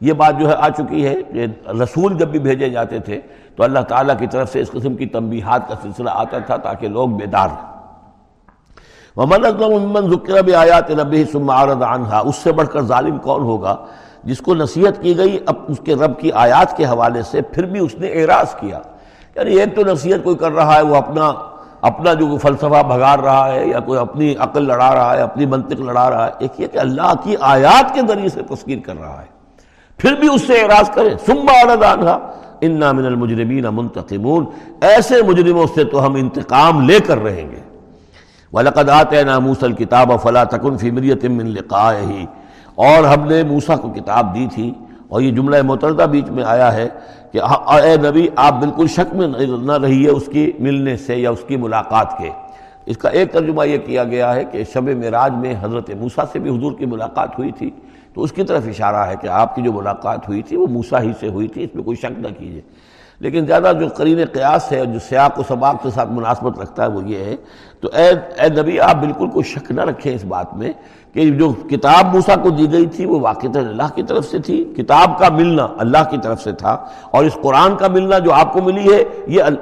یہ 0.00 0.12
بات 0.12 0.34
جو 0.38 0.48
ہے 0.48 0.54
آ 0.54 0.68
چکی 0.68 1.06
ہے 1.06 1.14
کہ 1.22 1.46
رسول 1.82 2.18
جب 2.18 2.28
بھی 2.28 2.38
بھیجے 2.38 2.70
جاتے 2.70 2.98
تھے، 2.98 3.20
تو 3.56 3.62
اللہ 3.62 3.80
تعالیٰ 3.80 4.18
کی 4.18 4.26
طرف 4.26 4.52
سے 4.52 4.60
اس 4.60 4.70
قسم 4.70 4.94
کی 4.94 5.06
تنبیہات 5.06 5.68
کا 5.68 5.74
سلسلہ 5.82 6.10
آتا 6.12 6.38
تھا 6.38 6.56
تاکہ 6.56 6.88
لوگ 6.88 7.08
بیدار 7.08 7.48
ممن 9.16 9.42
محمد 9.42 10.00
ذکر 10.00 10.42
بھی 10.42 10.54
آیات 10.54 10.90
نبی 10.90 11.24
عارض 11.48 11.82
عنہا 11.82 12.18
اس 12.18 12.36
سے 12.36 12.52
بڑھ 12.52 12.68
کر 12.68 12.80
ظالم 12.80 13.18
کون 13.18 13.42
ہوگا 13.42 13.76
جس 14.24 14.38
کو 14.38 14.54
نصیحت 14.54 15.02
کی 15.02 15.16
گئی 15.16 15.38
اب 15.46 15.54
اس 15.68 15.80
کے 15.84 15.94
رب 15.94 16.20
کی 16.20 16.32
آیات 16.32 16.76
کے 16.76 16.84
حوالے 16.84 17.22
سے، 17.22 17.42
پھر 17.42 17.64
بھی 17.64 17.80
اس 17.80 17.94
نے 17.94 18.08
اعراض 18.08 18.54
کیا۔ 18.54 18.80
یعنی 19.36 19.54
ایک 19.54 19.76
تو 19.76 19.82
نصیحت 19.84 20.24
کوئی 20.24 20.36
کر 20.36 20.52
رہا 20.52 20.76
ہے، 20.76 20.82
وہ 20.82 20.96
اپنا 20.96 21.32
اپنا 21.86 22.14
جو 22.14 22.36
فلسفہ 22.36 22.66
بھگار 22.66 23.18
رہا 23.18 23.52
ہے 23.52 23.66
یا 23.66 23.80
کوئی 23.80 23.98
اپنی 23.98 24.34
عقل 24.38 24.66
لڑا 24.66 24.94
رہا 24.94 25.16
ہے، 25.16 25.22
اپنی 25.22 25.46
منطق 25.46 25.80
لڑا 25.80 26.10
رہا 26.10 26.26
ہے، 26.26 26.30
ایک 26.38 26.60
یہ 26.60 26.66
کہ 26.66 26.78
اللہ 26.78 27.12
کی 27.22 27.36
آیات 27.40 27.94
کے 27.94 28.00
ذریعے 28.08 28.28
سے 28.28 28.42
تذکیر 28.42 28.78
کر 28.84 28.94
رہا 29.00 29.20
ہے۔ 29.20 29.26
پھر 29.96 30.12
بھی 30.12 30.28
اس 30.34 30.46
سے 30.46 30.54
اعراض 30.54 30.90
کریں۔ 30.90 31.10
سمبا 31.26 31.92
عنہا، 31.92 32.18
انا 32.60 32.92
من 32.92 33.06
المجرمین 33.06 33.64
منتقمون 33.72 34.44
ایسے 34.80 35.22
مجرموں 35.22 35.66
سے 35.74 35.84
تو 35.84 36.06
ہم 36.06 36.14
انتقام 36.14 36.80
لے 36.80 36.98
کر 37.00 37.18
رہیں 37.18 37.50
گے۔ 37.50 37.60
وَلَقَدْ 38.52 38.90
آتَيْنَا 38.90 39.38
مُوسَى 39.38 39.66
الْكِتَابَ 39.66 40.16
فَلَا 40.16 40.44
تَكُنْ 40.44 40.78
فِي 40.78 40.90
مِرْيَةٍ 40.90 41.30
مِّن 41.30 41.46
لِقَائِهِ۔ 41.46 42.24
اور 42.74 43.04
ہم 43.04 43.28
نے 43.28 43.42
موسیٰ 43.42 43.80
کو 43.80 43.88
کتاب 43.88 44.34
دی 44.34 44.46
تھی۔ 44.54 44.74
اور 45.14 45.22
یہ 45.22 45.30
جملہ 45.30 45.62
متردہ 45.62 46.02
بیچ 46.02 46.30
میں 46.30 46.44
آیا 46.44 46.74
ہے 46.74 46.88
کہ 47.32 47.38
اے 47.38 47.96
نبی، 47.96 48.26
آپ 48.36 48.54
بالکل 48.60 48.86
شک 48.86 49.14
میں 49.14 49.28
نہ 49.62 49.72
رہیے 49.72 50.08
اس 50.08 50.26
کی 50.32 50.50
ملنے 50.58 50.96
سے 50.96 51.16
یا 51.16 51.30
اس 51.30 51.44
کی 51.46 51.56
ملاقات 51.56 52.18
کے۔ 52.18 52.30
اس 52.86 52.96
کا 52.96 53.08
ایک 53.08 53.32
ترجمہ 53.32 53.66
یہ 53.66 53.78
کیا 53.78 54.04
گیا 54.04 54.34
ہے 54.34 54.44
کہ 54.44 54.64
شب 54.72 54.88
معراج 54.88 55.32
میں 55.32 55.54
حضرت 55.60 55.90
موسیٰ 55.90 56.24
سے 56.32 56.38
بھی 56.38 56.50
حضور 56.50 56.72
کی 56.72 56.86
ملاقات 56.86 57.38
ہوئی 57.38 57.52
تھی۔ 57.52 57.70
تو 58.14 58.22
اس 58.22 58.32
کی 58.32 58.42
طرف 58.42 58.66
اشارہ 58.66 59.06
ہے 59.10 59.14
کہ 59.20 59.26
آپ 59.26 59.54
کی 59.54 59.62
جو 59.62 59.72
ملاقات 59.72 60.28
ہوئی 60.28 60.42
تھی 60.42 60.56
وہ 60.56 60.66
موسیٰ 60.66 61.00
ہی 61.02 61.12
سے 61.20 61.28
ہوئی 61.28 61.48
تھی، 61.48 61.64
اس 61.64 61.74
میں 61.74 61.84
کوئی 61.84 61.96
شک 61.96 62.18
نہ 62.18 62.28
کیجیے 62.38 62.60
لیکن 63.20 63.46
زیادہ 63.46 63.72
جو 63.80 63.88
قرین 63.88 64.24
قیاس 64.32 64.72
ہے 64.72 64.84
جو 64.86 64.98
سیاق 65.08 65.38
و 65.38 65.42
سباق 65.48 65.82
کے 65.82 65.90
ساتھ 65.90 66.10
مناسبت 66.10 66.58
رکھتا 66.58 66.82
ہے 66.82 66.88
وہ 66.88 67.02
یہ 67.04 67.24
ہے، 67.24 67.36
تو 67.80 67.88
اے 67.92 68.08
اے 68.08 68.48
نبی، 68.60 68.80
آپ 68.80 68.96
بالکل 68.96 69.28
کوئی 69.28 69.44
شک 69.44 69.70
نہ 69.72 69.80
رکھیں 69.80 70.14
اس 70.14 70.24
بات 70.24 70.54
میں 70.54 70.72
کہ 71.14 71.30
جو 71.30 71.52
کتاب 71.70 72.14
موسیٰ 72.14 72.36
کو 72.42 72.50
دی 72.50 72.72
گئی 72.72 72.86
تھی 72.86 73.04
وہ 73.06 73.20
واقع 73.20 73.46
اللہ 73.56 73.94
کی 73.94 74.02
طرف 74.02 74.24
سے 74.30 74.38
تھی، 74.38 74.64
کتاب 74.76 75.18
کا 75.18 75.28
ملنا 75.28 75.66
اللہ 75.78 76.04
کی 76.10 76.16
طرف 76.22 76.42
سے 76.42 76.52
تھا 76.52 76.76
اور 77.10 77.24
اس 77.24 77.34
قرآن 77.42 77.76
کا 77.76 77.88
ملنا 77.88 78.18
جو 78.18 78.32
آپ 78.32 78.52
کو 78.52 78.62
ملی 78.62 78.92
ہے، 78.92 79.02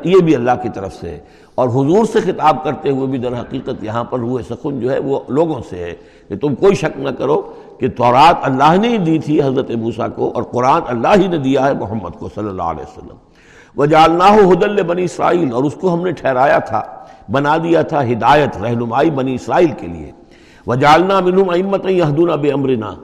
یہ 0.05 0.21
بھی 0.25 0.35
اللہ 0.35 0.63
کی 0.63 0.69
طرف 0.75 0.95
سے 0.95 1.11
ہے۔ 1.11 1.19
اور 1.55 1.69
حضور 1.69 2.05
سے 2.05 2.21
خطاب 2.21 2.65
کرتے 2.65 2.91
ہوئے 2.91 3.07
بھی 3.07 3.19
در 3.19 3.33
حقیقت 3.41 3.85
یہاں 3.85 4.05
پر 4.05 4.19
روح 4.19 4.41
سخن 4.51 4.81
جو 4.81 4.91
ہے 4.91 4.99
وہ 4.99 5.21
لوگوں 5.29 5.61
سے 5.71 5.77
ہے 5.77 5.95
کہ 6.29 6.37
تم 6.37 6.55
کوئی 6.55 6.75
شک 6.75 6.99
نہ 6.99 7.09
کرو 7.09 7.41
کہ 7.81 7.89
تورات 7.89 8.37
اللہ 8.43 8.77
نے 8.81 8.89
ہی 8.89 8.99
دی 8.99 9.19
تھی 9.19 9.43
حضرت 9.43 9.71
موسیٰ 9.71 10.07
کو 10.15 10.31
اور 10.35 10.43
قرآن 10.43 10.83
اللہ 10.87 11.21
ہی 11.21 11.27
نے 11.27 11.39
دیا 11.39 11.67
ہے 11.67 11.75
محمد 11.75 12.19
کو 12.19 12.29
صلی 12.35 12.49
اللہ 12.49 12.63
علیہ 12.63 12.83
وسلم۔ 12.83 13.32
وہ 13.77 13.87
جالنا 13.87 14.25
حدل 14.25 14.83
بنی 14.83 15.05
اسرائیل 15.05 15.53
اور 15.53 15.65
اس 15.65 15.75
کو 15.75 15.95
ہم 15.95 16.05
نے 16.05 16.13
ٹھہرایا 16.13 16.59
تھا، 16.59 16.83
بنا 17.33 17.57
دیا 17.57 17.83
تھا 17.83 18.03
ہدایت، 18.11 18.57
رہنمائی 18.63 19.11
بنی 19.11 19.35
اسرائیل 19.35 19.71
کے 19.79 19.87
لیے۔ 19.87 20.11
وہ 20.67 20.75
جالنا 20.75 21.17
امت 21.17 21.87
یہدون 21.91 22.31
بے 22.41 22.53
امرنا 22.53 22.95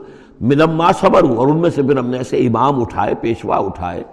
ملما 0.41 0.91
صبر 0.91 1.23
ہوں 1.23 1.35
اور 1.35 1.47
ان 1.47 1.57
میں 1.57 1.69
سے 1.69 1.81
پھر 1.81 1.97
ہم 1.97 2.09
نے 2.09 2.17
ایسے 2.17 2.37
امام 2.37 2.81
اٹھائے، 2.81 3.13
پیشوا 3.21 3.57
اٹھائے، 3.57 4.03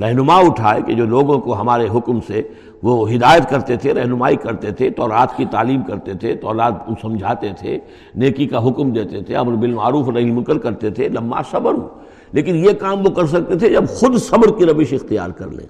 رہنما 0.00 0.36
اٹھائے 0.36 0.80
کہ 0.86 0.94
جو 0.94 1.04
لوگوں 1.06 1.38
کو 1.38 1.60
ہمارے 1.60 1.88
حکم 1.88 2.18
سے 2.26 2.42
وہ 2.82 3.10
ہدایت 3.12 3.48
کرتے 3.50 3.76
تھے، 3.76 3.94
رہنمائی 3.94 4.36
کرتے 4.36 4.70
تھے 4.70 4.90
تو 4.90 5.08
رات 5.08 5.36
کی 5.36 5.44
تعلیم 5.44 5.82
کرتے 5.82 6.14
تھے 6.14 6.34
تو 6.34 6.48
اولاد 6.48 6.72
سمجھاتے 7.02 7.52
تھے، 7.58 7.78
نیکی 8.14 8.46
کا 8.46 8.68
حکم 8.68 8.92
دیتے 8.92 9.22
تھے، 9.22 9.36
امر 9.36 9.52
بالمعروف 9.52 10.08
رہی 10.08 10.30
مکر 10.30 10.58
کرتے 10.58 10.90
تھے 10.90 11.08
لمحہ 11.08 11.42
صبر 11.50 11.74
ہوں 11.74 11.88
لیکن 12.32 12.56
یہ 12.56 12.72
کام 12.72 13.06
وہ 13.06 13.10
کر 13.10 13.26
سکتے 13.26 13.58
تھے 13.58 13.70
جب 13.70 13.88
خود 13.88 14.16
صبر 14.16 14.58
کی 14.58 14.64
روش 14.64 14.92
اختیار 14.92 15.30
کر 15.30 15.48
لیں۔ 15.48 15.66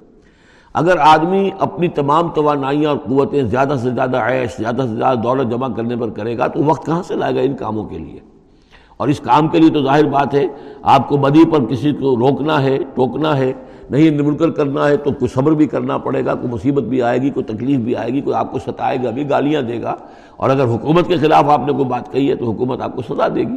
اگر 0.76 0.96
آدمی 0.98 1.50
اپنی 1.58 1.88
تمام 1.88 2.28
توانائیاں 2.28 2.90
اور 2.90 2.98
قوتیں 2.98 3.42
زیادہ 3.42 3.74
سے 3.82 3.90
زیادہ 3.90 4.16
عیش، 4.16 4.56
زیادہ 4.58 4.82
سے 4.88 4.96
زیادہ 4.96 5.18
دولت 5.18 5.50
جمع 5.50 5.68
کرنے 5.68 5.96
پر 5.96 6.10
کرے 6.10 6.38
گا 6.38 6.46
تو 6.46 6.64
وقت 6.64 6.86
کہاں 6.86 7.02
سے 7.02 7.14
لائے 7.14 7.34
گا 7.34 7.40
ان 7.40 7.56
کاموں 7.56 7.84
کے 7.84 7.98
لیے؟ 7.98 8.20
اور 8.96 9.08
اس 9.08 9.20
کام 9.20 9.48
کے 9.48 9.58
لیے 9.58 9.70
تو 9.70 9.82
ظاہر 9.82 10.04
بات 10.04 10.34
ہے، 10.34 10.46
آپ 10.82 11.08
کو 11.08 11.16
بدی 11.16 11.44
پر 11.52 11.64
کسی 11.64 11.92
کو 11.92 12.16
روکنا 12.16 12.62
ہے، 12.62 12.78
ٹوکنا 12.94 13.36
ہے، 13.36 13.52
نہیں 13.90 14.10
نمنکر 14.10 14.50
کرنا 14.50 14.88
ہے 14.88 14.96
تو 14.96 15.10
کوئی 15.10 15.28
صبر 15.28 15.52
بھی 15.52 15.66
کرنا 15.66 15.98
پڑے 15.98 16.24
گا، 16.24 16.34
کوئی 16.34 16.52
مصیبت 16.52 16.82
بھی 16.82 17.02
آئے 17.02 17.22
گی، 17.22 17.30
کوئی 17.30 17.44
تکلیف 17.44 17.80
بھی 17.80 17.96
آئے 17.96 18.10
گی، 18.10 18.20
کوئی 18.20 18.36
آپ 18.36 18.52
کو 18.52 18.58
ستائے 18.58 18.98
گا 19.04 19.10
بھی 19.10 19.30
گالیاں 19.30 19.62
دے 19.62 19.82
گا۔ 19.82 19.94
اور 20.36 20.50
اگر 20.50 20.64
حکومت 20.64 21.08
کے 21.08 21.16
خلاف 21.16 21.44
آپ 21.44 21.60
نے 21.66 21.72
کوئی 21.72 21.84
بات 21.84 22.12
کہی 22.12 22.30
ہے 22.30 22.34
تو 22.34 22.50
حکومت 22.50 22.80
آپ 22.80 22.96
کو 22.96 23.14
سزا 23.14 23.28
دے 23.28 23.40
گی۔ 23.40 23.56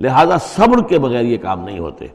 لہٰذا 0.00 0.36
صبر 0.38 0.82
کے 0.82 0.98
بغیر 0.98 1.24
یہ 1.24 1.38
کام 1.42 1.64
نہیں 1.64 1.78
ہوتے۔ 1.78 2.06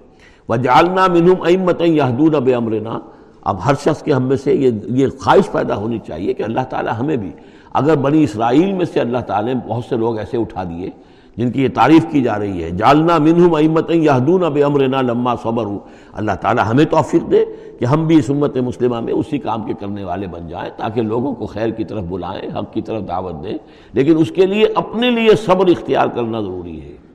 وہ 0.49 0.55
جالنا 0.55 1.07
منہم 1.07 1.41
امت 1.41 1.81
یہدون 1.81 2.31
بے 2.31 2.55
امرنا 2.55 2.99
اب 3.43 3.57
ہر 3.65 3.73
شخص 3.85 4.03
کے 4.03 4.13
ہم 4.13 4.23
میں 4.23 4.37
سے 4.37 4.53
یہ 4.53 4.71
یہ 4.85 5.07
خواہش 5.19 5.51
پیدا 5.51 5.75
ہونی 5.75 5.99
چاہیے 6.07 6.33
کہ 6.33 6.43
اللہ 6.43 6.59
تعالیٰ 6.69 6.93
ہمیں 6.99 7.17
بھی 7.17 7.31
اگر 7.73 7.95
بنی 7.95 8.23
اسرائیل 8.23 8.73
میں 8.73 8.85
سے 8.85 8.99
اللہ 8.99 9.17
تعالیٰ 9.17 9.53
نے 9.53 9.59
بہت 9.67 9.83
سے 9.89 9.95
لوگ 9.95 10.17
ایسے 10.17 10.37
اٹھا 10.37 10.63
دیے 10.63 10.89
جن 11.37 11.51
کی 11.51 11.63
یہ 11.63 11.67
تعریف 11.73 12.05
کی 12.11 12.21
جا 12.21 12.39
رہی 12.39 12.63
ہے 12.63 12.69
جالنا 12.69 13.17
منہم 13.17 13.55
امت 13.55 13.89
یہدون 13.89 14.41
بے 14.53 14.63
امرنا 14.63 15.01
لما 15.01 15.35
صبر 15.35 15.65
ہوں 15.65 15.79
اللہ 16.13 16.31
تعالیٰ 16.41 16.63
ہمیں 16.71 16.85
توفیق 16.85 17.31
دے 17.31 17.45
کہ 17.79 17.85
ہم 17.85 18.07
بھی 18.07 18.15
اس 18.15 18.29
امت 18.29 18.57
مسلمہ 18.57 18.99
میں 18.99 19.13
اسی 19.13 19.37
کام 19.37 19.63
کے 19.63 19.73
کرنے 19.79 20.03
والے 20.03 20.27
بن 20.27 20.47
جائیں 20.47 20.69
تاکہ 20.77 21.01
لوگوں 21.01 21.35
کو 21.35 21.45
خیر 21.45 21.69
کی 21.69 21.83
طرف 21.83 22.03
بلائیں، 22.03 22.57
حق 22.57 22.73
کی 22.73 22.81
طرف 22.81 23.07
دعوت 23.07 23.43
دیں۔ 23.43 23.57
لیکن 23.93 24.17
اس 24.17 24.31
کے 24.31 24.45
لیے 24.45 24.65
اپنے 24.75 25.11
لیے 25.11 25.35
صبر 25.45 25.67
اختیار 25.67 26.07
کرنا 26.07 26.41
ضروری 26.41 26.81
ہے۔ 26.81 27.08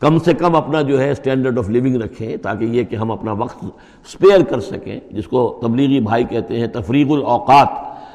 کم 0.00 0.18
سے 0.18 0.34
کم 0.34 0.56
اپنا 0.56 0.82
جو 0.82 1.00
ہے 1.00 1.10
اسٹینڈرڈ 1.10 1.58
آف 1.58 1.68
لیونگ 1.68 1.96
رکھیں 1.96 2.36
تاکہ 2.36 2.64
یہ 2.64 2.84
کہ 2.84 2.96
ہم 2.96 3.10
اپنا 3.10 3.32
وقت 3.32 3.64
سپیئر 4.08 4.42
کر 4.42 4.60
سکیں، 4.60 5.00
جس 5.10 5.26
کو 5.26 5.58
تبلیغی 5.62 6.00
بھائی 6.00 6.24
کہتے 6.24 6.60
ہیں 6.60 6.66
تفریق 6.66 7.06
الاوقات۔ 7.10 7.68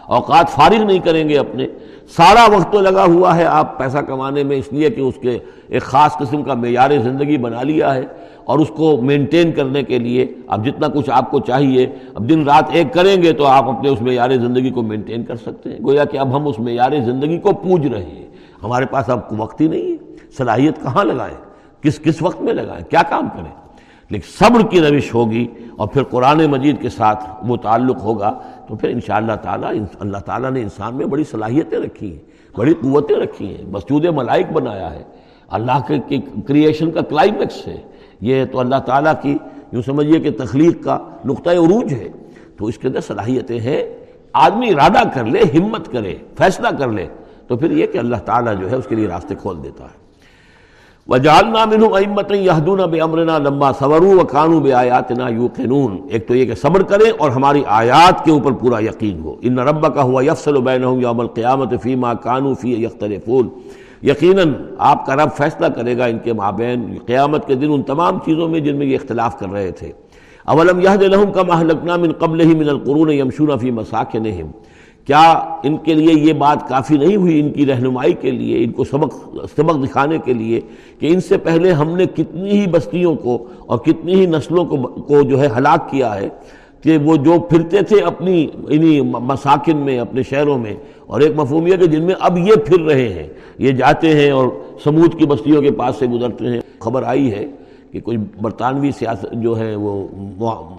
اوقات 0.06 0.50
فارغ 0.50 0.84
نہیں 0.84 1.00
کریں 1.00 1.30
گے 1.30 1.38
اپنے۔ 1.38 1.68
سارا 2.08 2.58
وقت 2.58 2.74
تو 2.74 2.82
لگا 2.82 3.06
ہوا 3.06 3.38
ہے 3.38 3.46
آپ 3.46 3.80
پیسہ 3.80 3.98
کمانے 3.98 4.44
میں، 4.44 4.58
اس 4.58 4.74
لیے 4.74 4.90
کہ 4.90 5.02
اس 5.02 5.14
کے 5.22 5.38
ایک 5.68 5.82
خاص 5.82 6.18
قسم 6.18 6.44
کا 6.44 6.54
معیار 6.54 6.92
زندگی 7.04 7.38
بنا 7.38 7.64
لیا 7.64 7.96
ہے۔ 7.96 8.04
اور 8.46 8.60
اس 8.60 8.70
کو 8.70 9.02
مینٹین 9.02 9.52
کرنے 9.52 9.84
کے 9.84 10.00
لیے 10.00 10.28
اب 10.48 10.66
جتنا 10.66 10.88
کچھ 10.88 11.10
آپ 11.10 11.32
کو 11.32 11.40
چاہیے، 11.40 11.88
اب 12.16 12.30
دن 12.30 12.44
رات 12.44 12.66
ایک 12.72 12.94
کریں 12.94 13.24
گے 13.24 13.32
تو 13.32 13.46
آپ 13.46 13.70
اپنے 13.70 13.90
اس 13.90 14.02
معیار 14.02 14.30
زندگی 14.30 14.70
کو 14.70 14.82
مینٹین 14.82 15.24
کر 15.24 15.36
سکتے 15.36 15.70
ہیں۔ 15.70 15.80
گویا 15.86 16.06
کہ 16.06 16.18
اب 16.18 16.36
ہم 16.36 16.48
اس 16.48 16.60
معیار 16.60 16.92
زندگی 17.06 17.38
کو 17.38 17.52
پوج 17.54 17.88
رہے 17.88 18.04
ہیں۔ 18.04 18.26
ہمارے 18.64 18.86
پاس 18.86 19.10
اب 19.10 19.20
وقت 19.38 19.62
ہی 19.62 19.68
نہیں 19.68 19.92
ہے۔ 19.92 20.16
صلاحیت 20.38 20.82
کہاں 20.84 21.04
لگائیں 21.04 21.45
کس 21.86 22.00
کس 22.00 22.22
وقت 22.22 22.42
میں 22.42 22.54
لگائیں، 22.54 22.84
کیا 22.90 23.02
کام 23.10 23.30
کریں؟ 23.30 23.52
لیکن 24.10 24.46
صبر 24.46 24.62
کی 24.70 24.82
روش 24.82 25.14
ہوگی 25.14 25.48
اور 25.78 25.88
پھر 25.88 26.04
قرآن 26.04 26.46
مجید 26.46 26.82
کے 26.82 26.90
ساتھ 26.90 27.24
وہ 27.44 27.58
تعلق 27.58 27.98
ہوگا، 28.04 28.40
تو 28.68 28.76
پھر 28.76 28.90
انشاءاللہ 28.90 29.34
تعالیٰ 29.34 29.72
اللہ 30.00 30.18
تعالیٰ 30.18 30.52
نے 30.52 30.62
انسان 30.62 30.96
میں 30.96 31.06
بڑی 31.06 31.24
صلاحیتیں 31.24 31.80
رکھی 31.80 32.12
ہیں، 32.12 32.58
بڑی 32.58 32.74
قوتیں 32.74 33.16
رکھی 33.16 33.56
ہیں 33.56 33.66
مسجود 33.68 34.06
ملائک 34.06 34.52
بنایا 34.52 34.94
ہے، 34.94 35.04
اللہ 35.48 35.80
کے 35.88 36.18
کریشن 36.48 36.92
کا 36.92 37.02
کلائمیکس 37.02 37.68
ہے۔ 37.68 37.78
یہ 38.22 38.46
تو 38.46 38.60
اللہ 38.60 38.76
تعالیٰ 38.76 39.14
کی، 39.22 39.38
یوں 39.72 39.82
سمجھیے 39.82 40.20
کہ 40.20 40.32
تخلیق 40.32 40.84
کا 40.84 41.00
نقطۂ 41.26 41.50
عروج 41.50 41.94
ہے۔ 41.94 42.08
تو 42.58 42.66
اس 42.66 42.78
کے 42.78 42.88
اندر 42.88 43.02
صلاحیتیں 43.02 43.60
ہیں۔ 43.60 43.84
آدمی 44.34 44.70
ارادہ 44.70 45.08
کر 45.14 45.26
لے، 45.26 45.40
ہمت 45.40 45.92
کرے، 45.92 46.16
فیصلہ 46.38 46.68
کر 46.68 46.88
لے، 46.88 47.08
تو 47.48 47.58
پھر 47.58 47.72
یہ 47.72 47.88
کہ 47.88 47.98
اللہ 47.98 48.16
تعالیٰ 48.16 48.60
جو 48.60 48.70
ہے 48.70 48.76
اس 48.76 48.88
کے 48.88 48.96
لیے 48.96 49.08
راستے 49.08 49.36
کھول 49.36 49.64
دیتا 49.64 49.84
ہے۔ 49.84 50.05
وجالنا 51.10 51.64
منہم 51.66 51.94
امت 51.94 52.32
یہدون 52.36 52.80
بے 52.92 53.00
امرنا 53.02 53.38
لمبا 53.38 53.72
صورو 53.80 54.10
و 54.20 54.24
قانو 54.32 54.68
یوقنون 54.68 55.98
ایک 56.10 56.28
تو 56.28 56.36
یہ 56.36 56.46
کہ 56.46 56.56
صبر 56.62 56.84
کریں 56.92 57.10
اور 57.18 57.32
ہماری 57.32 57.62
آیات 57.80 58.24
کے 58.26 58.32
اوپر 58.32 58.52
پورا 58.62 58.80
یقین 58.84 59.20
ہو۔ 59.24 59.36
ان 59.42 59.60
رب 59.68 59.94
کا 59.96 60.04
ہوا 60.04 60.24
یفصل 60.26 60.60
بینہم 60.62 61.00
یوم 61.02 61.20
القیامت 61.20 61.74
فی 61.84 61.96
ما 61.96 62.14
کانو 62.24 62.54
فی 62.62 62.74
یختلفون 62.84 63.50
یقیناً 64.04 64.54
آپ 64.78 65.06
کا 65.06 65.16
رب 65.16 65.36
فیصلہ 65.38 65.68
کرے 65.76 65.98
گا 65.98 66.06
ان 66.06 66.18
کے 66.24 66.34
مابین 66.34 66.98
قیامت 67.06 67.48
کے 67.48 67.56
دن 67.56 67.72
ان 67.72 67.84
تمام 67.84 68.20
چیزوں 68.26 68.48
میں 68.50 68.60
جن 68.60 68.76
میں 68.76 68.88
یہ 68.88 68.98
اختلاف 69.02 69.40
کر 69.40 69.52
رہے 69.52 69.72
تھے۔ 69.72 69.92
اولم 70.46 70.80
یہد 70.80 71.02
لہم 71.02 71.32
کا 71.32 71.44
محلکنا 71.48 71.96
من 71.98 72.12
قبل 72.12 72.42
ہی 72.42 72.56
من 72.56 72.70
القرون 72.70 73.12
یمشون 73.12 73.58
فی 73.60 73.72
مساکنہم 73.72 74.52
کیا 75.08 75.22
ان 75.64 75.76
کے 75.78 75.94
لیے 75.94 76.14
یہ 76.20 76.34
بات 76.34 76.68
کافی 76.68 76.98
نہیں 76.98 77.16
ہوئی 77.16 77.40
ان 77.40 77.52
کی 77.54 77.66
رہنمائی 77.66 78.14
کے 78.22 78.32
لیے، 78.32 78.64
ان 78.64 78.72
کو 78.72 78.84
سبق 78.84 79.14
سبق 79.56 79.84
دکھانے 79.84 80.18
کے 80.26 80.34
لیے 80.34 80.60
کہ 81.00 81.14
ان 81.14 81.20
سے 81.22 81.38
پہلے 81.38 81.72
ہم 81.72 81.96
نے 81.98 82.06
کتنی 82.16 82.52
ہی 82.52 82.66
بستیوں 82.72 83.16
کو 83.16 83.38
اور 83.60 83.78
کتنی 83.86 84.16
ہی 84.16 84.26
نسلوں 84.26 84.66
کو 84.66 84.78
کو 85.08 85.22
جو 85.22 85.42
ہے 85.42 85.48
ہلاک 85.58 85.90
کیا 85.92 86.14
ہے 86.16 86.30
کہ 86.84 86.98
وہ 87.04 87.16
جو 87.18 87.38
پھرتے 87.50 87.82
تھے 87.82 88.00
اپنی، 88.04 88.46
انہی 88.70 89.00
مساکن 89.02 89.78
میں، 89.78 90.00
اپنے 90.00 90.24
شہروں 90.24 90.58
میں، 90.60 90.74
اور 91.06 91.22
ایک 91.22 91.32
مفہوم 91.36 91.68
یہ 91.68 91.78
کہ 91.78 91.88
جن 91.88 92.04
میں 92.04 92.16
اب 92.20 92.38
یہ 92.38 92.56
پھر 92.66 92.82
رہے 92.82 93.08
ہیں، 93.14 93.28
یہ 93.58 93.72
جاتے 93.72 94.14
ہیں 94.16 94.30
اور 94.32 94.48
سمود 94.84 95.18
کی 95.20 95.26
بستیوں 95.26 95.62
کے 95.62 95.72
پاس 95.72 95.96
سے 96.00 96.08
گزرتے 96.08 96.46
ہیں۔ 96.46 96.60
خبر 96.80 97.04
آئی 97.04 97.32
ہے 97.32 97.46
کہ 97.92 98.00
کوئی 98.00 98.18
برطانوی 98.42 98.92
سیاست 98.92 99.34
جو 99.44 99.58
ہے 99.60 99.74
وہ 99.76 100.04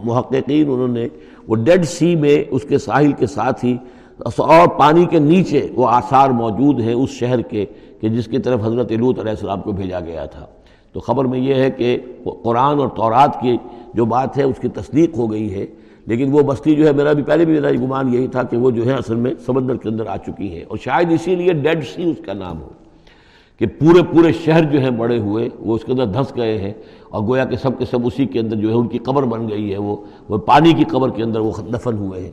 محققین، 0.04 0.70
انہوں 0.70 0.88
نے 0.88 1.06
وہ 1.48 1.56
ڈیڈ 1.56 1.84
سی 1.88 2.14
میں 2.16 2.42
اس 2.50 2.62
کے 2.68 2.78
ساحل 2.78 3.12
کے 3.12 3.26
ساتھ 3.26 3.64
ہی 3.64 3.76
اور 4.18 4.68
پانی 4.68 5.04
کے 5.04 5.18
نیچے 5.18 5.66
وہ 5.74 5.88
آثار 5.88 6.30
موجود 6.30 6.80
ہیں 6.80 6.92
اس 6.92 7.10
شہر 7.10 7.40
کے 7.40 7.64
کہ 8.00 8.08
جس 8.08 8.26
کی 8.26 8.38
طرف 8.38 8.60
حضرت 8.64 8.92
لوت 8.92 9.18
علیہ 9.18 9.30
السلام 9.30 9.60
کو 9.60 9.72
بھیجا 9.72 10.00
گیا 10.00 10.24
تھا۔ 10.24 10.46
تو 10.92 11.00
خبر 11.00 11.24
میں 11.24 11.38
یہ 11.38 11.54
ہے 11.54 11.70
کہ 11.70 11.98
قرآن 12.42 12.78
اور 12.78 12.88
تورات 12.88 13.40
کی 13.40 13.56
جو 13.94 14.04
بات 14.04 14.38
ہے 14.38 14.42
اس 14.42 14.58
کی 14.60 14.68
تصدیق 14.68 15.16
ہو 15.18 15.30
گئی 15.32 15.52
ہے، 15.54 15.66
لیکن 16.06 16.32
وہ 16.32 16.42
بستی 16.42 16.74
جو 16.74 16.86
ہے 16.86 16.92
میرا 16.92 17.12
بھی 17.12 17.22
پہلے 17.22 17.44
بھی 17.44 17.54
میرا 17.54 17.70
گمان 17.84 18.14
یہی 18.14 18.26
تھا 18.26 18.42
کہ 18.42 18.56
وہ 18.56 18.70
جو 18.70 18.86
ہے 18.86 18.92
اصل 18.92 19.14
میں 19.14 19.34
سمندر 19.46 19.76
کے 19.76 19.88
اندر 19.88 20.06
آ 20.06 20.16
چکی 20.16 20.54
ہے 20.54 20.62
اور 20.68 20.78
شاید 20.78 21.12
اسی 21.12 21.34
لیے 21.34 21.52
ڈیڈ 21.52 21.84
سی 21.84 22.10
اس 22.10 22.24
کا 22.26 22.32
نام 22.32 22.60
ہو 22.62 22.68
کہ 23.60 23.66
پورے 23.66 24.02
پورے 24.12 24.32
شہر 24.44 24.64
جو 24.64 24.80
ہیں 24.80 24.90
بڑے 24.90 25.18
ہوئے، 25.18 25.48
وہ 25.60 25.74
اس 25.74 25.84
کے 25.84 25.92
اندر 25.92 26.06
دھنس 26.06 26.34
گئے 26.36 26.58
ہیں 26.58 26.72
اور 27.10 27.22
گویا 27.22 27.44
کہ 27.44 27.56
سب 27.56 27.78
کے 27.78 27.84
سب 27.84 28.06
اسی 28.06 28.26
کے 28.26 28.40
اندر 28.40 28.56
جو 28.56 28.68
ہے 28.68 28.74
ان 28.74 28.88
کی 28.88 28.98
قبر 28.98 29.22
بن 29.24 29.48
گئی 29.48 29.72
ہے۔ 29.72 29.78
وہ 29.78 29.96
وہ 30.28 30.38
پانی 30.46 30.72
کی 30.72 30.84
قبر 30.84 31.10
کے 31.10 31.22
اندر 31.22 31.40
وہ 31.40 31.52
دفن 31.74 31.98
ہوئے 31.98 32.20
ہیں۔ 32.20 32.30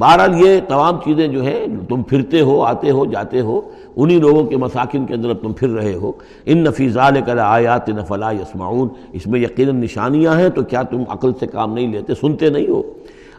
بہرحال 0.00 0.40
یہ 0.40 0.60
تمام 0.68 0.96
چیزیں 1.04 1.28
جو 1.28 1.44
ہے 1.44 1.66
تم 1.88 2.02
پھرتے 2.02 2.40
ہو، 2.40 2.62
آتے 2.62 2.90
ہو، 2.90 3.04
جاتے 3.04 3.40
ہو، 3.40 3.60
انہی 3.96 4.18
لوگوں 4.18 4.44
کے 4.44 4.56
مساکن 4.56 5.06
کے 5.06 5.14
اندر 5.14 5.34
تم 5.34 5.52
پھر 5.52 5.68
رہے 5.68 5.94
ہو۔ 5.94 6.12
ان 6.46 6.58
نفیزہ 6.58 7.10
کر 7.26 7.36
آیات 7.36 7.88
نفلا 7.88 8.30
یسمعون۔ 8.30 8.88
اس 9.12 9.26
میں 9.26 9.40
یقیناً 9.40 9.80
نشانیاں 9.80 10.38
ہیں، 10.38 10.48
تو 10.48 10.62
کیا 10.62 10.82
تم 10.82 11.02
عقل 11.08 11.32
سے 11.40 11.46
کام 11.46 11.74
نہیں 11.74 11.92
لیتے، 11.92 12.14
سنتے 12.14 12.50
نہیں 12.50 12.68
ہو؟ 12.68 12.82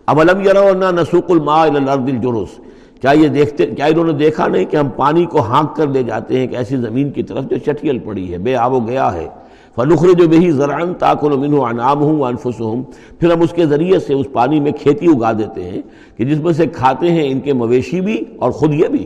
اب 0.06 0.20
علم 0.20 0.42
یرا 0.42 0.92
نسوق 0.92 1.32
الماء 1.32 1.64
الارض 1.64 2.10
الجرس 2.10 2.60
کیا 3.02 3.12
یہ 3.12 3.28
دیکھتے، 3.28 3.66
کیا 3.66 3.86
انہوں 3.86 4.06
نے 4.06 4.14
دیکھا 4.14 4.48
نہیں 4.48 4.66
کہ 4.66 4.78
ہم 4.78 4.90
پانی 4.90 5.26
کو 5.26 5.40
ہانک 5.40 5.76
کر 5.76 5.88
لے 5.88 6.04
جاتے 6.04 6.34
ہیں، 6.34 6.42
ایک 6.42 6.56
ایسی 6.56 6.78
زمین 6.78 7.12
کی 7.12 7.24
طرف 7.24 7.44
جو 7.44 7.58
چٹیل 7.58 8.00
پڑی 8.00 8.34
ہے، 8.34 8.38
بے 8.38 8.56
آب 8.56 8.74
و 8.74 8.80
گیا 8.80 9.14
ہے۔ 9.14 9.28
فنخر 9.76 10.14
جو 10.14 10.28
بہی 10.28 10.52
زرعن 10.52 10.94
تاکن 10.94 11.40
منہ 11.40 11.62
انعام 11.62 12.02
ہوں 12.02 12.24
انفس 12.24 12.62
ہوں 12.62 12.84
پھر 13.20 13.32
ہم 13.32 13.42
اس 13.42 13.52
کے 13.52 13.66
ذریعے 13.66 14.00
سے 14.00 14.14
اس 14.14 14.26
پانی 14.32 14.60
میں 14.60 14.72
کھیتی 14.72 15.08
اگا 15.08 15.32
دیتے 15.34 15.64
ہیں 15.64 15.82
کہ 16.18 16.26
جس 16.26 16.40
میں 16.40 16.54
سے 16.54 16.66
کھاتے 16.66 17.12
ہیں 17.12 17.32
ان 17.32 17.40
کے 17.40 17.54
مویشی 17.54 18.02
بھی 18.02 18.24
اور 18.40 18.52
خود 18.52 18.74
یہ 18.74 18.88
بھی۔ 18.88 19.06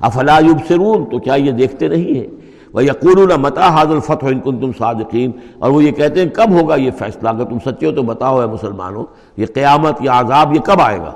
افلا 0.00 0.38
یبصرون، 0.38 1.04
تو 1.04 1.18
کیا 1.18 1.34
یہ 1.34 1.50
دیکھتے 1.50 1.88
نہیں 1.88 2.14
ہیں؟ 2.14 2.26
وہ 2.72 2.84
یقول 2.84 3.32
متا 3.36 3.68
حاضر 3.68 3.98
فتح 3.98 4.26
ان 4.26 4.40
کن 4.40 4.60
تم 4.60 4.70
صادقین 4.78 5.30
اور 5.58 5.70
وہ 5.70 5.84
یہ 5.84 5.90
کہتے 5.90 6.22
ہیں، 6.22 6.28
کب 6.28 6.50
ہوگا 6.50 6.76
یہ 6.76 6.90
فیصلہ؟ 6.90 7.28
اگر 7.28 7.44
تم 7.44 7.58
سچے 7.58 7.86
ہو 7.86 7.92
تو 7.92 8.02
بتاؤ 8.02 8.40
ہے 8.40 8.46
مسلمانوں، 8.46 9.04
یہ 9.36 9.46
قیامت 9.54 10.02
یا 10.02 10.20
عذاب 10.20 10.54
یہ 10.54 10.60
کب 10.60 10.80
آئے 10.80 10.98
گا؟ 10.98 11.12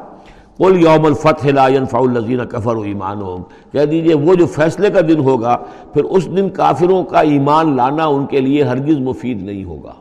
قل 0.61 0.83
یوم 0.83 1.07
الفتح 1.07 1.47
لا 1.47 1.69
ينفع 1.69 1.99
الذین 1.99 2.39
کفروا 2.49 2.87
ایمانہم 2.87 3.43
کہہ 3.73 3.85
دیجیے، 3.85 4.15
وہ 4.15 4.35
جو 4.35 4.47
فیصلے 4.47 4.91
کا 4.91 5.01
دن 5.01 5.19
ہوگا، 5.19 5.57
پھر 5.93 6.05
اس 6.05 6.27
دن 6.27 6.51
کافروں 6.51 7.05
کا 7.05 7.21
ایمان 7.21 7.77
لانا 7.77 8.07
ان 8.07 8.27
کے 8.27 8.41
لیے 8.41 8.63
ہرگز 8.63 8.99
مفید 8.99 9.43
نہیں 9.43 9.65
ہوگا۔ 9.65 9.93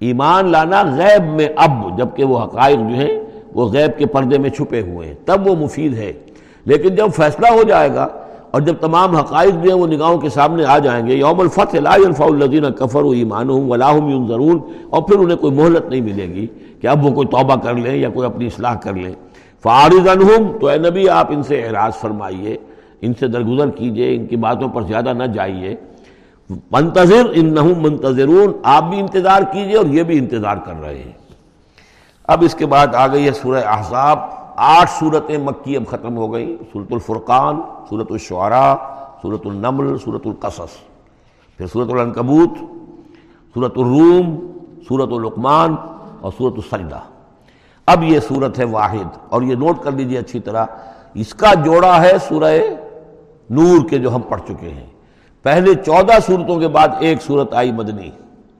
ایمان 0.00 0.50
لانا 0.50 0.82
غیب 0.82 1.34
میں 1.34 1.48
اب، 1.56 1.98
جبکہ 1.98 2.24
وہ 2.24 2.44
حقائق 2.44 2.76
جو 2.76 2.94
ہیں، 2.94 3.20
وہ 3.54 3.68
غیب 3.68 3.98
کے 3.98 4.06
پردے 4.06 4.38
میں 4.38 4.50
چھپے 4.50 4.80
ہوئے 4.80 5.08
ہیں۔ 5.08 5.14
تب 5.24 5.46
وہ 5.46 5.54
مفید 5.54 5.94
ہے۔ 5.94 6.12
لیکن 6.64 6.94
جب 6.94 7.08
فیصلہ 7.16 7.46
ہو 7.46 7.62
جائے 7.62 7.94
گا 7.94 8.08
اور 8.50 8.60
جب 8.60 8.74
تمام 8.80 9.16
حقائق 9.16 9.64
جو 9.64 9.70
ہیں، 9.70 9.80
وہ 9.80 9.86
نگاہوں 9.86 10.18
کے 10.18 10.28
سامنے 10.28 10.64
آ 10.64 10.78
جائیں 10.78 11.06
گے 11.06 11.14
یوم 11.14 11.40
الفتح 11.40 11.76
لا 11.76 11.96
ينفع 12.06 12.24
الذین 12.24 12.72
کفروا 12.72 13.14
ایمانہم 13.14 13.70
ولا 13.70 13.96
هم 13.96 14.08
ينظرون۔ 14.08 14.58
اور 14.90 15.02
پھر 15.02 15.18
انہیں 15.18 15.38
کوئی 15.38 15.52
مہلت 15.52 15.88
نہیں 15.88 16.00
ملے 16.00 16.26
گی 16.26 16.46
کہ 16.80 16.86
اب 16.86 17.06
وہ 17.06 17.10
کوئی 17.10 17.28
توبہ 17.28 17.56
کر 17.56 17.74
لیں 17.74 17.96
یا 17.96 18.08
کوئی 18.08 18.26
اپنی 18.26 18.46
اصلاح 18.46 18.74
کر 18.74 18.94
لیں۔ 18.94 19.29
فارض 19.62 20.08
عنہم 20.08 20.58
تو 20.60 20.66
اے 20.66 20.78
نبی 20.78 21.08
آپ 21.08 21.26
ان 21.30 21.42
سے 21.42 21.66
اعراض 21.66 21.94
فرمائیے، 21.94 22.56
ان 23.00 23.14
سے 23.14 23.28
درگزر 23.28 23.70
کیجیے، 23.70 24.14
ان 24.16 24.26
کی 24.26 24.36
باتوں 24.36 24.68
پر 24.68 24.82
زیادہ 24.82 25.12
نہ 25.12 25.24
جائیے۔ 25.24 25.76
منتظر 26.70 27.26
ان 27.32 27.54
منتظرون، 27.82 28.52
آپ 28.62 28.84
بھی 28.84 29.00
انتظار 29.00 29.42
کیجیے 29.52 29.76
اور 29.76 29.86
یہ 29.86 30.02
بھی 30.02 30.18
انتظار 30.18 30.56
کر 30.56 30.80
رہے 30.80 30.98
ہیں۔ 30.98 31.12
اب 32.24 32.42
اس 32.42 32.54
کے 32.54 32.66
بعد 32.66 32.94
آ 32.94 33.06
گئی 33.06 33.26
ہے 33.26 33.32
سورہ 33.32 33.64
احزاب، 33.66 34.18
آٹھ 34.56 34.90
صورتیں 34.90 35.38
مکی 35.38 35.76
اب 35.76 35.86
ختم 35.86 36.16
ہو 36.16 36.32
گئی 36.32 36.56
صورت 36.72 36.92
الفرقان 36.92 37.60
صورت 37.88 38.12
الشعراء 38.12 38.74
صورت 39.22 39.46
النمل 39.46 39.96
صورت 40.04 40.26
القصص۔ 40.26 40.76
پھر 41.56 41.66
صورت 41.66 41.92
العنکبوت 41.92 42.58
صورت 43.54 43.78
الروم 43.78 44.36
صورت 44.88 45.12
العقمان 45.12 45.74
اور 46.20 46.32
صورت 46.38 46.54
السجدہ۔ 46.56 47.00
اب 47.90 48.02
یہ 48.02 48.20
صورت 48.20 48.58
ہے 48.58 48.64
واحد 48.64 49.18
اور 49.28 49.42
یہ 49.42 49.54
نوٹ 49.54 49.82
کر 49.82 49.92
لیجیے 49.92 50.18
اچھی 50.18 50.40
طرح 50.40 50.66
اس 51.14 51.34
کا 51.34 51.54
جوڑا 51.54 52.02
ہے 52.02 52.12
سورہ 52.28 52.58
نور 53.50 53.88
کے 53.88 53.98
جو 53.98 54.14
ہم 54.14 54.20
پڑھ 54.20 54.40
چکے 54.40 54.68
ہیں۔ 54.68 54.86
پہلے 55.42 55.74
چودہ 55.74 56.12
صورتوں 56.26 56.60
کے 56.60 56.68
بعد 56.68 56.88
ایک 56.98 57.22
صورت 57.22 57.54
آئی 57.54 57.72
مدنی، 57.72 58.10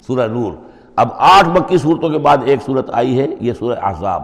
سورہ 0.06 0.28
نور۔ 0.28 0.52
اب 0.96 1.08
آٹھ 1.12 1.48
مکی 1.48 1.78
صورتوں 1.78 2.08
کے 2.08 2.18
بعد 2.18 2.38
ایک 2.44 2.62
صورت 2.66 2.90
آئی 2.92 3.20
ہے، 3.20 3.26
یہ 3.40 3.52
سورہ 3.52 3.78
احزاب۔ 3.82 4.22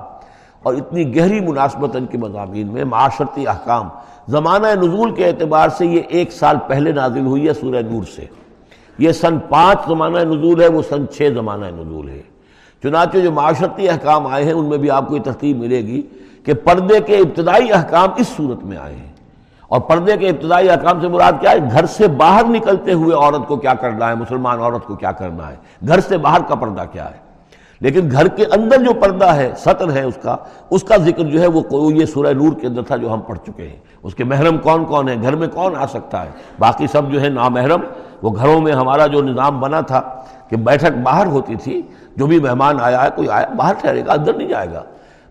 اور 0.63 0.75
اتنی 0.75 1.17
گہری 1.17 1.41
مناسبت 1.41 1.97
ان 1.97 2.07
کے 2.07 2.19
مضامین 2.19 2.67
میں، 2.67 2.85
معاشرتی 2.85 3.47
احکام۔ 3.47 3.89
زمانہ 4.29 4.67
نزول 4.67 5.15
کے 5.15 5.27
اعتبار 5.27 5.69
سے 5.69 5.87
یہ 5.87 6.01
ایک 6.09 6.33
سال 6.33 6.57
پہلے 6.67 6.93
نازل 6.93 7.27
ہوئی 7.27 7.49
ہے 7.49 7.55
سورہ 7.55 7.83
نور 7.91 8.03
سے۔ 8.17 8.25
یہ 8.99 9.13
سن 9.13 9.39
پانچ 9.49 9.79
زمانہ 9.89 10.19
نزول 10.19 10.63
ہے، 10.63 10.69
وہ 10.69 10.83
سن 10.83 11.09
چھ 11.09 11.29
زمانہ 11.35 11.67
نزول 11.67 12.09
ہے۔ 12.09 12.23
چنانچہ 12.83 13.19
جو 13.19 13.33
معاشرتی 13.33 13.89
احکام 13.89 14.27
آئے 14.27 14.45
ہیں، 14.45 14.53
ان 14.53 14.65
میں 14.65 14.79
بھی 14.79 14.91
آپ 14.91 15.09
کو 15.09 15.17
یہ 15.17 15.23
ترتیب 15.23 15.59
ملے 15.59 15.79
گی 15.79 16.03
کہ 16.45 16.55
پردے 16.55 17.01
کے 17.01 17.17
ابتدائی 17.17 17.73
احکام 17.73 18.09
اس 18.17 18.29
صورت 18.37 18.65
میں 18.65 18.77
آئے 18.77 18.95
ہیں۔ 18.95 19.13
اور 19.69 19.81
پردے 19.81 20.17
کے 20.17 20.29
ابتدائی 20.29 20.71
احکام 20.71 21.01
سے 21.01 21.09
مراد 21.09 21.33
کیا 21.41 21.51
ہے؟ 21.51 21.57
گھر 21.73 21.87
سے 21.87 22.09
باہر 22.09 22.45
نکلتے 22.45 22.93
ہوئے 22.93 23.17
عورت 23.17 23.49
کو 23.49 23.57
کیا 23.57 23.75
کرنا 23.75 24.09
ہے؟ 24.09 24.15
مسلمان 24.15 24.61
عورت 24.61 24.85
کو 24.85 24.95
کیا 24.95 25.13
کرنا 25.13 25.49
ہے؟ 25.49 25.57
گھر 25.89 26.01
سے 26.01 26.17
باہر 26.17 26.41
کا 26.49 26.55
پردہ 26.55 26.83
کیا 26.93 27.05
ہے؟ 27.05 27.27
لیکن 27.81 28.11
گھر 28.11 28.29
کے 28.29 28.45
اندر 28.45 28.77
جو 28.79 28.95
پردہ 28.95 29.25
ہے، 29.25 29.53
سطر 29.57 29.93
ہے 29.93 30.03
اس 30.03 30.19
کا 30.23 30.37
اس 30.71 30.83
کا 30.83 30.97
ذکر 30.97 31.23
جو 31.23 31.41
ہے 31.41 31.47
وہ 31.47 31.93
یہ 31.93 32.07
سورہ 32.07 32.33
نور 32.33 32.53
کے 32.61 32.67
اندر 32.67 32.83
تھا 32.83 32.97
جو 32.97 33.13
ہم 33.13 33.21
پڑھ 33.21 33.39
چکے 33.47 33.69
ہیں۔ 33.69 33.77
اس 34.03 34.15
کے 34.15 34.25
محرم 34.25 34.59
کون 34.59 34.85
کون 34.85 35.09
ہے؟ 35.09 35.15
گھر 35.23 35.37
میں 35.37 35.49
کون 35.49 35.77
آ 35.77 35.87
سکتا 35.87 36.23
ہے؟ 36.23 36.31
باقی 36.59 36.87
سب 36.87 37.13
جو 37.13 37.21
ہے 37.21 37.29
نامحرم، 37.29 37.81
وہ 38.23 38.31
گھروں 38.37 38.61
میں 38.61 38.73
ہمارا 38.73 39.07
جو 39.07 39.23
نظام 39.23 39.61
بنا 39.61 39.81
تھا 39.81 40.01
کہ 40.49 40.57
بیٹھک 40.57 40.99
باہر 41.03 41.27
ہوتی 41.27 41.55
تھی 41.55 41.83
جو 42.17 42.27
بھی 42.27 42.41
مہمان 42.41 42.77
آیا 42.81 43.05
ہے، 43.05 43.09
کوئی 43.17 43.29
آیا، 43.29 43.47
باہر 43.57 43.75
ٹھہرے 43.75 44.07
گا، 44.07 44.13
اندر 44.13 44.35
نہیں 44.35 44.49
جائے 44.49 44.69
گا۔ 44.73 44.83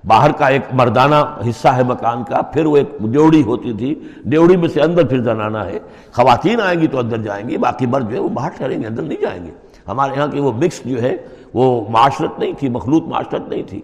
باہر 0.08 0.32
کا 0.32 0.48
ایک 0.48 0.62
مردانہ 0.74 1.16
حصہ 1.50 1.68
ہے 1.68 1.84
مکان 1.84 2.24
کا، 2.24 2.42
پھر 2.42 2.66
وہ 2.66 2.78
ایک 2.78 2.90
ڈیوڑی 3.00 3.44
ہوتی 3.44 3.74
تھی۔ 3.74 3.96
ڈیوڑی 4.26 4.58
میں 4.58 4.68
سے 4.68 4.82
اندر 4.82 5.08
پھر 5.08 5.24
زنانا 5.24 5.66
ہے۔ 5.66 5.80
خواتین 6.14 6.62
آئیں 6.62 6.82
گی 6.82 6.88
تو 6.88 7.00
اندر 7.00 7.18
جائیں 7.18 7.50
گی، 7.50 7.58
باقی 7.58 7.86
مرد 7.86 8.10
جو 8.10 8.16
ہے 8.16 8.22
وہ 8.22 8.30
باہر 8.30 8.50
ٹھہریں 8.50 8.82
گے، 8.82 8.88
اندر 8.88 9.02
نہیں 9.02 9.22
جائیں 9.22 9.46
گے۔ 9.46 9.52
ہمارے 9.88 10.16
یہاں 10.18 10.28
کی 10.28 10.40
وہ 10.40 10.52
مکس 10.52 10.82
جو 10.86 11.02
ہے، 11.02 11.16
وہ 11.54 11.86
معاشرت 11.90 12.40
نہیں 12.40 12.52
تھی، 12.60 12.70
مخلوط 12.70 13.04
معاشرت 13.04 13.50
نہیں 13.50 13.64
تھی۔ 13.64 13.82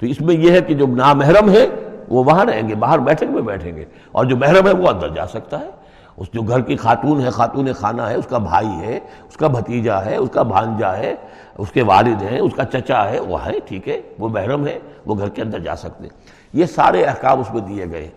تو 0.00 0.06
اس 0.06 0.20
میں 0.20 0.34
یہ 0.34 0.50
ہے 0.50 0.60
کہ 0.60 0.74
جو 0.74 0.86
نامحرم 0.86 1.50
ہے، 1.50 1.66
وہ 2.08 2.24
وہاں 2.24 2.44
رہیں 2.44 2.68
گے، 2.68 2.74
باہر 2.74 2.98
بیٹھک 2.98 3.30
میں 3.30 3.42
بیٹھیں 3.42 3.76
گے۔ 3.76 3.84
اور 4.12 4.24
جو 4.24 4.36
محرم 4.36 4.66
ہے، 4.66 4.72
وہ 4.72 4.88
اندر 4.88 5.08
جا 5.08 5.26
سکتا 5.26 5.60
ہے۔ 5.60 5.81
اس 6.16 6.32
جو 6.32 6.42
گھر 6.42 6.60
کی 6.60 6.76
خاتون 6.76 7.20
ہے، 7.20 7.30
خاتون 7.30 7.72
خانہ 7.72 8.02
ہے، 8.02 8.14
اس 8.14 8.26
کا 8.26 8.38
بھائی 8.38 8.80
ہے، 8.80 8.98
اس 9.28 9.36
کا 9.36 9.46
بھتیجا 9.46 10.04
ہے، 10.04 10.16
اس 10.16 10.28
کا 10.32 10.42
بھانجا 10.42 10.96
ہے، 10.96 11.14
اس 11.58 11.70
کے 11.70 11.82
والد 11.82 12.22
ہیں، 12.22 12.38
اس 12.38 12.52
کا 12.56 12.64
چچا 12.64 13.04
ہے، 13.10 13.20
وہ 13.20 13.44
ہے، 13.46 13.52
ٹھیک 13.66 13.88
ہے، 13.88 14.00
وہ 14.18 14.28
محرم 14.28 14.66
ہے، 14.66 14.78
وہ 15.06 15.18
گھر 15.18 15.28
کے 15.28 15.42
اندر 15.42 15.58
جا 15.58 15.76
سکتے 15.76 16.08
یہ 16.52 16.66
سارے 16.66 17.04
احکام 17.04 17.40
اس 17.40 17.52
میں 17.54 17.60
دیے 17.60 17.86
گئے 17.92 18.08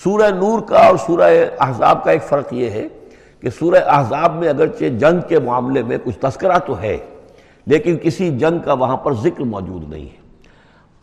سورہ 0.00 0.30
نور 0.30 0.60
کا 0.60 0.86
اور 0.86 0.96
سورہ 0.96 1.30
احزاب 1.60 2.04
کا 2.04 2.10
ایک 2.10 2.22
فرق 2.22 2.52
یہ 2.52 2.70
ہے 2.70 2.86
کہ 3.40 3.50
سورہ 3.50 3.82
احزاب 3.86 4.34
میں 4.34 4.48
اگرچہ 4.48 4.88
جنگ 4.98 5.20
کے 5.28 5.38
معاملے 5.38 5.82
میں 5.82 5.98
کچھ 6.04 6.18
تذکرہ 6.18 6.58
تو 6.58 6.80
ہے، 6.80 6.96
لیکن 7.66 7.96
کسی 8.02 8.30
جنگ 8.38 8.58
کا 8.58 8.72
وہاں 8.72 8.96
پر 8.96 9.14
ذکر 9.14 9.44
موجود 9.44 9.88
نہیں 9.88 10.04
ہے۔ 10.04 10.20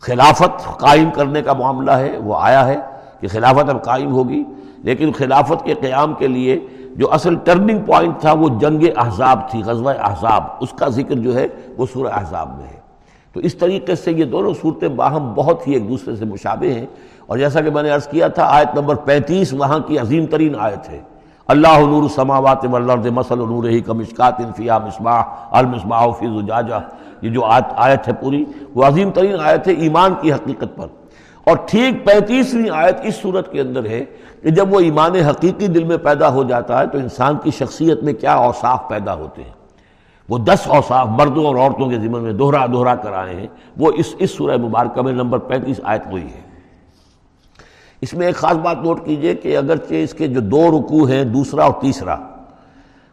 خلافت 0.00 0.78
قائم 0.78 1.10
کرنے 1.10 1.42
کا 1.42 1.52
معاملہ 1.52 1.90
ہے، 1.90 2.16
وہ 2.16 2.36
آیا 2.38 2.66
ہے 2.66 2.76
کہ 3.20 3.28
خلافت 3.28 3.68
اب 3.68 3.82
قائم 3.84 4.12
ہوگی۔ 4.12 4.42
لیکن 4.82 5.12
خلافت 5.12 5.64
کے 5.64 5.74
قیام 5.74 6.14
کے 6.14 6.26
لیے 6.26 6.60
جو 6.96 7.12
اصل 7.12 7.34
ٹرننگ 7.44 7.78
پوائنٹ 7.78 8.20
تھا 8.20 8.32
وہ 8.32 8.48
جنگ 8.60 8.84
احزاب 8.96 9.50
تھی، 9.50 9.62
غزوہ 9.66 9.90
احزاب۔ 9.90 10.44
اس 10.60 10.70
کا 10.70 10.88
ذکر 10.88 11.14
جو 11.14 11.34
ہے 11.34 11.46
وہ 11.76 11.86
سورہ 11.92 12.12
احزاب 12.12 12.58
میں 12.58 12.66
ہے۔ 12.66 12.80
تو 13.32 13.40
اس 13.40 13.54
طریقے 13.54 13.94
سے 13.94 14.12
یہ 14.12 14.24
دونوں 14.24 14.54
صورتیں 14.62 14.88
باہم 14.88 15.32
بہت 15.34 15.68
ہی 15.68 15.72
ایک 15.72 15.88
دوسرے 15.88 16.16
سے 16.16 16.24
مشابہ 16.24 16.66
ہیں۔ 16.66 16.86
اور 17.26 17.38
جیسا 17.38 17.60
کہ 17.60 17.70
میں 17.70 17.82
نے 17.82 17.90
عرض 17.90 18.08
کیا 18.08 18.28
تھا، 18.28 18.44
آیت 18.46 18.78
نمبر 18.78 18.94
پینتیس 18.94 19.52
وہاں 19.52 19.78
کی 19.78 19.98
عظیم 19.98 20.26
ترین 20.26 20.52
آیت 20.58 20.88
ہے۔ 20.88 21.00
اللہ 21.46 21.78
نور 21.78 22.02
السماوات 22.02 22.64
والارض 22.70 23.06
مثل 23.06 23.38
نور 23.38 23.64
ہی 23.64 23.80
کمشکات 23.80 24.34
فیہا 24.56 24.78
مصباح، 24.78 25.22
المصباح 25.50 26.06
فی 26.06 26.26
زجاجہ۔ 26.26 26.80
یہ 27.22 27.30
جو 27.30 27.44
آیت 27.44 27.64
آیت 27.76 28.08
ہے 28.08 28.12
پوری، 28.12 28.44
وہ 28.74 28.84
عظیم 28.84 29.10
ترین 29.10 29.36
آیت 29.40 29.68
ہے 29.68 29.72
ایمان 29.72 30.14
کی 30.20 30.32
حقیقت 30.32 30.76
پر۔ 30.76 30.86
اور 31.44 31.56
ٹھیک 31.66 32.06
پینتیسویں 32.06 32.70
آیت 32.72 32.96
اس 33.02 33.14
صورت 33.14 33.52
کے 33.52 33.60
اندر 33.60 33.86
ہے۔ 33.86 34.04
کہ 34.42 34.50
جب 34.50 34.74
وہ 34.74 34.80
ایمان 34.80 35.14
حقیقی 35.14 35.66
دل 35.66 35.84
میں 35.84 35.96
پیدا 35.96 36.28
ہو 36.28 36.42
جاتا 36.42 36.78
ہے 36.78 36.86
تو 36.86 36.98
انسان 36.98 37.36
کی 37.42 37.50
شخصیت 37.50 38.02
میں 38.02 38.12
کیا 38.12 38.34
اوصاف 38.34 38.88
پیدا 38.88 39.14
ہوتے 39.14 39.42
ہیں؟ 39.42 39.52
وہ 40.28 40.38
دس 40.38 40.58
اوصاف 40.66 41.06
مردوں 41.06 41.44
اور 41.44 41.56
عورتوں 41.56 41.90
کے 41.90 41.96
ذمن 41.96 42.22
میں 42.22 42.32
دوہرا 42.32 42.66
دوہرا 42.66 42.94
کر 42.94 43.12
آئے 43.12 43.34
ہیں۔ 43.34 43.46
وہ 43.76 43.92
اس 43.96 44.14
اس 44.18 44.30
سورہ 44.30 44.56
مبارکہ 44.56 45.02
میں 45.02 45.12
نمبر 45.12 45.38
پینتیس 45.38 45.80
آیت 45.82 46.02
وہی 46.10 46.26
ہے۔ 46.26 46.50
اس 48.00 48.14
میں 48.14 48.26
ایک 48.26 48.36
خاص 48.36 48.56
بات 48.56 48.76
نوٹ 48.82 49.04
کیجیے 49.04 49.34
کہ 49.34 49.56
اگرچہ 49.56 49.94
اس 49.94 50.14
کے 50.14 50.28
جو 50.28 50.40
دو 50.40 50.68
رکوع 50.68 51.08
ہیں، 51.08 51.24
دوسرا 51.24 51.64
اور 51.64 51.72
تیسرا، 51.80 52.16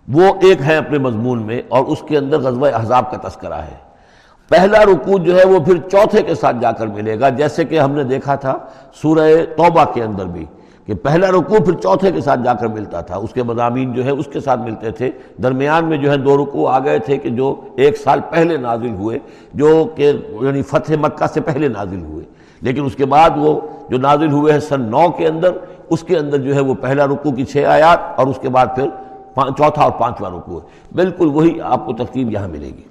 وہ 0.07 0.23
ایک 0.41 0.61
ہے 0.61 0.78
اپنے 0.78 0.97
مضمون 0.97 1.41
میں 1.41 1.61
اور 1.69 1.86
اس 1.86 2.03
کے 2.07 2.17
اندر 2.17 2.39
غزوہ 2.39 2.67
احزاب 2.73 3.11
کا 3.11 3.30
تذکرہ 3.30 3.61
ہے۔ 3.61 3.75
پہلا 4.49 4.84
رکوع 4.84 5.17
جو 5.17 5.39
ہے 5.39 5.45
وہ 5.45 5.59
پھر 5.59 5.78
چوتھے 5.78 6.21
کے 6.21 6.36
ساتھ 6.36 6.55
جا 6.61 6.71
کر 6.71 6.88
ملے 6.88 7.19
گا، 7.19 7.30
جیسے 7.30 7.65
کہ 7.65 7.80
ہم 7.80 7.91
نے 7.91 8.03
دیکھا 8.03 8.36
تھا 8.36 8.57
سورہ 9.01 9.45
توبہ 9.57 9.86
کے 9.93 10.03
اندر 10.03 10.25
بھی۔ 10.25 10.45
کہ 10.88 10.93
پہلا 10.93 11.27
رکوع 11.27 11.57
پھر 11.57 11.73
چوتھے 11.73 12.11
کے 12.11 12.21
ساتھ 12.21 12.39
جا 12.43 12.53
کر 12.53 12.67
ملتا 12.67 13.01
تھا۔ 13.01 13.15
اس 13.15 13.33
کے 13.33 13.43
مضامین 13.43 13.93
جو 13.93 14.05
ہے 14.05 14.09
اس 14.09 14.25
کے 14.33 14.39
ساتھ 14.39 14.59
ملتے 14.59 14.91
تھے۔ 14.91 15.11
درمیان 15.43 15.85
میں 15.85 15.97
جو 15.97 16.11
ہے 16.11 16.17
دو 16.17 16.45
رکوع 16.45 16.69
آ 16.69 16.79
گئے 16.79 16.99
تھے 16.99 17.17
کہ 17.17 17.29
جو 17.29 17.55
ایک 17.75 17.97
سال 17.97 18.19
پہلے 18.29 18.57
نازل 18.57 18.89
ہوئے، 18.89 19.19
جو 19.53 19.85
کہ 19.95 20.11
یعنی 20.41 20.61
فتح 20.61 20.93
مکہ 21.01 21.25
سے 21.33 21.41
پہلے 21.41 21.67
نازل 21.67 22.01
ہوئے۔ 22.01 22.25
لیکن 22.61 22.85
اس 22.85 22.95
کے 22.95 23.05
بعد 23.05 23.29
وہ 23.35 23.61
جو 23.89 23.97
نازل 23.97 24.31
ہوئے 24.31 24.53
ہیں 24.53 24.59
سن 24.59 24.81
نو 24.81 25.11
کے 25.11 25.27
اندر، 25.27 25.51
اس 25.89 26.03
کے 26.03 26.17
اندر 26.17 26.38
جو 26.38 26.55
ہے 26.55 26.59
وہ 26.59 26.73
پہلا 26.81 27.05
رکوع 27.05 27.31
کی 27.31 27.45
چھ 27.45 27.57
آیات 27.57 28.19
اور 28.19 28.27
اس 28.27 28.39
کے 28.41 28.49
بعد 28.49 28.65
پھر 28.75 28.88
چوتھا 29.35 29.83
اور 29.83 29.91
پانچواں 29.91 30.31
رکوع 30.31 30.59
ہے۔ 30.61 30.65
بالکل 30.95 31.27
وہی 31.27 31.61
آپ 31.61 31.85
کو 31.85 31.93
ترتیب 31.93 32.31
یہاں 32.31 32.47
ملے 32.47 32.67
گی۔ 32.67 32.83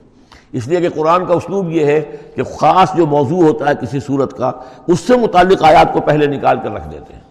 اس 0.52 0.68
لیے 0.68 0.80
کہ 0.80 0.88
قرآن 0.88 1.26
کا 1.26 1.34
اسلوب 1.34 1.70
یہ 1.70 1.86
ہے 1.86 2.02
کہ 2.34 2.42
خاص 2.42 2.96
جو 2.96 3.06
موضوع 3.06 3.42
ہوتا 3.42 3.68
ہے 3.68 3.74
کسی 3.80 4.00
صورت 4.00 4.32
کا، 4.32 4.52
اس 4.86 5.00
سے 5.00 5.16
متعلق 5.16 5.64
آیات 5.64 5.92
کو 5.92 6.00
پہلے 6.00 6.26
نکال 6.26 6.56
کر 6.62 6.72
رکھ 6.72 6.88
دیتے 6.92 7.14
ہیں۔ 7.14 7.25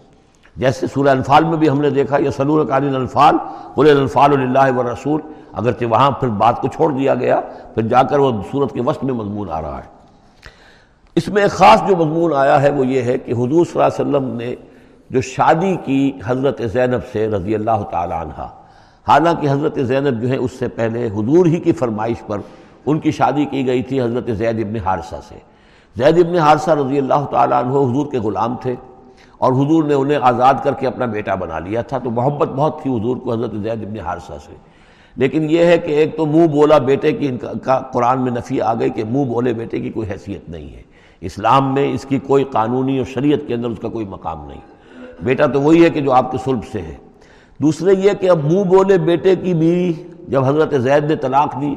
جیسے 0.56 0.86
سورہ 0.86 1.08
انفال 1.08 1.44
میں 1.44 1.56
بھی 1.56 1.68
ہم 1.68 1.80
نے 1.80 1.90
دیکھا 1.90 2.18
یہ 2.18 2.30
سلور 2.30 2.66
قالین 2.66 2.94
الفال 2.94 3.36
قل 3.74 3.90
الفال 3.90 4.32
اللہ 4.32 4.78
و 4.78 4.82
رسول، 4.82 5.20
اگرچہ 5.52 5.84
وہاں 5.84 6.10
پھر 6.10 6.28
بات 6.28 6.60
کو 6.60 6.68
چھوڑ 6.68 6.92
دیا 6.92 7.14
گیا، 7.14 7.40
پھر 7.74 7.82
جا 7.82 8.02
کر 8.02 8.18
وہ 8.18 8.32
صورت 8.52 8.72
کے 8.72 8.80
وسط 8.80 9.04
میں 9.04 9.14
مضمون 9.14 9.50
آ 9.50 9.62
رہا 9.62 9.78
ہے۔ 9.78 9.94
اس 11.14 11.28
میں 11.28 11.42
ایک 11.42 11.50
خاص 11.50 11.82
جو 11.88 11.96
مضمون 11.96 12.32
آیا 12.36 12.62
ہے 12.62 12.70
وہ 12.70 12.86
یہ 12.86 13.02
ہے 13.02 13.18
کہ 13.18 13.32
حضور 13.32 13.64
صلی 13.66 13.82
اللہ 13.82 13.84
علیہ 13.84 14.00
وسلم 14.00 14.36
نے 14.36 14.54
جو 15.10 15.20
شادی 15.20 15.76
کی 15.84 16.12
حضرت 16.26 16.60
زینب 16.72 17.00
سے 17.12 17.28
رضی 17.28 17.54
اللہ 17.54 17.82
تعالیٰ 17.90 18.20
عنہ، 18.20 18.46
حالانکہ 19.08 19.50
حضرت 19.50 19.78
زینب 19.82 20.22
جو 20.22 20.28
ہے 20.28 20.36
اس 20.36 20.52
سے 20.58 20.68
پہلے 20.68 21.06
حضور 21.06 21.46
ہی 21.46 21.60
کی 21.60 21.72
فرمائش 21.72 22.16
پر 22.26 22.38
ان 22.86 22.98
کی 22.98 23.10
شادی 23.10 23.44
کی 23.44 23.66
گئی 23.66 23.82
تھی 23.82 24.00
حضرت 24.00 24.26
زید 24.26 24.58
ابن 24.58 24.76
حارثہ 24.76 25.16
سے۔ 25.28 25.38
زید 25.96 26.26
ابن 26.26 26.38
حارثہ 26.38 26.70
رضی 26.70 26.98
اللہ 26.98 27.24
تعالیٰ 27.30 27.64
عنہ 27.64 27.70
حضور 27.70 28.06
کے 28.10 28.18
غلام 28.18 28.56
تھے۔ 28.62 28.74
اور 29.38 29.52
حضور 29.52 29.84
نے 29.84 29.94
انہیں 29.94 30.18
آزاد 30.22 30.54
کر 30.62 30.72
کے 30.72 30.86
اپنا 30.86 31.06
بیٹا 31.06 31.34
بنا 31.34 31.58
لیا 31.58 31.82
تھا 31.82 31.98
تو 31.98 32.10
محبت 32.10 32.48
بہت 32.48 32.82
تھی 32.82 33.00
حضور 33.00 33.16
کو، 33.16 33.32
حضرت 33.32 33.52
زید 33.52 33.82
ابن 33.82 34.00
حارثہ 34.00 34.32
سے۔ 34.46 34.54
لیکن 35.16 35.50
یہ 35.50 35.64
ہے 35.64 35.78
کہ 35.78 35.92
ایک 35.92 36.16
تو 36.16 36.26
منہ 36.26 36.46
بولا 36.46 36.78
بیٹے 36.78 37.12
کی 37.12 37.28
ان 37.28 37.38
کا 37.62 37.78
قرآن 37.78 38.20
میں 38.20 38.32
نفی 38.32 38.60
آ 38.60 38.74
گئی 38.74 38.90
کہ 38.90 39.04
منہ 39.04 39.24
بولے 39.24 39.52
بیٹے 39.52 39.80
کی 39.80 39.90
کوئی 39.90 40.10
حیثیت 40.10 40.48
نہیں 40.48 40.76
ہے۔ 40.76 40.82
اسلام 41.20 41.74
میں 41.74 41.92
اس 41.92 42.06
کی 42.08 42.18
کوئی 42.18 42.44
قانونی 42.44 42.98
اور 42.98 43.06
شریعت 43.06 43.48
کے 43.48 43.54
اندر 43.54 43.68
اس 43.68 43.78
کا 43.82 43.88
کوئی 43.88 44.06
مقام 44.06 44.48
نہیں۔ 44.48 44.60
بیٹا 45.20 45.46
تو 45.46 45.60
وہی 45.60 45.84
ہے 45.84 45.90
کہ 45.90 46.00
جو 46.00 46.12
آپ 46.12 46.32
کے 46.32 46.38
سلب 46.44 46.58
سے 46.72 46.82
ہے۔ 46.82 46.94
دوسرے 47.62 47.94
یہ 47.98 48.10
کہ 48.20 48.30
اب 48.30 48.44
منہ 48.44 48.64
بولے 48.64 48.98
بیٹے 48.98 49.36
کی 49.36 49.54
بیوی، 49.54 49.92
جب 50.28 50.44
حضرت 50.44 50.74
زید 50.74 51.04
نے 51.04 51.16
طلاق 51.16 51.60
دی، 51.60 51.74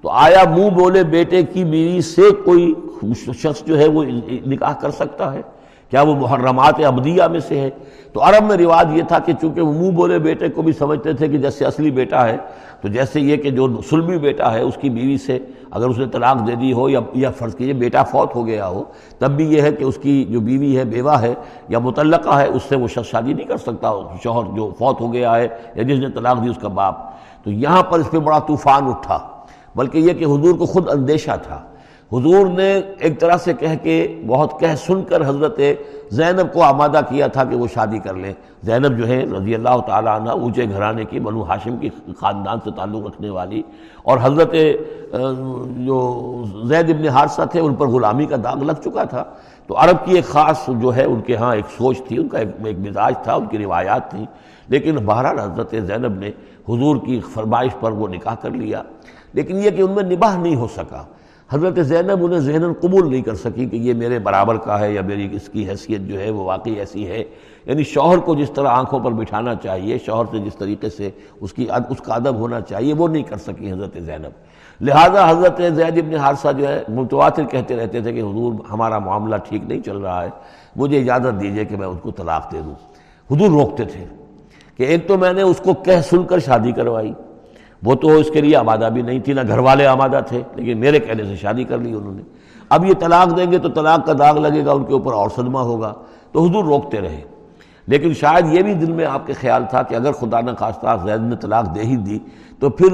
تو 0.00 0.10
آیا 0.10 0.42
منہ 0.50 0.70
بولے 0.70 1.04
بیٹے 1.04 1.42
کی 1.42 1.64
بیوی 1.64 2.00
سے 2.00 2.22
کوئی 2.44 2.74
شخص 3.14 3.64
جو 3.64 3.78
ہے 3.78 3.88
وہ 3.88 4.04
نکاح 4.46 4.72
کر 4.72 4.90
سکتا 4.90 5.32
ہے؟ 5.32 5.42
کیا 5.90 6.02
وہ 6.02 6.14
محرمات 6.14 6.80
عبدیہ 6.84 7.22
میں 7.22 7.40
سے 7.40 7.60
ہے؟ 7.60 7.70
تو 8.12 8.22
عرب 8.22 8.44
میں 8.44 8.56
رواج 8.56 8.96
یہ 8.96 9.02
تھا 9.02 9.18
کہ 9.18 9.32
چونکہ 9.40 9.60
وہ 9.60 9.72
منہ 9.72 9.90
بولے 9.90 10.18
بیٹے 10.18 10.48
کو 10.48 10.62
بھی 10.62 10.72
سمجھتے 10.72 11.12
تھے 11.12 11.28
کہ 11.28 11.38
جیسے 11.38 11.64
اصلی 11.64 11.90
بیٹا 11.90 12.26
ہے، 12.28 12.36
تو 12.80 12.88
جیسے 12.88 13.20
یہ 13.20 13.36
کہ 13.36 13.50
جو 13.50 13.68
سلمی 13.90 14.18
بیٹا 14.18 14.52
ہے، 14.52 14.60
اس 14.60 14.78
کی 14.80 14.90
بیوی 14.90 15.18
سے 15.18 15.38
اگر 15.70 15.88
اس 15.88 15.98
نے 15.98 16.06
طلاق 16.12 16.46
دے 16.46 16.54
دی 16.54 16.72
ہو 16.72 16.88
یا 16.88 17.00
یا 17.14 17.30
فرض 17.30 17.54
کیجیے 17.54 17.74
بیٹا 17.74 18.02
فوت 18.02 18.34
ہو 18.34 18.46
گیا 18.46 18.68
ہو، 18.68 18.84
تب 19.18 19.30
بھی 19.30 19.44
یہ 19.52 19.62
ہے 19.62 19.72
کہ 19.72 19.84
اس 19.84 19.98
کی 20.02 20.24
جو 20.24 20.40
بیوی 20.40 20.76
ہے، 20.78 20.84
بیوہ 20.84 21.20
ہے 21.20 21.34
یا 21.68 21.78
متعلقہ 21.78 22.38
ہے، 22.38 22.46
اس 22.46 22.62
سے 22.62 22.76
وہ 22.76 22.88
شخص 22.88 23.10
شادی 23.10 23.32
نہیں 23.32 23.46
کر 23.46 23.56
سکتا، 23.56 23.92
شوہر 24.22 24.56
جو 24.56 24.70
فوت 24.78 25.00
ہو 25.00 25.12
گیا 25.12 25.36
ہے 25.36 25.48
یا 25.74 25.82
جس 25.82 25.98
نے 25.98 26.10
طلاق 26.14 26.44
دی 26.44 26.50
اس 26.50 26.58
کا 26.62 26.68
باپ۔ 26.68 26.94
تو 27.44 27.50
یہاں 27.50 27.82
پر 27.82 27.98
اس 27.98 28.10
پہ 28.10 28.18
بڑا 28.18 28.38
طوفان 28.38 28.88
اٹھا، 28.88 29.18
بلکہ 29.74 29.98
یہ 29.98 30.12
کہ 30.12 30.24
حضور 30.24 30.58
کو 30.58 30.66
خود 30.66 30.88
اندیشہ 30.88 31.36
تھا۔ 31.42 31.60
حضور 32.12 32.46
نے 32.46 32.80
ایک 32.98 33.20
طرح 33.20 33.36
سے 33.36 33.52
کہہ 33.52 33.74
کے 33.82 34.22
بہت 34.26 34.60
کہہ 34.60 34.74
سن 34.86 35.02
کر 35.02 35.28
حضرت 35.28 35.60
زینب 36.10 36.52
کو 36.52 36.62
آمادہ 36.62 37.00
کیا 37.08 37.26
تھا 37.26 37.44
کہ 37.44 37.56
وہ 37.56 37.66
شادی 37.74 37.98
کر 37.98 38.14
لیں۔ 38.14 38.32
زینب 38.62 38.98
جو 38.98 39.06
ہے 39.06 39.24
رضی 39.24 39.54
اللہ 39.54 39.80
تعالیٰ 39.86 40.20
عنہ 40.20 40.30
اونچے 40.30 40.64
گھرانے 40.70 41.04
کی 41.04 41.20
بنو 41.20 41.42
ہاشم 41.42 41.76
کی 41.76 41.88
خاندان 42.20 42.58
سے 42.64 42.70
تعلق 42.76 43.06
رکھنے 43.06 43.30
والی 43.30 43.62
اور 44.02 44.18
حضرت 44.22 44.54
جو 45.76 45.98
زید 46.64 46.90
ابن 46.90 47.08
حادثہ 47.08 47.42
تھے 47.50 47.60
ان 47.60 47.74
پر 47.74 47.86
غلامی 47.86 48.26
کا 48.26 48.36
داغ 48.44 48.62
لگ 48.62 48.72
چکا 48.84 49.04
تھا۔ 49.04 49.24
تو 49.66 49.74
عرب 49.76 50.06
کی 50.06 50.14
ایک 50.14 50.24
خاص 50.24 50.68
جو 50.68 50.96
ہے 50.96 51.04
ان 51.04 51.20
کے 51.20 51.36
ہاں 51.36 51.54
ایک 51.54 51.64
سوچ 51.78 51.98
تھی، 52.08 52.18
ان 52.18 52.28
کا 52.28 52.38
ایک 52.38 52.78
مزاج 52.78 53.14
تھا، 53.22 53.34
ان 53.34 53.46
کی 53.46 53.58
روایات 53.58 54.10
تھیں۔ 54.10 54.26
لیکن 54.68 54.96
بہرحال 54.96 55.38
حضرت 55.38 55.74
زینب 55.86 56.14
نے 56.18 56.28
حضور 56.68 56.96
کی 56.96 57.20
فرمائش 57.20 57.70
پر 57.80 57.92
وہ 57.92 58.08
نکاح 58.08 58.34
کر 58.34 58.50
لیا۔ 58.50 58.82
لیکن 59.32 59.56
یہ 59.56 59.70
کہ 59.70 59.82
ان 59.82 59.90
میں 59.90 60.02
نباہ 60.02 60.36
نہیں 60.36 60.56
ہو 60.56 60.66
سکا۔ 60.76 61.02
حضرت 61.54 61.86
زینب 61.86 62.24
انہیں 62.24 62.38
ذہن 62.38 62.72
قبول 62.72 63.10
نہیں 63.10 63.22
کر 63.22 63.34
سکی 63.34 63.66
کہ 63.66 63.76
یہ 63.76 63.94
میرے 63.94 64.18
برابر 64.18 64.56
کا 64.56 64.80
ہے 64.80 64.92
یا 64.92 65.02
میری 65.02 65.28
اس 65.32 65.48
کی 65.48 65.68
حیثیت 65.68 66.00
جو 66.00 66.20
ہے 66.20 66.30
وہ 66.30 66.44
واقعی 66.44 66.72
ایسی 66.72 67.08
ہے۔ 67.08 67.24
یعنی 67.64 67.84
شوہر 67.84 68.18
کو 68.18 68.34
جس 68.34 68.50
طرح 68.50 68.68
آنکھوں 68.68 69.00
پر 69.00 69.10
بٹھانا 69.10 69.54
چاہیے، 69.54 69.98
شوہر 70.06 70.24
سے 70.30 70.38
جس 70.38 70.56
طریقے 70.56 70.90
سے 70.90 71.10
اس 71.40 71.52
کی 71.52 71.66
اس 71.88 71.98
کا 71.98 72.14
ادب 72.14 72.34
ہونا 72.34 72.60
چاہیے، 72.60 72.94
وہ 72.94 73.08
نہیں 73.08 73.22
کر 73.22 73.36
سکی 73.36 73.72
حضرت 73.72 73.96
زینب۔ 74.00 74.30
لہٰذا 74.80 75.30
حضرت 75.30 75.60
زید 75.74 75.98
ابن 75.98 76.14
حادثہ 76.14 76.48
جو 76.58 76.68
ہے، 76.68 76.82
متواتر 76.88 77.44
کہتے 77.44 77.76
رہتے 77.76 78.00
تھے 78.00 78.12
کہ 78.12 78.20
حضور 78.20 78.52
ہمارا 78.70 78.98
معاملہ 78.98 79.36
ٹھیک 79.36 79.62
نہیں 79.64 79.80
چل 79.80 79.96
رہا 79.96 80.24
ہے، 80.24 80.30
مجھے 80.76 81.00
اجازت 81.00 81.40
دیجیے 81.40 81.64
کہ 81.64 81.76
میں 81.76 81.86
اس 81.86 81.98
کو 82.02 82.10
طلاق 82.10 82.52
دے 82.52 82.60
دوں۔ 82.64 82.74
حضور 83.34 83.48
روکتے 83.48 83.84
تھے 83.84 84.04
کہ 84.76 84.82
ایک 84.82 85.08
تو 85.08 85.18
میں 85.18 85.32
نے 85.32 85.42
اس 85.42 85.60
کو 85.64 85.74
کہہ 85.74 86.00
سن 86.10 86.24
کر 86.24 86.38
شادی 86.38 86.72
کروائی 86.72 87.12
وہ 87.84 87.94
تو 87.94 88.08
اس 88.08 88.30
کے 88.30 88.40
لیے 88.40 88.56
آمادہ 88.56 88.88
بھی 88.94 89.02
نہیں 89.02 89.18
تھی، 89.18 89.32
نہ 89.32 89.40
گھر 89.48 89.58
والے 89.58 89.86
آمادہ 89.86 90.20
تھے، 90.26 90.42
لیکن 90.54 90.78
میرے 90.78 90.98
کہنے 90.98 91.24
سے 91.24 91.36
شادی 91.36 91.64
کر 91.64 91.78
لی 91.78 91.94
انہوں 91.94 92.14
نے۔ 92.14 92.22
اب 92.68 92.84
یہ 92.84 92.94
طلاق 93.00 93.36
دیں 93.36 93.52
گے 93.52 93.58
تو 93.58 93.68
طلاق 93.68 94.06
کا 94.06 94.12
داغ 94.18 94.38
لگے 94.38 94.64
گا، 94.64 94.72
ان 94.72 94.84
کے 94.84 94.92
اوپر 94.92 95.12
اور 95.12 95.30
صدمہ 95.30 95.58
ہوگا۔ 95.58 95.92
تو 96.32 96.44
حضور 96.44 96.64
روکتے 96.64 97.00
رہے۔ 97.00 97.20
لیکن 97.86 98.14
شاید 98.14 98.54
یہ 98.54 98.62
بھی 98.62 98.74
دل 98.74 98.92
میں 98.92 99.04
آپ 99.04 99.26
کے 99.26 99.32
خیال 99.32 99.64
تھا 99.70 99.82
کہ 99.82 99.94
اگر 99.94 100.12
خدا 100.12 100.40
نہ 100.40 100.50
خواستہ 100.58 100.96
زید 101.04 101.20
نے 101.20 101.36
طلاق 101.36 101.74
دے 101.74 101.80
ہی 101.80 101.96
دی، 101.96 102.18
تو 102.58 102.70
پھر 102.70 102.86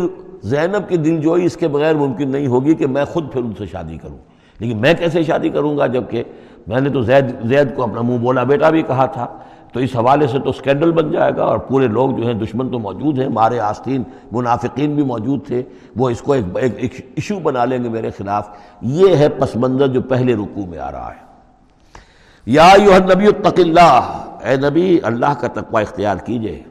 زینب 0.43 0.89
کی 0.89 0.97
دل 0.97 1.21
جوئی 1.21 1.45
اس 1.45 1.57
کے 1.57 1.69
بغیر 1.69 1.95
ممکن 1.95 2.31
نہیں 2.31 2.47
ہوگی 2.47 2.75
کہ 2.75 2.87
میں 2.87 3.05
خود 3.05 3.33
پھر 3.33 3.41
ان 3.41 3.53
سے 3.59 3.67
شادی 3.67 3.97
کروں۔ 3.97 4.19
لیکن 4.59 4.79
میں 4.79 4.95
کیسے 4.95 5.23
شادی 5.23 5.49
کروں 5.49 5.79
گا 5.79 5.87
جبکہ 5.87 6.23
میں 6.67 6.81
نے 6.81 6.91
تو 6.91 7.03
زید 7.03 7.25
زید 7.45 7.77
کو 7.77 7.83
اپنا 7.83 8.03
منہ 8.03 8.17
بولا، 8.17 8.43
بیٹا 8.43 8.71
بھی 8.71 8.83
کہا 8.83 9.07
تھا۔ 9.07 9.27
تو 9.73 9.81
اس 9.81 9.97
حوالے 9.97 10.27
سے 10.27 10.39
تو 10.39 10.53
سکینڈل 10.53 10.93
بن 10.93 11.13
جائے 11.13 11.33
گا 11.37 11.45
اور 11.45 11.59
پورے 11.59 11.87
لوگ 11.87 12.11
جو 12.11 12.27
ہیں 12.27 12.35
دشمن 12.35 12.69
تو 12.69 12.79
موجود 12.79 13.19
ہیں، 13.19 13.29
مارے 13.29 13.61
آستین، 13.61 14.03
منافقین 14.33 14.95
بھی 14.95 15.03
موجود 15.03 15.47
تھے، 15.47 15.63
وہ 15.97 16.11
اس 16.11 16.21
کو 16.21 16.33
ایک 16.33 16.45
ایک 16.55 16.95
ایشو 16.95 17.39
بنا 17.39 17.65
لیں 17.65 17.85
گے 17.85 17.89
میرے 17.89 18.11
خلاف۔ 18.11 18.49
یہ 18.83 19.17
ہے 19.17 19.29
پس 19.29 19.57
منظر 19.57 19.87
جو 19.87 20.01
پہلے 20.01 20.35
رکوع 20.35 20.67
میں 20.67 20.79
آ 20.79 20.93
رہا 20.93 21.11
ہے۔ 21.11 21.31
یا 22.47 22.75
نبی 23.15 23.27
اتق 23.27 23.55
اللہ۔ 23.59 24.27
اے 24.45 24.57
نبی، 24.57 24.99
اللہ 25.03 25.35
کا 25.41 25.49
تقوی 25.49 25.83
اختیار 25.83 26.17
کیجیے۔ 26.17 26.63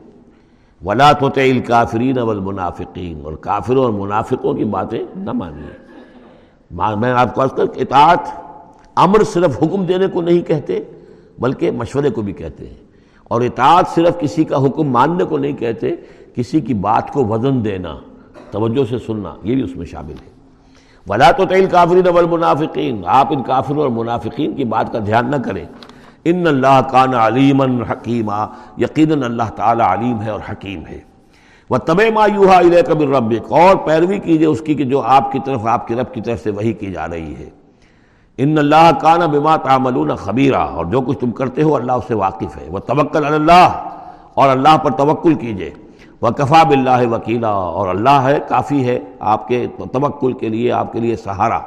ولا 0.86 1.12
تو 1.12 1.30
کافرین 1.68 2.20
والمنافقین۔ 2.20 3.22
اور 3.24 3.34
کافروں 3.34 3.84
اور 3.84 3.94
منافقوں 3.94 4.54
کی 4.54 4.64
باتیں 4.64 5.04
نہ 5.16 5.32
مانیے۔ 5.32 5.78
میں 6.72 7.12
آپ 7.12 7.36
کو 7.36 7.42
اطاعت، 7.42 8.20
امر 8.96 9.24
صرف 9.24 9.64
حکم 9.64 9.86
دینے 9.86 10.08
کو 10.08 10.22
نہیں 10.22 10.42
کہتے، 10.42 10.84
بلکہ 11.40 11.72
مشورے 11.72 12.10
کو 12.10 12.22
بھی 12.22 12.34
کہتے 12.34 12.68
ہیں۔ 12.68 12.89
اور 13.30 13.42
اطاعت 13.42 13.88
صرف 13.96 14.20
کسی 14.20 14.44
کا 14.44 14.66
حکم 14.66 14.84
ماننے 14.84 15.24
کو 15.24 15.38
نہیں 15.38 15.54
کہتے، 15.54 15.96
کسی 16.36 16.62
کی 16.62 16.74
بات 16.74 17.12
کو 17.12 17.26
وزن 17.26 17.66
دینا، 17.66 17.98
توجہ 18.52 18.90
سے 18.90 18.98
سننا، 19.00 19.36
یہ 19.44 19.56
بھی 19.56 19.64
اس 19.64 19.76
میں 19.76 19.86
شامل 19.86 20.12
ہے۔ 20.12 20.40
ولا 21.08 21.32
تو 21.32 21.46
تعیل 21.46 21.66
کافرین 21.66 22.08
والمنافقین 22.08 23.02
آپ 23.06 23.28
ان 23.30 23.44
کافروں 23.44 23.82
اور 23.82 23.90
منافقین 23.90 24.56
کی 24.56 24.64
بات 24.64 24.94
کا 24.94 25.00
دھیان 25.00 25.32
نہ 25.32 25.36
کریں۔ 25.36 25.66
ان 26.26 26.48
اللہ 26.48 26.82
کان 26.92 27.14
علیم 27.14 27.62
حکیمہ 27.62 28.48
یقیناً 28.78 29.24
اللہ 29.24 29.50
تعالی 29.56 29.82
علیم 29.82 30.22
ہے 30.22 30.30
اور 30.30 30.40
حکیم 30.52 30.84
ہے۔ 30.90 31.00
وہ 31.70 31.78
طب 31.78 32.02
مایوہا 32.14 32.60
علیہ 32.60 32.82
کبر 32.82 33.08
رب 33.08 33.34
اور 33.50 33.76
پیروی 33.76 34.20
کیجیے 34.20 34.48
اس 34.48 34.62
کی 34.62 34.76
کہ 34.76 34.84
جو 34.84 35.02
آپ 35.02 35.32
کی 35.32 35.40
طرف، 35.46 35.66
آپ 35.66 35.88
کے 35.88 35.96
رب 35.96 36.14
کی 36.14 36.22
طرف 36.22 36.44
سے 36.44 36.52
وہی 36.52 36.74
کی 36.74 36.92
جا 36.92 37.08
رہی 37.08 37.36
ہے۔ 37.36 37.50
ان 38.44 38.58
اللہ 38.58 38.90
کانا 39.02 39.26
بما 39.26 39.56
تعملون 39.64 40.16
خبیرہ 40.16 40.58
اور 40.58 40.86
جو 40.92 41.02
کچھ 41.02 41.18
تم 41.20 41.32
کرتے 41.40 41.64
ہو 41.64 41.76
اللہ 41.76 41.92
اس 41.92 42.08
سے 42.08 42.14
واقف 42.16 42.58
ہے۔ 42.58 42.68
وہ 42.72 42.80
توکل 42.88 43.26
اللہ، 43.26 43.68
اور 44.34 44.50
اللہ 44.50 44.78
پر 44.84 44.92
توکل 44.98 45.34
کیجیے 45.36 45.70
وہ 46.22 46.30
کفا 46.38 46.62
بلّہ 46.70 47.08
وکیلا، 47.12 47.50
اور 47.50 47.88
اللہ 47.88 48.22
ہے، 48.24 48.38
کافی 48.48 48.84
ہے 48.88 49.00
آپ 49.34 49.48
کے 49.48 49.66
توکل 49.94 50.34
کے 50.34 50.50
لیے، 50.50 50.72
آپ 50.72 50.92
کے 50.94 51.00
لیے 51.00 51.16
سہارا۔ 51.16 51.60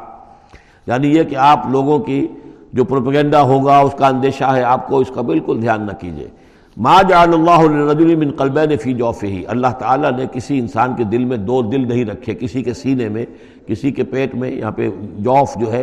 یعنی 0.86 1.16
یہ 1.16 1.24
کہ 1.24 1.36
آپ 1.38 1.66
لوگوں 1.70 1.98
کی 1.98 2.26
جو 2.72 2.84
پروپیگنڈا 2.84 3.42
ہوگا، 3.42 3.78
اس 3.78 3.94
کا 3.98 4.06
اندیشہ 4.06 4.44
ہے، 4.44 4.62
آپ 4.64 4.86
کو 4.88 4.98
اس 4.98 5.10
کا 5.14 5.20
بالکل 5.22 5.60
دھیان 5.62 5.86
نہ 5.86 5.92
کیجیے 6.00 6.28
ما 6.76 7.00
جعل 7.08 7.34
اللہ 7.34 7.62
الرجل 7.62 8.14
من 8.16 8.30
قلبین 8.36 8.76
فی 8.82 8.92
جوفہی۔ 8.94 9.42
اللہ 9.48 9.72
تعالیٰ 9.78 10.10
نے 10.18 10.24
کسی 10.32 10.58
انسان 10.58 10.94
کے 10.96 11.04
دل 11.04 11.24
میں 11.24 11.36
دو 11.36 11.60
دل 11.62 11.86
نہیں 11.88 12.04
رکھے، 12.04 12.34
کسی 12.34 12.62
کے 12.62 12.74
سینے 12.74 13.08
میں، 13.08 13.24
کسی 13.66 13.90
کے 13.92 14.04
پیٹ 14.12 14.34
میں، 14.34 14.50
یہاں 14.50 14.70
پہ 14.76 14.88
جوف 15.18 15.56
جو 15.56 15.72
ہے 15.72 15.82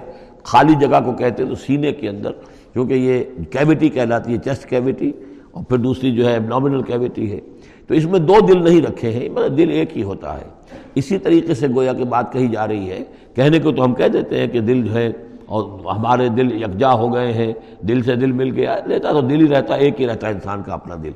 خالی 0.52 0.74
جگہ 0.80 1.00
کو 1.06 1.12
کہتے 1.12 1.43
ہیں 1.43 1.50
تو 1.50 1.56
سینے 1.56 1.91
کے 1.93 2.10
اندر، 2.10 2.32
کیونکہ 2.74 2.93
یہ 2.93 3.24
کیوٹی 3.52 3.89
کہلاتی 3.89 4.34
ہے 4.34 4.38
چیسٹ 4.38 4.70
کیوٹی 4.70 5.12
اور 5.52 5.64
پھر 5.64 5.78
دوسری 5.78 6.12
جو 6.16 6.30
ہے 6.30 6.38
نامنل 6.39 6.82
کیوٹی 6.82 7.32
ہے۔ 7.32 7.39
تو 7.88 7.93
اس 7.93 8.06
میں 8.06 8.20
دو 8.20 8.39
دل 8.47 8.64
نہیں 8.64 8.82
رکھے 8.82 9.12
ہیں 9.12 9.30
مطلب 9.30 9.58
دل 9.58 9.70
ایک 9.70 9.97
ہی 9.97 10.04
ہوتا 10.04 10.38
ہے۔ 10.41 10.47
اسی 10.95 11.18
طریقے 11.18 11.54
سے 11.54 11.68
گویا 11.76 11.93
کہ 11.93 12.04
بات 12.04 12.32
کہی 12.34 12.47
جا 12.47 12.68
رہی 12.68 12.89
ہے، 12.89 13.04
کہنے 13.36 13.60
کو 13.60 13.72
تو 13.72 13.84
ہم 13.84 13.93
کہہ 13.93 14.08
دیتے 14.08 14.39
ہیں 14.39 14.47
کہ 14.47 14.60
دل 14.60 14.84
جو 14.84 14.93
ہے، 14.93 15.12
اور 15.45 15.64
ہمارے 15.86 16.30
دل 16.30 16.52
یکجا 16.62 16.93
ہو 16.93 17.14
گئے 17.14 17.34
ہیں، 17.34 17.54
دل 17.82 18.02
سے 18.04 18.16
دل 18.16 18.32
مل 18.32 18.52
گیا، 18.56 18.78
لیتا 18.86 19.12
تو 19.12 19.22
دل 19.22 19.41
ہی 19.41 19.47
رہتا، 19.47 19.76
ایک 19.76 20.02
ہی 20.02 20.08
رہتا 20.08 20.28
ہے 20.28 20.34
انسان 20.34 20.62
کا 20.64 20.74
اپنا 20.74 20.95
دل۔ 21.04 21.12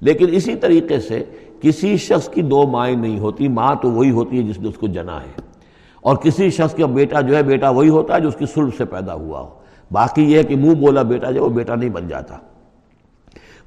لیکن 0.00 0.26
اسی 0.30 0.54
طریقے 0.54 1.00
سے 1.00 1.22
کسی 1.60 1.96
شخص 1.96 2.28
کی 2.28 2.42
دو 2.42 2.66
مائیں 2.66 2.96
نہیں 2.96 3.18
ہوتی، 3.18 3.48
ماں 3.48 3.74
تو 3.82 3.90
وہی 3.90 4.10
ہوتی 4.10 4.38
ہے 4.38 4.42
جس 4.42 4.60
نے 4.60 4.68
اس 4.68 4.78
کو 4.78 4.86
جنا 4.86 5.20
ہے۔ 5.22 5.53
اور 6.04 6.16
کسی 6.16 6.50
شخص 6.50 6.74
کا 6.74 6.86
بیٹا 6.86 7.20
جو 7.20 7.36
ہے، 7.36 7.42
بیٹا 7.42 7.68
وہی 7.68 7.88
ہوتا 7.88 8.14
ہے 8.14 8.20
جو 8.20 8.28
اس 8.28 8.36
کی 8.36 8.46
سلب 8.46 8.68
سے 8.76 8.84
پیدا 8.84 9.14
ہوا 9.14 9.40
ہو۔ 9.40 9.48
باقی 9.92 10.32
یہ 10.32 10.38
ہے 10.38 10.42
کہ 10.42 10.56
منہ 10.56 10.74
بولا 10.74 11.02
بیٹا 11.02 11.30
جو 11.30 11.44
وہ 11.44 11.48
بیٹا 11.48 11.74
نہیں 11.74 11.90
بن 11.90 12.08
جاتا۔ 12.08 12.36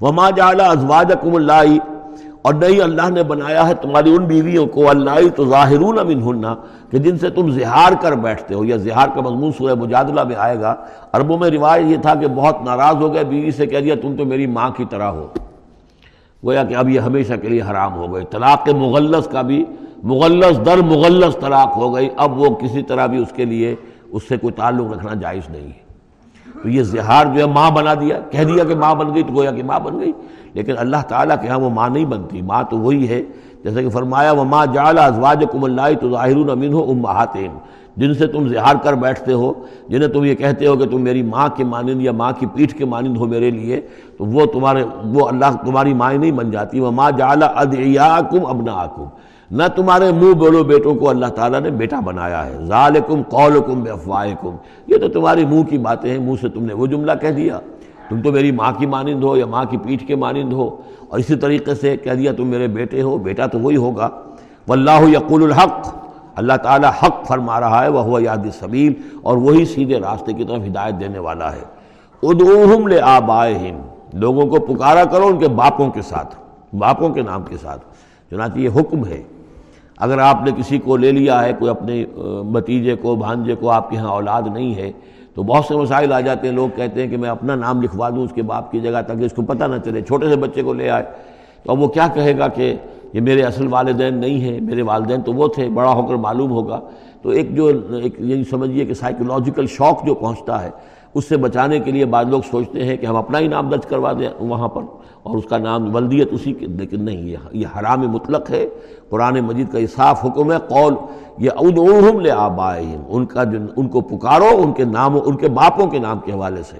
وہ 0.00 0.12
ماں 0.12 0.30
جالا 0.36 0.66
ازواج 0.66 1.12
کم 1.22 1.34
اللہ 1.34 1.62
اور 2.42 2.54
نہیں، 2.54 2.80
اللہ 2.80 3.10
نے 3.10 3.22
بنایا 3.22 3.68
ہے 3.68 3.74
تمہاری 3.74 4.16
ان 4.16 4.24
بیویوں 4.24 4.66
کو 4.66 4.90
اللہ 4.90 5.28
تو 5.36 5.44
ظاہرون 5.44 6.44
کہ 6.90 6.98
جن 6.98 7.18
سے 7.18 7.30
تم 7.30 7.50
زہار 7.50 7.92
کر 8.00 8.12
بیٹھتے 8.12 8.54
ہو۔ 8.54 8.64
یا 8.64 8.76
زہار 8.76 9.08
کا 9.14 9.20
مضمون 9.20 9.52
سورہ 9.52 9.74
مجادلہ 9.74 10.24
میں 10.24 10.36
آئے 10.38 10.60
گا۔ 10.60 10.74
عربوں 11.12 11.38
میں 11.38 11.50
روایت 11.50 11.84
یہ 11.86 11.96
تھا 11.96 12.14
کہ 12.14 12.26
بہت 12.26 12.56
ناراض 12.64 12.96
ہو 12.96 13.14
گئے، 13.14 13.24
بیوی 13.24 13.50
سے 13.50 13.66
کہہ 13.66 13.80
دیا، 13.80 13.94
تم 14.02 14.16
تو 14.16 14.24
میری 14.24 14.46
ماں 14.46 14.70
کی 14.70 14.84
طرح 14.90 15.10
ہو۔ 15.10 15.26
گویا 16.44 16.64
کہ 16.64 16.74
اب 16.74 16.88
یہ 16.88 17.00
ہمیشہ 17.00 17.34
کے 17.42 17.48
لیے 17.48 17.62
حرام 17.70 17.94
ہو 17.94 18.14
گئے۔ 18.14 18.24
طلاق 18.30 18.68
مغلس 18.68 19.26
کا 19.26 19.42
بھی 19.42 19.64
مغلس 20.02 20.66
در 20.66 20.76
مغلس 20.76 21.36
طلاق 21.40 21.76
ہو 21.76 21.94
گئی، 21.94 22.08
اب 22.16 22.38
وہ 22.38 22.54
کسی 22.54 22.82
طرح 22.82 23.06
بھی 23.06 23.18
اس 23.18 23.32
کے 23.32 23.44
لیے 23.44 23.74
اس 24.12 24.22
سے 24.28 24.36
کوئی 24.36 24.52
تعلق 24.52 24.92
رکھنا 24.92 25.14
جائز 25.14 25.50
نہیں 25.50 25.66
ہے۔ 25.66 25.88
تو 26.62 26.68
یہ 26.68 26.82
زہار 26.82 27.26
جو 27.26 27.40
ہے 27.40 27.46
ماں 27.46 27.70
بنا 27.70 27.94
دیا، 27.94 28.20
کہہ 28.30 28.44
دیا 28.44 28.64
کہ 28.64 28.74
ماں 28.74 28.94
بن 28.94 29.14
گئی 29.14 29.22
تو 29.22 29.34
گویا 29.34 29.50
کہ 29.50 29.62
ماں 29.62 29.80
بن 29.80 30.00
گئی۔ 30.00 30.12
لیکن 30.54 30.72
اللہ 30.78 30.96
تعالیٰ 31.08 31.36
کے 31.42 31.48
ہاں 31.48 31.58
وہ 31.58 31.70
ماں 31.70 31.88
نہیں 31.88 32.04
بنتی، 32.04 32.42
ماں 32.42 32.62
تو 32.70 32.78
وہی 32.78 33.08
ہے۔ 33.08 33.22
جیسے 33.64 33.82
کہ 33.82 33.90
فرمایا 33.90 34.32
وہ 34.32 34.44
ماں 34.44 34.66
جالا 34.66 35.06
ازواج 35.06 35.44
کم 35.52 35.64
اللہ 35.64 35.82
تو 36.00 36.10
ظاہر 36.10 36.48
امین 36.48 36.72
ہو 36.72 36.90
ام 36.90 37.58
جن 37.96 38.14
سے 38.14 38.26
تم 38.26 38.48
زہار 38.48 38.76
کر 38.82 38.92
بیٹھتے 38.92 39.32
ہو، 39.32 39.52
جنہیں 39.88 40.08
تم 40.08 40.24
یہ 40.24 40.34
کہتے 40.34 40.66
ہو 40.66 40.76
کہ 40.76 40.86
تم 40.86 41.00
میری 41.00 41.22
ماں 41.22 41.48
کے 41.56 41.64
مانند 41.64 42.02
یا 42.02 42.12
ماں 42.12 42.32
کی 42.38 42.46
پیٹھ 42.46 42.74
کے 42.74 42.84
مانند 42.84 43.16
ہو 43.16 43.24
میرے 43.26 43.50
لیے، 43.50 43.80
تو 44.18 44.24
وہ 44.24 44.46
تمہارے، 44.46 44.84
وہ 45.04 45.28
اللہ 45.28 45.56
تمہاری 45.66 45.94
مائیں 45.94 46.18
نہیں 46.18 46.30
بن 46.30 46.50
جاتی۔ 46.50 46.80
وہ 46.80 46.90
ماں 46.90 47.10
جالا 47.10 47.46
ادیاکم 47.46 48.46
ابنا 48.46 48.86
نہ 49.50 49.62
تمہارے 49.76 50.12
منہ 50.12 50.32
بولو 50.32 50.64
بیٹوں 50.64 50.94
کو 50.94 51.10
اللہ 51.10 51.26
تعالیٰ 51.26 51.60
نے 51.60 51.70
بیٹا 51.70 52.00
بنایا 52.00 52.46
ہے۔ 52.46 52.56
ذالکم 52.66 53.22
قولکم 53.22 53.82
بے 53.82 53.90
افواہکم 53.90 54.56
یہ 54.86 54.96
تو 54.96 55.08
تمہاری 55.08 55.46
منہ 55.46 55.62
کی 55.62 55.78
باتیں 55.78 56.10
ہیں، 56.10 56.18
منہ 56.18 56.34
سے 56.40 56.48
تم 56.48 56.64
نے 56.64 56.74
وہ 56.74 56.86
جملہ 56.86 57.12
کہہ 57.20 57.28
دیا۔ 57.28 57.60
تم 58.08 58.22
تو 58.22 58.32
میری 58.32 58.52
ماں 58.52 58.72
کی 58.78 58.86
مانند 58.86 59.24
ہو 59.24 59.36
یا 59.36 59.46
ماں 59.46 59.64
کی 59.64 59.76
پیٹھ 59.76 60.06
کے 60.06 60.16
مانند 60.16 60.52
ہو۔ 60.52 60.76
اور 61.08 61.18
اسی 61.18 61.36
طریقے 61.36 61.74
سے 61.74 61.96
کہہ 61.96 62.12
دیا 62.12 62.32
تم 62.32 62.46
میرے 62.46 62.66
بیٹے 62.66 63.02
ہو، 63.02 63.18
بیٹا 63.18 63.46
تو 63.46 63.58
وہی 63.58 63.76
ہوگا۔ 63.76 64.08
واللہ 64.68 65.08
یقول 65.08 65.42
الحق۔ 65.42 65.94
اللہ 66.36 66.52
تعالیٰ 66.62 66.90
حق 67.02 67.26
فرما 67.26 67.60
رہا 67.60 67.84
ہے 67.84 67.88
وہ 67.88 68.22
یاد 68.22 68.36
سبیل 68.60 68.92
اور 69.22 69.36
وہی 69.36 69.64
سیدھے 69.64 70.00
راستے 70.00 70.32
کی 70.32 70.44
طرف 70.44 70.60
ہدایت 70.66 71.00
دینے 71.00 71.18
والا 71.18 71.52
ہے۔ 71.52 71.62
ادعوہم 72.22 72.88
لے 72.88 73.00
لوگوں 74.12 74.46
کو 74.46 74.74
پکارا 74.74 75.04
کرو 75.04 75.26
ان 75.26 75.38
کے 75.38 75.48
باپوں 75.48 75.90
کے 75.90 76.02
ساتھ، 76.02 76.36
باپوں 76.74 77.08
کے 77.08 77.22
نام 77.22 77.42
کے 77.42 77.56
ساتھ۔ 77.62 77.80
چنانچہ 78.30 78.58
یہ 78.58 78.68
حکم 78.76 79.06
ہے 79.06 79.22
اگر 79.98 80.18
آپ 80.18 80.42
نے 80.44 80.50
کسی 80.56 80.78
کو 80.78 80.96
لے 80.96 81.12
لیا 81.12 81.44
ہے، 81.44 81.52
کوئی 81.58 81.70
اپنے 81.70 82.04
بتیجے 82.52 82.96
کو، 82.96 83.14
بھانجے 83.14 83.54
کو، 83.54 83.70
آپ 83.70 83.90
کے 83.90 83.96
ہاں 83.96 84.08
اولاد 84.08 84.42
نہیں 84.52 84.74
ہے، 84.74 84.92
تو 85.34 85.42
بہت 85.42 85.64
سے 85.64 85.76
مسائل 85.76 86.12
آ 86.12 86.20
جاتے 86.20 86.48
ہیں۔ 86.48 86.54
لوگ 86.54 86.68
کہتے 86.76 87.02
ہیں 87.02 87.08
کہ 87.08 87.16
میں 87.16 87.30
اپنا 87.30 87.54
نام 87.54 87.82
لکھوا 87.82 88.08
دوں 88.08 88.24
اس 88.24 88.32
کے 88.32 88.42
باپ 88.42 88.70
کی 88.72 88.80
جگہ 88.80 89.02
تاکہ 89.06 89.24
اس 89.24 89.32
کو 89.32 89.42
پتہ 89.42 89.64
نہ 89.64 89.76
چلے، 89.84 90.02
چھوٹے 90.02 90.28
سے 90.28 90.36
بچے 90.36 90.62
کو 90.62 90.72
لے 90.72 90.90
آئے۔ 90.90 91.02
تو 91.62 91.72
اب 91.72 91.80
وہ 91.80 91.88
کیا 91.88 92.06
کہے 92.14 92.38
گا 92.38 92.48
کہ 92.48 92.74
یہ 93.12 93.20
میرے 93.20 93.42
اصل 93.42 93.66
والدین 93.70 94.14
نہیں 94.14 94.40
ہیں، 94.40 94.60
میرے 94.60 94.82
والدین 94.82 95.22
تو 95.22 95.32
وہ 95.32 95.48
تھے، 95.48 95.68
بڑا 95.68 95.92
ہو 95.92 96.06
کر 96.06 96.14
معلوم 96.14 96.50
ہوگا۔ 96.50 96.80
تو 97.22 97.28
ایک 97.28 97.56
جو، 97.56 97.66
ایک 98.02 98.14
یہی 98.18 98.44
سمجھیے 98.44 98.84
کہ 98.84 98.94
سائیکولوجیکل 98.94 99.66
شوق 99.66 100.06
جو 100.06 100.14
پہنچتا 100.14 100.64
ہے 100.64 100.70
اس 101.14 101.28
سے 101.28 101.36
بچانے 101.36 101.78
کے 101.78 101.90
لیے 101.90 102.04
بعض 102.04 102.26
لوگ 102.26 102.42
سوچتے 102.50 102.84
ہیں 102.84 102.96
کہ 102.96 103.06
ہم 103.06 103.16
اپنا 103.16 103.38
ہی 103.38 103.48
نام 103.48 103.68
درج 103.68 103.86
کروا 103.86 104.12
دیں 104.12 104.28
وہاں 104.40 104.68
پر 104.68 104.82
اور 105.22 105.36
اس 105.36 105.44
کا 105.44 105.58
نام 105.58 105.94
ولدیت 105.94 106.28
اسی 106.32 106.52
کے 106.52 106.66
لیکن 106.66 107.04
نہیں، 107.04 107.36
یہ 107.52 107.66
حرام 107.78 108.00
مطلق 108.00 108.50
ہے۔ 108.50 108.68
قرآن 109.08 109.40
مجید 109.40 109.72
کا 109.72 109.78
یہ 109.78 109.86
صاف 109.86 110.24
حکم 110.24 110.52
ہے، 110.52 110.58
قول 110.58 110.94
یہ 111.38 111.50
ادعوہم 111.56 112.20
لے 112.20 112.30
آبائہم 112.30 113.02
ان 113.08 113.26
کا 113.26 113.44
جو 113.44 113.58
ان 113.76 113.88
کو 113.88 114.00
پکارو، 114.00 114.48
ان 114.52 114.72
کے 114.72 114.84
نام 114.84 115.18
ان 115.24 115.36
کے 115.36 115.48
باپوں 115.48 115.86
کے 115.86 115.98
نام 115.98 116.18
کے 116.18 116.32
حوالے 116.32 116.62
سے۔ 116.62 116.76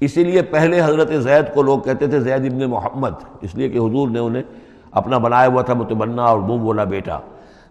اسی 0.00 0.24
لیے 0.24 0.42
پہلے 0.42 0.80
حضرت 0.80 1.12
زید 1.22 1.54
کو 1.54 1.62
لوگ 1.62 1.78
کہتے 1.78 2.06
تھے، 2.06 2.20
زید 2.20 2.52
ابن 2.52 2.70
محمد۔ 2.70 3.10
اس 3.40 3.54
لیے 3.54 3.68
کہ 3.68 3.78
حضور 3.78 4.08
نے 4.08 4.18
انہیں 4.18 4.42
اپنا 4.90 5.18
بنایا 5.18 5.48
ہوا 5.48 5.62
تھا 5.62 5.74
متبنا 5.74 6.24
اور 6.24 6.38
منہ 6.38 6.56
بولا 6.56 6.84
بیٹا۔ 6.84 7.18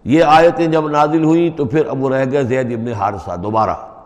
یہ 0.03 0.23
آیتیں 0.23 0.67
جب 0.67 0.89
نازل 0.89 1.23
ہوئی 1.23 1.49
تو 1.49 1.65
پھر 1.65 1.85
اب 1.85 2.03
وہ 2.03 2.09
رہ 2.09 2.25
گئے 2.31 2.43
زید 2.43 2.73
ابن 2.73 2.91
حارثہ۔ 2.91 3.31
دوبارہ۔ 3.43 3.96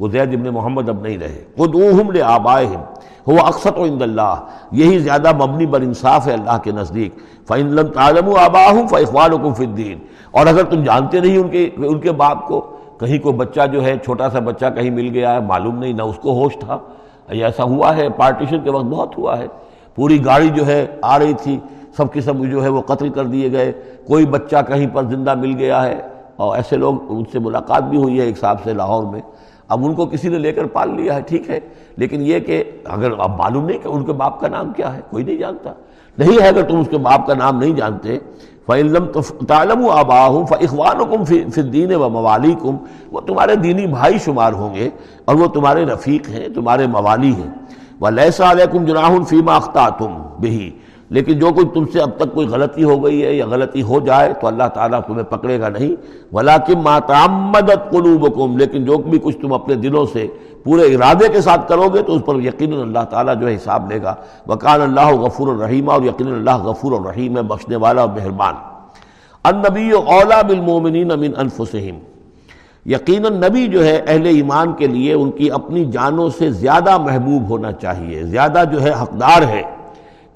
وہ 0.00 0.08
زید 0.08 0.34
ابن 0.34 0.54
محمد 0.54 0.88
اب 0.88 1.00
نہیں 1.00 1.18
رہے۔ 1.18 1.44
خود 1.58 1.74
اوہم 1.74 2.10
لے 2.10 2.22
آبائہم 2.22 2.80
ہوا 3.28 3.48
اکثر 3.48 3.70
و 3.76 3.82
اند 3.82 4.02
اللہ۔ 4.02 4.34
یہی 4.72 4.98
زیادہ 4.98 5.32
مبنی 5.32 5.66
بر 5.66 5.80
انصاف 5.80 6.26
ہے 6.26 6.32
اللہ 6.32 6.58
کے 6.64 6.70
نزدیک۔ 6.70 7.14
فعن 7.48 7.66
لم 7.66 7.86
تعلم 7.86 8.28
آباہم 8.28 8.86
فاخوان 8.86 9.32
و 9.32 9.48
الدین 9.58 9.98
اور 10.30 10.46
اگر 10.46 10.62
تم 10.64 10.82
جانتے 10.82 11.20
نہیں 11.20 11.38
ان 11.38 11.48
کے 11.48 11.70
ان 11.76 12.00
کے 12.00 12.12
باپ 12.12 12.48
کو، 12.48 12.60
کہیں 13.00 13.18
کوئی 13.18 13.34
بچہ 13.34 13.60
جو 13.72 13.84
ہے، 13.84 13.98
چھوٹا 14.04 14.30
سا 14.30 14.38
بچہ 14.38 14.66
کہیں 14.74 14.90
مل 14.90 15.08
گیا 15.12 15.34
ہے، 15.34 15.40
معلوم 15.40 15.78
نہیں، 15.78 15.92
نہ 15.92 16.02
اس 16.02 16.16
کو 16.16 16.32
ہوش 16.32 16.56
تھا۔ 16.60 16.78
ایسا 17.28 17.62
ہوا 17.62 17.96
ہے، 17.96 18.08
پارٹیشن 18.08 18.60
کے 18.60 18.70
وقت 18.70 18.84
بہت 18.84 19.18
ہوا 19.18 19.38
ہے۔ 19.38 19.46
پوری 19.94 20.24
گاڑی 20.24 20.48
جو 20.48 20.66
ہے، 20.66 20.86
آ 21.02 21.18
رہی 21.18 21.32
تھی۔ 21.34 21.58
سب 21.96 22.12
کے 22.12 22.20
سب 22.20 22.46
جو 22.50 22.64
ہے، 22.64 22.68
وہ 22.68 22.80
قتل 22.80 23.08
کر 23.08 23.24
دیے 23.24 23.52
گئے۔ 23.52 23.72
کوئی 24.06 24.26
بچہ 24.26 24.56
کہیں 24.68 24.86
پر 24.92 25.02
زندہ 25.02 25.34
مل 25.34 25.54
گیا 25.58 25.84
ہے۔ 25.84 26.02
اور 26.36 26.56
ایسے 26.56 26.76
لوگ، 26.76 26.94
ان 27.08 27.24
سے 27.32 27.38
ملاقات 27.38 27.82
بھی 27.82 27.98
ہوئی 27.98 28.18
ہے 28.18 28.24
ایک 28.24 28.38
صاحب 28.38 28.56
سے 28.64 28.72
لاہور 28.72 29.02
میں۔ 29.02 29.20
اب 29.68 29.84
ان 29.84 29.94
کو 29.94 30.06
کسی 30.06 30.28
نے 30.28 30.38
لے 30.38 30.52
کر 30.52 30.64
پال 30.64 30.94
لیا 30.94 31.14
ہے، 31.14 31.20
ٹھیک 31.20 31.50
ہے۔ 31.50 31.60
لیکن 31.96 32.22
یہ 32.22 32.38
کہ 32.38 32.64
اگر 32.84 33.10
اب 33.18 33.38
معلوم 33.38 33.64
نہیں 33.66 33.78
کہ 33.78 33.88
ان 33.88 34.04
کے 34.04 34.12
باپ 34.12 34.40
کا 34.40 34.48
نام 34.48 34.72
کیا 34.72 34.96
ہے، 34.96 35.00
کوئی 35.10 35.24
نہیں 35.24 35.36
جانتا۔ 35.36 35.72
نہیں 36.18 36.42
ہے 36.42 36.48
اگر 36.48 36.62
تم 36.62 36.78
اس 36.78 36.88
کے 36.90 36.98
باپ 36.98 37.26
کا 37.26 37.34
نام 37.34 37.58
نہیں 37.58 37.72
جانتے 37.72 38.18
فعلم 38.66 39.04
تعلم 39.48 39.84
و 39.84 39.90
آبا 39.90 40.26
ہوں 40.26 40.46
فخوان 40.46 40.98
کم 41.10 41.24
فدین 41.24 41.94
و 41.94 42.08
موالی 42.08 42.54
کم 42.62 42.76
وہ 43.12 43.20
تمہارے 43.20 43.56
دینی 43.56 43.86
بھائی 43.86 44.18
شمار 44.18 44.52
ہوں 44.52 44.74
گے 44.74 44.90
اور 45.24 45.34
وہ 45.34 45.46
تمہارے 45.46 45.84
رفیق 45.84 46.28
ہیں، 46.28 46.48
تمہارے 46.48 46.86
موالی 46.86 47.34
ہیں۔ 47.34 47.50
وہ 48.00 48.10
لیسا 48.10 48.50
علیکم 48.50 48.84
جناح 48.84 49.10
فیما 49.28 49.56
اختہ 49.56 49.88
تم 49.98 50.22
بہی 50.38 50.70
لیکن 51.10 51.38
جو 51.38 51.50
کچھ 51.56 51.66
تم 51.74 51.84
سے 51.92 52.00
اب 52.00 52.10
تک 52.16 52.34
کوئی 52.34 52.46
غلطی 52.46 52.84
ہو 52.84 53.04
گئی 53.04 53.24
ہے 53.24 53.34
یا 53.34 53.46
غلطی 53.46 53.82
ہو 53.82 54.00
جائے 54.00 54.32
تو 54.40 54.46
اللہ 54.46 54.68
تعالیٰ 54.74 55.00
تمہیں 55.06 55.22
پکڑے 55.22 55.60
گا 55.60 55.68
نہیں۔ 55.68 55.96
ولاکم 56.32 56.80
ماتعمدت 56.80 57.90
قلوبکم 57.90 58.56
لیکن 58.56 58.84
جو 58.84 58.98
بھی 58.98 59.18
کچھ 59.18 59.36
تم 59.36 59.52
اپنے 59.52 59.74
دلوں 59.74 60.06
سے 60.12 60.26
پورے 60.64 60.94
ارادے 60.94 61.28
کے 61.28 61.40
ساتھ 61.40 61.68
کرو 61.68 61.88
گے 61.94 62.02
تو 62.02 62.14
اس 62.14 62.22
پر 62.26 62.34
یقیناً 62.36 62.80
اللہ 62.80 63.04
تعالیٰ 63.10 63.40
جو 63.40 63.48
ہے 63.48 63.54
حساب 63.54 63.92
لے 63.92 64.02
گا۔ 64.02 64.14
وکان 64.48 64.80
اللہ 64.80 65.08
غفور 65.08 65.48
الرحیمہ 65.48 65.92
اور 65.92 66.02
یقین 66.02 66.28
اللہ 66.28 66.56
غفور 66.56 66.92
الرحیم 66.92 67.36
ہے، 67.36 67.42
بخشنے 67.42 67.76
والا 67.76 68.00
اور 68.00 68.10
مہربان۔ 68.10 68.54
النبی 69.44 69.90
اولا 69.90 70.42
بالمومنین 70.42 71.08
من 71.08 71.30
انفسہم 71.36 71.98
یقیناً 72.86 73.32
نبی 73.32 73.66
جو 73.66 73.84
ہے 73.84 73.96
اہل 74.06 74.26
ایمان 74.26 74.72
کے 74.72 74.86
لیے 74.86 75.12
ان 75.12 75.30
کی 75.30 75.50
اپنی 75.50 75.84
جانوں 75.84 76.30
سے 76.38 76.50
زیادہ 76.50 76.98
محبوب 76.98 77.48
ہونا 77.48 77.72
چاہیے، 77.72 78.22
زیادہ 78.22 78.62
جو 78.72 78.82
ہے 78.82 78.90
حقدار 79.02 79.42
ہے۔ 79.42 79.62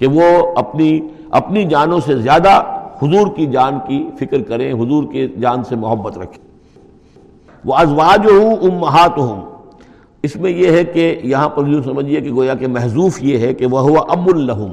کہ 0.00 0.06
وہ 0.06 0.22
اپنی 0.56 1.00
اپنی 1.30 1.64
جانوں 1.64 2.00
سے 2.06 2.16
زیادہ 2.16 2.52
حضور 3.02 3.26
کی 3.36 3.46
جان 3.46 3.78
کی 3.86 4.10
فکر 4.20 4.42
کریں، 4.42 4.72
حضور 4.72 5.04
کی 5.12 5.26
جان 5.40 5.64
سے 5.64 5.76
محبت 5.76 6.18
رکھیں۔ 6.18 6.44
وہ 7.64 7.74
ازواج 7.74 8.26
ہوں 8.30 8.56
امہات 8.56 9.18
ہوں 9.18 9.40
اس 10.22 10.36
میں 10.36 10.50
یہ 10.50 10.70
ہے 10.70 10.84
کہ 10.84 11.20
یہاں 11.24 11.48
پر 11.48 11.66
یوں 11.66 11.82
سمجھیے 11.82 12.20
کہ 12.20 12.30
گویا 12.32 12.54
کہ 12.54 12.66
محضوف 12.66 13.22
یہ 13.22 13.38
ہے 13.38 13.54
کہ 13.54 13.66
وہ 13.66 13.98
اب 14.08 14.28
الحم 14.28 14.72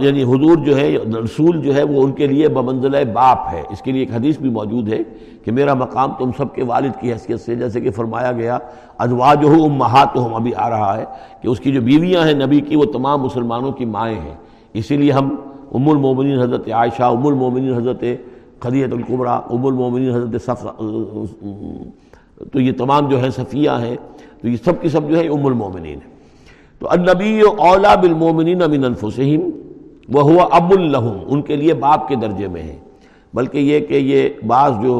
یعنی 0.00 0.22
حضور 0.22 0.56
جو 0.56 0.76
ہے، 0.76 0.96
رسول 1.24 1.60
جو 1.62 1.74
ہے، 1.74 1.82
وہ 1.82 2.02
ان 2.02 2.12
کے 2.12 2.26
لیے 2.26 2.48
بمنزل 2.48 3.04
باپ 3.12 3.38
ہے۔ 3.52 3.62
اس 3.70 3.82
کے 3.82 3.92
لیے 3.92 4.00
ایک 4.00 4.10
حدیث 4.12 4.38
بھی 4.38 4.50
موجود 4.50 4.92
ہے 4.92 4.98
کہ 5.44 5.52
میرا 5.52 5.74
مقام 5.74 6.12
تم 6.18 6.30
سب 6.36 6.54
کے 6.54 6.64
والد 6.64 7.00
کی 7.00 7.12
حیثیت 7.12 7.40
سے، 7.40 7.54
جیسے 7.54 7.80
کہ 7.80 7.90
فرمایا 7.90 8.32
گیا 8.32 8.58
ازواج 8.98 9.44
ہو 9.44 9.64
امہات 9.64 10.16
ہم 10.16 10.34
ابھی 10.34 10.54
آ 10.54 10.70
رہا 10.70 10.96
ہے 10.96 11.04
کہ 11.42 11.48
اس 11.48 11.60
کی 11.60 11.72
جو 11.72 11.80
بیویاں 11.80 12.26
ہیں 12.26 12.34
نبی 12.34 12.60
کی، 12.60 12.76
وہ 12.76 12.84
تمام 12.84 13.22
مسلمانوں 13.22 13.72
کی 13.72 13.84
مائیں 13.84 14.20
ہیں۔ 14.20 14.34
اسی 14.74 14.96
لیے 14.96 15.12
ہم 15.12 15.36
ام 15.74 15.88
المومنین 15.88 16.40
حضرت 16.40 16.68
عائشہ، 16.68 17.02
ام 17.02 17.26
المومنین 17.26 17.74
حضرت 17.74 18.04
خدیت 18.60 18.92
القبرہ 18.92 19.40
ام 19.50 19.66
المومنین 19.66 20.10
حضرت 20.10 20.42
صف 20.42 20.66
تو 22.52 22.60
یہ 22.60 22.72
تمام 22.72 23.08
جو 23.08 23.20
ہیں، 23.22 23.30
صفیہ 23.30 23.70
ہیں، 23.70 23.96
تو 24.42 24.48
یہ 24.48 24.56
سب 24.64 24.80
کی 24.80 24.88
سب 24.88 25.08
جو 25.08 25.18
ہے 25.18 25.28
ام 25.28 25.46
المومنین 25.46 25.98
تو 26.78 26.90
النبی 26.90 27.40
اولا 27.40 27.94
بالمومنین 27.94 28.58
من 28.58 28.84
انفسہم۔ 28.84 29.50
وہ 30.10 30.22
ہوا 30.22 30.48
اب 30.50 30.72
الحم 30.72 31.18
ان 31.26 31.42
کے 31.42 31.56
لیے 31.56 31.74
باپ 31.74 32.08
کے 32.08 32.16
درجے 32.16 32.48
میں 32.48 32.62
ہے 32.62 32.76
بلکہ 33.34 33.58
یہ 33.58 33.80
کہ 33.80 33.94
یہ 33.94 34.28
بعض 34.46 34.72
جو 34.82 34.92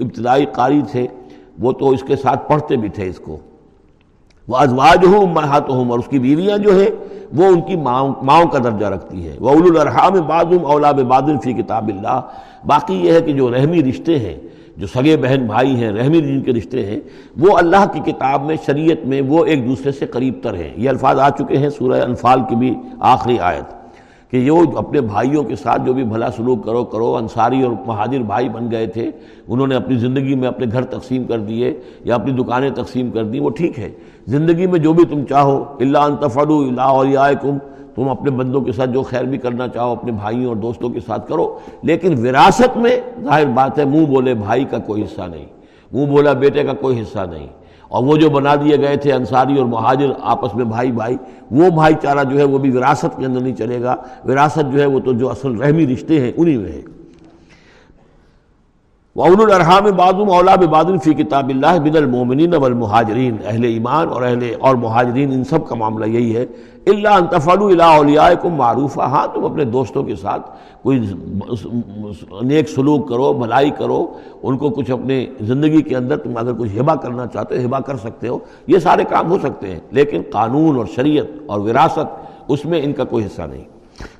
ابتدائی 0.00 0.46
قاری 0.52 0.80
تھے، 0.90 1.06
وہ 1.58 1.72
تو 1.72 1.90
اس 1.90 2.02
کے 2.02 2.16
ساتھ 2.16 2.48
پڑھتے 2.48 2.76
بھی 2.76 2.88
تھے 2.88 3.06
اس 3.08 3.18
کو۔ 3.18 3.36
وہ 4.48 4.56
ازواج 4.56 5.04
ہوں 5.06 5.26
محات 5.26 5.68
ہوں 5.70 5.90
اور 5.90 5.98
اس 5.98 6.08
کی 6.08 6.18
بیویاں 6.18 6.58
جو 6.58 6.80
ہے 6.80 6.88
وہ 7.32 7.44
ان 7.44 7.60
کی 7.60 7.76
ماؤں 7.76 8.46
کا 8.52 8.58
درجہ 8.64 8.86
رکھتی 8.86 9.26
ہے 9.28 9.36
وہ 9.40 9.50
اول 9.50 9.76
الرحام 9.78 10.12
بعضم 10.26 10.64
اولا 10.66 10.90
بادل 10.92 11.36
فی 11.44 11.52
کتاب 11.52 11.88
اللہ۔ 11.88 12.20
باقی 12.66 12.94
یہ 12.94 13.12
ہے 13.12 13.20
کہ 13.20 13.32
جو 13.32 13.50
رحمی 13.50 13.82
رشتے 13.82 14.18
ہیں، 14.18 14.36
جو 14.76 14.86
سگے 14.86 15.16
بہن 15.16 15.46
بھائی 15.46 15.74
ہیں، 15.76 15.90
رحمی 15.90 16.20
جن 16.20 16.40
کے 16.42 16.52
رشتے 16.52 16.86
ہیں، 16.86 17.00
وہ 17.36 17.56
اللہ 17.58 17.84
کی 17.92 18.00
کتاب 18.12 18.44
میں، 18.44 18.56
شریعت 18.66 19.06
میں 19.06 19.20
وہ 19.28 19.44
ایک 19.44 19.68
دوسرے 19.68 19.92
سے 19.92 20.06
قریب 20.06 20.34
تر 20.42 20.54
ہیں۔ 20.54 20.70
یہ 20.76 20.88
الفاظ 20.88 21.18
آ 21.18 21.28
چکے 21.30 21.56
ہیں 21.56 21.70
سورہ 21.70 22.02
انفال 22.02 22.40
کی 22.48 22.56
بھی 22.56 22.74
آخری 23.00 23.38
آیت۔ 23.38 23.81
کہ 24.32 24.36
یہ 24.36 24.52
اپنے 24.76 25.00
بھائیوں 25.00 25.44
کے 25.44 25.56
ساتھ 25.56 25.82
جو 25.86 25.92
بھی 25.92 26.04
بھلا 26.04 26.30
سلوک 26.30 26.64
کرو 26.64 26.84
کرو، 26.84 27.16
انصاری 27.16 27.62
اور 27.62 27.72
مہاجر 27.86 28.18
بھائی 28.18 28.48
بن 28.48 28.70
گئے 28.70 28.86
تھے، 28.86 29.10
انہوں 29.48 29.66
نے 29.66 29.74
اپنی 29.74 29.96
زندگی 29.96 30.34
میں 30.34 30.48
اپنے 30.48 30.66
گھر 30.72 30.84
تقسیم 30.84 31.24
کر 31.24 31.38
دیے 31.38 31.80
یا 32.04 32.14
اپنی 32.14 32.32
دکانیں 32.32 32.70
تقسیم 32.70 33.10
کر 33.10 33.24
دی 33.24 33.40
وہ 33.40 33.50
ٹھیک 33.50 33.78
ہے۔ 33.78 33.90
زندگی 34.26 34.66
میں 34.66 34.78
جو 34.78 34.92
بھی 34.92 35.04
تم 35.04 35.24
چاہو 35.28 35.64
اللہ 35.80 35.98
انتفر 35.98 36.46
اللہ 36.46 36.80
علیہ 36.80 37.34
تم 37.94 38.08
اپنے 38.08 38.30
بندوں 38.30 38.60
کے 38.60 38.72
ساتھ 38.72 38.90
جو 38.90 39.02
خیر 39.02 39.24
بھی 39.24 39.38
کرنا 39.38 39.68
چاہو، 39.68 39.92
اپنے 39.92 40.12
بھائیوں 40.12 40.46
اور 40.46 40.56
دوستوں 40.56 40.88
کے 40.88 41.00
ساتھ 41.00 41.28
کرو۔ 41.28 41.58
لیکن 41.82 42.26
وراثت 42.26 42.76
میں 42.76 43.00
ظاہر 43.24 43.46
بات 43.46 43.78
ہے، 43.78 43.84
منہ 43.84 44.06
بولے 44.06 44.34
بھائی 44.34 44.64
کا 44.64 44.78
کوئی 44.78 45.02
حصہ 45.02 45.22
نہیں۔ 45.30 45.46
منہ 45.92 46.06
بولا 46.06 46.32
بیٹے 46.32 46.62
کا 46.62 46.72
کوئی 46.72 47.00
حصہ 47.00 47.18
نہیں۔ 47.30 47.46
اور 47.92 48.04
وہ 48.04 48.16
جو 48.16 48.30
بنا 48.30 48.54
دیے 48.54 48.76
گئے 48.76 48.96
تھے 48.96 49.12
انصاری 49.12 49.58
اور 49.58 49.66
مہاجر 49.66 50.06
آپس 50.22 50.54
میں 50.54 50.64
بھائی 50.64 50.92
بھائی، 50.92 51.16
وہ 51.50 51.70
بھائی 51.70 51.94
چارہ 52.02 52.24
جو 52.24 52.38
ہے 52.38 52.44
وہ 52.44 52.58
بھی 52.58 52.70
وراثت 52.70 53.18
کے 53.18 53.26
اندر 53.26 53.40
نہیں 53.40 53.54
چلے 53.54 53.82
گا۔ 53.82 53.96
وراثت 54.28 54.72
جو 54.72 54.80
ہے 54.80 54.86
وہ 54.86 55.00
تو 55.00 55.12
جو 55.12 55.30
اصل 55.30 55.56
رحمی 55.56 55.86
رشتے 55.86 56.20
ہیں، 56.20 56.32
انہی 56.36 56.56
میں 56.56 56.72
ہے۔ 56.72 57.01
وعن 59.16 59.40
الرحام 59.40 59.84
بادم 59.96 60.30
اولا 60.30 60.54
بادل 60.56 60.96
فی 61.04 61.12
کتاب 61.14 61.48
اللہ 61.48 61.78
بن 61.84 61.96
المومنین 61.96 62.54
والمہاجرین۔ 62.54 63.36
اہل 63.44 63.64
ایمان 63.64 64.08
اور 64.08 64.22
اہل 64.22 64.44
اور 64.60 64.74
مہاجرین، 64.74 65.32
ان 65.32 65.42
سب 65.44 65.66
کا 65.68 65.74
معاملہ 65.74 66.06
یہی 66.06 66.36
ہے۔ 66.36 66.46
اللہ 66.86 67.08
انتفلو 67.08 67.66
الا 67.66 67.86
اولیاء 67.96 68.28
کو 68.42 68.50
معروف 68.50 68.98
ہاں 68.98 69.26
تم 69.34 69.44
اپنے 69.44 69.64
دوستوں 69.64 70.02
کے 70.02 70.16
ساتھ 70.16 70.50
کوئی 70.82 71.00
نیک 72.42 72.68
سلوک 72.68 73.08
کرو، 73.08 73.32
بھلائی 73.32 73.70
کرو، 73.70 74.06
ان 74.42 74.58
کو 74.58 74.70
کچھ 74.70 74.90
اپنے 74.90 75.26
زندگی 75.40 75.82
کے 75.82 75.96
اندر 75.96 76.16
تم 76.16 76.36
اگر 76.36 76.52
کچھ 76.52 76.80
ہبا 76.80 76.94
کرنا 76.94 77.26
چاہتے 77.26 77.58
ہو 77.58 77.66
ہبا 77.66 77.80
کر 77.80 77.96
سکتے 77.96 78.28
ہو، 78.28 78.38
یہ 78.66 78.78
سارے 78.78 79.04
کام 79.04 79.30
ہو 79.30 79.38
سکتے 79.38 79.70
ہیں، 79.70 79.80
لیکن 79.90 80.22
قانون 80.32 80.76
اور 80.76 80.86
شریعت 80.96 81.26
اور 81.46 81.60
وراثت 81.60 82.50
اس 82.50 82.64
میں 82.64 82.82
ان 82.84 82.92
کا 82.92 83.04
کوئی 83.04 83.26
حصہ 83.26 83.42
نہیں۔ 83.42 83.71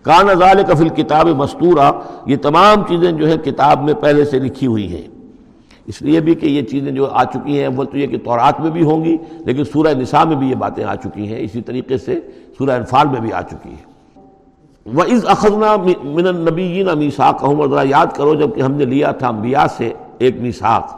کان 0.02 0.30
ازال 0.30 0.62
کفل 0.68 0.88
کتاب 0.88 1.28
مستورہ 1.36 1.90
یہ 2.26 2.36
تمام 2.42 2.82
چیزیں 2.88 3.10
جو 3.12 3.28
ہے 3.28 3.36
کتاب 3.44 3.82
میں 3.84 3.94
پہلے 3.94 4.24
سے 4.24 4.38
لکھی 4.38 4.66
ہوئی 4.66 4.94
ہیں۔ 4.94 5.06
اس 5.86 6.00
لیے 6.02 6.20
بھی 6.20 6.34
کہ 6.34 6.46
یہ 6.46 6.62
چیزیں 6.62 6.90
جو 6.92 7.06
آ 7.10 7.24
چکی 7.24 7.60
ہیں، 7.60 7.68
وہ 7.76 7.84
تو 7.84 7.98
یہ 7.98 8.06
کہ 8.06 8.18
تورات 8.24 8.60
میں 8.60 8.70
بھی 8.70 8.82
ہوں 8.84 9.04
گی، 9.04 9.16
لیکن 9.46 9.64
سورہ 9.64 9.94
نساء 9.98 10.24
میں 10.24 10.36
بھی 10.36 10.50
یہ 10.50 10.54
باتیں 10.54 10.84
آ 10.84 10.94
چکی 10.94 11.26
ہیں۔ 11.28 11.38
اسی 11.40 11.60
طریقے 11.62 11.98
سے 11.98 12.18
سورہ 12.58 12.70
انفال 12.70 13.08
میں 13.08 13.20
بھی 13.20 13.32
آ 13.32 13.42
چکی 13.42 13.70
ہے 13.70 13.90
وہ 14.86 15.02
از 15.12 15.26
اخذنا 15.28 15.74
من 15.76 16.26
النبیین 16.26 16.88
میساک 16.98 17.42
اور 17.44 17.68
ذرا 17.70 17.82
یاد 17.86 18.14
کرو، 18.16 18.34
جبکہ 18.34 18.60
ہم 18.60 18.72
نے 18.72 18.84
لیا 18.84 19.10
تھا 19.12 19.28
انبیاء 19.28 19.66
سے 19.76 19.92
ایک 20.18 20.40
میساک 20.40 20.90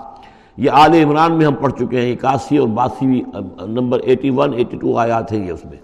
یہ 0.57 0.71
آل 0.73 0.95
عمران 0.95 1.33
میں 1.39 1.47
ہم 1.47 1.55
پڑھ 1.55 1.73
چکے 1.73 2.01
ہیں، 2.01 2.13
اکاسی 2.13 2.57
اور 2.59 2.69
باسی 2.69 3.23
number 3.67 4.01
eighty 4.01 4.31
one, 4.31 4.53
eighty 4.55 4.77
two 4.77 4.97
آیات 4.99 5.33
ہیں 5.33 5.47
یہ 5.47 5.53
اس 5.53 5.65
میں۔ 5.65 5.79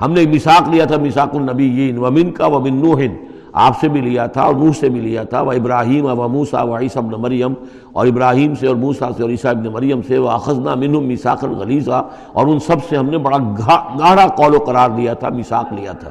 ہم 0.00 0.12
نے 0.12 0.24
مساق 0.34 0.68
لیا 0.68 0.84
تھا 0.84 0.96
مساق 0.96 1.34
النبی 1.34 1.92
ومن 1.96 2.30
کا 2.30 2.46
ومن 2.46 2.74
نوہن 2.74 3.14
آپ 3.52 3.80
سے 3.80 3.88
بھی 3.88 4.00
لیا 4.00 4.26
تھا 4.26 4.42
اور 4.42 4.54
نوح 4.54 4.72
سے 4.80 4.88
بھی 4.88 5.00
لیا 5.00 5.22
تھا 5.22 5.40
وہ 5.40 5.52
ابراہیم 5.52 6.04
و 6.04 6.28
موسا 6.28 6.62
و 6.62 6.78
عیسیٰ 6.78 7.04
ابن 7.04 7.22
مریم۔ 7.22 7.54
اور 7.92 8.06
ابراہیم 8.06 8.54
سے 8.54 8.66
اور 8.66 8.76
موسا 8.76 9.08
سے 9.16 9.22
اور 9.22 9.30
عیسیٰ 9.30 9.50
ابن 9.50 9.66
مریم 9.66 10.02
سے 10.02 10.18
وہ 10.18 10.28
اخذنا 10.28 10.74
منہم 10.74 11.04
میساق 11.04 11.44
الغلیظہ۔ 11.44 12.08
اور 12.32 12.46
ان 12.46 12.58
سب 12.58 12.76
سے 12.88 12.96
ہم 12.96 13.06
نے 13.06 13.18
بڑا 13.18 13.36
گاڑھا 13.98 14.26
قول 14.26 14.54
و 14.54 14.58
قرار 14.58 14.90
لیا 14.96 15.14
تھا 15.14 15.28
میساق 15.28 15.72
لیا 15.72 15.92
تھا۔ 15.92 16.10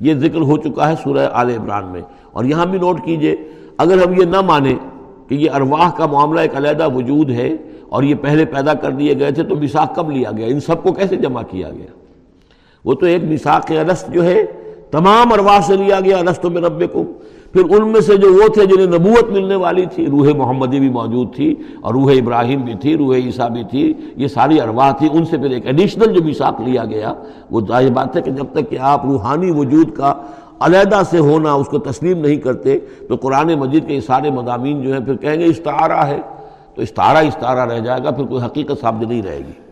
یہ 0.00 0.14
ذکر 0.14 0.40
ہو 0.40 0.56
چکا 0.56 0.88
ہے 0.88 0.94
سورہ 1.04 1.28
آل 1.32 1.50
عمران 1.50 1.84
میں۔ 1.84 2.00
اور 2.32 2.44
یہاں 2.44 2.66
بھی 2.66 2.78
نوٹ 2.78 3.04
کیجیے، 3.04 3.36
اگر 3.78 4.06
ہم 4.06 4.20
یہ 4.20 4.24
نہ 4.24 4.40
مانیں 4.40 4.76
کہ 5.28 5.34
یہ 5.34 5.50
ارواح 5.50 5.90
کا 5.90 6.06
معاملہ 6.06 6.40
ایک 6.40 6.56
علیحدہ 6.56 6.88
وجود 6.94 7.30
ہے 7.30 7.56
اور 7.88 8.02
یہ 8.02 8.14
پہلے 8.14 8.44
پیدا 8.44 8.74
کر 8.74 8.90
دیے 8.90 9.18
گئے 9.18 9.30
تھے 9.30 9.42
تو 9.42 9.56
میساق 9.56 9.94
کب 9.94 10.10
لیا 10.10 10.30
گیا؟ 10.36 10.46
ان 10.46 10.60
سب 10.60 10.82
کو 10.82 10.92
کیسے 10.92 11.16
جمع 11.16 11.42
کیا 11.50 11.70
گیا؟ 11.70 12.01
وہ 12.84 12.94
تو 12.94 13.06
ایک 13.06 13.22
مساق 13.24 13.70
الست 13.70 14.12
جو 14.12 14.24
ہے، 14.24 14.44
تمام 14.90 15.32
ارواح 15.32 15.60
سے 15.66 15.76
لیا 15.76 16.00
گیا 16.00 16.18
السط 16.18 16.46
میں 16.46 16.62
رب 16.62 16.82
کو 16.92 17.04
پھر 17.52 17.62
ان 17.70 17.88
میں 17.88 18.00
سے 18.00 18.16
جو 18.16 18.32
وہ 18.32 18.46
تھے 18.48 18.64
جنہیں 18.66 18.86
نبوت 18.86 19.30
ملنے 19.30 19.54
والی 19.54 19.84
تھی، 19.94 20.06
روح 20.06 20.28
محمدی 20.36 20.78
بھی 20.80 20.88
موجود 20.90 21.34
تھی 21.34 21.54
اور 21.80 21.94
روح 21.94 22.12
ابراہیم 22.12 22.60
بھی 22.60 22.74
تھی، 22.80 22.96
روح 22.96 23.14
عیسیٰ 23.14 23.48
بھی 23.50 23.62
تھی، 23.70 23.92
یہ 24.16 24.28
ساری 24.28 24.60
ارواح 24.60 24.90
تھی، 24.90 25.08
ان 25.12 25.24
سے 25.24 25.38
پھر 25.38 25.50
ایک 25.50 25.66
ایڈیشنل 25.66 26.14
جو 26.14 26.22
مساق 26.24 26.60
لیا 26.60 26.84
گیا، 26.84 27.12
وہ 27.50 27.60
ظاہر 27.68 27.90
بات 27.90 28.16
ہے 28.16 28.22
کہ 28.22 28.30
جب 28.30 28.46
تک 28.52 28.70
کہ 28.70 28.78
آپ 28.78 29.04
روحانی 29.06 29.50
وجود 29.50 29.96
کا 29.96 30.14
علیحدہ 30.60 31.00
سے 31.10 31.18
ہونا 31.18 31.52
اس 31.52 31.68
کو 31.68 31.78
تسلیم 31.78 32.18
نہیں 32.18 32.36
کرتے، 32.36 32.78
تو 33.08 33.16
قرآن 33.16 33.54
مجید 33.58 33.86
کے 33.86 33.94
یہ 33.94 34.00
سارے 34.00 34.30
مضامین 34.30 34.82
جو 34.82 34.92
ہیں، 34.92 35.00
پھر 35.00 35.16
کہیں 35.16 35.40
گے 35.40 35.46
استعارہ 35.46 36.06
ہے، 36.06 36.20
تو 36.74 36.82
استعارہ 36.82 37.26
استعارہ 37.26 37.72
رہ 37.72 37.78
جائے 37.78 38.00
گا، 38.04 38.10
پھر 38.10 38.24
کوئی 38.24 38.44
حقیقت 38.44 38.80
ثابت 38.80 39.08
نہیں 39.08 39.22
رہے 39.22 39.38
گی۔ 39.38 39.71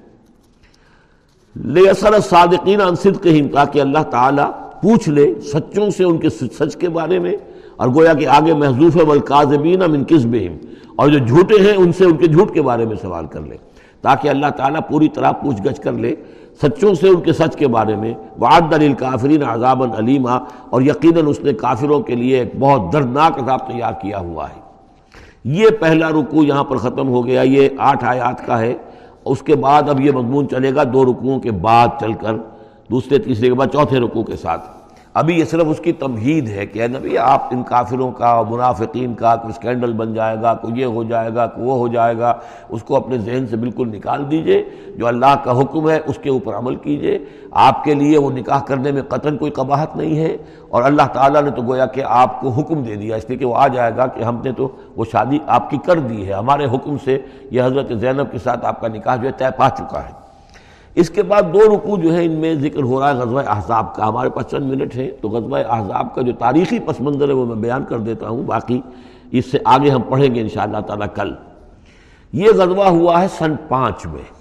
لے 1.57 1.89
اثر 1.91 2.19
صادقین 2.21 2.81
انصد 2.81 3.23
کہیں 3.23 3.49
تاکہ 3.53 3.81
اللہ 3.81 4.03
تعالیٰ 4.11 4.51
پوچھ 4.83 5.09
لے 5.09 5.33
سچوں 5.53 5.89
سے 5.91 6.05
ان 6.05 6.19
کے 6.19 6.29
سچ 6.31 6.77
کے 6.77 6.89
بارے 6.89 7.19
میں، 7.19 7.33
اور 7.77 7.89
گویا 7.95 8.13
کہ 8.15 8.27
آگے 8.37 8.55
محضوف 8.55 8.97
والکاذبین 9.07 9.81
من 9.91 10.05
کذبہم، 10.05 10.57
اور 10.97 11.09
جو 11.09 11.19
جھوٹے 11.19 11.59
ہیں 11.61 11.77
ان 11.77 11.93
سے 11.93 12.05
ان 12.05 12.17
کے 12.17 12.27
جھوٹ 12.27 12.55
کے 12.55 12.63
بارے 12.63 12.85
میں 12.85 12.97
سوال 13.03 13.27
کر 13.27 13.41
لے، 13.41 13.57
تاکہ 14.05 14.29
اللہ 14.29 14.51
تعالیٰ 14.57 14.81
پوری 14.89 15.09
طرح 15.15 15.33
پوچھ 15.43 15.61
گچھ 15.63 15.81
کر 15.81 15.93
لے 15.93 16.15
سچوں 16.63 16.95
سے 16.95 17.09
ان 17.09 17.21
کے 17.21 17.33
سچ 17.33 17.57
کے 17.57 17.67
بارے 17.75 17.97
میں۔ 17.97 18.13
وعد 18.41 18.73
للکافرین 18.73 19.43
عذابا 19.43 19.87
علیمہ 19.99 20.39
اور 20.71 20.83
یقیناً 20.83 21.27
اس 21.29 21.41
نے 21.41 21.53
کافروں 21.63 22.01
کے 22.01 22.15
لیے 22.15 22.39
ایک 22.39 22.53
بہت 22.61 22.93
دردناک 22.93 23.39
عذاب 23.39 23.67
تیار 23.67 23.93
کیا 24.03 24.19
ہوا 24.19 24.49
ہے۔ 24.49 24.61
یہ 25.57 25.69
پہلا 25.81 26.11
رکوع 26.11 26.45
یہاں 26.45 26.65
پر 26.65 26.77
ختم 26.77 27.09
ہو 27.09 27.27
گیا، 27.27 27.43
یہ 27.43 27.69
آٹھ 27.91 28.05
آیات 28.05 28.47
کا 28.47 28.59
ہے۔ 28.61 28.75
اس 29.25 29.43
کے 29.43 29.57
بعد 29.57 29.89
اب 29.89 30.01
یہ 30.01 30.13
مضمون 30.13 30.49
چلے 30.49 30.75
گا، 30.75 30.83
دو 30.93 31.05
رکوعوں 31.05 31.41
کے 31.41 31.51
بعد 31.51 31.89
چل 32.01 32.13
کر، 32.13 32.37
دوسرے، 32.91 33.19
تیسرے 33.19 33.49
کے 33.49 33.55
بعد 33.55 33.67
چوتھے 33.73 34.01
رکوع 34.01 34.25
کے 34.25 34.37
ساتھ۔ 34.37 34.80
ابھی 35.15 35.39
یہ 35.39 35.45
صرف 35.45 35.63
اس 35.67 35.81
کی 35.81 35.93
تمہید 35.93 36.49
ہے 36.49 36.67
کہ 36.67 36.87
نبی، 36.87 37.19
آپ 37.19 37.49
ان 37.51 37.63
کافروں 37.63 38.13
کا 38.13 38.43
منافقین 38.51 39.15
کا 39.15 39.37
کوئی 39.37 39.53
اسکینڈل 39.53 39.93
بن 39.93 40.15
جائے 40.15 40.37
گا، 40.43 40.55
کوئی 40.55 40.81
یہ 40.81 40.85
ہو 40.85 41.03
جائے 41.05 41.35
گا، 41.35 41.47
کوئی 41.47 41.67
وہ 41.67 41.77
ہو 41.77 41.89
جائے 41.89 42.19
گا، 42.19 42.35
اس 42.69 42.83
کو 42.83 42.97
اپنے 42.97 43.19
ذہن 43.19 43.47
سے 43.47 43.57
بالکل 43.57 43.89
نکال 43.89 44.31
دیجیے، 44.31 44.65
جو 44.97 45.07
اللہ 45.07 45.35
کا 45.45 45.61
حکم 45.61 45.91
ہے 45.91 45.99
اس 46.07 46.19
کے 46.19 46.31
اوپر 46.31 46.55
عمل 46.55 46.75
کیجیے۔ 46.75 47.19
آپ 47.51 47.85
کے 47.85 47.95
لیے 47.95 48.19
وہ 48.19 48.31
نکاح 48.31 48.61
کرنے 48.61 48.93
میں 48.93 49.03
قطن 49.03 49.37
کوئی 49.37 49.51
قباحت 49.51 49.97
نہیں 49.97 50.17
ہے 50.17 50.37
اور 50.69 50.83
اللہ 50.83 51.07
تعالیٰ 51.13 51.43
نے 51.43 51.51
تو 51.51 51.63
گویا 51.63 51.87
کہ 51.87 52.03
آپ 52.07 52.41
کو 52.41 52.49
حکم 52.49 52.83
دے 52.83 52.95
دیا، 52.95 53.17
اس 53.17 53.29
لیے 53.29 53.39
کہ 53.39 53.45
وہ 53.45 53.57
آ 53.57 53.69
جائے 53.69 53.93
گا 53.97 54.07
کہ 54.07 54.23
ہم 54.23 54.41
نے 54.45 54.53
تو 54.53 54.69
وہ 54.97 55.05
شادی 55.13 55.39
آپ 55.47 55.71
کی 55.71 55.79
کر 55.87 55.99
دی 55.99 56.29
ہے۔ 56.29 56.33
ہمارے 56.33 56.65
حکم 56.65 56.97
سے 57.05 57.19
یہ 57.51 57.63
حضرت 57.63 57.93
زینب 58.01 58.33
کے 58.33 58.39
ساتھ 58.39 58.67
آپ 58.67 58.81
کا 58.81 58.89
نکاح 58.89 59.17
جو 59.17 59.27
ہے 59.27 59.33
طے 59.33 59.45
پا 59.57 59.69
چکا 59.71 60.03
ہے۔ 60.03 60.20
اس 61.01 61.11
کے 61.11 61.23
بعد 61.23 61.43
دو 61.43 61.77
رکوع 61.77 61.99
جو 61.99 62.15
ہے 62.15 62.25
ان 62.25 62.33
میں 62.33 62.55
ذکر 62.55 62.83
ہو 62.83 63.01
رہا 63.01 63.11
ہے 63.11 63.15
غزوہ 63.15 63.43
احزاب 63.47 63.95
کا۔ 63.95 64.09
ہمارے 64.09 64.31
پاس 64.31 64.47
چند 64.51 64.71
منٹ 64.71 64.97
ہیں 64.97 65.11
تو 65.21 65.29
غزوہ 65.29 65.59
احزاب 65.69 66.15
کا 66.15 66.23
جو 66.23 66.33
تاریخی 66.33 66.79
پس 66.79 67.01
منظر 67.01 67.29
ہے 67.29 67.35
وہ 67.35 67.47
میں 67.47 67.57
بیان 67.57 67.85
کر 67.85 67.99
دیتا 67.99 68.29
ہوں۔ 68.29 68.43
باقی 68.43 68.81
اس 69.31 69.47
سے 69.47 69.59
آگے 69.65 69.91
ہم 69.91 70.03
پڑھیں 70.03 70.35
گے 70.35 70.41
انشاءاللہ 70.41 70.79
تعالی 70.79 71.05
کل۔ 71.15 71.33
یہ 72.33 72.47
غزوہ 72.57 72.85
ہوا 72.85 73.23
ہے 73.23 73.27
سن 73.29 73.53
پانچ 73.69 74.07
میں۔ 74.07 74.41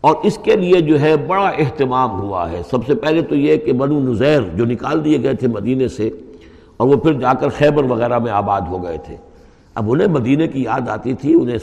اور 0.00 0.14
اس 0.22 0.38
کے 0.38 0.56
لیے 0.56 0.80
جو 0.80 1.00
ہے 1.00 1.16
بڑا 1.16 1.48
اہتمام 1.48 2.20
ہوا 2.20 2.50
ہے۔ 2.50 2.62
سب 2.70 2.86
سے 2.86 2.94
پہلے 2.94 3.22
تو 3.22 3.34
یہ 3.34 3.56
کہ 3.56 3.72
بنو 3.72 4.00
نزیر 4.00 4.40
جو 4.54 4.64
نکال 4.64 5.04
دیے 5.04 5.22
گئے 5.22 5.34
تھے 5.34 5.48
مدینے 5.48 5.88
سے 5.88 6.10
اور 6.76 6.88
وہ 6.88 6.96
پھر 6.96 7.12
جا 7.12 7.32
کر 7.32 7.48
خیبر 7.48 7.84
وغیرہ 7.84 8.18
میں 8.18 8.32
آباد 8.32 8.60
ہو 8.60 8.84
گئے 8.84 8.98
تھے۔ 8.98 9.16
اب 9.74 9.92
انہیں 9.92 10.08
مدینے 10.08 10.48
کی 10.48 10.62
یاد 10.62 10.88
آتی 10.88 11.14
تھی، 11.14 11.34
انہیں 11.34 11.58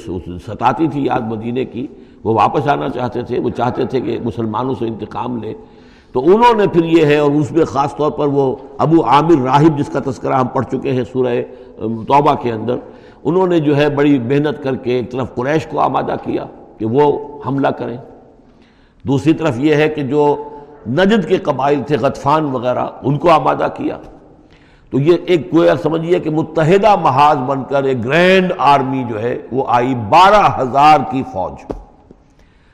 ستاتی 0.47 0.87
تھی 0.87 1.05
یاد 1.05 1.21
مدینے 1.21 1.65
کی۔ 1.65 1.87
وہ 2.23 2.33
واپس 2.33 2.67
آنا 2.67 2.89
چاہتے 2.89 3.21
تھے، 3.21 3.39
وہ 3.39 3.49
چاہتے 3.49 3.85
تھے 3.85 4.01
کہ 4.01 4.17
مسلمانوں 4.23 4.75
سے 4.79 4.85
انتقام 4.85 5.37
لے 5.43 5.53
تو 6.13 6.19
انہوں 6.25 6.53
نے 6.55 6.67
پھر 6.67 6.83
یہ 6.83 7.05
ہے 7.05 7.17
اور 7.17 7.31
اس 7.31 7.51
میں 7.51 7.65
خاص 7.65 7.95
طور 7.95 8.11
پر 8.11 8.27
وہ 8.27 8.55
ابو 8.77 9.03
عامر 9.05 9.43
راہب 9.43 9.77
جس 9.77 9.87
کا 9.87 9.99
تذکرہ 10.05 10.33
ہم 10.33 10.47
پڑھ 10.47 10.65
چکے 10.65 10.91
ہیں 10.91 11.03
سورہ 11.13 11.41
توبہ 11.79 12.33
کے 12.33 12.51
اندر، 12.51 12.75
انہوں 13.23 13.47
نے 13.47 13.59
جو 13.59 13.77
ہے 13.77 13.89
بڑی 13.89 14.19
محنت 14.19 14.63
کر 14.63 14.75
کے 14.75 14.91
ایک 14.91 15.11
طرف 15.11 15.35
قریش 15.35 15.65
کو 15.65 15.79
آمادہ 15.79 16.15
کیا 16.23 16.45
کہ 16.77 16.85
وہ 16.85 17.27
حملہ 17.47 17.67
کریں۔ 17.67 17.97
دوسری 19.03 19.33
طرف 19.33 19.59
یہ 19.59 19.75
ہے 19.75 19.89
کہ 19.89 20.03
جو 20.03 20.43
نجد 20.89 21.27
کے 21.27 21.37
قبائل 21.37 21.81
تھے، 21.87 21.97
غطفان 21.97 22.45
وغیرہ، 22.45 22.87
ان 23.03 23.17
کو 23.17 23.29
آمادہ 23.29 23.67
کیا۔ 23.77 23.97
تو 24.89 24.99
یہ 24.99 25.17
ایک 25.25 25.53
گویا 25.53 25.73
سمجھیے 25.83 26.19
کہ 26.19 26.29
متحدہ 26.29 26.95
محاذ 26.95 27.37
بن 27.37 27.63
کر 27.63 27.83
ایک 27.83 28.05
گرینڈ 28.05 28.51
آرمی 28.57 29.03
جو 29.09 29.21
ہے، 29.21 29.37
وہ 29.51 29.63
آئی 29.67 29.95
بارہ 29.95 30.61
ہزار 30.61 30.99
کی 31.11 31.23
فوج۔ 31.33 31.71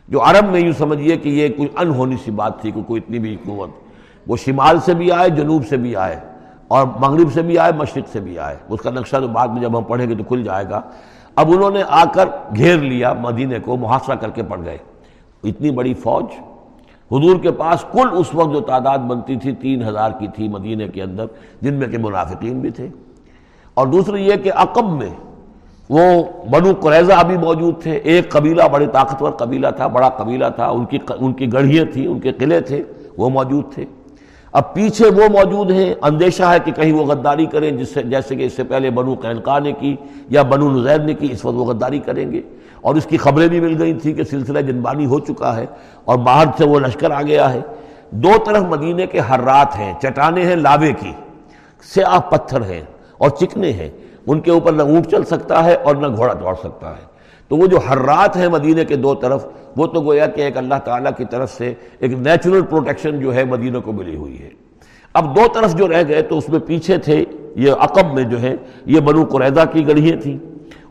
جو 0.08 0.24
عرب 0.24 0.52
میں 0.52 0.60
یوں 0.60 0.74
سمجھیے 0.78 1.18
کہ 1.18 1.30
یہ 1.30 1.48
کوئی 1.58 1.68
انہونی 1.76 2.16
سی 2.26 2.32
بات 2.32 2.62
تھی 2.62 2.72
کہ 2.72 2.82
کوئی 2.82 3.02
اتنی 3.06 3.20
بھی 3.20 3.36
حکومت، 3.36 3.70
وہ 4.28 4.38
شمال 4.38 4.80
سے 4.80 4.94
بھی 4.94 5.12
آئے، 5.12 5.30
جنوب 5.30 5.68
سے 5.68 5.78
بھی 5.78 5.96
آئے، 5.96 6.20
اور 6.68 6.88
مغرب 7.00 7.34
سے 7.34 7.42
بھی 7.42 7.60
آئے، 7.60 7.72
مشرق 7.78 8.08
سے 8.12 8.20
بھی 8.20 8.40
آئے۔ 8.40 8.56
اس 8.70 8.82
کا 8.82 8.90
نقشہ 8.90 9.16
تو 9.16 9.28
بعد 9.28 9.48
میں 9.48 9.62
جب 9.62 9.78
ہم 9.78 9.84
پڑھیں 9.84 10.10
گے 10.10 10.16
تو 10.16 10.24
کھل 10.24 10.44
جائے 10.44 10.66
گا۔ 10.70 10.82
اب 11.36 11.52
انہوں 11.52 11.72
نے 11.72 11.84
آ 11.88 12.04
کر 12.06 12.30
گھیر 12.56 12.78
لیا 12.78 13.14
مدینے 13.14 13.60
کو، 13.60 13.78
محاصرہ 13.78 14.16
کر 14.16 14.30
کے 14.30 14.44
پڑ 14.44 14.66
گئے۔ 14.66 14.78
اتنی 15.44 15.72
بڑی 15.72 15.94
فوج، 15.94 16.26
حضور 17.12 17.40
کے 17.40 17.52
پاس 17.52 17.86
کل 17.92 18.08
اس 18.12 18.36
وقت 18.36 18.54
جو 18.54 18.60
تعداد 18.60 18.98
بنتی 18.98 19.36
تھی، 19.36 19.52
تین 19.52 19.84
ہزار 19.84 20.12
کی 20.12 20.28
تھی 20.28 20.48
مدینے 20.48 20.88
کے 20.88 21.04
اندر، 21.04 21.26
جن 21.62 21.74
میں 21.74 21.88
کہ 21.88 21.98
منافقین 21.98 22.60
بھی 22.60 22.70
تھے۔ 22.70 22.88
اور 23.74 23.88
دوسری 23.88 24.28
یہ 24.28 24.36
کہ 24.36 24.52
عقب 24.56 24.90
میں 24.90 25.10
وہ 25.90 26.24
بنو 26.52 26.74
قریضہ 26.80 27.24
بھی 27.28 27.38
موجود 27.38 27.82
تھے۔ 27.82 27.92
ایک 27.92 28.32
قبیلہ 28.32 28.64
بڑے 28.72 28.88
طاقتور 28.88 29.32
قبیلہ 29.32 29.68
تھا، 29.76 29.88
بڑا 29.88 30.10
قبیلہ 30.10 30.46
تھا، 30.56 30.68
ان 30.68 30.86
کی 30.86 30.98
ان 31.20 31.34
کی 31.34 31.54
گڑھیاں 31.54 31.86
تھیں، 31.94 32.08
ان 32.08 32.20
کے 32.20 32.32
قلعے 32.32 32.62
تھے، 32.62 32.84
وہ 33.18 33.30
موجود 33.30 33.74
تھے۔ 33.74 33.86
اب 34.52 34.74
پیچھے 34.74 35.08
وہ 35.08 35.24
موجود 35.30 35.72
ہیں۔ 35.72 35.94
اندیشہ 36.02 36.44
ہے 36.44 36.58
کہ 36.66 36.72
کہیں 36.72 36.94
وہ 36.94 37.04
غداری 37.04 37.46
کریں، 37.46 37.72
جس 37.72 37.90
سے، 37.90 38.04
جیسے 38.04 38.36
کہ 38.36 38.44
اس 38.44 38.54
سے 38.54 38.64
پہلے 38.64 38.90
بنو 38.90 39.14
قینقا 39.14 39.60
نے 39.60 39.72
کی 39.72 39.96
یا 40.30 40.42
بنو 40.42 40.72
نزیر 40.72 41.00
نے 41.00 41.14
کی، 41.14 41.28
اس 41.32 41.46
وقت 41.46 41.56
وہ 41.56 41.66
غداری 41.66 42.00
کریں 42.00 42.32
گے۔ 42.32 42.42
اور 42.82 42.96
اس 42.96 43.06
کی 43.06 43.18
خبریں 43.18 43.48
بھی 43.48 43.60
مل 43.60 43.82
گئی 43.82 43.94
تھیں 43.94 44.14
کہ 44.14 44.24
سلسلہ 44.24 44.60
جنبانی 44.60 45.06
ہو 45.06 45.20
چکا 45.20 45.58
ہے 45.58 45.66
اور 46.06 46.18
باہر 46.18 46.46
سے 46.58 46.66
وہ 46.66 46.80
لشکر 46.80 47.12
آ 47.12 47.22
گیا 47.22 47.54
ہے۔ 47.54 47.60
دو 48.12 48.32
طرف 48.46 48.64
مدینے 48.64 49.08
کے 49.08 49.20
حرات 49.20 49.80
ہیں، 49.80 49.94
چٹانیں 50.02 50.46
ہیں 50.46 50.56
لاوے 50.56 50.92
کی، 51.00 51.12
سیاہ 51.94 52.20
پتھر 52.20 52.62
ہیں 52.62 52.82
اور 53.18 53.30
چکنے 53.30 53.72
ہیں۔ 53.72 53.90
ان 54.28 54.40
کے 54.40 54.52
اوپر 54.52 54.74
نہ 54.74 54.82
اونٹ 54.82 55.08
چل 55.08 55.24
سکتا 55.24 55.64
ہے 55.64 55.74
اور 55.74 55.96
نہ 55.96 56.16
گھوڑا 56.16 56.34
دوڑ 56.34 56.54
سکتا 56.54 56.90
ہے۔ 56.92 57.18
تو 57.48 57.58
وہ 57.58 57.68
جو 57.68 57.78
حرات 57.78 58.38
ہیں 58.38 58.48
مدینے 58.48 58.86
کے 58.86 58.96
دو 58.96 59.14
طرف، 59.14 59.48
وہ 59.78 59.88
تو 59.88 60.02
گویا 60.02 60.28
کہ 60.28 60.42
ایک 60.42 60.58
اللہ 60.58 60.76
تعالیٰ 60.84 61.12
کی 61.18 61.26
طرف 61.26 61.52
سے 61.52 61.74
ایک 62.00 62.14
نیچرل 62.14 62.62
پروٹیکشن 62.62 63.20
جو 63.20 63.36
ہے 63.36 63.44
مدینہ 63.44 63.78
کو 63.78 63.92
ملی 63.92 64.16
ہوئی 64.16 64.42
ہے۔ 64.42 64.50
اب 65.14 65.36
دو 65.36 65.42
طرف 65.54 65.76
جو 65.76 65.88
رہ 65.88 66.04
گئے 66.08 66.22
تو 66.22 66.38
اس 66.38 66.50
میں 66.50 66.60
پیچھے 66.60 66.98
تھے، 66.98 67.26
یہ 67.56 67.72
عقب 67.80 68.14
میں 68.14 68.24
جو 68.24 68.42
ہے 68.42 68.56
یہ 68.86 69.00
بنو 69.00 69.26
قریدہ 69.26 69.64
کی 69.72 69.88
گڑھیاں 69.88 70.22
تھیں۔ 70.22 70.38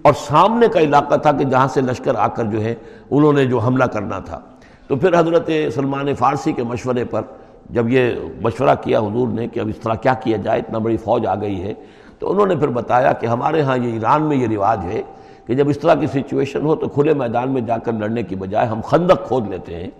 اور 0.02 0.12
سامنے 0.12 0.68
کا 0.68 0.80
علاقہ 0.80 1.14
تھا 1.14 1.32
کہ 1.32 1.44
جہاں 1.44 1.68
سے 1.68 1.80
لشکر 1.80 2.14
آ 2.14 2.26
کر 2.26 2.44
جو 2.44 2.62
ہے 2.62 2.74
انہوں 3.10 3.32
نے 3.32 3.44
جو 3.44 3.58
حملہ 3.58 3.84
کرنا 3.84 4.18
تھا۔ 4.18 4.40
تو 4.88 4.96
پھر 4.96 5.18
حضرت 5.18 5.50
سلمان 5.74 6.14
فارسی 6.14 6.52
کے 6.52 6.62
مشورے 6.62 7.04
پر 7.04 7.22
جب 7.70 7.88
یہ 7.88 8.10
مشورہ 8.42 8.74
کیا 8.80 8.98
حضور 8.98 9.28
نے 9.28 9.48
کہ 9.48 9.60
اب 9.60 9.68
اس 9.68 9.76
طرح 9.76 9.94
کیا 9.94 10.14
کیا 10.14 10.36
جائے، 10.36 10.58
اتنا 10.58 10.78
بڑی 10.78 10.96
فوج 10.96 11.26
آ 11.26 11.34
گئی 11.34 11.62
ہے۔ 11.62 11.74
تو 12.18 12.32
انہوں 12.32 12.46
نے 12.46 12.56
پھر 12.56 12.68
بتایا 12.68 13.12
کہ 13.12 13.26
ہمارے 13.26 13.62
ہاں 13.62 13.78
یہ 13.78 13.92
ایران 13.92 14.22
میں 14.22 14.36
یہ 14.36 14.46
رواج 14.46 14.78
ہے 14.84 15.02
کہ 15.46 15.54
جب 15.54 15.68
اس 15.68 15.78
طرح 15.78 15.94
کی 15.94 16.06
سچویشن 16.06 16.62
ہو 16.62 16.74
تو 16.74 16.88
کھلے 16.88 17.14
میدان 17.14 17.50
میں 17.50 17.60
جا 17.60 17.78
کر 17.78 17.92
لڑنے 17.92 18.22
کی 18.22 18.34
بجائے 18.34 18.66
ہم 18.66 18.80
خندق 18.80 19.28
کھود 19.28 19.48
لیتے 19.48 19.76
ہیں 19.76 19.90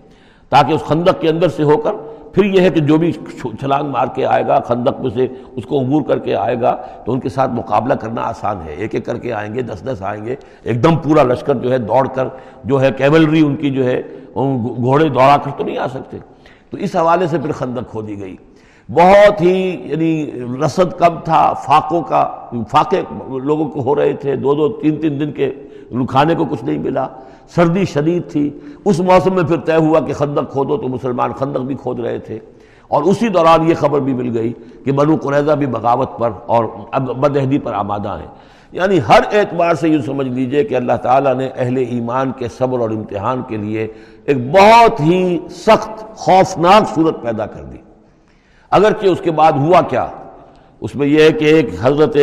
تاکہ 0.49 0.73
اس 0.73 0.81
خندق 0.81 1.21
کے 1.21 1.29
اندر 1.29 1.47
سے 1.47 1.63
ہو 1.63 1.77
کر 1.77 1.91
پھر 2.33 2.45
یہ 2.45 2.61
ہے 2.61 2.69
کہ 2.69 2.79
جو 2.79 2.97
بھی 2.97 3.11
چھلانگ 3.59 3.89
مار 3.89 4.07
کے 4.15 4.25
آئے 4.25 4.47
گا، 4.47 4.59
خندق 4.59 5.01
میں 5.01 5.09
سے 5.09 5.27
اس 5.55 5.65
کو 5.65 5.79
عبور 5.79 6.01
کر 6.01 6.19
کے 6.19 6.35
آئے 6.35 6.61
گا، 6.61 6.75
تو 7.05 7.11
ان 7.11 7.19
کے 7.19 7.29
ساتھ 7.29 7.51
مقابلہ 7.51 7.93
کرنا 7.93 8.21
آسان 8.21 8.57
ہے۔ 8.65 8.73
ایک 8.73 8.95
ایک 8.95 9.05
کر 9.05 9.17
کے 9.17 9.33
آئیں 9.33 9.55
گے، 9.55 9.61
دس 9.61 9.83
دس 9.85 10.01
آئیں 10.01 10.25
گے۔ 10.25 10.35
ایک 10.63 10.83
دم 10.83 10.95
پورا 10.95 11.23
لشکر 11.23 11.55
جو 11.55 11.71
ہے 11.71 11.77
دوڑ 11.77 12.07
کر، 12.07 12.27
جو 12.63 12.81
ہے 12.81 12.91
کیولری 12.91 13.41
ان 13.41 13.55
کی 13.55 13.69
جو 13.69 13.85
ہے 13.85 14.01
گھوڑے 14.35 15.09
دوڑا 15.09 15.37
کر 15.43 15.51
تو 15.57 15.63
نہیں 15.63 15.77
آ 15.77 15.87
سکتے۔ 15.87 16.17
تو 16.69 16.77
اس 16.77 16.95
حوالے 16.95 17.27
سے 17.27 17.37
پھر 17.37 17.51
خندق 17.51 17.91
کھودی 17.91 18.21
گئی۔ 18.21 18.35
بہت 18.89 19.41
ہی 19.41 19.55
یعنی 19.85 20.31
رسد 20.63 20.97
کم 20.97 21.17
تھا، 21.23 21.41
فاقوں 21.65 22.01
کا، 22.01 22.23
فاقے 22.71 23.01
لوگوں 23.43 23.65
کو 23.65 23.81
ہو 23.81 23.95
رہے 23.95 24.13
تھے، 24.13 24.35
دو 24.35 24.53
دو، 24.53 24.67
تین 24.81 24.95
تین 25.01 25.19
دن 25.19 25.31
کے 25.31 25.51
کھانے 26.09 26.35
کو 26.35 26.45
کچھ 26.45 26.63
نہیں 26.63 26.77
ملا، 26.77 27.07
سردی 27.55 27.83
شدید 27.85 28.29
تھی، 28.31 28.49
اس 28.85 28.99
موسم 28.99 29.35
میں 29.35 29.43
پھر 29.43 29.57
طے 29.65 29.75
ہوا 29.75 29.99
کہ 29.99 30.13
خندق 30.13 30.51
کھودو 30.51 30.77
تو 30.77 30.87
مسلمان 30.87 31.33
خندق 31.39 31.61
بھی 31.67 31.75
کھود 31.81 31.99
رہے 31.99 32.19
تھے، 32.19 32.39
اور 32.87 33.03
اسی 33.03 33.27
دوران 33.29 33.67
یہ 33.69 33.75
خبر 33.75 33.99
بھی 33.99 34.13
مل 34.13 34.37
گئی 34.37 34.53
کہ 34.85 34.91
بنو 34.91 35.15
قریضہ 35.23 35.51
بھی 35.51 35.65
بغاوت 35.65 36.17
پر 36.19 36.31
اور 36.45 36.63
بدہدی 37.15 37.59
پر 37.59 37.73
آمادہ 37.73 38.17
ہیں۔ 38.19 38.27
یعنی 38.73 38.99
ہر 39.07 39.21
اعتبار 39.31 39.73
سے 39.73 39.89
یہ 39.89 40.01
سمجھ 40.05 40.27
لیجیے 40.27 40.63
کہ 40.63 40.75
اللہ 40.75 40.97
تعالیٰ 41.01 41.33
نے 41.35 41.49
اہل 41.55 41.77
ایمان 41.77 42.31
کے 42.37 42.47
صبر 42.57 42.79
اور 42.79 42.89
امتحان 42.89 43.41
کے 43.47 43.57
لیے 43.57 43.87
ایک 44.25 44.37
بہت 44.51 44.99
ہی 44.99 45.37
سخت، 45.55 46.03
خوفناک 46.17 46.93
صورت 46.95 47.21
پیدا 47.23 47.45
کر 47.45 47.63
دی۔ 47.63 47.77
اگرچہ 48.71 49.07
اس 49.07 49.21
کے 49.21 49.31
بعد 49.31 49.51
ہوا 49.51 49.81
کیا؟ 49.81 50.07
اس 50.81 50.95
میں 50.95 51.07
یہ 51.07 51.23
ہے 51.23 51.31
کہ 51.31 51.45
ایک 51.45 51.69
حضرت 51.81 52.17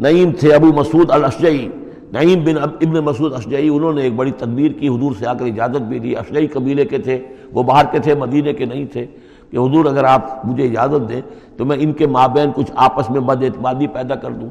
نعیم 0.00 0.32
تھے 0.32 0.54
ابو 0.54 0.66
مسعود 0.66 1.10
الاشجعی، 1.10 1.68
نعیم 2.12 2.44
بن 2.44 2.58
ابن 2.62 3.04
مسعود 3.04 3.34
اشجعی 3.34 3.68
انہوں 3.68 3.92
نے 3.92 4.02
ایک 4.02 4.12
بڑی 4.12 4.30
تدبیر 4.30 4.72
کی، 4.72 4.88
حضور 4.88 5.12
سے 5.18 5.26
آ 5.26 5.32
کر 5.32 5.44
اجازت 5.44 5.82
بھی 5.82 5.98
دی۔ 5.98 6.16
اشجعی 6.16 6.46
قبیلے 6.46 6.84
کے 6.84 6.98
تھے، 6.98 7.18
وہ 7.52 7.62
باہر 7.62 7.84
کے 7.90 7.98
تھے، 7.98 8.14
مدینے 8.14 8.52
کے 8.52 8.64
نہیں 8.64 8.84
تھے۔ 8.84 9.06
کہ 9.50 9.56
حضور 9.56 9.84
اگر 9.84 10.04
آپ 10.04 10.46
مجھے 10.46 10.64
اجازت 10.64 11.08
دیں 11.08 11.20
تو 11.56 11.64
میں 11.64 11.76
ان 11.80 11.92
کے 11.92 12.06
مابین 12.06 12.50
کچھ 12.54 12.72
آپس 12.74 13.10
میں 13.10 13.20
بد 13.20 13.42
اعتمادی 13.42 13.86
پیدا 13.86 14.14
کر 14.14 14.30
دوں۔ 14.30 14.48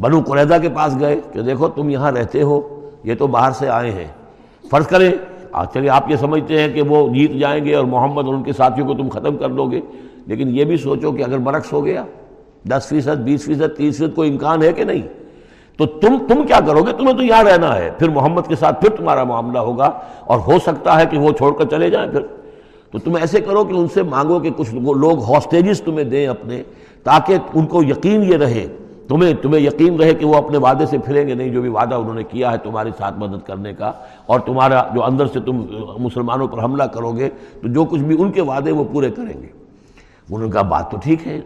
بنو 0.00 0.20
قریدہ 0.20 0.56
کے 0.62 0.68
پاس 0.68 1.00
گئے 1.00 1.20
کہ 1.32 1.42
دیکھو 1.42 1.68
تم 1.68 1.90
یہاں 1.90 2.12
رہتے 2.12 2.42
ہو، 2.42 2.90
یہ 3.04 3.14
تو 3.14 3.26
باہر 3.26 3.50
سے 3.50 3.68
آئے 3.68 3.90
ہیں۔ 3.90 4.06
فرض 4.70 4.86
کریں 4.86 5.10
چلیے 5.74 5.88
آپ 5.88 6.10
یہ 6.10 6.16
سمجھتے 6.16 6.60
ہیں 6.60 6.72
کہ 6.72 6.82
وہ 6.82 7.14
جیت 7.14 7.32
جائیں 7.32 7.64
گے 7.64 7.74
اور 7.74 7.84
محمد 7.84 8.26
اور 8.26 8.34
ان 8.34 8.42
کے 8.42 8.52
ساتھیوں 8.52 8.86
کو 8.86 8.94
تم 8.94 9.08
ختم 9.08 9.36
کر 9.36 9.48
دو 9.48 9.70
گے۔ 9.70 9.80
لیکن 10.26 10.48
یہ 10.48 10.64
بھی 10.64 10.76
سوچو 10.76 11.12
کہ 11.12 11.22
اگر 11.22 11.38
برعکس 11.38 11.72
ہو 11.72 11.84
گیا، 11.84 12.04
دس 12.68 12.86
فیصد، 12.88 13.16
بیس 13.24 13.44
فیصد، 13.44 13.76
تیس 13.76 13.98
فیصد 13.98 14.14
کوئی 14.14 14.30
امکان 14.30 14.62
ہے 14.62 14.72
کہ 14.72 14.84
نہیں؟ 14.84 15.02
تو 15.78 15.86
تم 15.86 16.18
تم 16.28 16.46
کیا 16.46 16.60
کرو 16.66 16.82
گے؟ 16.82 16.92
تمہیں 16.92 17.16
تو 17.16 17.22
یہاں 17.22 17.44
رہنا 17.44 17.78
ہے۔ 17.78 17.90
پھر 17.98 18.08
محمد 18.08 18.40
کے 18.48 18.56
ساتھ 18.56 18.80
پھر 18.80 18.90
تمہارا 18.90 19.24
معاملہ 19.24 19.58
ہوگا 19.58 19.90
اور 20.20 20.38
ہو 20.38 20.58
سکتا 20.58 21.00
ہے 21.00 21.06
کہ 21.06 21.18
وہ 21.18 21.32
چھوڑ 21.32 21.52
کر 21.52 21.64
چلے 21.64 21.90
جائیں 21.90 22.12
پھر۔ 22.12 22.20
تو 22.90 22.98
تم 22.98 23.14
ایسے 23.14 23.40
کرو 23.40 23.64
کہ 23.64 23.74
ان 23.74 23.88
سے 23.88 24.02
مانگو 24.02 24.38
کہ 24.38 24.50
کچھ 24.56 24.74
لوگ 24.74 25.22
ہاسٹیجز 25.22 25.82
تمہیں 25.82 26.04
دیں 26.04 26.26
اپنے، 26.26 26.62
تاکہ 27.02 27.36
ان 27.54 27.66
کو 27.66 27.82
یقین 27.82 28.22
یہ 28.22 28.36
رہے۔ 28.36 28.66
تمہیں 29.08 29.34
تمہیں 29.34 29.66
یقین 29.66 29.96
رہے 29.96 30.14
کہ 30.14 30.26
وہ 30.26 30.34
اپنے 30.34 30.58
وعدے 30.58 30.86
سے 30.86 30.98
پھریں 30.98 31.28
گے، 31.28 31.34
نہیں 31.34 31.48
جو 31.48 31.60
بھی 31.60 31.68
وعدہ 31.68 31.94
انہوں 31.94 32.14
نے 32.14 32.22
کیا 32.22 32.52
ہے 32.52 32.58
تمہارے 32.58 32.90
ساتھ 32.98 33.18
مدد 33.18 33.46
کرنے 33.46 33.72
کا۔ 33.72 33.92
اور 34.26 34.40
تمہارا 34.40 34.82
جو 34.94 35.04
اندر 35.04 35.26
سے 35.26 35.40
تم 35.40 35.66
مسلمانوں 35.98 36.48
پر 36.48 36.64
حملہ 36.64 36.82
کرو 36.82 37.12
گے، 37.12 37.28
تو 37.62 37.68
جو 37.68 37.84
کچھ 37.84 38.00
بھی 38.00 38.16
ان 38.22 38.32
کے 38.32 38.40
وعدے 38.40 38.72
وہ 38.72 38.84
پورے 38.92 39.10
کریں 39.10 39.42
گے۔ 39.42 39.61
انہوں 40.30 40.46
نے 40.46 40.52
کہا 40.52 40.62
بات 40.62 40.90
تو 40.90 40.96
ٹھیک 40.96 41.26
ہے، 41.26 41.40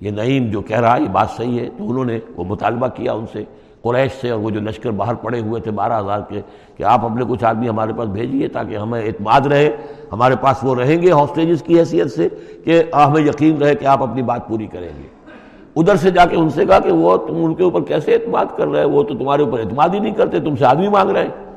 یہ 0.00 0.10
نعیم 0.10 0.50
جو 0.50 0.60
کہہ 0.60 0.80
رہا 0.80 0.96
ہے، 0.96 1.02
یہ 1.02 1.08
بات 1.12 1.30
صحیح 1.36 1.58
ہے، 1.60 1.68
تو 1.78 1.90
انہوں 1.90 2.04
نے 2.04 2.18
وہ 2.36 2.44
مطالبہ 2.44 2.88
کیا 2.94 3.12
ان 3.12 3.24
سے 3.32 3.44
قریش 3.82 4.12
سے 4.20 4.30
اور 4.30 4.38
وہ 4.40 4.50
جو 4.50 4.60
لشکر 4.60 4.90
باہر 4.90 5.14
پڑے 5.14 5.40
ہوئے 5.40 5.60
تھے 5.60 5.70
بارہ 5.70 6.00
ہزار 6.00 6.20
کے، 6.28 6.40
کہ 6.76 6.82
آپ 6.82 7.04
اپنے 7.04 7.24
کچھ 7.28 7.44
آدمی 7.44 7.68
ہمارے 7.68 7.92
پاس 7.92 8.08
بھیجیے 8.08 8.48
تاکہ 8.48 8.76
ہمیں 8.76 9.00
اعتماد 9.00 9.46
رہے، 9.46 9.68
ہمارے 10.12 10.36
پاس 10.40 10.56
وہ 10.62 10.74
رہیں 10.74 11.00
گے 11.02 11.10
ہاسٹیجز 11.10 11.62
کی 11.62 11.78
حیثیت 11.78 12.10
سے 12.12 12.28
کہ 12.64 12.82
ہمیں 12.94 13.20
یقین 13.22 13.56
رہے 13.56 13.74
کہ 13.74 13.86
آپ 13.86 14.02
اپنی 14.02 14.22
بات 14.22 14.48
پوری 14.48 14.66
کریں 14.66 14.88
گے۔ 14.88 15.08
ادھر 15.76 15.96
سے 15.96 16.10
جا 16.10 16.24
کے 16.24 16.36
ان 16.36 16.48
سے 16.50 16.64
کہا 16.64 16.78
کہ 16.78 16.92
وہ 16.92 17.16
تم 17.16 17.44
ان 17.44 17.54
کے 17.54 17.62
اوپر 17.62 17.82
کیسے 17.82 18.14
اعتماد 18.14 18.56
کر 18.56 18.68
رہے 18.68 18.84
وہ 18.84 19.02
تو 19.02 19.14
تمہارے 19.14 19.42
اوپر 19.42 19.60
اعتماد 19.60 19.88
ہی 19.88 19.98
نہیں 19.98 20.14
کرتے، 20.14 20.40
تم 20.40 20.56
سے 20.56 20.64
آدمی 20.64 20.88
مانگ 20.88 21.10
رہے 21.10 21.22
ہیں۔ 21.22 21.47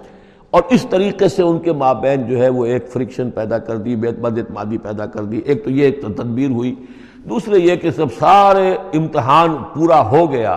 اور 0.52 0.62
اس 0.70 0.86
طریقے 0.90 1.28
سے 1.28 1.44
ان 1.44 1.60
کے 1.60 1.74
مابین 1.74 2.28
جو 2.28 2.38
ہے 2.38 2.50
وہ 2.50 2.66
ایک 2.66 2.88
فرکشن 2.88 3.32
پیدا 3.32 3.58
کر 3.58 3.78
دی، 3.78 3.96
بے 3.96 4.08
اعتمادی 4.08 4.78
پیدا 4.78 5.06
کر 5.06 5.24
دی۔ 5.24 5.38
ایک 5.38 5.64
تو 5.64 5.72
یہ، 5.72 5.84
ایک 5.84 6.02
تدبیر 6.02 6.50
ہوئی۔ 6.50 6.76
دوسرے 7.30 7.60
یہ 7.60 7.76
کہ 7.76 7.92
سب 7.92 8.06
سارے 8.20 8.76
امتحان 8.94 9.56
پورا 9.76 10.10
ہو 10.10 10.32
گیا 10.32 10.52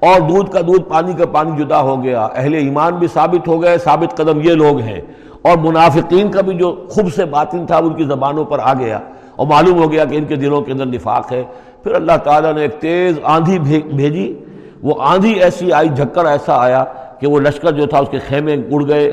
اور 0.00 0.20
دودھ 0.20 0.50
کا 0.50 0.60
دودھ، 0.60 0.82
پانی 0.88 1.12
کا 1.12 1.26
پانی 1.26 1.64
جدا 1.64 1.80
ہو 1.80 2.02
گیا۔ 2.02 2.28
اہل 2.34 2.54
ایمان 2.54 2.94
بھی 2.94 3.06
ثابت 3.06 3.48
ہو 3.48 3.62
گئے، 3.62 3.78
ثابت 3.78 4.16
قدم 4.16 4.40
یہ 4.40 4.54
لوگ 4.54 4.78
ہیں۔ 4.78 5.00
اور 5.42 5.58
منافقین 5.58 6.30
کا 6.30 6.40
بھی 6.40 6.56
جو 6.56 6.84
خوب 6.88 7.12
سے 7.14 7.24
باطن 7.24 7.66
تھا، 7.66 7.76
ان 7.76 7.94
کی 7.94 8.04
زبانوں 8.04 8.44
پر 8.44 8.58
آ 8.62 8.74
گیا۔ 8.74 9.00
اور 9.36 9.46
معلوم 9.46 9.82
ہو 9.82 9.92
گیا 9.92 10.04
کہ 10.04 10.16
ان 10.16 10.24
کے 10.24 10.36
دلوں 10.36 10.60
کے 10.60 10.72
اندر 10.72 10.86
نفاق 10.86 11.32
ہے۔ 11.32 11.42
پھر 11.82 11.92
اللہ 11.94 12.16
تعالیٰ 12.24 12.54
نے 12.54 12.62
ایک 12.62 12.74
تیز 12.80 13.18
آندھی 13.22 13.58
بھیجی۔ 13.82 14.34
وہ 14.82 14.94
آندھی 14.98 15.30
ایسی 15.30 15.72
آئی، 15.72 15.88
جھکر 15.88 16.24
ایسا 16.24 16.56
آیا 16.56 16.84
کہ 17.20 17.26
وہ 17.26 17.40
لشکر 17.40 17.72
جو 17.72 17.86
تھا، 17.86 17.98
اس 17.98 18.08
کے 18.08 18.18
خیمے 18.18 18.52
اڑ 18.52 18.88
گئے۔ 18.88 19.12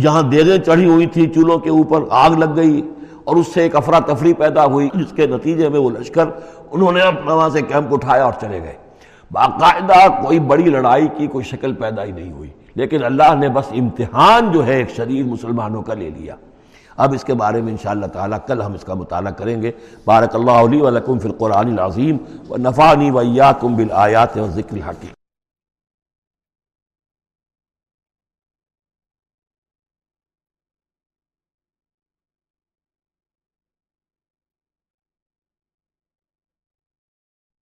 جہاں 0.00 0.22
دیریں 0.22 0.56
چڑھی 0.58 0.88
ہوئی 0.88 1.06
تھی 1.06 1.26
چولہوں 1.28 1.58
کے 1.58 1.70
اوپر 1.70 2.02
آگ 2.10 2.30
لگ 2.38 2.56
گئی 2.56 2.80
اور 3.24 3.36
اس 3.36 3.46
سے 3.54 3.62
ایک 3.62 3.76
افراتفری 3.76 4.32
پیدا 4.32 4.64
ہوئی، 4.64 4.88
جس 4.94 5.12
کے 5.16 5.26
نتیجے 5.26 5.68
میں 5.68 5.80
وہ 5.80 5.90
لشکر، 5.90 6.26
انہوں 6.70 6.92
نے 6.92 7.00
وہاں 7.26 7.48
سے 7.48 7.62
کیمپ 7.62 7.92
اٹھایا 7.94 8.24
اور 8.24 8.32
چلے 8.40 8.60
گئے۔ 8.62 8.76
باقاعدہ 9.30 10.06
کوئی 10.22 10.38
بڑی 10.40 10.70
لڑائی 10.70 11.08
کی 11.16 11.26
کوئی 11.26 11.44
شکل 11.44 11.72
پیدا 11.74 12.04
ہی 12.04 12.12
نہیں 12.12 12.32
ہوئی، 12.32 12.50
لیکن 12.74 13.04
اللہ 13.04 13.34
نے 13.38 13.48
بس 13.48 13.72
امتحان 13.78 14.52
جو 14.52 14.66
ہے 14.66 14.76
ایک 14.76 14.90
شریر 14.96 15.24
مسلمانوں 15.24 15.82
کا 15.82 15.94
لے 15.94 16.10
لیا۔ 16.10 16.34
اب 16.96 17.12
اس 17.14 17.24
کے 17.24 17.34
بارے 17.34 17.60
میں 17.62 17.72
انشاءاللہ 17.72 18.06
تعالیٰ 18.06 18.38
کل 18.46 18.62
ہم 18.62 18.72
اس 18.74 18.84
کا 18.84 18.94
مطالعہ 18.94 19.32
کریں 19.32 19.60
گے۔ 19.62 19.70
بارک 20.04 20.34
اللہ 20.36 20.64
علی 20.64 20.80
ولکم 20.80 21.18
فی 21.18 21.28
القرآن 21.28 21.72
العظیم 21.72 22.16
و 22.48 22.56
نفانی 22.56 23.10
ویاکم 23.10 23.76
بالآیات 23.76 24.38
و 24.38 24.46
ذکر 24.54 24.76
حکیم 24.88 25.17